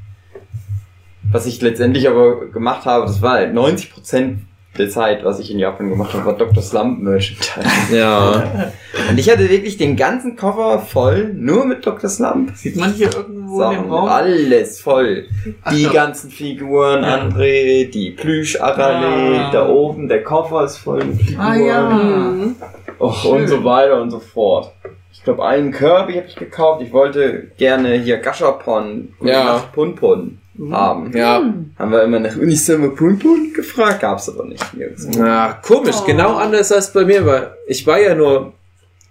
Was 1.30 1.46
ich 1.46 1.60
letztendlich 1.62 2.08
aber 2.08 2.46
gemacht 2.50 2.84
habe, 2.86 3.06
das 3.06 3.22
war 3.22 3.32
halt 3.34 3.54
90% 3.54 4.36
der 4.78 4.88
Zeit, 4.88 5.22
was 5.24 5.38
ich 5.38 5.50
in 5.50 5.58
Japan 5.58 5.90
gemacht 5.90 6.14
habe, 6.14 6.24
war 6.24 6.32
Dr. 6.32 6.62
Slump 6.62 7.00
Merchandise. 7.02 7.50
Ja. 7.94 8.70
Und 9.10 9.18
ich 9.18 9.30
hatte 9.30 9.48
wirklich 9.50 9.76
den 9.76 9.96
ganzen 9.96 10.36
Koffer 10.36 10.78
voll, 10.78 11.32
nur 11.34 11.64
mit 11.66 11.84
Dr. 11.84 12.08
Slump. 12.08 12.56
Sieht 12.56 12.76
man 12.76 12.92
hier 12.92 13.12
irgendwo 13.14 13.54
in 13.54 13.58
Sachen, 13.58 13.82
dem 13.84 13.90
Raum? 13.92 14.08
alles 14.08 14.80
voll. 14.80 15.26
Ach 15.62 15.72
Die 15.72 15.84
so. 15.84 15.92
ganzen 15.92 16.30
Figuren, 16.30 17.02
Ja. 17.02 17.16
André, 17.18 17.90
die 17.90 18.10
Plüsch-Arale, 18.12 19.46
Ah. 19.46 19.50
da 19.52 19.68
oben, 19.68 20.08
der 20.08 20.22
Koffer 20.22 20.64
ist 20.64 20.78
voll 20.78 21.04
mit 21.04 21.20
Figuren. 21.20 21.40
Ah 21.46 21.54
ja. 21.56 21.98
Och, 22.98 23.24
und 23.24 23.48
so 23.48 23.62
weiter 23.64 24.00
und 24.00 24.10
so 24.10 24.20
fort. 24.20 24.72
Ich 25.12 25.24
glaube, 25.24 25.44
einen 25.44 25.72
Kirby 25.72 26.14
habe 26.14 26.26
ich 26.26 26.36
gekauft. 26.36 26.82
Ich 26.82 26.92
wollte 26.92 27.50
gerne 27.58 27.94
hier 27.94 28.18
Gashapon 28.18 29.12
Ja. 29.22 29.62
Punpun 29.72 30.38
haben. 30.70 31.16
Ja. 31.16 31.42
Haben 31.78 31.90
wir 31.92 32.03
immer 32.03 32.20
nach 32.20 32.36
Unisummer 32.36 32.88
Punpun 32.88 33.53
gefragt, 33.55 34.00
gab's 34.00 34.28
aber 34.28 34.44
nicht. 34.44 34.74
nirgendwo. 34.74 35.18
Na, 35.20 35.55
komisch, 35.55 35.96
Oh. 36.03 36.05
genau 36.07 36.36
anders 36.36 36.70
als 36.72 36.92
bei 36.92 37.05
mir, 37.05 37.24
weil 37.26 37.53
ich 37.66 37.86
war 37.86 37.98
ja 38.00 38.14
nur 38.14 38.53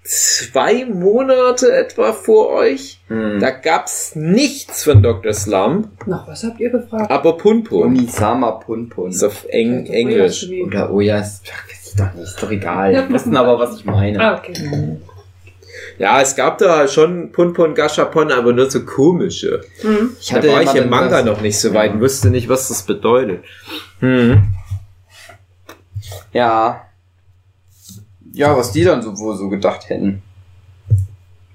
zwei 0.03 0.85
Monate 0.85 1.71
etwa 1.75 2.11
vor 2.13 2.49
euch. 2.49 2.99
Hm. 3.07 3.39
Da 3.39 3.51
gab's 3.51 4.15
nichts 4.15 4.83
von 4.83 5.03
Dr. 5.03 5.33
Slump, 5.33 5.89
Nach 6.07 6.27
was 6.27 6.43
habt 6.43 6.59
ihr 6.59 6.69
gefragt? 6.71 7.11
aber 7.11 7.37
Punpun. 7.37 7.83
Unisama 7.87 8.51
Punpun. 8.51 9.09
ist 9.11 9.23
auf 9.23 9.45
Eng 9.49 9.85
Ja, 9.85 9.93
Englisch. 9.93 10.47
Oder 10.65 10.89
weiß 10.91 11.41
ich 11.43 11.95
doch 11.97 12.13
nicht, 12.13 12.23
ist 12.23 12.41
doch 12.41 12.49
egal. 12.51 12.93
Ja. 12.93 13.01
Die 13.03 13.13
wissen 13.13 13.35
aber, 13.35 13.59
was 13.59 13.75
ich 13.77 13.85
meine. 13.85 14.19
Ah, 14.19 14.37
okay. 14.37 14.53
Ja, 15.97 16.21
es 16.21 16.35
gab 16.35 16.57
da 16.57 16.87
schon 16.87 17.31
Punpun 17.31 17.75
Gashapon, 17.75 18.31
aber 18.31 18.53
nur 18.53 18.69
so 18.69 18.83
komische. 18.85 19.61
Mhm. 19.83 20.11
Ich 20.19 20.29
da 20.29 20.43
war 20.43 20.61
ich 20.63 20.73
im 20.75 20.89
Manga 20.89 21.21
das- 21.21 21.25
noch 21.25 21.41
nicht 21.41 21.59
so 21.59 21.73
weit 21.73 21.93
und 21.93 22.01
wusste 22.01 22.29
nicht, 22.29 22.49
was 22.49 22.67
das 22.69 22.83
bedeutet. 22.83 23.43
Hm. 23.99 24.43
Ja. 26.33 26.81
Ja, 28.33 28.55
was 28.57 28.71
die 28.71 28.83
dann 28.83 29.01
so 29.01 29.17
wohl 29.17 29.35
so 29.37 29.49
gedacht 29.49 29.89
hätten. 29.89 30.21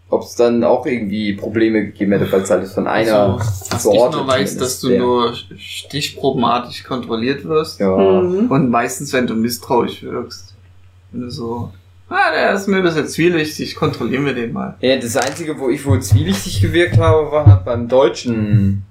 Ob 0.09 0.23
es 0.23 0.37
dann 0.37 0.62
auch 0.62 0.87
irgendwie 0.87 1.33
Probleme 1.33 1.87
gegeben 1.87 2.12
hätte, 2.12 2.31
weil 2.31 2.43
es 2.43 2.51
alles 2.51 2.75
von 2.75 2.87
einer 2.87 3.39
Was 3.39 3.83
Sorte 3.83 3.97
ich 4.19 4.23
nur 4.23 4.29
weiß, 4.29 4.57
dass 4.57 4.81
du 4.81 4.97
nur 4.97 5.35
stichprobenartig 5.57 6.85
kontrolliert 6.85 7.45
wirst. 7.45 7.81
Ja. 7.81 7.97
Mhm. 7.97 8.51
Und 8.51 8.71
meistens, 8.71 9.12
wenn 9.12 9.27
du 9.27 9.35
misstrauisch 9.35 10.03
wirkst. 10.05 10.55
Wenn 11.11 11.23
du 11.23 11.31
so, 11.31 11.73
ah, 12.09 12.30
der 12.34 12.52
ist 12.54 12.66
mir 12.68 12.76
ein 12.78 12.82
bisschen 12.82 13.07
zwielichtig, 13.09 13.74
kontrollieren 13.76 14.24
wir 14.26 14.34
den 14.34 14.52
mal. 14.52 14.76
ja, 14.80 14.96
das 14.96 15.16
Einzige, 15.16 15.59
wo 15.59 15.68
ich 15.70 15.84
wohl 15.86 16.00
zwielichtig 16.00 16.61
gewirkt 16.61 16.98
habe, 16.98 17.30
war 17.32 17.46
halt 17.46 17.64
beim 17.64 17.88
deutschen 17.88 18.82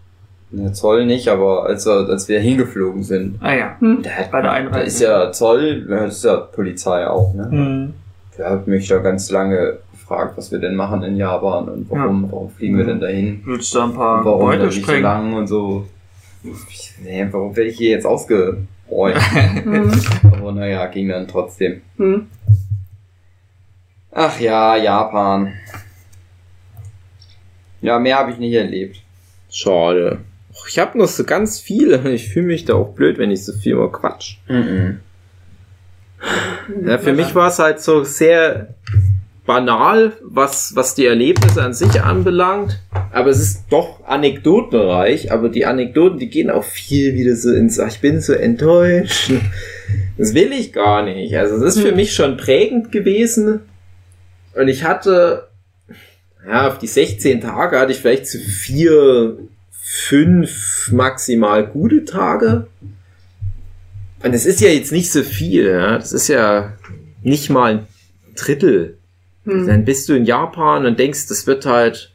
der 0.52 0.72
Zoll 0.74 1.06
nicht, 1.06 1.28
aber 1.28 1.66
als, 1.66 1.86
er, 1.86 2.08
als 2.08 2.30
wir 2.30 2.40
hingeflogen 2.40 3.04
sind. 3.04 3.40
Ah 3.42 3.54
ja, 3.54 3.76
Hm. 3.80 4.02
der 4.04 4.18
hat 4.18 4.32
bei 4.32 4.42
der 4.42 4.52
Da 4.52 4.56
Einreise. 4.58 4.86
ist 4.86 5.02
ja 5.02 5.32
Zoll, 5.34 5.86
das 5.86 6.18
ist 6.18 6.24
ja 6.24 6.38
Polizei 6.38 7.06
auch, 7.08 7.34
ne? 7.34 7.48
Hm. 7.50 7.94
Der 8.38 8.52
hat 8.52 8.68
mich 8.68 8.88
da 8.88 9.00
ganz 9.00 9.30
lange 9.32 9.80
gefragt, 9.92 10.38
was 10.38 10.52
wir 10.54 10.60
denn 10.60 10.76
machen 10.76 11.04
in 11.04 11.18
Japan 11.18 11.68
und 11.68 11.90
warum, 11.90 12.32
warum 12.32 12.50
fliegen 12.52 12.78
wir 12.78 12.86
denn 12.86 13.00
dahin? 13.02 13.42
Willst 13.44 13.74
du 13.74 13.80
da 13.80 13.86
ein 13.86 13.94
paar 13.94 14.20
Und 14.20 14.26
warum 14.26 14.40
Beute 14.42 14.66
nicht 14.68 14.76
so 14.76 14.82
sprengen? 14.82 15.04
lang 15.04 15.34
und 15.34 15.48
so. 15.48 15.88
Ich, 16.70 16.94
nee, 17.04 17.28
warum 17.32 17.56
werde 17.56 17.70
ich 17.72 17.78
hier 17.78 17.90
jetzt 17.90 18.06
ausgeräumt? 18.06 18.68
Mhm. 19.66 19.92
Aber 20.32 20.52
naja, 20.52 20.86
ging 20.88 21.10
dann 21.10 21.28
trotzdem. 21.28 21.82
Mhm. 21.98 22.28
Ach 24.18 24.40
ja, 24.40 24.78
Japan. 24.78 25.54
Ja, 27.82 28.00
mehr 28.00 28.18
habe 28.18 28.32
ich 28.32 28.38
nicht 28.38 28.54
erlebt. 28.54 29.02
Schade. 29.52 30.20
Ich 30.70 30.80
habe 30.80 30.98
noch 30.98 31.10
so 31.10 31.26
ganz 31.26 31.60
viele 31.60 32.10
ich 32.14 32.30
fühle 32.30 32.48
mich 32.48 32.64
da 32.64 32.76
auch 32.76 32.94
blöd, 32.96 33.18
wenn 33.18 33.30
ich 33.30 33.44
so 33.44 33.52
viel 33.52 33.76
mal 33.76 33.92
quatsch. 33.92 34.38
Mhm. 34.48 35.02
Ja, 36.86 36.98
für 36.98 37.12
mich 37.12 37.36
war 37.36 37.50
es 37.50 37.60
halt 37.60 37.82
so 37.82 38.06
sehr 38.06 38.70
banal, 39.46 40.14
was, 40.24 40.78
was 40.78 40.96
die 40.96 41.06
Erlebnisse 41.06 41.62
an 41.62 41.74
sich 41.74 42.02
anbelangt. 42.02 42.82
Aber 43.12 43.30
es 43.30 43.42
ist 43.42 43.66
doch 43.70 44.06
anekdotenreich. 44.06 45.34
Aber 45.34 45.50
die 45.50 45.66
Anekdoten, 45.66 46.20
die 46.20 46.30
gehen 46.30 46.50
auch 46.50 46.64
viel 46.64 47.16
wieder 47.16 47.36
so 47.36 47.52
ins, 47.52 47.82
ach, 47.82 47.90
ich 47.90 48.00
bin 48.00 48.22
so 48.22 48.32
enttäuscht. 48.32 49.34
Das 50.18 50.34
will 50.34 50.54
ich 50.54 50.72
gar 50.72 51.04
nicht. 51.04 51.36
Also 51.38 51.60
das 51.60 51.76
ist 51.76 51.84
für 51.84 51.92
mich 51.92 52.14
schon 52.14 52.38
prägend 52.38 52.94
gewesen. 52.94 53.60
Und 54.56 54.68
ich 54.68 54.84
hatte, 54.84 55.50
ja, 56.48 56.68
auf 56.68 56.78
die 56.78 56.88
16 56.88 57.42
Tage 57.42 57.80
hatte 57.80 57.92
ich 57.92 58.00
vielleicht 58.00 58.28
so 58.28 58.40
vier, 58.40 59.38
fünf 59.72 60.90
maximal 60.92 61.66
gute 61.66 62.06
Tage. 62.06 62.68
Und 64.24 64.34
es 64.34 64.46
ist 64.46 64.62
ja 64.62 64.70
jetzt 64.70 64.92
nicht 64.92 65.12
so 65.12 65.24
viel, 65.24 65.70
ja. 65.70 65.98
Das 65.98 66.14
ist 66.14 66.28
ja 66.28 66.74
nicht 67.22 67.50
mal 67.50 67.72
ein 67.76 67.88
Drittel. 68.36 68.98
Mhm. 69.44 69.68
Dann 69.68 69.86
bist 69.86 70.10
du 70.10 70.14
in 70.14 70.26
Japan 70.26 70.86
und 70.86 70.98
denkst, 70.98 71.28
das 71.28 71.48
wird 71.48 71.66
halt 71.66 72.12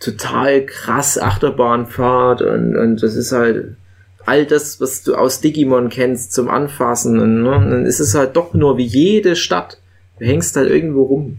total 0.00 0.64
krass 0.64 1.18
Achterbahnfahrt 1.18 2.42
und, 2.42 2.76
und 2.76 3.02
das 3.02 3.14
ist 3.14 3.32
halt 3.32 3.76
all 4.26 4.46
das, 4.46 4.80
was 4.80 5.02
du 5.02 5.14
aus 5.14 5.40
Digimon 5.40 5.88
kennst 5.88 6.32
zum 6.32 6.48
Anfassen. 6.48 7.18
Und, 7.18 7.42
ne, 7.42 7.56
und 7.56 7.70
dann 7.70 7.86
ist 7.86 8.00
es 8.00 8.14
halt 8.14 8.36
doch 8.36 8.54
nur 8.54 8.78
wie 8.78 8.84
jede 8.84 9.36
Stadt. 9.36 9.78
Du 10.18 10.24
hängst 10.24 10.56
halt 10.56 10.70
irgendwo 10.70 11.02
rum. 11.02 11.38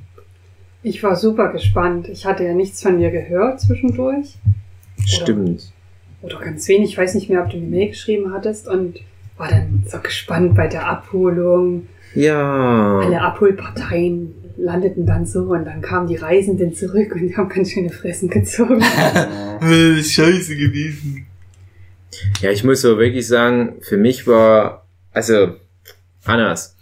Ich 0.85 1.01
war 1.01 1.15
super 1.15 1.51
gespannt. 1.51 2.09
Ich 2.09 2.27
hatte 2.27 2.43
ja 2.43 2.53
nichts 2.53 2.83
von 2.83 2.99
dir 2.99 3.09
gehört 3.09 3.59
zwischendurch. 3.59 4.35
Stimmt. 5.03 5.71
Oder 6.21 6.39
ganz 6.39 6.67
wenig. 6.67 6.91
Ich 6.91 6.97
weiß 6.99 7.15
nicht 7.15 7.27
mehr, 7.27 7.41
ob 7.41 7.49
du 7.49 7.57
eine 7.57 7.65
Mail 7.65 7.87
geschrieben 7.87 8.31
hattest 8.31 8.67
und 8.67 8.99
war 9.35 9.49
dann 9.49 9.83
so 9.87 9.97
gespannt 9.97 10.53
bei 10.55 10.67
der 10.67 10.87
Abholung. 10.87 11.87
Ja. 12.13 12.99
Alle 12.99 13.19
Abholparteien 13.19 14.35
landeten 14.57 15.07
dann 15.07 15.25
so 15.25 15.45
und 15.45 15.65
dann 15.65 15.81
kamen 15.81 16.05
die 16.05 16.17
Reisenden 16.17 16.75
zurück 16.75 17.15
und 17.15 17.21
die 17.21 17.35
haben 17.35 17.49
ganz 17.49 17.71
schöne 17.71 17.89
Fressen 17.89 18.29
gezogen. 18.29 18.79
ist 19.61 20.13
scheiße 20.13 20.55
gewesen. 20.55 21.25
Ja, 22.41 22.51
ich 22.51 22.63
muss 22.63 22.81
so 22.81 22.99
wirklich 22.99 23.25
sagen, 23.25 23.77
für 23.81 23.97
mich 23.97 24.27
war, 24.27 24.85
also, 25.11 25.55
anders. 26.25 26.74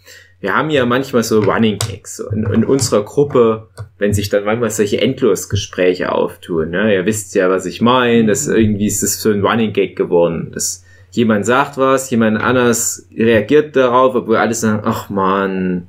Wir 0.44 0.54
haben 0.54 0.68
ja 0.68 0.84
manchmal 0.84 1.22
so 1.22 1.40
Running 1.40 1.78
Gags 1.78 2.18
so 2.18 2.28
in, 2.28 2.44
in 2.52 2.64
unserer 2.64 3.02
Gruppe, 3.02 3.68
wenn 3.96 4.12
sich 4.12 4.28
dann 4.28 4.44
manchmal 4.44 4.68
solche 4.68 5.00
Endlosgespräche 5.00 6.12
auftun. 6.12 6.68
Ne? 6.68 6.94
Ihr 6.94 7.06
wisst 7.06 7.34
ja, 7.34 7.48
was 7.48 7.64
ich 7.64 7.80
meine. 7.80 8.26
Das 8.26 8.46
irgendwie 8.46 8.84
ist 8.84 9.02
das 9.02 9.22
so 9.22 9.30
ein 9.30 9.40
Running 9.40 9.72
Gag 9.72 9.96
geworden. 9.96 10.50
Das, 10.52 10.84
jemand 11.12 11.46
sagt 11.46 11.78
was, 11.78 12.10
jemand 12.10 12.42
anders 12.42 13.08
reagiert 13.16 13.74
darauf, 13.74 14.14
obwohl 14.14 14.36
alle 14.36 14.52
sagen, 14.52 14.82
ach 14.84 15.08
man, 15.08 15.86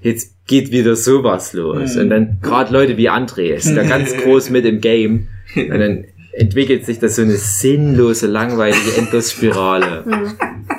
jetzt 0.00 0.34
geht 0.46 0.70
wieder 0.70 0.96
sowas 0.96 1.52
los. 1.52 1.96
Mhm. 1.96 2.00
Und 2.00 2.08
dann 2.08 2.38
gerade 2.40 2.72
Leute 2.72 2.96
wie 2.96 3.10
André 3.10 3.52
ist 3.52 3.76
da 3.76 3.82
ganz 3.82 4.16
groß 4.24 4.48
mit 4.48 4.64
im 4.64 4.80
Game. 4.80 5.28
Und 5.54 5.68
dann 5.68 6.06
entwickelt 6.32 6.86
sich 6.86 6.98
das 6.98 7.16
so 7.16 7.20
eine 7.20 7.36
sinnlose, 7.36 8.26
langweilige 8.26 8.96
Endlosspirale. 8.96 10.04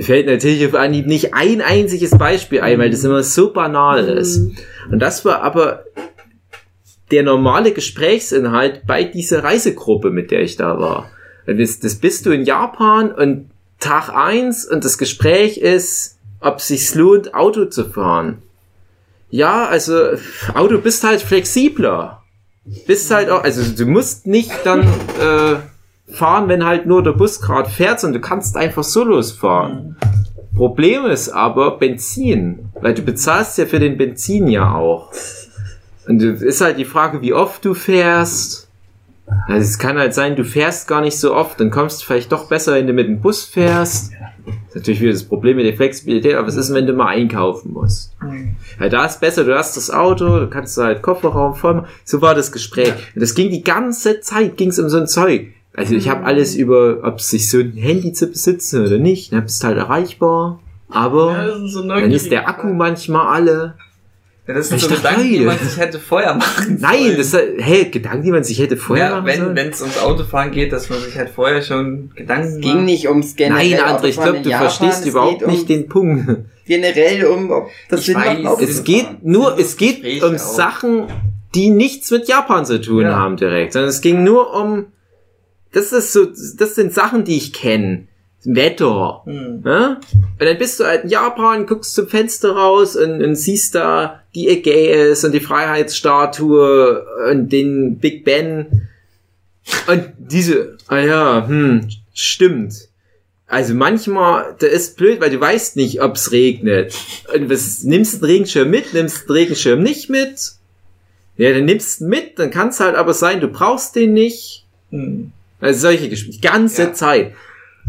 Mir 0.00 0.04
fällt 0.04 0.28
natürlich 0.28 0.66
auf 0.66 0.74
Anhieb 0.74 1.06
nicht 1.06 1.34
ein 1.34 1.60
einziges 1.60 2.16
Beispiel 2.16 2.62
ein, 2.62 2.78
weil 2.78 2.88
das 2.88 3.04
immer 3.04 3.22
so 3.22 3.52
banal 3.52 4.08
ist. 4.08 4.50
Und 4.90 4.98
das 4.98 5.26
war 5.26 5.42
aber 5.42 5.84
der 7.10 7.22
normale 7.22 7.72
Gesprächsinhalt 7.72 8.86
bei 8.86 9.04
dieser 9.04 9.44
Reisegruppe, 9.44 10.08
mit 10.08 10.30
der 10.30 10.40
ich 10.40 10.56
da 10.56 10.80
war. 10.80 11.10
Und 11.46 11.60
Das, 11.60 11.80
das 11.80 11.96
bist 11.96 12.24
du 12.24 12.30
in 12.30 12.46
Japan 12.46 13.12
und 13.12 13.50
Tag 13.78 14.08
eins 14.08 14.64
und 14.64 14.86
das 14.86 14.96
Gespräch 14.96 15.58
ist, 15.58 16.16
ob 16.40 16.62
sich's 16.62 16.94
lohnt, 16.94 17.34
Auto 17.34 17.66
zu 17.66 17.84
fahren. 17.84 18.40
Ja, 19.28 19.66
also 19.66 20.12
Auto 20.54 20.78
bist 20.78 21.04
halt 21.04 21.20
flexibler. 21.20 22.22
Bist 22.86 23.10
halt 23.10 23.28
auch, 23.28 23.44
also 23.44 23.70
du 23.70 23.84
musst 23.84 24.26
nicht 24.26 24.50
dann 24.64 24.80
äh, 25.20 25.56
fahren, 26.12 26.48
wenn 26.48 26.64
halt 26.64 26.86
nur 26.86 27.02
der 27.02 27.12
Bus 27.12 27.40
gerade 27.40 27.68
fährt, 27.68 28.00
sondern 28.00 28.22
du 28.22 28.28
kannst 28.28 28.56
einfach 28.56 28.84
so 28.84 29.04
losfahren. 29.04 29.96
Problem 30.54 31.06
ist 31.06 31.28
aber 31.30 31.78
Benzin, 31.78 32.70
weil 32.80 32.94
du 32.94 33.02
bezahlst 33.02 33.58
ja 33.58 33.66
für 33.66 33.78
den 33.78 33.96
Benzin 33.96 34.48
ja 34.48 34.74
auch. 34.74 35.10
Und 36.06 36.22
es 36.22 36.42
ist 36.42 36.60
halt 36.60 36.78
die 36.78 36.84
Frage, 36.84 37.22
wie 37.22 37.32
oft 37.32 37.64
du 37.64 37.74
fährst. 37.74 38.68
Also 39.46 39.60
es 39.60 39.78
kann 39.78 39.96
halt 39.96 40.12
sein, 40.12 40.34
du 40.34 40.44
fährst 40.44 40.88
gar 40.88 41.00
nicht 41.02 41.18
so 41.18 41.34
oft, 41.34 41.60
dann 41.60 41.70
kommst 41.70 42.02
du 42.02 42.06
vielleicht 42.06 42.32
doch 42.32 42.48
besser, 42.48 42.74
wenn 42.74 42.88
du 42.88 42.92
mit 42.92 43.06
dem 43.06 43.20
Bus 43.20 43.44
fährst. 43.44 44.12
Das 44.44 44.54
ist 44.70 44.74
natürlich 44.74 45.00
wieder 45.00 45.12
das 45.12 45.22
Problem 45.22 45.56
mit 45.56 45.66
der 45.66 45.76
Flexibilität, 45.76 46.34
aber 46.34 46.48
es 46.48 46.56
ist, 46.56 46.74
wenn 46.74 46.86
du 46.86 46.94
mal 46.94 47.08
einkaufen 47.08 47.72
musst. 47.72 48.16
Ja, 48.80 48.88
da 48.88 49.06
ist 49.06 49.20
besser, 49.20 49.44
du 49.44 49.56
hast 49.56 49.76
das 49.76 49.90
Auto, 49.90 50.40
du 50.40 50.48
kannst 50.48 50.76
halt 50.78 51.02
Kofferraum 51.02 51.54
voll 51.54 51.74
machen. 51.74 51.88
So 52.04 52.20
war 52.20 52.34
das 52.34 52.50
Gespräch. 52.50 52.92
Und 53.14 53.20
das 53.20 53.34
ging 53.34 53.50
die 53.50 53.62
ganze 53.62 54.20
Zeit, 54.20 54.56
ging 54.56 54.70
es 54.70 54.78
um 54.78 54.88
so 54.88 54.98
ein 54.98 55.06
Zeug. 55.06 55.52
Also 55.74 55.94
ich 55.94 56.08
habe 56.08 56.24
alles 56.24 56.56
über, 56.56 56.98
ob 57.04 57.20
sich 57.20 57.48
so 57.48 57.58
ein 57.58 57.72
Handy 57.76 58.12
zu 58.12 58.26
besitzen 58.26 58.84
oder 58.86 58.98
nicht, 58.98 59.32
dann 59.32 59.44
bist 59.44 59.62
halt 59.64 59.78
erreichbar. 59.78 60.60
Aber 60.88 61.32
Ja, 61.32 61.66
so 61.68 61.86
dann 61.86 62.10
ist 62.10 62.30
der 62.32 62.48
Akku 62.48 62.66
manchmal 62.68 63.26
alle. 63.28 63.74
Ja, 64.48 64.54
das 64.54 64.68
sind 64.68 64.78
Ich 64.78 64.82
so 64.82 64.88
dachte, 64.88 65.02
Gedanken, 65.02 65.32
die 65.32 65.40
man 65.40 65.58
sich 65.58 65.76
hätte 65.78 66.00
vorher 66.00 66.34
machen 66.34 66.78
Nein, 66.80 66.98
sollen. 67.16 67.16
das 67.18 67.36
hey, 67.64 67.84
Gedanken, 67.84 68.24
die 68.24 68.30
man 68.32 68.42
sich 68.42 68.58
hätte 68.58 68.76
vorher 68.76 69.04
ja, 69.06 69.10
machen 69.16 69.26
wenn 69.26 69.40
sollen. 69.40 69.56
wenn 69.56 69.68
es 69.68 69.80
ums 69.80 69.98
Autofahren 69.98 70.50
geht, 70.50 70.72
dass 70.72 70.90
man 70.90 70.98
sich 70.98 71.16
halt 71.16 71.28
vorher 71.30 71.62
schon 71.62 72.10
Gedanken 72.16 72.48
Es 72.56 72.60
ging 72.60 72.84
nicht 72.84 73.08
ums 73.08 73.36
generell 73.36 73.70
Nein, 73.70 73.80
André, 73.80 74.06
ich 74.06 74.16
glaube, 74.20 74.40
du 74.40 74.48
Japan, 74.50 74.66
verstehst 74.70 75.02
es 75.02 75.06
überhaupt 75.06 75.44
um, 75.44 75.50
nicht 75.52 75.68
den 75.68 75.88
Punkt. 75.88 76.26
generell 76.66 77.26
um, 77.26 77.52
ob 77.52 77.68
das 77.88 78.00
Ich 78.00 78.06
Sinn 78.06 78.42
macht, 78.42 78.60
Es 78.62 78.82
geht 78.82 79.04
fahren. 79.04 79.18
nur, 79.22 79.56
es 79.56 79.76
geht 79.76 80.22
um 80.24 80.34
auch. 80.34 80.38
Sachen, 80.38 81.04
die 81.54 81.70
nichts 81.70 82.10
mit 82.10 82.26
Japan 82.26 82.64
zu 82.66 82.80
tun 82.80 83.02
Ja. 83.02 83.14
haben 83.14 83.36
direkt, 83.36 83.74
sondern 83.74 83.90
es 83.90 84.00
ging 84.00 84.24
nur 84.24 84.52
um, 84.60 84.86
das 85.72 85.92
ist 85.92 86.12
so, 86.12 86.26
das 86.26 86.74
sind 86.74 86.92
Sachen, 86.92 87.24
die 87.24 87.36
ich 87.36 87.52
kenne. 87.52 88.06
Wetter. 88.44 89.22
Hm. 89.24 89.60
Ne? 89.62 90.00
Und 90.38 90.46
dann 90.46 90.58
bist 90.58 90.80
du 90.80 90.84
halt 90.84 91.04
in 91.04 91.10
Japan, 91.10 91.66
guckst 91.66 91.94
zum 91.94 92.08
Fenster 92.08 92.52
raus 92.52 92.96
und, 92.96 93.22
und 93.22 93.34
siehst 93.34 93.74
da 93.74 94.22
die 94.34 94.48
Ägäis 94.48 95.24
und 95.24 95.32
die 95.32 95.40
Freiheitsstatue 95.40 97.04
und 97.30 97.50
den 97.50 97.98
Big 97.98 98.24
Ben. 98.24 98.88
Und 99.86 100.12
diese, 100.18 100.78
ah 100.88 100.98
ja, 100.98 101.46
hm, 101.46 101.88
stimmt. 102.14 102.88
Also 103.46 103.74
manchmal, 103.74 104.54
da 104.58 104.68
ist 104.68 104.96
blöd, 104.96 105.20
weil 105.20 105.30
du 105.30 105.40
weißt 105.40 105.76
nicht, 105.76 106.00
ob's 106.00 106.32
regnet. 106.32 106.94
Und 107.34 107.50
was, 107.50 107.82
nimmst 107.82 108.14
einen 108.14 108.24
Regenschirm 108.24 108.70
mit, 108.70 108.94
nimmst 108.94 109.28
einen 109.28 109.36
Regenschirm 109.36 109.82
nicht 109.82 110.08
mit. 110.08 110.52
Ja, 111.36 111.52
dann 111.52 111.64
nimmst 111.64 112.00
du 112.00 112.04
ihn 112.04 112.10
mit, 112.10 112.38
dann 112.38 112.50
kann 112.50 112.68
es 112.68 112.80
halt 112.80 112.94
aber 112.96 113.12
sein, 113.12 113.40
du 113.40 113.48
brauchst 113.48 113.96
den 113.96 114.12
nicht. 114.12 114.66
Hm. 114.90 115.32
Also 115.60 115.80
solche 115.80 116.08
Gespräche, 116.08 116.38
die 116.38 116.46
ganze 116.46 116.82
Ja. 116.82 116.92
Zeit. 116.92 117.34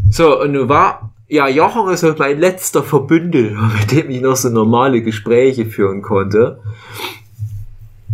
So, 0.10 0.42
und 0.42 0.52
nun 0.54 0.70
war, 0.70 1.14
ja, 1.28 1.48
Jochen 1.48 1.92
ist 1.94 2.04
halt 2.04 2.20
mein 2.20 2.40
letzter 2.40 2.84
Verbündeter, 2.84 3.72
mit 3.80 3.92
dem 3.92 4.10
ich 4.10 4.22
noch 4.22 4.36
so 4.36 4.50
normale 4.50 5.02
Gespräche 5.02 5.66
führen 5.66 6.02
konnte. 6.02 6.60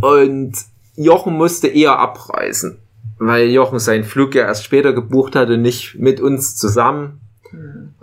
Und 0.01 0.53
Jochen 0.95 1.33
musste 1.33 1.67
eher 1.67 1.97
abreisen, 1.99 2.77
weil 3.17 3.49
Jochen 3.49 3.79
seinen 3.79 4.03
Flug 4.03 4.35
ja 4.35 4.43
erst 4.45 4.63
später 4.65 4.93
gebucht 4.93 5.35
hatte, 5.35 5.57
nicht 5.57 5.95
mit 5.99 6.19
uns 6.19 6.55
zusammen. 6.55 7.19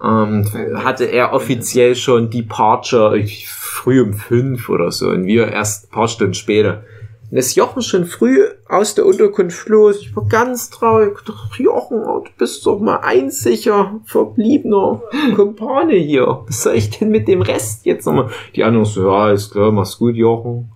Ähm, 0.02 0.46
hatte 0.74 1.04
er 1.04 1.32
offiziell 1.32 1.94
schon 1.96 2.30
Departure 2.30 3.22
früh 3.46 4.00
um 4.00 4.14
fünf 4.14 4.68
oder 4.68 4.90
so 4.90 5.10
und 5.10 5.26
wir 5.26 5.48
erst 5.48 5.86
ein 5.86 5.90
paar 5.90 6.08
Stunden 6.08 6.34
später. 6.34 6.82
Und 7.30 7.38
ist 7.38 7.54
Jochen 7.56 7.82
schon 7.82 8.04
früh 8.04 8.44
aus 8.68 8.94
der 8.94 9.06
Unterkunft 9.06 9.68
los. 9.68 10.00
Ich 10.00 10.14
war 10.14 10.26
ganz 10.26 10.70
traurig. 10.70 11.14
Ich 11.18 11.24
dachte, 11.24 11.62
Jochen, 11.62 11.98
oh, 11.98 12.20
du 12.20 12.30
bist 12.38 12.64
doch 12.66 12.78
mal 12.78 12.98
einziger 12.98 14.00
verbliebener 14.04 15.02
Kumpane 15.34 15.94
hier. 15.94 16.42
Was 16.46 16.62
soll 16.62 16.74
ich 16.74 16.90
denn 16.90 17.10
mit 17.10 17.26
dem 17.26 17.42
Rest 17.42 17.86
jetzt 17.86 18.06
nochmal? 18.06 18.30
Die 18.54 18.64
anderen 18.64 18.84
so, 18.84 19.10
ja, 19.10 19.32
ist 19.32 19.52
klar, 19.52 19.72
mach's 19.72 19.98
gut, 19.98 20.14
Jochen. 20.14 20.70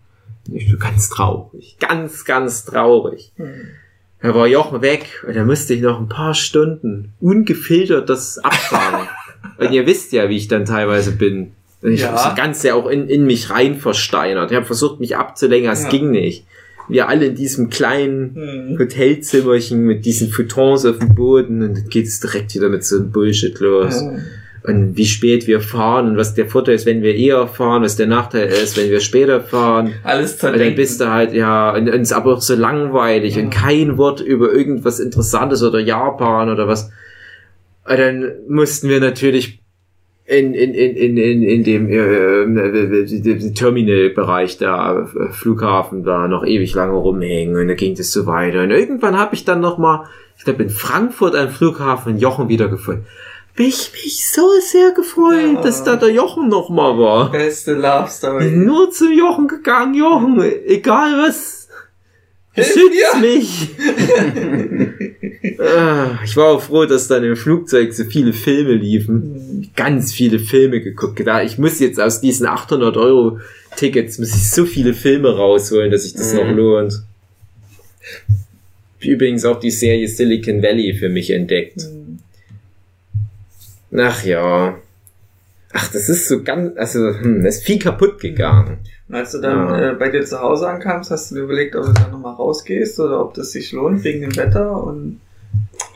Und 0.48 0.56
Ich 0.56 0.70
so 0.70 0.78
ganz 0.78 1.10
traurig. 1.10 1.76
Ganz, 1.78 2.24
ganz 2.24 2.64
traurig. 2.64 3.32
Da 4.20 4.34
war 4.34 4.46
Jochen 4.46 4.82
weg 4.82 5.24
und 5.26 5.36
da 5.36 5.44
musste 5.44 5.74
ich 5.74 5.80
noch 5.80 6.00
ein 6.00 6.08
paar 6.08 6.34
Stunden 6.34 7.12
ungefiltert 7.20 8.08
das 8.08 8.38
abfahren. 8.38 9.06
und 9.58 9.70
ihr 9.70 9.86
wisst 9.86 10.12
ja, 10.12 10.28
wie 10.28 10.36
ich 10.36 10.48
dann 10.48 10.64
teilweise 10.64 11.12
bin. 11.12 11.52
Und 11.82 11.92
ich 11.92 12.00
Ja. 12.00 12.08
habe 12.08 12.16
das 12.16 12.34
Ganze 12.36 12.74
auch 12.74 12.88
in, 12.88 13.08
in 13.08 13.24
mich 13.24 13.50
rein 13.50 13.76
versteinert. 13.76 14.50
Ich 14.50 14.56
habe 14.56 14.66
versucht, 14.66 15.00
mich 15.00 15.16
abzulenken, 15.16 15.70
es 15.70 15.84
Ja. 15.84 15.88
ging 15.90 16.10
nicht. 16.10 16.44
Wir 16.88 17.08
alle 17.08 17.26
in 17.26 17.34
diesem 17.34 17.68
kleinen 17.70 18.34
Hm. 18.34 18.78
Hotelzimmerchen 18.78 19.80
mit 19.80 20.04
diesen 20.06 20.28
Futons 20.30 20.84
auf 20.86 20.98
dem 20.98 21.14
Boden 21.14 21.62
und 21.62 21.74
dann 21.76 21.88
geht 21.88 22.06
es 22.06 22.18
direkt 22.20 22.54
wieder 22.54 22.68
mit 22.68 22.84
so 22.84 22.96
einem 22.96 23.12
Bullshit 23.12 23.58
los. 23.60 24.00
Ja. 24.00 24.16
Und 24.64 24.96
wie 24.96 25.06
spät 25.06 25.46
wir 25.46 25.60
fahren 25.60 26.08
und 26.10 26.16
was 26.16 26.34
der 26.34 26.46
Vorteil 26.46 26.74
ist, 26.74 26.84
wenn 26.84 27.00
wir 27.02 27.14
eher 27.14 27.46
fahren, 27.46 27.82
was 27.82 27.96
der 27.96 28.06
Nachteil 28.06 28.48
ist, 28.48 28.76
wenn 28.76 28.90
wir 28.90 29.00
später 29.00 29.40
fahren. 29.40 29.94
Alles 30.02 30.32
Und 30.34 30.42
dann 30.42 30.52
zerdenken. 30.54 30.76
bist 30.76 31.00
du 31.00 31.08
halt, 31.10 31.32
ja, 31.32 31.70
und, 31.74 31.88
und 31.88 32.00
ist 32.00 32.12
aber 32.12 32.34
auch 32.34 32.40
so 32.42 32.54
langweilig 32.54 33.38
und 33.38 33.50
kein 33.50 33.96
Wort 33.98 34.20
über 34.20 34.52
irgendwas 34.52 34.98
Interessantes 34.98 35.62
oder 35.62 35.78
Japan 35.78 36.50
oder 36.50 36.66
was. 36.68 36.90
Und 37.88 37.98
dann 37.98 38.32
mussten 38.48 38.88
wir 38.88 39.00
natürlich 39.00 39.60
in, 40.28 40.52
in, 40.52 40.74
in, 40.74 40.94
in, 40.96 41.16
in, 41.16 41.42
in 41.42 41.64
dem 41.64 41.88
äh, 41.88 43.52
Terminalbereich 43.54 44.58
da, 44.58 45.00
äh, 45.00 45.32
Flughafen 45.32 46.04
da 46.04 46.28
noch 46.28 46.44
ewig 46.44 46.74
lange 46.74 46.92
rumhängen 46.96 47.56
und 47.56 47.68
da 47.68 47.74
ging 47.74 47.94
das 47.94 48.12
so 48.12 48.26
weiter. 48.26 48.62
Und 48.62 48.70
irgendwann 48.70 49.18
habe 49.18 49.34
ich 49.34 49.44
dann 49.46 49.60
noch 49.60 49.78
mal, 49.78 50.04
ich 50.36 50.44
glaube 50.44 50.62
in 50.62 50.68
Frankfurt 50.68 51.34
am 51.34 51.48
Flughafen 51.48 52.18
Jochen 52.18 52.48
wiedergefunden. 52.50 53.06
Mich, 53.56 53.90
mich 53.94 54.28
so 54.30 54.42
sehr 54.60 54.92
gefreut, 54.92 55.54
Ja. 55.54 55.62
dass 55.62 55.82
da 55.82 55.96
der 55.96 56.10
Jochen 56.10 56.48
noch 56.48 56.68
mal 56.68 56.98
war. 56.98 57.30
Beste 57.32 57.72
Love 57.74 58.04
Ich 58.06 58.10
Story. 58.12 58.44
bin 58.50 58.66
nur 58.66 58.90
zum 58.90 59.10
Jochen 59.12 59.48
gegangen, 59.48 59.94
Jochen, 59.94 60.40
egal 60.66 61.12
was. 61.26 61.68
Hilf 62.52 62.68
Schütz 62.72 63.20
mich! 63.20 63.70
Ah, 65.58 66.18
ich 66.24 66.36
war 66.36 66.46
auch 66.46 66.62
froh, 66.62 66.86
dass 66.86 67.08
dann 67.08 67.24
im 67.24 67.36
Flugzeug 67.36 67.92
so 67.92 68.04
viele 68.04 68.32
Filme 68.32 68.74
liefen. 68.74 69.70
Ganz 69.74 70.12
viele 70.12 70.38
Filme 70.38 70.80
geguckt. 70.80 71.20
Da 71.26 71.42
ich 71.42 71.58
muss 71.58 71.80
jetzt 71.80 72.00
aus 72.00 72.20
diesen 72.20 72.46
800 72.46 72.96
Euro 72.96 73.40
Tickets 73.76 74.18
muss 74.18 74.34
ich 74.34 74.50
so 74.50 74.64
viele 74.64 74.94
Filme 74.94 75.34
rausholen, 75.36 75.90
dass 75.90 76.02
sich 76.02 76.14
das 76.14 76.34
noch 76.34 76.50
lohnt. 76.50 77.02
Übrigens 79.00 79.44
auch 79.44 79.60
die 79.60 79.70
Serie 79.70 80.08
Silicon 80.08 80.62
Valley 80.62 80.94
für 80.94 81.08
mich 81.08 81.30
entdeckt. 81.30 81.86
Ach 83.96 84.24
ja. 84.24 84.80
Ach, 85.72 85.92
das 85.92 86.08
ist 86.08 86.28
so 86.28 86.42
ganz, 86.42 86.76
also, 86.76 86.98
hm, 86.98 87.42
da 87.42 87.48
ist 87.48 87.64
viel 87.64 87.78
kaputt 87.78 88.20
gegangen. 88.20 88.78
Und 89.08 89.14
als 89.14 89.32
du 89.32 89.38
dann 89.40 89.56
Ja. 89.68 89.90
äh, 89.90 89.94
bei 89.94 90.10
dir 90.10 90.24
zu 90.24 90.38
Hause 90.40 90.68
ankamst, 90.68 91.10
hast 91.10 91.30
du 91.30 91.36
dir 91.36 91.42
überlegt, 91.42 91.74
ob 91.76 91.86
du 91.86 91.92
dann 91.92 92.10
nochmal 92.10 92.34
rausgehst 92.34 93.00
oder 93.00 93.22
ob 93.24 93.34
das 93.34 93.52
sich 93.52 93.72
lohnt 93.72 94.04
wegen 94.04 94.20
dem 94.20 94.36
Wetter 94.36 94.82
und 94.82 95.20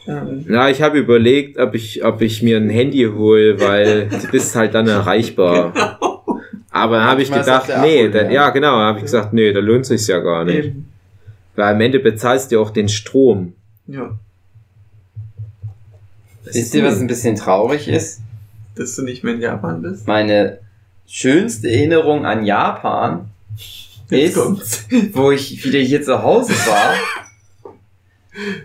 ähm, 0.08 0.44
Na, 0.48 0.70
ich 0.70 0.80
habe 0.82 0.98
überlegt, 0.98 1.58
ob 1.58 1.74
ich, 1.74 2.04
ob 2.04 2.22
ich 2.22 2.42
mir 2.42 2.56
ein 2.56 2.70
Handy 2.70 3.04
hole, 3.14 3.60
weil 3.60 4.08
du 4.22 4.28
bist 4.30 4.56
halt 4.56 4.74
dann 4.74 4.88
erreichbar. 4.88 5.98
Aber 6.70 6.96
dann 6.96 7.04
habe 7.06 7.22
ich 7.22 7.30
gedacht, 7.30 7.68
nee, 7.82 8.04
Akku 8.06 8.12
da, 8.14 8.20
leer. 8.22 8.30
ja 8.32 8.50
genau, 8.50 8.78
dann 8.78 8.86
habe 8.86 8.98
ich 8.98 9.04
gesagt, 9.04 9.32
nee, 9.34 9.52
da 9.52 9.60
lohnt 9.60 9.84
sich's 9.86 10.06
ja 10.06 10.18
gar 10.20 10.44
nicht. 10.44 10.64
eben. 10.64 10.88
Weil 11.54 11.74
am 11.74 11.80
Ende 11.82 12.00
bezahlst 12.00 12.50
du 12.50 12.60
auch 12.60 12.70
den 12.70 12.88
Strom. 12.88 13.52
Ja, 13.86 14.12
Wisst 16.44 16.74
ihr, 16.74 16.82
was 16.84 16.98
ein 17.00 17.06
bisschen 17.06 17.36
traurig 17.36 17.88
ist? 17.88 18.20
dass 18.74 18.96
du 18.96 19.02
nicht 19.02 19.22
mehr 19.22 19.34
in 19.34 19.40
Japan 19.42 19.82
bist. 19.82 20.06
Meine 20.08 20.58
schönste 21.06 21.70
Erinnerung 21.70 22.24
an 22.26 22.44
Japan 22.44 23.30
ist, 24.10 24.36
wo 25.12 25.30
ich 25.30 25.64
wieder 25.64 25.78
hier 25.78 26.02
zu 26.02 26.22
Hause 26.22 26.52
war. 26.66 26.94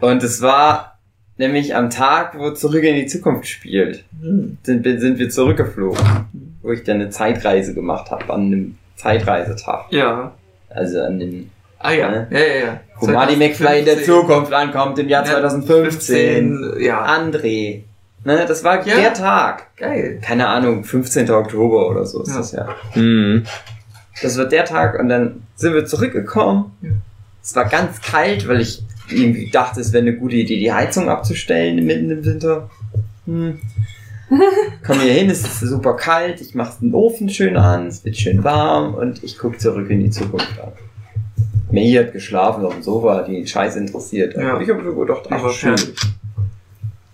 Und 0.10 0.24
es 0.24 0.42
war 0.42 0.98
nämlich 1.38 1.76
am 1.76 1.90
Tag, 1.90 2.38
wo 2.38 2.52
Zurück 2.52 2.84
in 2.84 2.96
die 2.96 3.06
Zukunft 3.06 3.48
spielt. 3.48 4.04
Hm. 4.22 4.58
Sind, 4.64 4.86
wir- 4.86 5.00
sind 5.00 5.20
wir 5.20 5.30
zurückgeflogen. 5.30 6.00
Wo 6.62 6.72
ich 6.72 6.84
dann 6.84 6.96
eine 6.98 7.10
Zeitreise 7.10 7.74
gemacht 7.74 8.12
habe, 8.12 8.34
an 8.34 8.42
einem 8.48 8.78
Zeitreisetag. 8.96 9.86
Ja. 9.92 10.34
Also 10.70 11.02
an 11.02 11.20
dem, 11.20 11.50
Ah 11.80 11.92
ja, 11.92 12.12
ja, 12.32 12.40
ja, 12.40 12.56
ja. 12.66 12.80
wo 13.00 13.06
Marty 13.12 13.36
McFly 13.36 13.80
in 13.80 13.86
der 13.86 14.04
2015. 14.04 14.06
Zukunft 14.06 14.52
ankommt, 14.54 14.98
im 15.00 15.08
Jahr 15.10 15.24
Ja, 15.26 15.32
2015. 15.34 16.58
15, 16.58 16.84
ja. 16.84 17.06
André. 17.06 17.84
Ne, 18.28 18.46
das 18.46 18.62
war 18.66 18.86
Ja. 18.86 18.98
der 18.98 19.14
Tag. 19.14 19.68
Geil. 19.78 20.20
Keine 20.22 20.48
Ahnung, 20.50 20.84
15. 20.84 21.32
Oktober 21.32 21.90
oder 21.90 22.06
so 22.06 22.24
ist 22.24 22.32
Ja. 22.32 22.38
das 22.38 22.52
ja. 22.52 22.68
Mhm. 22.96 23.46
Das 24.22 24.36
wird 24.36 24.52
der 24.52 24.66
Tag 24.66 25.00
und 25.00 25.08
dann 25.08 25.44
sind 25.56 25.74
wir 25.74 25.86
zurückgekommen. 25.86 26.72
Ja. 26.82 26.90
Es 27.42 27.56
war 27.56 27.64
ganz 27.70 28.02
kalt, 28.02 28.46
weil 28.50 28.60
ich 28.60 28.84
irgendwie 29.10 29.50
dachte, 29.50 29.80
es 29.80 29.94
wäre 29.94 30.02
eine 30.02 30.14
gute 30.18 30.36
Idee, 30.36 30.60
die 30.60 30.74
Heizung 30.74 31.08
abzustellen 31.10 31.86
mitten 31.86 32.12
im 32.12 32.26
Winter. 32.26 32.70
Hm. 33.28 33.60
Komm 34.86 35.00
hier 35.00 35.14
hin, 35.14 35.30
es 35.30 35.44
ist 35.44 35.62
super 35.62 35.94
kalt, 35.96 36.42
ich 36.42 36.54
mache 36.54 36.82
den 36.82 36.94
Ofen 36.94 37.30
schön 37.30 37.56
an, 37.56 37.88
es 37.88 38.04
wird 38.04 38.18
schön 38.18 38.44
warm 38.44 38.94
und 38.96 39.24
ich 39.24 39.38
gucke 39.38 39.58
zurück 39.58 39.90
in 39.90 40.02
die 40.02 40.10
Zukunft 40.10 40.60
an. 40.62 40.74
May 41.72 41.94
hat 41.94 42.12
geschlafen 42.12 42.66
auf 42.66 42.74
dem 42.74 42.84
Sofa, 42.84 43.22
die 43.22 43.48
Scheiße 43.48 43.80
interessiert. 43.80 44.36
Ja. 44.36 44.60
Ich 44.60 44.70
habe 44.70 44.84
so 44.84 44.94
gedacht, 44.96 45.22
ach 45.30 45.50
schön. 45.52 45.76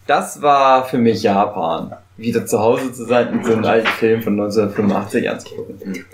Das 0.08 0.42
war 0.42 0.86
für 0.86 0.98
mich 0.98 1.24
Japan. 1.24 1.94
Wieder 2.18 2.46
zu 2.46 2.60
Hause 2.60 2.92
zu 2.94 3.06
sein 3.06 3.30
und 3.34 3.46
so 3.46 3.54
einen 3.54 3.66
alten 3.66 3.88
Film 3.88 4.22
von 4.22 4.34
1985 4.34 5.30
anzugucken. 5.30 6.06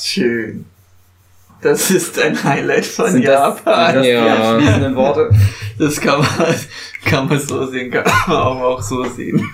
Schön. 0.00 0.66
Das 1.62 1.90
ist 1.90 2.20
ein 2.20 2.42
Highlight 2.44 2.84
von 2.84 3.10
Sind 3.10 3.26
das, 3.26 3.56
sind 3.56 3.64
Japan. 3.66 3.94
das 3.94 4.02
die 4.04 4.08
Ja. 4.10 4.52
abschließenden 4.54 4.96
Worte? 4.96 5.30
Das 5.78 6.00
kann 6.00 6.20
man, 6.20 6.54
kann 7.04 7.28
man 7.28 7.38
so 7.40 7.66
sehen, 7.66 7.90
kann 7.90 8.04
man 8.28 8.36
auch, 8.36 8.60
auch 8.60 8.82
so 8.82 9.04
sehen. 9.04 9.46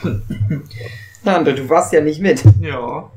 Ja, 1.24 1.38
und 1.38 1.44
du 1.46 1.68
warst 1.68 1.92
ja 1.92 2.00
nicht 2.00 2.20
mit. 2.20 2.42
Ja. 2.60 3.08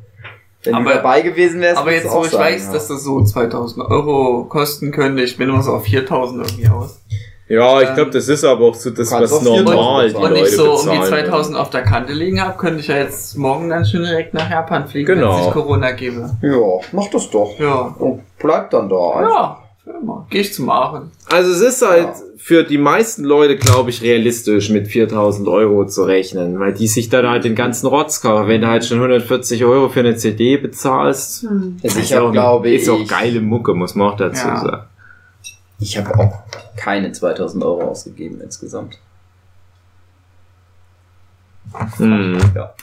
Wenn 0.64 0.76
Aber- 0.76 0.90
du 0.92 0.96
dabei 0.98 1.22
gewesen 1.22 1.62
wärst, 1.62 1.78
Aber 1.80 1.92
jetzt, 1.92 2.06
du 2.06 2.12
wo 2.12 2.26
ich 2.26 2.32
sagen, 2.32 2.44
weiß, 2.44 2.66
ja. 2.68 2.74
dass 2.74 2.88
das 2.88 3.04
so 3.04 3.24
2000 3.24 3.86
Euro 3.88 4.46
kosten 4.46 4.92
könnte, 4.92 5.24
ich 5.24 5.38
bin 5.38 5.50
immer 5.50 5.62
so 5.64 5.74
auf 5.74 5.84
4000 5.86 6.42
irgendwie 6.48 6.68
aus. 6.70 7.00
Ja, 7.48 7.80
ich 7.82 7.94
glaube, 7.94 8.10
das 8.12 8.28
ist 8.28 8.44
aber 8.44 8.66
auch 8.66 8.74
so 8.76 8.90
das, 8.90 9.12
was 9.12 9.32
auch 9.32 9.42
4000 9.44 9.66
normal 9.70 10.08
die 10.08 10.14
bezahlen. 10.14 10.34
Und 10.34 10.40
ich 10.40 10.56
so 10.56 10.74
um 10.74 10.90
die 10.90 11.08
2000 11.08 11.58
auf 11.58 11.70
der 11.70 11.84
Kante 11.84 12.12
liegen 12.14 12.42
habe, 12.42 12.58
könnte 12.58 12.80
ich 12.80 12.88
ja 12.88 12.98
jetzt 12.98 13.38
morgen 13.38 13.70
dann 13.70 13.86
schon 13.86 14.02
direkt 14.02 14.34
nach 14.34 14.50
Japan 14.50 14.88
fliegen, 14.88 15.10
wenn 15.10 15.20
Genau. 15.20 15.38
es 15.38 15.44
sich 15.46 15.54
Corona 15.54 15.92
gebe. 15.92 16.30
Ja, 16.42 16.58
mach 16.92 17.08
das 17.12 17.30
doch. 17.30 17.52
Ja. 17.60 17.94
Und 18.00 18.22
bleib 18.40 18.72
dann 18.72 18.90
da. 18.90 19.22
Ja, 19.22 19.58
für 19.84 19.92
immer. 19.92 20.26
Geh 20.32 20.40
ich 20.40 20.54
zum 20.56 20.72
Aachen. 20.72 21.12
Also 21.30 21.52
es 21.52 21.62
ist 21.62 21.88
halt 21.88 22.08
Ja. 22.08 22.14
für 22.38 22.64
die 22.64 22.80
meisten 22.80 23.24
Leute, 23.24 23.58
glaube 23.58 23.92
ich, 23.92 24.02
realistisch 24.02 24.72
mit 24.72 24.88
4000 24.88 25.48
Euro 25.48 25.86
zu 25.86 26.02
rechnen, 26.04 26.60
weil 26.60 26.74
die 26.74 26.88
sich 26.88 27.10
dann 27.10 27.28
halt 27.30 27.44
den 27.44 27.54
ganzen 27.54 27.86
Rotz 27.86 28.22
kaufen. 28.22 28.48
Wenn 28.48 28.62
du 28.62 28.68
halt 28.68 28.86
schon 28.86 28.98
140 28.98 29.64
Euro 29.66 29.90
für 29.90 30.00
eine 30.00 30.16
CD 30.16 30.58
bezahlst, 30.58 31.44
Hm. 31.44 31.78
Also 31.84 32.00
ich 32.00 32.10
ist, 32.12 32.18
auch, 32.18 32.32
glaube 32.32 32.70
ich, 32.70 32.82
ist 32.82 32.90
auch 32.90 33.08
geile 33.08 33.40
Mucke, 33.40 33.76
muss 33.76 33.94
man 33.94 34.14
auch 34.14 34.18
dazu 34.18 34.48
Ja. 34.48 34.58
sagen. 34.62 34.84
Ich 35.80 35.98
habe 35.98 36.18
auch 36.18 36.44
keine 36.78 37.12
2000 37.12 37.64
Euro 37.64 37.84
ausgegeben 37.84 38.42
insgesamt. 38.42 38.98
Hm. 41.98 42.38
Ja. 42.56 42.74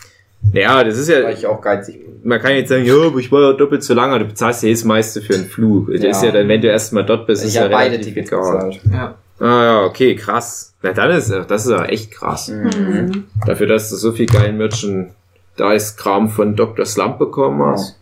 Ja, 0.53 0.83
das 0.85 0.99
ist 0.99 1.09
ja, 1.09 1.23
Weil 1.23 1.35
ich 1.35 1.47
auch 1.47 1.61
geizig 1.61 2.05
bin. 2.05 2.21
man 2.25 2.41
kann 2.41 2.53
jetzt 2.57 2.69
sagen, 2.69 2.85
ja, 2.85 2.95
aber 2.97 3.19
ich 3.21 3.31
war 3.31 3.41
ja 3.43 3.53
doppelt 3.53 3.85
so 3.85 3.95
lange, 3.95 4.19
du 4.19 4.25
bezahlst 4.25 4.65
ja 4.65 4.71
das 4.71 4.83
meiste 4.83 5.23
für 5.23 5.35
einen 5.35 5.47
Flug. 5.47 5.89
Das 5.93 6.03
Ja. 6.03 6.11
ist 6.11 6.23
ja 6.25 6.33
dann, 6.33 6.49
wenn 6.49 6.61
du 6.61 6.69
erstmal 6.69 7.07
dort 7.07 7.27
bist, 7.29 7.43
ist 7.43 7.51
Ich 7.51 7.55
ja 7.55 7.63
habe 7.63 7.73
beide 7.75 8.01
Tickets 8.01 8.29
bezahlt. 8.29 8.81
Ja. 8.93 9.15
Ah 9.39 9.65
ja, 9.65 9.85
okay, 9.85 10.17
krass. 10.17 10.75
Na 10.83 10.93
dann 10.93 11.13
ist 11.13 11.31
das 11.31 11.65
ist 11.67 11.71
ja 11.71 11.85
echt 11.85 12.11
krass. 12.11 12.49
Mhm. 12.49 13.25
Dafür, 13.47 13.69
dass 13.69 13.89
du 13.91 13.97
so 13.97 14.13
viel 14.13 14.27
geilen 14.27 14.59
Merchandise-Kram 14.59 16.29
von 16.29 16.57
Dr. 16.57 16.85
Slump 16.87 17.19
bekommen 17.21 17.63
hast. 17.65 17.97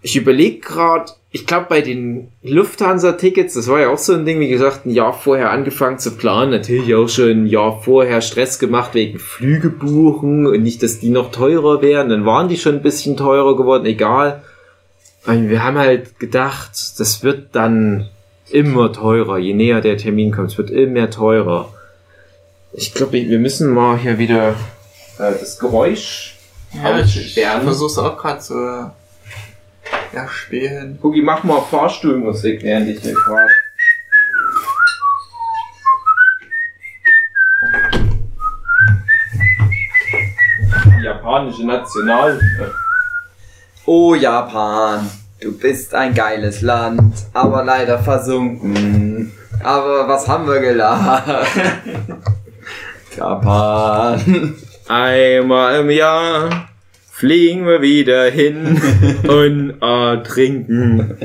Ich 0.00 0.16
überlege 0.16 0.60
gerade, 0.60 1.12
ich 1.34 1.46
glaube 1.46 1.66
bei 1.70 1.80
den 1.80 2.28
Lufthansa-Tickets, 2.42 3.54
das 3.54 3.66
war 3.66 3.80
ja 3.80 3.88
auch 3.88 3.96
so 3.98 4.12
ein 4.12 4.26
Ding, 4.26 4.38
wie 4.38 4.48
gesagt, 4.50 4.84
ein 4.84 4.90
Jahr 4.90 5.14
vorher 5.14 5.50
angefangen 5.50 5.98
zu 5.98 6.10
planen, 6.12 6.50
natürlich 6.50 6.94
auch 6.94 7.08
schon 7.08 7.30
ein 7.30 7.46
Jahr 7.46 7.80
vorher 7.82 8.20
Stress 8.20 8.58
gemacht 8.58 8.92
wegen 8.92 9.18
Flüge 9.18 9.70
buchen 9.70 10.46
und 10.46 10.62
nicht, 10.62 10.82
dass 10.82 11.00
die 11.00 11.08
noch 11.08 11.32
teurer 11.32 11.80
wären, 11.80 12.10
dann 12.10 12.26
waren 12.26 12.48
die 12.48 12.58
schon 12.58 12.74
ein 12.76 12.82
bisschen 12.82 13.16
teurer 13.16 13.56
geworden, 13.56 13.86
egal. 13.86 14.42
Und 15.26 15.48
wir 15.48 15.64
haben 15.64 15.78
halt 15.78 16.20
gedacht, 16.20 16.72
das 16.98 17.22
wird 17.22 17.48
dann 17.54 18.08
immer 18.50 18.92
teurer, 18.92 19.38
je 19.38 19.54
näher 19.54 19.80
der 19.80 19.96
Termin 19.96 20.32
kommt, 20.32 20.50
es 20.50 20.58
wird 20.58 20.70
immer 20.70 21.08
teurer. 21.08 21.72
Ich 22.74 22.92
glaube, 22.92 23.12
wir 23.14 23.38
müssen 23.38 23.72
mal 23.72 23.96
hier 23.96 24.18
wieder 24.18 24.50
äh, 25.18 25.32
das 25.40 25.58
Geräusch 25.58 26.36
Ja, 26.74 26.98
ich, 27.00 27.16
ich 27.16 27.26
Aussperren. 27.28 27.62
versuch's 27.62 27.96
auch 27.98 28.18
gerade 28.18 28.40
zu 28.40 28.92
erspähen. 30.14 30.98
Gucki, 31.00 31.22
mach 31.22 31.42
mal 31.44 31.60
Fahrstuhlmusik, 31.60 32.62
während 32.62 32.88
ich 32.88 33.00
hier 33.00 33.16
frage. 33.16 33.50
Japanische 41.02 41.66
National. 41.66 42.40
Oh 43.86 44.14
Japan, 44.14 45.10
du 45.40 45.56
bist 45.58 45.94
ein 45.94 46.14
geiles 46.14 46.60
Land, 46.60 47.14
aber 47.32 47.64
leider 47.64 47.98
versunken. 47.98 49.32
Aber 49.62 50.08
was 50.08 50.28
haben 50.28 50.46
wir 50.46 50.60
gelernt? 50.60 51.24
Japan. 53.16 54.54
Einmal 54.88 55.80
im 55.80 55.90
Jahr 55.90 56.68
fliegen 57.12 57.66
wir 57.66 57.82
wieder 57.82 58.24
hin 58.30 58.80
und 59.28 59.80
ertrinken. 59.82 61.16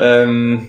ähm, 0.00 0.68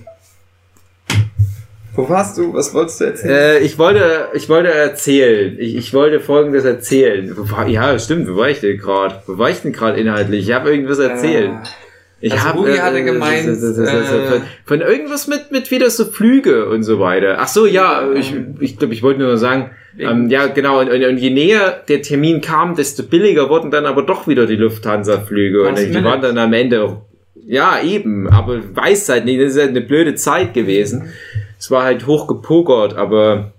wo 1.93 2.07
warst 2.07 2.37
du? 2.37 2.53
Was 2.53 2.73
wolltest 2.73 3.01
du 3.01 3.05
erzählen? 3.05 3.33
Äh, 3.33 3.59
ich 3.59 3.79
wollte, 3.79 4.29
ich 4.33 4.47
wollte 4.49 4.71
erzählen. 4.71 5.55
Ich, 5.59 5.75
ich 5.75 5.93
wollte 5.93 6.19
folgendes 6.19 6.65
erzählen. 6.65 7.33
War, 7.35 7.67
ja, 7.67 7.97
stimmt. 7.97 8.27
Wo 8.27 8.37
war 8.37 8.49
ich 8.49 8.59
denn 8.59 8.77
gerade? 8.77 9.23
Wo 9.25 9.37
war 9.37 9.49
ich 9.49 9.61
denn 9.61 9.73
gerade 9.73 9.99
inhaltlich? 9.99 10.47
Ich 10.47 10.53
habe 10.53 10.71
irgendwas 10.71 10.99
erzählt. 10.99 11.51
Ich 12.22 12.31
Also 12.34 12.45
hab, 12.45 12.56
Rugi 12.56 12.77
hatte 12.77 13.03
gemeint, 13.03 13.48
das- 13.48 13.60
das- 13.61 13.77
äh, 13.77 14.41
von, 14.65 14.81
irgendwas 14.81 15.27
mit, 15.27 15.52
mit 15.52 15.72
wieder 15.72 15.89
so 15.89 16.06
Flüge 16.06 16.69
und 16.69 16.84
so 16.84 16.99
weiter. 16.99 17.38
Ach 17.39 17.48
so, 17.48 17.65
ja, 17.65 18.11
ich, 18.15 18.34
ich 18.60 18.77
glaube, 18.77 18.93
ich 18.93 19.02
wollte 19.03 19.19
nur 19.22 19.38
sagen, 19.38 19.72
ähm, 19.98 20.30
ja, 20.30 20.48
genau, 20.48 20.80
und, 20.80 20.89
und, 20.89 21.03
und 21.03 21.18
je 21.18 21.31
näher 21.31 21.81
der 21.88 22.02
Termin 22.02 22.39
kam, 22.41 22.76
desto 22.76 23.03
billiger 23.03 23.49
wurden 23.49 23.72
dann 23.72 23.85
aber 23.85 24.03
doch 24.03 24.27
wieder 24.27 24.45
die 24.45 24.56
Lufthansa-Flüge. 24.56 25.64
Und 25.68 25.77
die 25.77 26.03
waren 26.03 26.22
dann 26.22 26.38
am 26.38 26.53
Ende, 26.53 26.98
ja, 27.45 27.81
eben, 27.84 28.30
aber 28.30 28.60
weiß 28.76 29.10
halt 29.10 29.26
nicht, 29.26 29.41
das 29.41 29.53
ist 29.56 29.60
halt 29.60 29.69
eine 29.72 29.81
blöde 29.81 30.15
Zeit 30.15 30.53
gewesen. 30.53 31.11
Es 31.60 31.72
war 31.72 31.84
halt 31.84 32.07
hochgepokert, 32.07 32.95
aber 32.95 33.53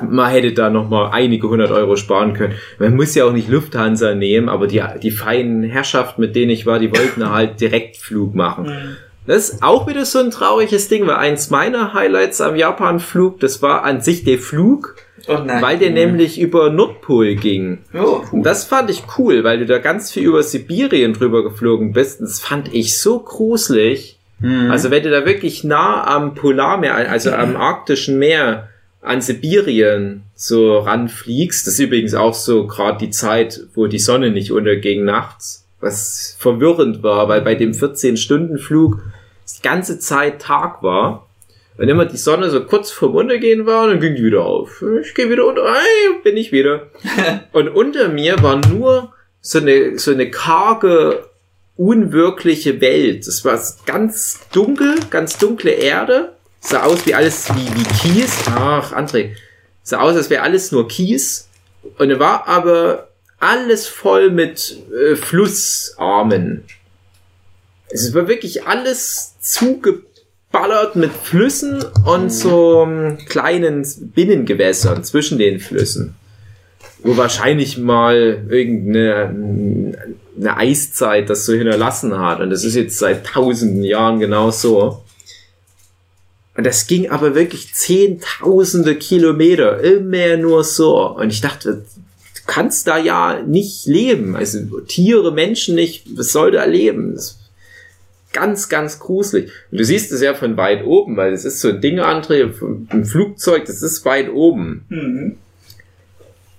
man 0.00 0.30
hätte 0.30 0.52
da 0.52 0.70
noch 0.70 0.88
mal 0.88 1.10
einige 1.10 1.48
hundert 1.48 1.70
Euro 1.70 1.96
sparen 1.96 2.34
können. 2.34 2.54
Man 2.78 2.96
muss 2.96 3.14
ja 3.14 3.24
auch 3.24 3.32
nicht 3.32 3.48
Lufthansa 3.48 4.14
nehmen, 4.14 4.48
aber 4.48 4.66
die, 4.66 4.82
die 5.02 5.10
feinen 5.10 5.62
Herrschaften, 5.62 6.20
mit 6.20 6.34
denen 6.34 6.50
ich 6.50 6.66
war, 6.66 6.78
die 6.78 6.90
wollten 6.90 7.30
halt 7.30 7.60
Direktflug 7.60 8.34
machen. 8.34 8.96
Das 9.26 9.50
ist 9.50 9.62
auch 9.62 9.86
wieder 9.86 10.04
so 10.04 10.18
ein 10.18 10.30
trauriges 10.32 10.88
Ding, 10.88 11.06
weil 11.06 11.14
eins 11.16 11.50
meiner 11.50 11.94
Highlights 11.94 12.40
am 12.40 12.56
Japan-Flug, 12.56 13.38
das 13.38 13.62
war 13.62 13.84
an 13.84 14.00
sich 14.00 14.24
der 14.24 14.38
Flug, 14.38 14.96
Oh 15.28 15.38
nein. 15.44 15.62
weil 15.62 15.78
der 15.78 15.90
nämlich 15.90 16.40
über 16.40 16.70
Nordpol 16.70 17.36
ging. 17.36 17.78
Oh, 17.94 18.22
Und 18.32 18.42
das 18.42 18.64
fand 18.64 18.90
ich 18.90 19.04
cool, 19.18 19.44
weil 19.44 19.60
du 19.60 19.66
da 19.66 19.78
ganz 19.78 20.10
viel 20.10 20.24
über 20.24 20.42
Sibirien 20.42 21.12
drüber 21.12 21.44
geflogen 21.44 21.92
bist. 21.92 22.18
Und 22.18 22.26
das 22.28 22.40
fand 22.40 22.74
ich 22.74 22.98
so 22.98 23.20
gruselig. 23.20 24.18
Mhm. 24.40 24.72
Also 24.72 24.90
wenn 24.90 25.04
du 25.04 25.10
da 25.12 25.24
wirklich 25.24 25.62
nah 25.62 26.04
am 26.04 26.34
Polarmeer, 26.34 27.08
also 27.08 27.30
am 27.30 27.56
arktischen 27.56 28.18
Meer 28.18 28.70
an 29.02 29.20
Sibirien 29.20 30.22
so 30.34 30.78
ranfliegst, 30.78 31.66
das 31.66 31.74
ist 31.74 31.80
übrigens 31.80 32.14
auch 32.14 32.34
so 32.34 32.66
gerade 32.66 32.98
die 32.98 33.10
Zeit, 33.10 33.60
wo 33.74 33.88
die 33.88 33.98
Sonne 33.98 34.30
nicht 34.30 34.52
unterging 34.52 35.04
nachts. 35.04 35.66
was 35.80 36.36
verwirrend 36.38 37.02
war, 37.02 37.28
weil 37.28 37.40
bei 37.40 37.56
dem 37.56 37.72
14-Stunden-Flug 37.72 39.02
die 39.58 39.62
ganze 39.62 39.98
Zeit 39.98 40.40
Tag 40.40 40.84
war. 40.84 41.26
Und 41.76 41.88
immer 41.88 42.04
die 42.04 42.16
Sonne 42.16 42.50
so 42.50 42.64
kurz 42.64 42.92
vorm 42.92 43.16
Untergehen 43.16 43.66
war, 43.66 43.88
dann 43.88 43.98
ging 43.98 44.14
die 44.14 44.22
wieder 44.22 44.44
auf. 44.44 44.84
Ich 45.02 45.12
gehe 45.14 45.28
wieder 45.28 45.44
unter, 45.44 45.64
hey, 45.64 46.20
bin 46.22 46.36
ich 46.36 46.52
wieder. 46.52 46.86
und 47.52 47.68
unter 47.68 48.08
mir 48.08 48.40
war 48.42 48.60
nur 48.68 49.12
so 49.40 49.58
eine, 49.58 49.98
so 49.98 50.12
eine 50.12 50.30
karge, 50.30 51.24
unwirkliche 51.76 52.80
Welt. 52.80 53.26
Es 53.26 53.44
war 53.44 53.60
ganz 53.84 54.40
dunkel, 54.52 54.94
ganz 55.10 55.38
dunkle 55.38 55.72
Erde. 55.72 56.36
Sah 56.62 56.84
aus 56.84 57.04
wie 57.06 57.14
alles 57.14 57.48
wie, 57.54 57.66
wie 57.74 57.82
Kies. 57.82 58.44
Ach, 58.46 58.92
André. 58.92 59.34
Sah 59.82 60.00
aus, 60.00 60.16
als 60.16 60.30
wäre 60.30 60.42
alles 60.42 60.70
nur 60.70 60.86
Kies. 60.86 61.48
Und 61.98 62.10
es 62.10 62.18
war 62.18 62.46
aber 62.46 63.08
alles 63.40 63.88
voll 63.88 64.30
mit 64.30 64.76
äh, 64.92 65.16
Flussarmen. 65.16 66.62
Es 67.90 68.14
war 68.14 68.28
wirklich 68.28 68.66
alles 68.66 69.34
zugeballert 69.40 70.94
mit 70.94 71.10
Flüssen 71.12 71.84
und 72.06 72.30
so 72.30 72.84
ähm, 72.84 73.18
kleinen 73.28 73.84
Binnengewässern 74.14 75.02
zwischen 75.02 75.38
den 75.38 75.58
Flüssen. 75.58 76.14
Wo 77.02 77.16
wahrscheinlich 77.16 77.78
mal 77.78 78.46
irgendeine 78.48 80.14
eine 80.38 80.56
Eiszeit 80.56 81.28
das 81.28 81.44
so 81.44 81.52
hinterlassen 81.52 82.18
hat. 82.18 82.40
Und 82.40 82.50
das 82.50 82.64
ist 82.64 82.76
jetzt 82.76 82.98
seit 82.98 83.26
tausenden 83.26 83.82
Jahren 83.82 84.20
genau 84.20 84.50
so. 84.52 85.02
Und 86.54 86.64
das 86.66 86.86
ging 86.86 87.08
aber 87.10 87.34
wirklich 87.34 87.74
zehntausende 87.74 88.96
Kilometer, 88.96 89.80
immer 89.80 90.36
nur 90.36 90.64
so. 90.64 91.08
Und 91.08 91.30
ich 91.30 91.40
dachte, 91.40 91.76
du 91.76 92.40
kannst 92.46 92.86
da 92.86 92.98
ja 92.98 93.40
nicht 93.42 93.86
leben. 93.86 94.36
Also 94.36 94.80
Tiere, 94.80 95.32
Menschen 95.32 95.74
nicht, 95.74 96.16
was 96.16 96.32
soll 96.32 96.50
da 96.50 96.64
leben? 96.64 97.14
Das 97.14 97.24
ist 97.24 97.38
ganz, 98.32 98.68
ganz 98.68 98.98
gruselig. 98.98 99.50
Und 99.70 99.78
du 99.78 99.84
siehst 99.84 100.12
es 100.12 100.20
ja 100.20 100.34
von 100.34 100.56
weit 100.58 100.84
oben, 100.84 101.16
weil 101.16 101.32
es 101.32 101.44
ist 101.46 101.60
so 101.60 101.68
ein 101.68 101.80
Ding, 101.80 102.00
André, 102.00 102.52
ein 102.90 103.04
Flugzeug, 103.04 103.64
das 103.64 103.82
ist 103.82 104.04
weit 104.04 104.30
oben. 104.30 104.84
Mhm. 104.88 105.36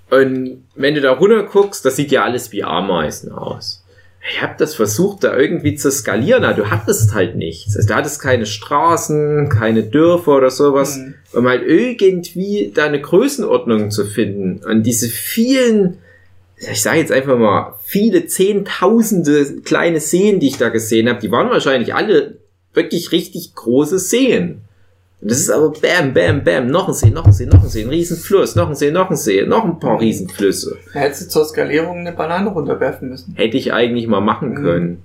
Und 0.09 0.63
wenn 0.75 0.95
du 0.95 1.01
da 1.01 1.11
runter 1.11 1.43
guckst, 1.43 1.85
das 1.85 1.95
sieht 1.95 2.11
ja 2.11 2.23
alles 2.23 2.51
wie 2.51 2.63
Ameisen 2.63 3.31
aus. 3.31 3.82
Ich 4.31 4.41
habe 4.41 4.53
das 4.57 4.73
versucht, 4.75 5.25
da 5.25 5.37
irgendwie 5.37 5.75
zu 5.75 5.91
skalieren, 5.91 6.45
aber 6.45 6.53
du 6.55 6.71
hattest 6.71 7.13
halt 7.13 7.35
nichts. 7.35 7.75
Also, 7.75 7.89
du 7.89 7.95
hattest 7.95 8.21
keine 8.21 8.45
Straßen, 8.45 9.49
keine 9.49 9.83
Dörfer 9.83 10.37
oder 10.37 10.49
sowas, 10.49 10.97
Mhm. 10.97 11.15
um 11.33 11.47
halt 11.47 11.63
irgendwie 11.65 12.71
da 12.73 12.85
eine 12.85 13.01
Größenordnung 13.01 13.91
zu 13.91 14.05
finden. 14.05 14.61
Und 14.65 14.83
diese 14.83 15.09
vielen, 15.09 15.97
ich 16.57 16.81
sage 16.81 16.99
jetzt 16.99 17.11
einfach 17.11 17.37
mal, 17.37 17.73
viele 17.83 18.25
Zehntausende 18.25 19.61
kleine 19.65 19.99
Seen, 19.99 20.39
die 20.39 20.47
ich 20.47 20.57
da 20.57 20.69
gesehen 20.69 21.09
habe, 21.09 21.19
die 21.19 21.31
waren 21.31 21.49
wahrscheinlich 21.49 21.93
alle 21.93 22.37
wirklich 22.73 23.11
richtig 23.11 23.53
große 23.55 23.99
Seen. 23.99 24.61
Und 25.23 25.31
das 25.31 25.39
ist 25.39 25.49
aber 25.49 25.71
bam, 25.71 26.13
bam, 26.13 26.43
bam, 26.43 26.67
noch 26.67 26.89
ein 26.89 26.93
See, 26.93 27.09
noch 27.09 27.25
ein 27.25 27.31
See, 27.31 27.45
noch 27.45 27.63
ein 27.63 27.69
See, 27.69 27.83
ein 27.83 27.89
Riesenfluss, 27.89 28.55
noch 28.55 28.67
ein 28.67 28.75
See, 28.75 28.91
noch 28.91 29.09
ein 29.09 29.15
See, 29.15 29.45
noch 29.45 29.63
ein 29.63 29.79
paar 29.79 30.01
Riesenflüsse. 30.01 30.77
Hättest 30.91 31.21
du 31.21 31.29
zur 31.29 31.45
Skalierung 31.45 31.99
eine 31.99 32.11
Banane 32.11 32.49
runterwerfen 32.49 33.07
müssen. 33.07 33.33
Hätte 33.37 33.55
ich 33.55 33.71
eigentlich 33.71 34.07
mal 34.07 34.19
machen 34.19 34.49
Mhm. 34.49 34.55
können. 34.55 35.03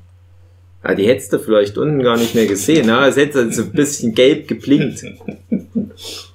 Ja, 0.83 0.95
die 0.97 1.07
hättest 1.07 1.33
du 1.33 1.39
vielleicht 1.39 1.79
unten 1.79 2.03
gar 2.03 2.17
nicht 2.17 2.35
mehr 2.35 2.47
gesehen, 2.47 2.87
ne? 2.87 3.07
Es 3.07 3.17
hätte 3.17 3.53
so 3.53 3.63
ein 3.63 3.71
bisschen 3.73 4.13
gelb 4.15 4.49
geblinkt. 4.49 5.05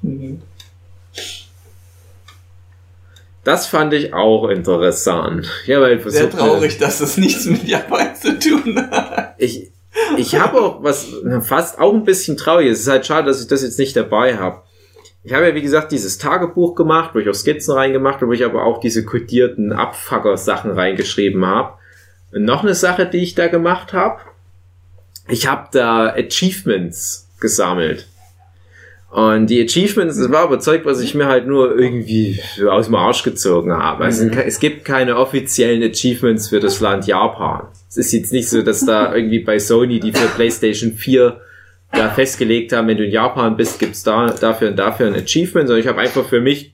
Mhm. 0.01 0.41
Das 3.43 3.67
fand 3.67 3.93
ich 3.93 4.13
auch 4.13 4.47
interessant. 4.47 5.49
Ja, 5.65 5.81
weil 5.81 5.97
ich 5.97 6.05
Sehr 6.05 6.29
traurig, 6.29 6.77
dass 6.77 6.99
das 6.99 7.17
nichts 7.17 7.45
mit 7.45 7.63
Japan 7.65 8.15
zu 8.15 8.39
tun 8.39 8.77
hat. 8.89 9.35
Ich, 9.37 9.69
ich 10.17 10.35
habe 10.35 10.61
auch 10.61 10.83
was 10.83 11.07
fast 11.41 11.79
auch 11.79 11.93
ein 11.93 12.03
bisschen 12.03 12.37
traurig. 12.37 12.67
Es 12.67 12.81
ist 12.81 12.87
halt 12.87 13.05
schade, 13.05 13.27
dass 13.27 13.41
ich 13.41 13.47
das 13.47 13.63
jetzt 13.63 13.79
nicht 13.79 13.95
dabei 13.95 14.37
habe. 14.37 14.61
Ich 15.23 15.33
habe 15.33 15.47
ja, 15.47 15.55
wie 15.55 15.61
gesagt, 15.61 15.91
dieses 15.91 16.17
Tagebuch 16.17 16.75
gemacht, 16.75 17.11
wo 17.13 17.19
ich 17.19 17.29
auch 17.29 17.33
Skizzen 17.33 17.73
reingemacht 17.73 18.15
habe, 18.15 18.27
wo 18.27 18.33
ich 18.33 18.43
aber 18.43 18.65
auch 18.65 18.79
diese 18.79 19.05
kodierten 19.05 19.71
Abfucker-Sachen 19.71 20.71
reingeschrieben 20.71 21.45
habe. 21.45 21.77
Und 22.33 22.43
noch 22.43 22.63
eine 22.63 22.75
Sache, 22.75 23.05
die 23.05 23.19
ich 23.19 23.35
da 23.35 23.47
gemacht 23.47 23.93
habe. 23.93 24.19
Ich 25.29 25.47
habe 25.47 25.69
da 25.71 26.07
Achievements 26.07 27.29
gesammelt. 27.39 28.07
Und 29.13 29.45
die 29.45 29.61
Achievements, 29.61 30.17
das 30.17 30.31
war 30.31 30.41
aber 30.41 30.59
Zeug, 30.59 30.85
was 30.85 30.99
ich 30.99 31.13
mir 31.13 31.27
halt 31.27 31.45
nur 31.45 31.77
irgendwie 31.77 32.39
aus 32.67 32.87
dem 32.87 32.95
Arsch 32.95 33.21
gezogen 33.21 33.71
habe. 33.71 34.05
Also 34.05 34.27
es 34.27 34.59
gibt 34.59 34.85
keine 34.85 35.17
offiziellen 35.17 35.83
Achievements 35.83 36.49
für 36.49 36.59
das 36.59 36.79
Land 36.79 37.05
Japan. 37.05 37.67
Es 37.87 37.97
ist 37.97 38.11
jetzt 38.11 38.33
nicht 38.33 38.49
so, 38.49 38.63
dass 38.63 38.83
da 38.83 39.13
irgendwie 39.15 39.37
bei 39.37 39.59
Sony, 39.59 39.99
die 39.99 40.13
für 40.13 40.25
PlayStation 40.29 40.93
4 40.93 41.39
da 41.91 42.09
festgelegt 42.09 42.73
haben, 42.73 42.87
wenn 42.87 42.97
du 42.97 43.05
in 43.05 43.11
Japan 43.11 43.55
bist, 43.55 43.77
gibt's 43.77 44.01
da 44.01 44.31
dafür 44.31 44.69
und 44.69 44.77
dafür 44.77 45.05
ein 45.05 45.13
Achievement, 45.13 45.67
sondern 45.67 45.81
ich 45.81 45.87
habe 45.87 46.01
einfach 46.01 46.25
für 46.25 46.41
mich 46.41 46.73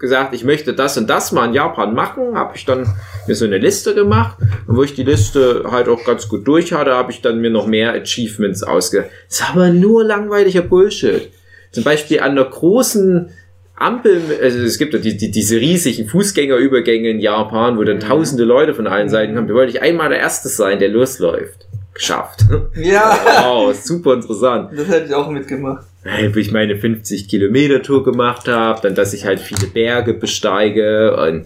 gesagt, 0.00 0.34
ich 0.34 0.42
möchte 0.42 0.74
das 0.74 0.98
und 0.98 1.08
das 1.08 1.30
mal 1.30 1.46
in 1.46 1.54
Japan 1.54 1.94
machen, 1.94 2.34
habe 2.34 2.56
ich 2.56 2.64
dann 2.64 2.88
mir 3.28 3.36
so 3.36 3.44
eine 3.44 3.58
Liste 3.58 3.94
gemacht 3.94 4.38
und 4.66 4.76
wo 4.76 4.82
ich 4.82 4.94
die 4.94 5.04
Liste 5.04 5.62
halt 5.70 5.86
auch 5.88 6.04
ganz 6.04 6.28
gut 6.28 6.48
durch 6.48 6.72
hatte, 6.72 6.94
habe 6.94 7.12
ich 7.12 7.22
dann 7.22 7.40
mir 7.40 7.50
noch 7.50 7.68
mehr 7.68 7.92
Achievements 7.92 8.64
ausge. 8.64 9.08
Das 9.28 9.38
ist 9.38 9.50
aber 9.50 9.68
nur 9.70 10.02
langweiliger 10.02 10.62
Bullshit. 10.62 11.30
Zum 11.76 11.84
Beispiel 11.84 12.20
an 12.20 12.36
der 12.36 12.46
großen 12.46 13.28
Ampel, 13.74 14.22
also 14.42 14.60
es 14.60 14.78
gibt 14.78 14.94
ja 14.94 14.98
die, 14.98 15.14
die, 15.14 15.30
diese 15.30 15.60
riesigen 15.60 16.08
Fußgängerübergänge 16.08 17.10
in 17.10 17.20
Japan, 17.20 17.76
wo 17.76 17.84
dann 17.84 18.00
tausende 18.00 18.44
Leute 18.44 18.72
von 18.72 18.86
allen 18.86 19.10
Seiten 19.10 19.34
kommen. 19.34 19.46
Da 19.46 19.52
wollte 19.52 19.72
ich 19.72 19.82
einmal 19.82 20.08
der 20.08 20.18
Erste 20.18 20.48
sein, 20.48 20.78
der 20.78 20.88
losläuft. 20.88 21.68
Geschafft. 21.92 22.46
Ja, 22.76 23.18
Wow, 23.42 23.74
super 23.74 24.14
interessant. 24.14 24.70
das 24.74 24.88
hätte 24.88 25.08
ich 25.08 25.14
auch 25.14 25.28
mitgemacht. 25.28 25.84
Wo 26.32 26.38
ich 26.38 26.50
meine 26.50 26.78
50 26.78 27.28
Kilometer 27.28 27.82
Tour 27.82 28.04
gemacht 28.04 28.48
habe, 28.48 28.80
dann, 28.80 28.94
dass 28.94 29.12
ich 29.12 29.26
halt 29.26 29.38
viele 29.38 29.66
Berge 29.66 30.14
besteige 30.14 31.14
und 31.14 31.44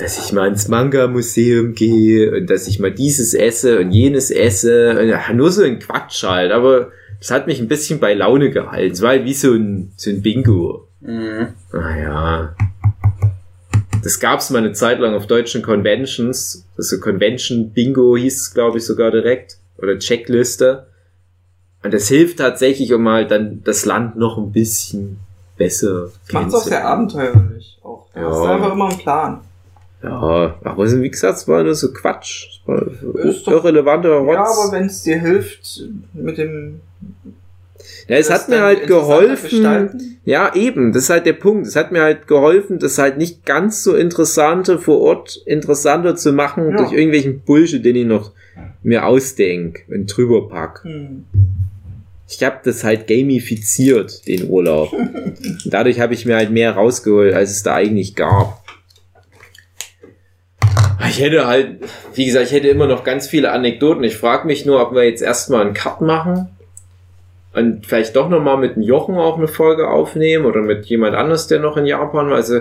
dass 0.00 0.24
ich 0.24 0.32
mal 0.32 0.48
ins 0.48 0.68
Manga-Museum 0.68 1.74
gehe 1.74 2.34
und 2.34 2.48
dass 2.48 2.66
ich 2.68 2.78
mal 2.78 2.92
dieses 2.92 3.34
esse 3.34 3.78
und 3.80 3.90
jenes 3.90 4.30
esse. 4.30 4.98
Und 4.98 5.36
nur 5.36 5.52
so 5.52 5.62
ein 5.62 5.78
Quatsch 5.78 6.22
halt, 6.22 6.52
aber 6.52 6.92
das 7.22 7.30
hat 7.30 7.46
mich 7.46 7.60
ein 7.60 7.68
bisschen 7.68 8.00
bei 8.00 8.14
Laune 8.14 8.50
gehalten. 8.50 8.92
Es 8.92 9.00
war 9.00 9.10
halt 9.10 9.24
wie 9.24 9.32
so 9.34 9.52
ein, 9.52 9.92
so 9.96 10.10
ein 10.10 10.22
Bingo. 10.22 10.88
Mhm. 11.00 11.48
Naja. 11.72 12.56
Das 14.02 14.18
gab's 14.18 14.50
mal 14.50 14.58
eine 14.58 14.72
Zeit 14.72 14.98
lang 14.98 15.14
auf 15.14 15.26
deutschen 15.28 15.62
Conventions. 15.62 16.66
Das 16.76 16.88
so 16.88 16.98
Convention 16.98 17.70
Bingo 17.70 18.16
hieß 18.16 18.40
es, 18.40 18.54
glaube 18.54 18.78
ich, 18.78 18.84
sogar 18.84 19.12
direkt. 19.12 19.58
Oder 19.78 19.98
Checkliste. 19.98 20.86
Und 21.84 21.94
das 21.94 22.08
hilft 22.08 22.38
tatsächlich, 22.38 22.92
um 22.92 23.08
halt 23.08 23.30
dann 23.30 23.62
das 23.64 23.84
Land 23.84 24.16
noch 24.16 24.36
ein 24.38 24.50
bisschen 24.50 25.18
besser 25.56 26.10
Macht's 26.32 26.54
auch 26.54 26.62
sehr 26.64 26.84
abenteuerlich. 26.84 27.78
Auch. 27.84 28.08
Du 28.14 28.20
Ja. 28.20 28.30
hast 28.30 28.46
einfach 28.48 28.72
immer 28.72 28.88
einen 28.88 28.98
Plan. 28.98 29.40
Ja, 30.02 30.56
aber 30.64 30.90
wie 31.00 31.10
gesagt, 31.10 31.38
es 31.38 31.46
war 31.46 31.62
nur 31.62 31.76
so 31.76 31.92
Quatsch. 31.92 32.48
Es 32.48 32.66
war 32.66 32.82
Ist 33.24 33.46
doch- 33.46 33.52
irrelevanter 33.52 34.10
Rotz. 34.16 34.34
Ja, 34.34 34.42
aber 34.42 34.72
wenn 34.72 34.86
es 34.86 35.02
dir 35.04 35.20
hilft, 35.20 35.80
mit 36.12 36.38
dem. 36.38 36.80
Ja, 38.08 38.16
es 38.16 38.30
hat 38.30 38.48
mir 38.48 38.60
halt 38.62 38.86
geholfen. 38.86 40.18
Ja, 40.24 40.54
eben, 40.54 40.92
das 40.92 41.04
ist 41.04 41.10
halt 41.10 41.26
der 41.26 41.32
Punkt. 41.32 41.66
Es 41.66 41.76
hat 41.76 41.92
mir 41.92 42.02
halt 42.02 42.26
geholfen, 42.26 42.78
das 42.78 42.98
halt 42.98 43.16
nicht 43.16 43.44
ganz 43.46 43.82
so 43.82 43.94
interessante 43.94 44.78
vor 44.78 45.00
Ort 45.00 45.40
interessanter 45.46 46.16
zu 46.16 46.32
machen 46.32 46.70
Ja. 46.70 46.76
durch 46.76 46.92
irgendwelchen 46.92 47.40
Bullshit, 47.40 47.84
den 47.84 47.96
ich 47.96 48.06
noch 48.06 48.32
mir 48.82 49.06
ausdenk 49.06 49.84
und 49.88 50.06
drüber 50.06 50.48
pack. 50.48 50.80
Hm. 50.84 51.24
Ich 52.28 52.42
habe 52.42 52.58
das 52.64 52.82
halt 52.82 53.06
gamifiziert, 53.08 54.26
den 54.26 54.48
Urlaub. 54.48 54.92
Dadurch 55.64 56.00
habe 56.00 56.14
ich 56.14 56.24
mir 56.24 56.36
halt 56.36 56.50
mehr 56.50 56.72
rausgeholt, 56.72 57.34
als 57.34 57.50
es 57.50 57.62
da 57.62 57.74
eigentlich 57.74 58.14
gab. 58.14 58.62
Ich 61.08 61.20
hätte 61.20 61.46
halt, 61.46 61.80
wie 62.14 62.24
gesagt, 62.24 62.46
ich 62.46 62.52
hätte 62.52 62.68
immer 62.68 62.86
noch 62.86 63.04
ganz 63.04 63.26
viele 63.28 63.50
Anekdoten. 63.52 64.02
Ich 64.04 64.16
frage 64.16 64.46
mich 64.46 64.64
nur, 64.64 64.80
ob 64.80 64.94
wir 64.94 65.04
jetzt 65.04 65.20
erstmal 65.20 65.66
einen 65.66 65.74
Cut 65.74 66.00
machen 66.00 66.48
und 67.54 67.86
vielleicht 67.86 68.16
doch 68.16 68.28
nochmal 68.28 68.56
mit 68.58 68.76
dem 68.76 68.82
Jochen 68.82 69.16
auch 69.16 69.36
eine 69.38 69.48
Folge 69.48 69.88
aufnehmen 69.88 70.46
oder 70.46 70.60
mit 70.62 70.86
jemand 70.86 71.14
anders, 71.14 71.46
der 71.48 71.60
noch 71.60 71.76
in 71.76 71.86
Japan 71.86 72.28
war. 72.30 72.36
Also, 72.36 72.60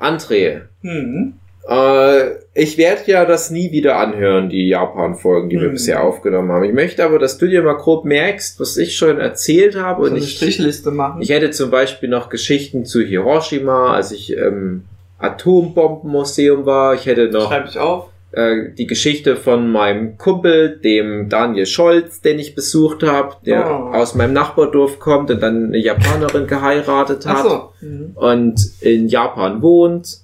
André, 0.00 0.60
Hm. 0.82 1.34
äh, 1.68 2.30
ich 2.54 2.78
werde 2.78 3.02
ja 3.06 3.24
das 3.24 3.50
nie 3.50 3.72
wieder 3.72 3.96
anhören, 3.96 4.48
die 4.48 4.68
Japan-Folgen, 4.68 5.48
die 5.48 5.60
wir 5.60 5.68
Mhm. 5.68 5.72
bisher 5.72 6.02
aufgenommen 6.02 6.52
haben. 6.52 6.64
Ich 6.64 6.72
möchte 6.72 7.04
aber, 7.04 7.18
dass 7.18 7.38
du 7.38 7.46
dir 7.46 7.62
mal 7.62 7.76
grob 7.76 8.04
merkst, 8.04 8.60
was 8.60 8.76
ich 8.76 8.96
schon 8.96 9.18
erzählt 9.18 9.74
habe. 9.76 10.02
So 10.02 10.10
Und 10.10 10.16
eine 10.16 10.24
ich, 10.24 10.36
Strichliste 10.36 10.90
machen. 10.90 11.20
ich 11.22 11.30
hätte 11.30 11.50
zum 11.50 11.70
Beispiel 11.70 12.08
noch 12.08 12.28
Geschichten 12.28 12.84
zu 12.84 13.00
Hiroshima, 13.02 13.94
als 13.94 14.12
ich 14.12 14.32
im 14.32 14.84
Atombombenmuseum 15.18 16.66
war. 16.66 16.94
Ich 16.94 17.06
hätte 17.06 17.28
noch 17.30 17.48
Schreibe 17.48 17.68
ich 17.68 17.78
auf. 17.78 18.08
Äh, 18.32 18.70
die 18.76 18.86
Geschichte 18.86 19.36
von 19.36 19.70
meinem 19.70 20.18
Kumpel, 20.18 20.78
dem 20.78 21.28
Daniel 21.28 21.66
Scholz, 21.66 22.20
den 22.20 22.38
ich 22.38 22.54
besucht 22.54 23.02
habe, 23.02 23.36
der 23.46 23.66
Oh. 23.70 23.92
aus 23.94 24.14
meinem 24.14 24.32
Nachbardorf 24.32 24.98
kommt 24.98 25.30
und 25.30 25.40
dann 25.42 25.66
eine 25.66 25.78
Japanerin 25.78 26.46
geheiratet 26.46 27.26
hat 27.26 27.42
so. 27.44 27.70
Mhm. 27.80 28.12
und 28.14 28.60
in 28.80 29.08
Japan 29.08 29.62
wohnt. 29.62 30.18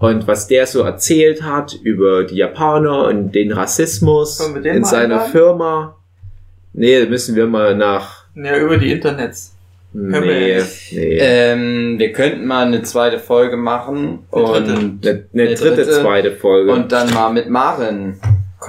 Und 0.00 0.28
was 0.28 0.46
der 0.46 0.66
so 0.66 0.82
erzählt 0.82 1.42
hat 1.42 1.74
über 1.82 2.22
die 2.24 2.36
Japaner 2.36 3.04
und 3.08 3.32
den 3.34 3.50
Rassismus 3.52 4.38
den 4.38 4.64
in 4.64 4.84
seiner 4.84 5.14
einladen? 5.14 5.32
Firma. 5.32 5.96
Nee, 6.72 7.04
müssen 7.06 7.34
wir 7.34 7.46
mal 7.48 7.74
nach. 7.74 8.24
Ja, 8.36 8.56
über 8.58 8.76
die 8.78 8.92
Internets. 8.92 9.54
Wir 9.92 10.20
Nee, 10.20 10.58
ja 10.58 10.64
nee. 10.92 11.18
Ähm, 11.18 11.98
wir 11.98 12.12
könnten 12.12 12.46
mal 12.46 12.66
eine 12.66 12.82
zweite 12.82 13.18
Folge 13.18 13.56
machen 13.56 14.26
Eine 14.32 14.44
dritte. 14.44 14.72
und, 14.74 15.06
eine, 15.06 15.26
eine 15.32 15.42
eine 15.42 15.54
dritte, 15.54 15.76
dritte 15.84 16.00
zweite 16.02 16.32
Folge. 16.32 16.72
und 16.72 16.92
dann 16.92 17.12
mal 17.14 17.32
mit 17.32 17.48
Maren. 17.48 18.20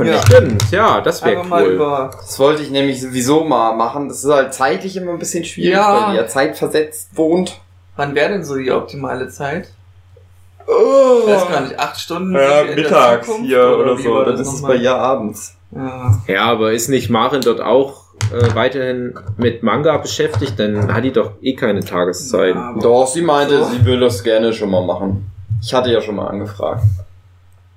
Ja. 0.04 0.22
Stimmt, 0.22 0.72
ja, 0.72 1.02
das 1.02 1.26
wäre 1.26 1.41
cool. 1.50 1.78
Das 2.12 2.38
wollte 2.40 2.62
ich 2.62 2.70
nämlich 2.70 3.02
sowieso 3.02 3.44
mal 3.44 3.76
machen. 3.76 4.08
Das 4.08 4.24
ist 4.24 4.30
halt 4.32 4.54
zeitlich 4.54 4.96
immer 4.96 5.12
ein 5.14 5.20
bisschen 5.20 5.44
schwierig, 5.44 5.74
Ja. 5.74 6.06
weil 6.06 6.12
die 6.12 6.18
ja 6.18 6.28
zeitversetzt 6.28 7.10
wohnt. 7.18 7.60
Wann 7.96 8.14
wäre 8.16 8.30
denn 8.30 8.44
so 8.44 8.56
die 8.56 8.72
optimale 8.72 9.30
Zeit? 9.30 9.70
Oh. 10.68 11.22
Ich 11.26 11.34
weiß 11.34 11.50
gar 11.50 11.62
nicht, 11.62 11.80
acht 11.80 12.00
Stunden 12.00 12.36
Ja, 12.36 12.64
mittags 12.64 13.28
hier 13.41 13.78
oder, 13.78 13.98
wie 13.98 14.04
so. 14.04 14.24
Dann 14.24 14.36
ist 14.40 14.54
es 14.54 14.62
bei 14.62 14.76
ihr 14.76 14.94
abends. 14.96 15.56
Ja. 15.72 16.18
Ja, 16.28 16.41
aber 16.44 16.72
ist 16.72 16.90
nicht 16.90 17.10
Maren 17.10 17.41
dort 17.41 17.60
auch 17.60 18.04
äh, 18.34 18.56
weiterhin 18.56 19.14
mit 19.38 19.64
Manga 19.64 19.98
beschäftigt? 19.98 20.60
Dann 20.60 20.94
hat 20.94 21.04
die 21.04 21.12
doch 21.12 21.32
eh 21.41 21.54
keine 21.54 21.80
Tageszeit. 21.82 22.56
Ja, 22.56 22.76
Doch, 22.82 23.08
sie 23.08 23.22
meinte, 23.22 23.58
So. 23.60 23.66
sie 23.66 23.86
will 23.86 24.00
das 24.00 24.24
gerne 24.24 24.54
schon 24.54 24.70
mal 24.72 24.86
machen. 24.86 25.30
Ich 25.62 25.74
hatte 25.74 25.91
ja 25.91 26.02
schon 26.02 26.16
mal 26.16 26.28
angefragt. 26.28 26.84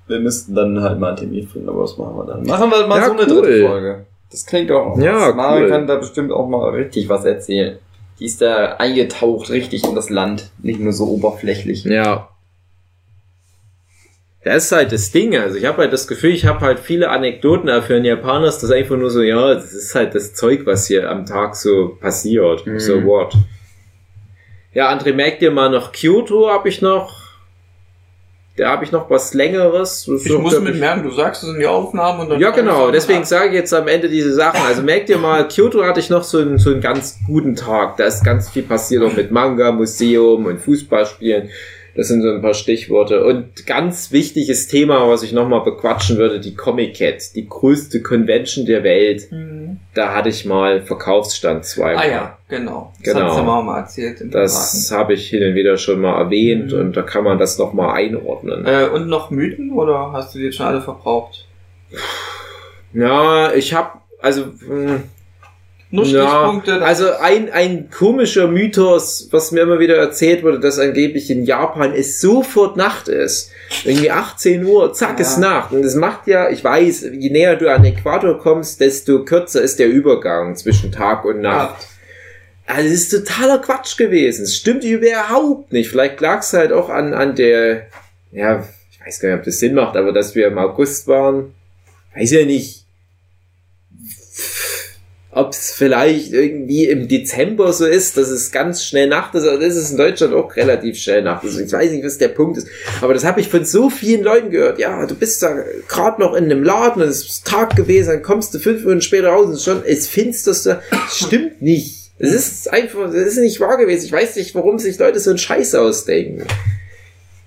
Wir 0.07 0.19
müssten 0.19 0.53
dann 0.55 0.81
halt 0.81 0.99
mal 0.99 1.09
einen 1.09 1.17
Termin 1.17 1.47
finden, 1.47 1.69
aber 1.69 1.83
was 1.83 1.97
machen 1.97 2.15
wir 2.17 2.25
dann? 2.25 2.43
Machen 2.43 2.69
wir 2.71 2.87
mal 2.87 2.99
Ja, 2.99 3.05
so 3.05 3.11
eine 3.13 3.21
cool. 3.21 3.41
dritte 3.41 3.67
Folge. 3.67 4.05
Das 4.31 4.45
klingt 4.45 4.69
doch. 4.69 4.97
Ja, 4.97 5.29
cool. 5.57 5.69
kann 5.69 5.87
da 5.87 5.95
bestimmt 5.95 6.31
auch 6.31 6.47
mal 6.47 6.69
richtig 6.71 7.07
was 7.09 7.23
erzählen. 7.23 7.77
Die 8.19 8.25
ist 8.25 8.41
da 8.41 8.73
eingetaucht 8.77 9.49
richtig 9.49 9.83
in 9.83 9.95
das 9.95 10.09
Land, 10.09 10.49
nicht 10.61 10.79
nur 10.79 10.93
so 10.93 11.05
oberflächlich. 11.07 11.83
Ja. 11.85 12.29
Das 14.43 14.65
ist 14.65 14.71
halt 14.73 14.91
das 14.91 15.11
Ding. 15.11 15.37
Also 15.37 15.57
ich 15.57 15.65
habe 15.65 15.77
halt 15.79 15.93
das 15.93 16.07
Gefühl, 16.07 16.31
ich 16.31 16.45
habe 16.45 16.59
halt 16.59 16.79
viele 16.79 17.09
Anekdoten 17.09 17.69
aber 17.69 17.81
für 17.81 17.95
einen 17.95 18.05
Japaner 18.05 18.47
ist 18.47 18.59
das 18.59 18.71
einfach 18.71 18.97
nur 18.97 19.09
so, 19.09 19.21
ja, 19.21 19.53
das 19.53 19.73
ist 19.73 19.95
halt 19.95 20.13
das 20.15 20.33
Zeug, 20.33 20.65
was 20.65 20.87
hier 20.87 21.09
am 21.09 21.25
Tag 21.25 21.55
so 21.55 21.97
passiert. 21.99 22.67
Mhm. 22.67 22.79
So 22.79 23.03
what. 23.05 23.33
Ja, 24.73 24.91
André, 24.91 25.13
merkt 25.13 25.41
ihr 25.41 25.51
mal 25.51 25.69
noch 25.69 25.91
Kyoto 25.91 26.49
habe 26.49 26.67
ich 26.67 26.81
noch. 26.81 27.23
Da 28.55 28.69
habe 28.69 28.85
ich 28.85 28.91
noch 28.91 29.09
was 29.09 29.33
längeres. 29.33 30.05
Das 30.05 30.25
Ich 30.25 30.37
muss 30.37 30.59
mit 30.59 30.79
merken, 30.79 31.01
du 31.03 31.11
sagst, 31.11 31.41
es 31.41 31.49
sind 31.49 31.59
die 31.59 31.65
Aufnahmen 31.65 32.19
und 32.19 32.29
dann. 32.29 32.39
Ja, 32.39 32.51
genau. 32.51 32.91
Deswegen 32.91 33.23
sage 33.23 33.47
ich 33.47 33.53
jetzt 33.55 33.73
am 33.73 33.87
Ende 33.87 34.09
diese 34.09 34.31
Sachen. 34.31 34.61
Also 34.67 34.83
merkt 34.83 35.09
ihr 35.09 35.17
mal, 35.17 35.47
Kyoto 35.47 35.83
hatte 35.83 35.99
ich 35.99 36.11
noch 36.11 36.23
so 36.23 36.37
einen, 36.37 36.59
so 36.59 36.69
einen 36.69 36.81
ganz 36.81 37.17
guten 37.25 37.55
Tag. 37.55 37.97
Da 37.97 38.03
ist 38.03 38.23
ganz 38.23 38.49
viel 38.49 38.61
passiert, 38.61 39.03
auch 39.03 39.13
mit 39.13 39.31
Manga, 39.31 39.71
Museum 39.71 40.45
und 40.45 40.59
Fußballspielen. 40.59 41.49
Das 41.95 42.07
sind 42.07 42.23
so 42.23 42.29
ein 42.31 42.41
paar 42.41 42.55
Stichworte. 42.55 43.23
Und 43.23 43.67
ganz 43.67 44.11
wichtiges 44.11 44.67
Thema, 44.67 45.07
was 45.07 45.21
ich 45.21 45.31
nochmal 45.31 45.61
bequatschen 45.61 46.17
würde, 46.17 46.39
die 46.39 46.55
Comic 46.55 46.95
Cat, 46.95 47.35
die 47.35 47.47
größte 47.47 48.01
Convention 48.01 48.65
der 48.65 48.83
Welt. 48.83 49.31
Mhm. 49.31 49.77
Da 49.93 50.15
hatte 50.15 50.29
ich 50.29 50.43
mal 50.45 50.81
Verkaufsstand 50.81 51.65
zweimal. 51.65 51.97
Ah 52.03 52.09
ja, 52.09 52.37
genau. 52.47 52.91
Das 53.03 53.13
Genau. 53.13 53.27
hat 53.27 53.35
sie 53.35 53.43
mal 53.43 53.77
erzählt. 53.77 54.21
Im 54.21 54.31
Das 54.31 54.91
habe 54.91 55.13
ich 55.13 55.27
hin 55.29 55.43
und 55.43 55.53
wieder 55.53 55.77
schon 55.77 56.01
mal 56.01 56.19
erwähnt 56.19 56.71
Mhm. 56.73 56.79
und 56.79 56.97
da 56.97 57.03
kann 57.03 57.23
man 57.23 57.37
das 57.37 57.59
nochmal 57.59 57.95
einordnen. 57.95 58.65
Äh, 58.65 58.85
und 58.91 59.07
noch 59.07 59.29
Mythen 59.29 59.71
oder 59.71 60.11
hast 60.13 60.33
du 60.33 60.39
die 60.39 60.45
jetzt 60.45 60.55
schon 60.57 60.65
alle 60.65 60.81
verbraucht? 60.81 61.45
Ja, 62.93 63.53
ich 63.53 63.73
habe 63.73 63.99
also 64.21 64.45
mh, 64.67 65.01
Nur 65.95 66.05
Stichpunkte. 66.05 66.79
das- 66.79 66.81
also 66.81 67.11
ein, 67.19 67.51
ein 67.51 67.89
komischer 67.91 68.47
Mythos, 68.47 69.27
was 69.31 69.51
mir 69.51 69.61
immer 69.61 69.79
wieder 69.79 69.95
erzählt 69.95 70.41
wurde, 70.43 70.59
dass 70.59 70.79
angeblich 70.79 71.29
in 71.29 71.45
Japan 71.45 71.93
es 71.93 72.19
sofort 72.19 72.77
Nacht 72.77 73.07
ist. 73.07 73.51
Irgendwie 73.85 74.09
18 74.09 74.65
Uhr, 74.65 74.91
zack, 74.93 75.19
Ja. 75.19 75.25
ist 75.25 75.37
Nacht. 75.37 75.71
Und 75.71 75.83
es 75.83 75.95
macht 75.95 76.25
ja, 76.27 76.49
ich 76.49 76.63
weiß, 76.63 77.05
je 77.13 77.29
näher 77.29 77.55
du 77.55 77.71
an 77.71 77.83
den 77.83 77.93
Äquator 77.95 78.39
kommst, 78.39 78.79
desto 78.81 79.23
kürzer 79.23 79.61
ist 79.61 79.77
der 79.79 79.87
Übergang 79.87 80.55
zwischen 80.55 80.91
Tag 80.91 81.25
und 81.25 81.41
Nacht. 81.41 81.87
Also 82.65 82.87
es 82.87 83.11
ist 83.13 83.25
totaler 83.27 83.59
Quatsch 83.59 83.97
gewesen. 83.97 84.43
Es 84.43 84.55
stimmt 84.55 84.83
überhaupt 84.83 85.73
nicht. 85.73 85.89
Vielleicht 85.89 86.19
lag 86.21 86.39
es 86.39 86.53
halt 86.53 86.71
auch 86.71 86.89
an, 86.89 87.13
an 87.13 87.35
der, 87.35 87.87
ja, 88.31 88.63
ich 88.91 89.05
weiß 89.05 89.19
gar 89.19 89.29
nicht, 89.29 89.39
ob 89.39 89.45
das 89.45 89.59
Sinn 89.59 89.75
macht, 89.75 89.95
aber 89.97 90.11
dass 90.13 90.33
wir 90.33 90.47
im 90.47 90.57
August 90.57 91.07
waren, 91.07 91.53
weiß 92.15 92.31
ja 92.31 92.45
nicht, 92.45 92.82
ob 95.35 95.53
es 95.53 95.71
vielleicht 95.71 96.31
irgendwie 96.33 96.85
im 96.85 97.07
Dezember 97.07 97.73
so 97.73 97.85
ist, 97.85 98.17
dass 98.17 98.29
es 98.29 98.51
ganz 98.51 98.83
schnell 98.83 99.07
Nacht 99.07 99.35
ist, 99.35 99.45
aber 99.45 99.59
das 99.59 99.75
ist 99.75 99.91
in 99.91 99.97
Deutschland 99.97 100.33
auch 100.33 100.55
relativ 100.55 100.97
schnell 100.97 101.23
Nacht. 101.23 101.43
Also 101.43 101.59
ich 101.59 101.71
weiß 101.71 101.91
nicht, 101.91 102.05
was 102.05 102.17
der 102.17 102.27
Punkt 102.29 102.57
ist, 102.57 102.67
aber 103.01 103.13
das 103.13 103.23
habe 103.23 103.41
ich 103.41 103.49
von 103.49 103.65
so 103.65 103.89
vielen 103.89 104.23
Leuten 104.23 104.51
gehört. 104.51 104.79
Ja, 104.79 105.05
du 105.05 105.15
bist 105.15 105.41
da 105.41 105.63
gerade 105.87 106.21
noch 106.21 106.33
in 106.33 106.45
einem 106.45 106.63
Laden, 106.63 107.01
und 107.01 107.09
es 107.09 107.23
ist 107.23 107.47
Tag 107.47 107.75
gewesen, 107.75 108.09
dann 108.09 108.23
kommst 108.23 108.53
du 108.53 108.59
fünf 108.59 108.81
Minuten 108.81 109.01
später 109.01 109.29
raus 109.29 109.47
und 109.47 109.61
schon 109.61 109.83
ist 109.83 110.09
finsterste. 110.09 110.81
Stimmt 111.09 111.61
nicht. 111.61 112.11
Es 112.19 112.31
ist 112.31 112.71
einfach, 112.71 113.07
das 113.07 113.15
ist 113.15 113.37
nicht 113.37 113.59
wahr 113.59 113.77
gewesen. 113.77 114.05
Ich 114.05 114.11
weiß 114.11 114.35
nicht, 114.35 114.53
warum 114.55 114.77
sich 114.77 114.97
Leute 114.99 115.19
so 115.19 115.31
einen 115.31 115.39
Scheiß 115.39 115.75
ausdenken. 115.75 116.45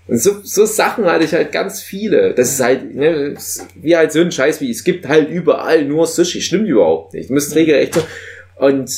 Und 0.08 0.18
so, 0.18 0.36
so 0.42 0.66
Sachen 0.66 1.04
hatte 1.06 1.24
ich 1.24 1.32
halt 1.32 1.50
ganz 1.50 1.82
viele. 1.82 2.32
Das 2.32 2.52
ist 2.52 2.60
halt, 2.60 2.94
ne, 2.94 3.34
wie 3.74 3.96
halt 3.96 4.12
so 4.12 4.20
ein 4.20 4.30
Scheiß 4.30 4.60
wie, 4.60 4.70
es 4.70 4.84
gibt 4.84 5.08
halt 5.08 5.30
überall 5.30 5.84
nur 5.84 6.06
Sushi. 6.06 6.40
Stimmt 6.40 6.68
überhaupt 6.68 7.14
nicht. 7.14 7.24
Ich 7.24 7.30
muss 7.30 7.54
regelrecht. 7.54 7.98
Und 8.56 8.90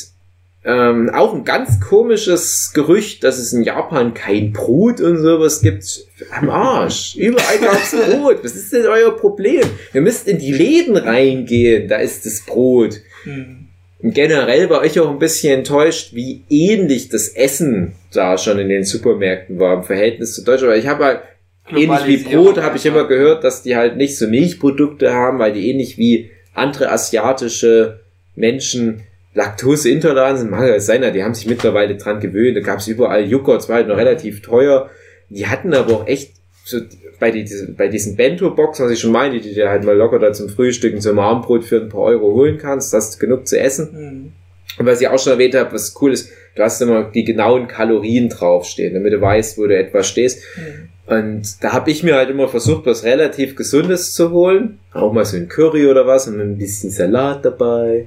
ähm, 0.65 1.09
auch 1.09 1.33
ein 1.33 1.45
ganz 1.45 1.79
komisches 1.79 2.73
Gerücht, 2.73 3.23
dass 3.23 3.39
es 3.39 3.53
in 3.53 3.63
Japan 3.63 4.13
kein 4.13 4.51
Brot 4.51 4.99
und 5.01 5.17
sowas 5.17 5.61
gibt. 5.61 6.05
Am 6.31 6.49
Arsch. 6.49 7.15
Überall 7.15 7.57
gab's 7.59 7.91
Brot. 7.91 8.43
Was 8.43 8.55
ist 8.55 8.73
denn 8.73 8.85
euer 8.85 9.15
Problem? 9.15 9.63
Ihr 9.93 10.01
müsst 10.01 10.27
in 10.27 10.37
die 10.37 10.51
Läden 10.51 10.97
reingehen. 10.97 11.87
Da 11.87 11.97
ist 11.97 12.25
das 12.25 12.41
Brot. 12.41 12.99
Hm. 13.23 13.68
Generell 14.01 14.69
war 14.69 14.85
ich 14.85 14.99
auch 14.99 15.09
ein 15.09 15.19
bisschen 15.19 15.59
enttäuscht, 15.59 16.13
wie 16.13 16.43
ähnlich 16.49 17.09
das 17.09 17.27
Essen 17.29 17.95
da 18.13 18.37
schon 18.37 18.57
in 18.57 18.69
den 18.69 18.85
Supermärkten 18.85 19.59
war 19.59 19.75
im 19.75 19.83
Verhältnis 19.83 20.35
zu 20.35 20.43
Deutschland. 20.43 20.71
Weil 20.71 20.79
ich 20.79 20.87
habe 20.87 21.03
halt 21.03 21.21
ähnlich 21.69 22.07
wie 22.07 22.17
Brot, 22.17 22.57
habe 22.57 22.77
ich 22.77 22.85
einfach. 22.85 23.01
immer 23.01 23.07
gehört, 23.07 23.43
dass 23.43 23.61
die 23.61 23.75
halt 23.75 23.97
nicht 23.97 24.17
so 24.17 24.27
Milchprodukte 24.27 25.13
haben, 25.13 25.39
weil 25.39 25.51
die 25.51 25.69
ähnlich 25.69 25.97
wie 25.97 26.31
andere 26.53 26.91
asiatische 26.91 27.99
Menschen 28.35 29.03
Laktoseintolerant 29.33 30.39
sind. 30.39 30.51
Mag 30.51 30.67
ja 30.67 30.79
sein, 30.79 31.01
die 31.13 31.23
haben 31.23 31.35
sich 31.35 31.47
mittlerweile 31.47 31.97
dran 31.97 32.21
gewöhnt. 32.21 32.55
Da 32.55 32.61
gab 32.61 32.79
es 32.79 32.87
überall 32.87 33.25
Joghurt, 33.25 33.61
es 33.61 33.69
war 33.69 33.77
halt 33.77 33.87
noch 33.89 33.97
relativ 33.97 34.41
teuer. 34.41 34.89
Die 35.29 35.47
hatten 35.47 35.73
aber 35.73 35.93
auch 35.93 36.07
echt 36.07 36.38
so 36.63 36.79
bei, 37.19 37.31
die, 37.31 37.45
bei 37.75 37.87
diesen 37.87 38.15
Bento-Boxen, 38.15 38.85
was 38.85 38.91
ich 38.91 38.99
schon 38.99 39.11
meine, 39.11 39.39
die 39.39 39.53
du 39.53 39.69
halt 39.69 39.83
mal 39.83 39.95
locker 39.95 40.19
da 40.19 40.31
zum 40.33 40.49
Frühstück 40.49 40.93
und 40.93 41.01
zum 41.01 41.19
Abendbrot 41.19 41.63
für 41.63 41.81
ein 41.81 41.89
paar 41.89 42.01
Euro 42.01 42.33
holen 42.33 42.57
kannst, 42.57 42.93
das 42.93 43.09
ist 43.09 43.19
genug 43.19 43.47
zu 43.47 43.59
essen. 43.59 43.89
Hm. 43.91 44.31
Und 44.77 44.85
was 44.85 45.01
ich 45.01 45.07
auch 45.07 45.19
schon 45.19 45.33
erwähnt 45.33 45.55
habe, 45.55 45.73
was 45.73 45.95
cool 46.01 46.13
ist, 46.13 46.29
du 46.55 46.63
hast 46.63 46.81
immer 46.81 47.03
die 47.03 47.23
genauen 47.23 47.67
Kalorien 47.67 48.29
draufstehen, 48.29 48.93
damit 48.93 49.13
du 49.13 49.19
weißt, 49.19 49.57
wo 49.57 49.67
du 49.67 49.75
etwas 49.75 50.07
stehst. 50.07 50.43
Hm. 50.55 50.89
Und 51.09 51.63
da 51.63 51.73
habe 51.73 51.89
ich 51.89 52.03
mir 52.03 52.15
halt 52.15 52.29
immer 52.29 52.47
versucht, 52.47 52.85
was 52.85 53.03
relativ 53.03 53.55
Gesundes 53.55 54.13
zu 54.13 54.29
holen. 54.29 54.79
Auch 54.93 55.11
mal 55.11 55.25
so 55.25 55.37
ein 55.37 55.49
Curry 55.49 55.87
oder 55.87 56.05
was 56.05 56.27
und 56.27 56.39
ein 56.39 56.57
bisschen 56.57 56.91
Salat 56.91 57.43
dabei. 57.43 58.05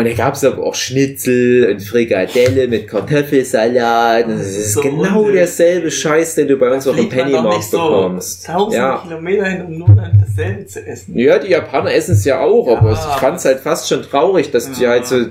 Und 0.00 0.06
da 0.08 0.14
gab 0.14 0.34
es 0.34 0.42
aber 0.44 0.62
auch 0.64 0.74
Schnitzel 0.74 1.70
und 1.70 1.80
Frikadelle 1.82 2.66
mit 2.68 2.88
Kartoffelsalat. 2.88 4.28
Das 4.28 4.46
ist 4.46 4.72
So 4.72 4.80
genau 4.80 5.20
unnötig. 5.20 5.34
derselbe 5.40 5.90
Scheiß, 5.90 6.34
den 6.36 6.48
du 6.48 6.56
bei 6.56 6.70
uns 6.72 6.84
Da 6.84 6.90
auch 6.92 6.96
im 6.96 7.08
Pennymarkt 7.08 7.64
so 7.64 7.76
bekommst. 7.78 8.46
tausend 8.46 8.74
Ja. 8.74 8.98
Kilometer 9.06 9.44
hin, 9.46 9.64
um 9.66 9.78
nur 9.78 9.88
dann 9.88 10.24
dasselbe 10.26 10.66
zu 10.66 10.86
essen. 10.86 11.16
Ja, 11.18 11.38
die 11.38 11.48
Japaner 11.50 11.92
essen 11.92 12.12
es 12.14 12.24
ja 12.24 12.40
auch, 12.40 12.66
aber 12.76 12.92
Ja. 12.92 12.94
ich 13.14 13.20
fand 13.20 13.36
es 13.36 13.44
halt 13.44 13.60
fast 13.60 13.88
schon 13.88 14.02
traurig, 14.02 14.50
dass 14.50 14.70
die 14.72 14.82
Ja. 14.84 14.90
halt 14.90 15.06
so 15.06 15.26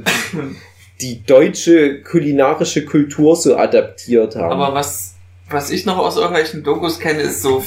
die 1.01 1.23
deutsche 1.25 2.01
kulinarische 2.03 2.85
Kultur 2.85 3.35
so 3.35 3.55
adaptiert 3.57 4.35
haben. 4.35 4.61
Aber 4.61 4.75
was, 4.75 5.15
was 5.49 5.71
ich 5.71 5.85
noch 5.85 5.97
aus 5.97 6.17
irgendwelchen 6.17 6.63
Dokus 6.63 6.99
kenne, 6.99 7.21
ist 7.21 7.41
so 7.41 7.63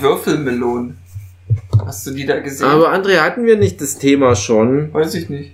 Würfelmelonen. 0.00 0.98
Hast 1.86 2.06
du 2.06 2.12
die 2.12 2.24
da 2.26 2.38
gesehen? 2.40 2.66
Aber 2.66 2.92
André, 2.94 3.18
hatten 3.18 3.44
wir 3.46 3.56
nicht 3.56 3.80
das 3.80 3.98
Thema 3.98 4.36
schon? 4.36 4.92
Weiß 4.94 5.14
ich 5.14 5.28
nicht. 5.28 5.52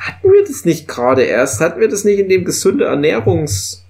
Hatten 0.00 0.32
wir 0.32 0.44
das 0.44 0.64
nicht 0.64 0.88
gerade 0.88 1.22
erst? 1.22 1.60
Hatten 1.60 1.80
wir 1.80 1.88
das 1.88 2.04
nicht 2.04 2.18
in 2.18 2.28
dem 2.28 2.44
gesunde 2.44 2.84
Ernährungs 2.84 3.85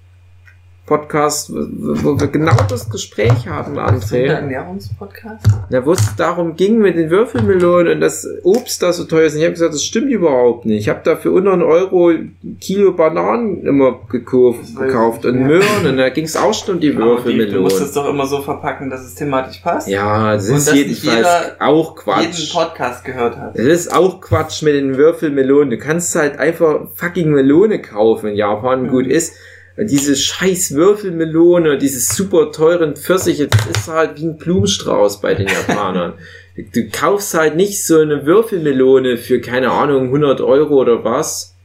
Podcast, 0.87 1.51
wo 1.53 2.19
wir 2.19 2.27
genau 2.27 2.55
das 2.69 2.89
Gespräch 2.89 3.47
hatten, 3.47 3.75
Der 3.75 3.87
André? 3.87 4.25
Ernährungspodcast? 4.27 5.45
Da 5.69 5.85
wo 5.85 5.91
es 5.91 6.15
darum 6.15 6.55
ging 6.55 6.79
mit 6.79 6.95
den 6.97 7.09
Würfelmelonen 7.09 7.93
und 7.95 7.99
das 8.01 8.25
Obst 8.43 8.81
da 8.81 8.93
so 8.93 9.03
teuer 9.03 9.25
ist. 9.25 9.33
Und 9.33 9.39
ich 9.39 9.45
habe 9.45 9.53
gesagt, 9.53 9.73
das 9.73 9.83
stimmt 9.83 10.09
überhaupt 10.09 10.65
nicht. 10.65 10.79
Ich 10.79 10.89
habe 10.89 11.01
da 11.03 11.17
für 11.17 11.31
unter 11.31 11.51
einen 11.53 11.61
Euro 11.61 12.13
Kilo 12.61 12.93
Bananen 12.93 13.65
immer 13.67 13.99
gekauft, 14.09 14.61
gekauft 14.79 15.25
und 15.25 15.39
ja. 15.41 15.45
Möhren 15.47 15.85
und 15.87 15.97
da 15.97 16.09
ging 16.09 16.23
es 16.25 16.37
auch 16.37 16.53
schon 16.53 16.75
um 16.75 16.81
die 16.81 16.95
Aber 16.95 17.17
die, 17.29 17.37
du 17.37 17.59
musst 17.61 17.75
Würfelmelonen. 17.79 17.83
es 17.83 17.91
doch 17.91 18.09
immer 18.09 18.25
so 18.25 18.41
verpacken, 18.41 18.89
dass 18.89 19.01
es 19.01 19.15
thematisch 19.15 19.57
passt. 19.59 19.89
Ja, 19.89 20.33
das 20.33 20.47
ist 20.49 20.73
jedenfalls 20.73 21.27
auch 21.59 21.97
Jeden 21.97 22.31
Quatsch. 22.31 22.53
Podcast 22.53 23.03
gehört 23.03 23.35
hat. 23.37 23.57
Das 23.57 23.65
ist 23.65 23.93
auch 23.93 24.21
Quatsch 24.21 24.63
mit 24.63 24.73
den 24.75 24.95
Würfelmelonen. 24.95 25.69
Du 25.69 25.77
kannst 25.77 26.15
halt 26.15 26.39
einfach 26.39 26.87
fucking 26.95 27.29
Melone 27.31 27.81
kaufen 27.81 28.29
in 28.29 28.35
Japan, 28.37 28.83
Mhm. 28.83 28.87
gut 28.89 29.07
ist. 29.07 29.33
Diese 29.79 30.15
scheiß 30.15 30.73
Würfelmelone, 30.73 31.77
dieses 31.77 32.09
super 32.09 32.51
teuren 32.51 32.95
Pfirsiche, 32.95 33.47
das 33.47 33.65
ist 33.67 33.87
halt 33.87 34.19
wie 34.19 34.25
ein 34.25 34.37
Blumenstrauß 34.37 35.21
bei 35.21 35.35
den 35.35 35.47
Japanern. 35.47 36.13
du 36.73 36.89
kaufst 36.89 37.35
halt 37.35 37.55
nicht 37.55 37.85
so 37.85 37.99
eine 37.99 38.25
Würfelmelone 38.25 39.17
für, 39.17 39.39
keine 39.39 39.69
Ahnung, 39.69 40.05
100 40.05 40.41
Euro 40.41 40.81
oder 40.81 41.03
was, 41.03 41.55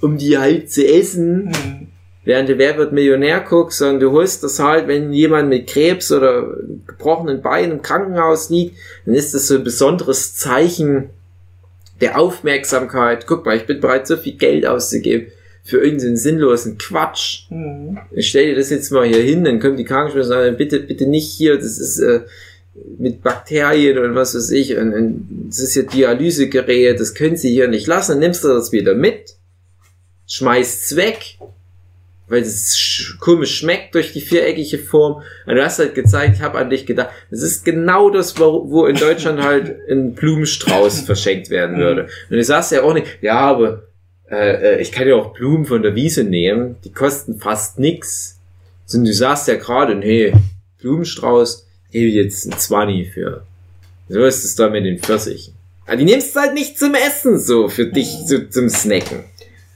um 0.00 0.16
die 0.16 0.38
halt 0.38 0.72
zu 0.72 0.86
essen, 0.86 1.52
Hm. 1.52 1.88
während 2.24 2.48
du 2.48 2.56
Wer 2.56 2.78
wird 2.78 2.92
Millionär 2.92 3.40
guckst, 3.40 3.78
sondern 3.78 4.00
du 4.00 4.12
holst 4.12 4.42
das 4.42 4.58
halt, 4.58 4.88
wenn 4.88 5.12
jemand 5.12 5.50
mit 5.50 5.66
Krebs 5.68 6.10
oder 6.10 6.54
gebrochenen 6.86 7.42
Beinen 7.42 7.72
im 7.72 7.82
Krankenhaus 7.82 8.48
liegt, 8.48 8.78
dann 9.04 9.14
ist 9.14 9.34
das 9.34 9.48
so 9.48 9.56
ein 9.56 9.64
besonderes 9.64 10.34
Zeichen 10.34 11.10
der 12.00 12.18
Aufmerksamkeit. 12.18 13.26
Guck 13.26 13.44
mal, 13.44 13.58
ich 13.58 13.66
bin 13.66 13.80
bereit, 13.80 14.06
so 14.06 14.16
viel 14.16 14.38
Geld 14.38 14.64
auszugeben 14.64 15.30
für 15.62 15.78
irgendeinen 15.78 16.16
sinnlosen 16.16 16.78
Quatsch. 16.78 17.48
Hm. 17.48 17.98
Ich 18.12 18.28
stell 18.28 18.46
dir 18.46 18.56
das 18.56 18.70
jetzt 18.70 18.90
mal 18.90 19.06
hier 19.06 19.22
hin, 19.22 19.44
dann 19.44 19.60
kommt 19.60 19.78
die 19.78 19.84
Krankenschwester 19.84 20.38
und 20.38 20.44
sagt, 20.44 20.58
bitte, 20.58 20.80
bitte 20.80 21.06
nicht 21.06 21.30
hier, 21.30 21.56
das 21.56 21.78
ist 21.78 21.98
äh, 21.98 22.20
mit 22.98 23.22
Bakterien 23.22 23.98
und 23.98 24.14
was 24.14 24.34
weiß 24.34 24.50
ich, 24.52 24.76
und, 24.76 24.94
und 24.94 25.46
das 25.48 25.60
ist 25.60 25.74
ja 25.74 25.82
Dialysegerät, 25.82 26.98
das 26.98 27.14
können 27.14 27.36
sie 27.36 27.50
hier 27.50 27.68
nicht 27.68 27.86
lassen, 27.86 28.12
dann 28.12 28.20
nimmst 28.20 28.44
du 28.44 28.48
das 28.48 28.72
wieder 28.72 28.94
mit, 28.94 29.36
schmeißt's 30.26 30.96
weg, 30.96 31.38
weil 32.28 32.42
es 32.42 32.78
sch 32.78 33.18
komisch 33.18 33.58
schmeckt 33.58 33.94
durch 33.94 34.12
die 34.12 34.20
viereckige 34.20 34.78
Form. 34.78 35.22
Und 35.46 35.56
du 35.56 35.64
hast 35.64 35.80
halt 35.80 35.96
gezeigt, 35.96 36.36
ich 36.36 36.42
habe 36.42 36.58
an 36.58 36.70
dich 36.70 36.86
gedacht, 36.86 37.10
das 37.30 37.42
ist 37.42 37.64
genau 37.64 38.08
das, 38.08 38.38
wo, 38.38 38.70
wo 38.70 38.86
in 38.86 38.94
Deutschland 38.94 39.42
halt 39.42 39.76
ein 39.90 40.14
Blumenstrauß 40.14 41.00
verschenkt 41.06 41.50
werden 41.50 41.78
würde. 41.78 42.02
Und 42.30 42.36
du 42.36 42.44
sagst 42.44 42.70
ja 42.70 42.82
auch 42.82 42.94
nicht, 42.94 43.06
ja, 43.20 43.40
aber 43.40 43.89
äh, 44.30 44.76
äh, 44.76 44.80
ich 44.80 44.92
kann 44.92 45.08
ja 45.08 45.14
auch 45.16 45.32
Blumen 45.32 45.64
von 45.66 45.82
der 45.82 45.94
Wiese 45.94 46.24
nehmen, 46.24 46.76
die 46.84 46.92
kosten 46.92 47.38
fast 47.40 47.78
nix. 47.78 48.38
Und 48.92 49.04
du 49.04 49.12
sagst 49.12 49.48
ja 49.48 49.54
gerade, 49.56 49.94
nee, 49.94 50.32
Blumenstrauß, 50.80 51.66
ich 51.92 52.14
jetzt 52.14 52.46
ein 52.46 52.58
20 52.58 53.12
für. 53.12 53.44
So 54.08 54.24
ist 54.24 54.44
es 54.44 54.54
da 54.56 54.68
mit 54.68 54.84
den 54.84 54.98
Pfirsichen. 54.98 55.54
Aber 55.86 55.96
die 55.96 56.04
nimmst 56.04 56.34
du 56.34 56.40
halt 56.40 56.54
nicht 56.54 56.78
zum 56.78 56.94
Essen 56.94 57.38
so, 57.38 57.68
für 57.68 57.86
dich 57.86 58.08
so, 58.26 58.38
zum 58.48 58.68
Snacken. 58.68 59.24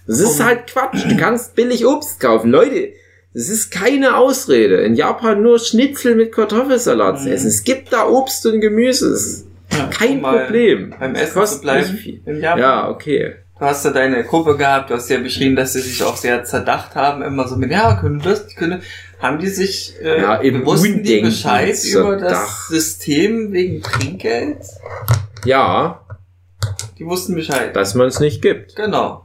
Das 0.06 0.20
ist 0.20 0.42
halt 0.42 0.66
Quatsch. 0.68 1.04
Du 1.08 1.16
kannst 1.16 1.54
billig 1.54 1.86
Obst 1.86 2.20
kaufen. 2.20 2.50
Leute, 2.50 2.90
das 3.32 3.48
ist 3.48 3.70
keine 3.70 4.16
Ausrede. 4.16 4.76
In 4.82 4.94
Japan 4.94 5.42
nur 5.42 5.58
Schnitzel 5.58 6.14
mit 6.14 6.30
Kartoffelsalat 6.32 7.20
zu 7.20 7.26
Mhm. 7.28 7.32
essen. 7.32 7.48
Es 7.48 7.64
gibt 7.64 7.92
da 7.92 8.06
Obst 8.08 8.44
und 8.46 8.60
Gemüse. 8.60 9.10
Das 9.10 9.22
ist 9.22 9.46
kein 9.90 10.20
Problem. 10.22 10.94
Beim 10.98 11.14
Das 11.14 11.22
Essen 11.22 11.32
zu 11.32 11.38
kostet 11.40 11.62
bleiben. 11.62 11.90
nicht 11.92 12.02
viel. 12.02 12.20
Im 12.26 12.40
Japan. 12.40 12.60
Ja, 12.60 12.90
okay. 12.90 13.34
Du 13.58 13.64
hast 13.66 13.84
ja 13.84 13.92
deine 13.92 14.24
Gruppe 14.24 14.56
gehabt, 14.56 14.90
du 14.90 14.94
hast 14.94 15.08
ja 15.08 15.18
beschrieben, 15.18 15.54
dass 15.54 15.74
sie 15.74 15.80
sich 15.80 16.02
auch 16.02 16.16
sehr 16.16 16.42
zerdacht 16.44 16.96
haben, 16.96 17.22
immer 17.22 17.46
so 17.46 17.56
mit, 17.56 17.70
ja, 17.70 17.94
können 17.94 18.20
das, 18.20 18.48
können. 18.56 18.82
Haben 19.20 19.38
die 19.38 19.46
sich, 19.48 19.94
äh, 20.02 20.20
Ja, 20.20 20.34
im 20.36 20.66
wussten 20.66 21.02
die 21.04 21.20
Bescheid 21.20 21.76
über 21.84 22.16
das. 22.16 22.66
System 22.66 23.52
wegen 23.52 23.80
Trinkgeld? 23.80 24.58
Ja, 25.44 26.00
Die 26.98 27.06
wussten 27.06 27.34
Bescheid. 27.36 27.74
dass 27.76 27.94
man 27.94 28.08
es 28.08 28.18
nicht 28.18 28.42
gibt. 28.42 28.74
Genau. 28.74 29.23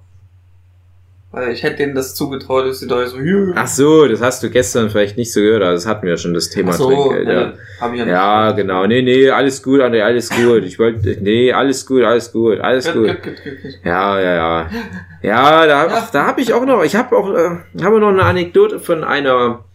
Weil 1.32 1.52
ich 1.52 1.62
hätte 1.62 1.78
denen 1.78 1.94
das 1.94 2.16
zugetraut, 2.16 2.66
dass 2.66 2.80
sie 2.80 2.88
da 2.88 3.06
so, 3.06 3.20
hier. 3.20 3.54
Ach 3.56 3.68
so, 3.68 4.08
das 4.08 4.20
hast 4.20 4.42
du 4.42 4.50
gestern 4.50 4.90
vielleicht 4.90 5.16
nicht 5.16 5.32
so 5.32 5.42
gehört, 5.42 5.62
aber 5.62 5.74
das 5.74 5.86
hatten 5.86 6.08
wir 6.08 6.18
schon, 6.18 6.34
das 6.34 6.50
Thema 6.50 6.72
Ach 6.72 6.78
so, 6.78 6.90
Trinkgeld. 6.90 7.28
Ja. 7.28 7.42
äh, 7.42 7.54
hab 7.80 7.94
ich 7.94 8.00
ja 8.00 8.08
ja, 8.08 8.52
genau. 8.54 8.88
Nee, 8.88 9.04
nee, 9.04 9.30
alles 9.30 9.62
gut, 9.62 9.80
André, 9.80 10.02
alles 10.02 10.32
gut. 10.32 10.64
Ich 10.64 10.80
wollte, 10.80 11.18
nee, 11.22 11.54
alles 11.54 11.86
gut, 11.86 12.02
alles 12.04 12.32
gut, 12.32 12.60
alles 12.60 12.92
Gut. 12.92 13.16
Ja, 13.84 14.20
ja, 14.20 14.36
ja. 14.36 14.70
Ja, 15.22 15.68
da, 15.68 15.88
Ja. 15.88 16.10
Da 16.12 16.26
habe 16.26 16.42
ich 16.42 16.54
auch 16.54 16.66
noch, 16.66 16.84
ich 16.84 16.96
habe 16.96 17.16
auch, 17.16 17.30
äh, 17.30 17.84
habe 17.84 18.00
noch 18.00 18.10
eine 18.10 18.24
Anekdote 18.24 18.80
von 18.80 19.04
einer 19.04 19.66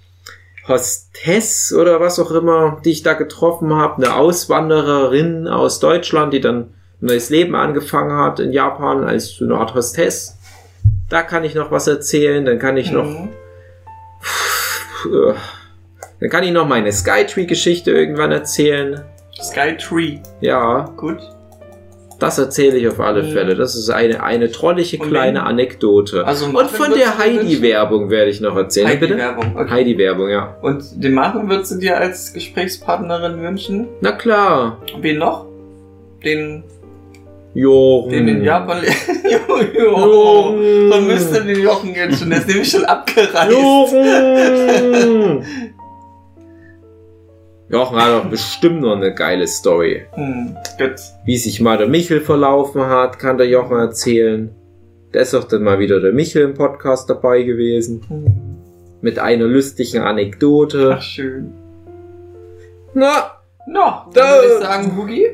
Hostess 0.67 1.73
oder 1.73 2.01
was 2.01 2.19
auch 2.19 2.33
immer, 2.33 2.81
die 2.85 2.91
ich 2.91 3.03
da 3.05 3.13
getroffen 3.13 3.75
habe, 3.75 4.03
eine 4.05 4.17
Auswandererin 4.17 5.47
aus 5.47 5.79
Deutschland, 5.79 6.33
die 6.33 6.41
dann 6.41 6.57
ein 6.61 7.07
neues 7.07 7.31
Leben 7.31 7.55
angefangen 7.55 8.17
hat 8.17 8.41
in 8.41 8.53
Japan 8.53 9.05
als 9.05 9.37
so 9.37 9.45
eine 9.45 9.55
Art 9.55 9.75
Hostess. 9.75 10.39
Da 11.09 11.23
kann 11.23 11.45
ich 11.45 11.55
noch 11.55 11.71
was 11.71 11.87
erzählen, 11.87 12.45
dann 12.45 12.59
kann 12.59 12.77
ich 12.77 12.91
noch 12.91 13.05
Mhm. 13.05 13.29
Puh. 15.03 15.35
Dann 16.21 16.31
kann 16.31 16.45
ich 16.45 16.53
noch 16.53 16.67
meine 16.67 16.93
Skytree-Geschichte 16.93 17.91
irgendwann 17.91 18.33
erzählen. 18.33 19.03
Skytree. 19.41 20.19
Ja, 20.41 20.91
Gut. 20.97 21.19
das 22.21 22.39
erzähle 22.39 22.79
ich 22.79 22.89
auf 22.89 23.01
alle 23.01 23.23
Mhm. 23.25 23.33
Fälle. 23.33 23.55
Das 23.57 23.75
ist 23.75 23.91
eine, 23.91 24.23
eine 24.23 24.51
trollige 24.51 24.99
kleine 24.99 25.41
wen- 25.41 25.47
Anekdote. 25.47 26.25
Also 26.27 26.47
Und 26.47 26.71
von 26.71 26.93
der? 26.95 27.19
Heidi-Werbung 27.19 28.09
werde 28.09 28.31
ich 28.31 28.41
noch 28.41 28.57
erzählen. 28.57 28.99
Bitte? 28.99 29.15
Heidi-Werbung. 29.15 29.57
Okay. 29.57 29.71
Heidi-Werbung, 29.71 30.29
ja. 30.31 30.57
Und 30.63 30.85
den 31.03 31.13
Machen 31.13 31.51
würdest 31.51 31.73
du 31.73 31.77
dir 31.79 31.99
als 31.99 32.33
Gesprächspartnerin 32.33 33.43
wünschen? 33.43 33.89
Na 34.01 34.13
klar. 34.13 34.79
Wen 35.01 35.19
noch? 35.19 35.47
Den, 36.25 36.65
Jochen. 37.55 38.11
den 38.11 38.29
in 38.29 38.43
Japan. 38.45 38.83
jo, 39.25 39.57
jo. 39.79 39.91
Jochen. 40.57 40.91
Vermisst 40.91 41.35
du 41.37 41.41
den 41.45 41.61
Jochen 41.61 41.95
jetzt 41.95 42.19
schon? 42.19 42.31
Der 42.31 42.39
ist 42.41 42.49
nämlich 42.49 42.71
schon 42.71 42.85
abgereist. 42.85 43.53
Jochen! 43.53 45.45
Jochen 47.71 47.97
hat 47.97 48.25
doch 48.25 48.29
bestimmt 48.31 48.83
noch 48.83 48.97
eine 48.97 49.15
geile 49.15 49.47
Story. 49.49 50.03
Hm, 50.15 50.55
gut. 50.79 50.95
Wie 51.25 51.37
sich 51.39 51.61
mal 51.61 51.79
der 51.79 51.89
Michel 51.89 52.21
verlaufen 52.21 52.83
hat, 52.87 53.19
kann 53.19 53.39
der 53.39 53.49
Jochen 53.49 53.79
erzählen. 53.79 54.51
Da 55.13 55.21
ist 55.21 55.33
doch 55.33 55.45
dann 55.45 55.63
mal 55.63 55.79
wieder 55.79 56.01
der 56.01 56.13
Michel 56.13 56.43
im 56.43 56.55
Podcast 56.55 57.09
dabei 57.09 57.43
gewesen. 57.43 58.03
Hm. 58.09 58.37
Mit 59.01 59.19
einer 59.19 59.45
lustigen 59.47 60.01
Anekdote. 60.03 60.97
Ach, 60.99 61.03
schön. 61.03 61.53
Na, 62.95 63.31
No, 63.67 63.81
dann 63.81 64.13
Da- 64.13 64.35
würde 64.43 64.47
ich 64.59 64.63
sagen, 64.63 64.95
Boogie. 64.95 65.27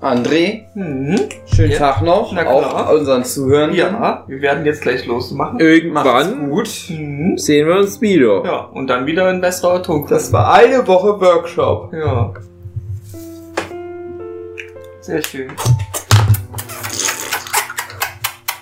André, 0.00 0.66
mhm. 0.74 1.28
schönen 1.52 1.72
ja. 1.72 1.78
Tag 1.78 2.02
noch. 2.02 2.32
Na 2.32 2.44
klar. 2.44 2.92
Unseren 2.94 3.24
Zuhörern. 3.24 3.74
Ja, 3.74 4.22
wir 4.28 4.40
werden 4.40 4.64
jetzt 4.64 4.80
gleich 4.82 5.04
losmachen. 5.06 5.58
Irgendwann 5.58 6.50
gut. 6.50 6.70
Mhm. 6.88 7.36
sehen 7.36 7.66
wir 7.66 7.78
uns 7.78 8.00
wieder. 8.00 8.44
Ja, 8.44 8.60
und 8.72 8.86
dann 8.86 9.06
wieder 9.06 9.28
in 9.28 9.40
besserer 9.40 9.74
Atomkunde. 9.74 10.14
Das 10.14 10.32
war 10.32 10.54
eine 10.54 10.86
Woche 10.86 11.20
Workshop. 11.20 11.92
Ja. 11.92 12.32
Sehr 15.00 15.20
schön. 15.20 15.50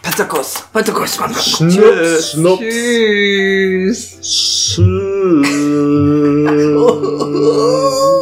Pentecost, 0.02 0.72
Pentecost, 0.72 1.18
Pentecost. 1.18 1.56
Schnups, 1.58 2.30
Schnups. 2.30 2.60
Tschüss. 2.60 4.20
Tschüss. 4.22 5.56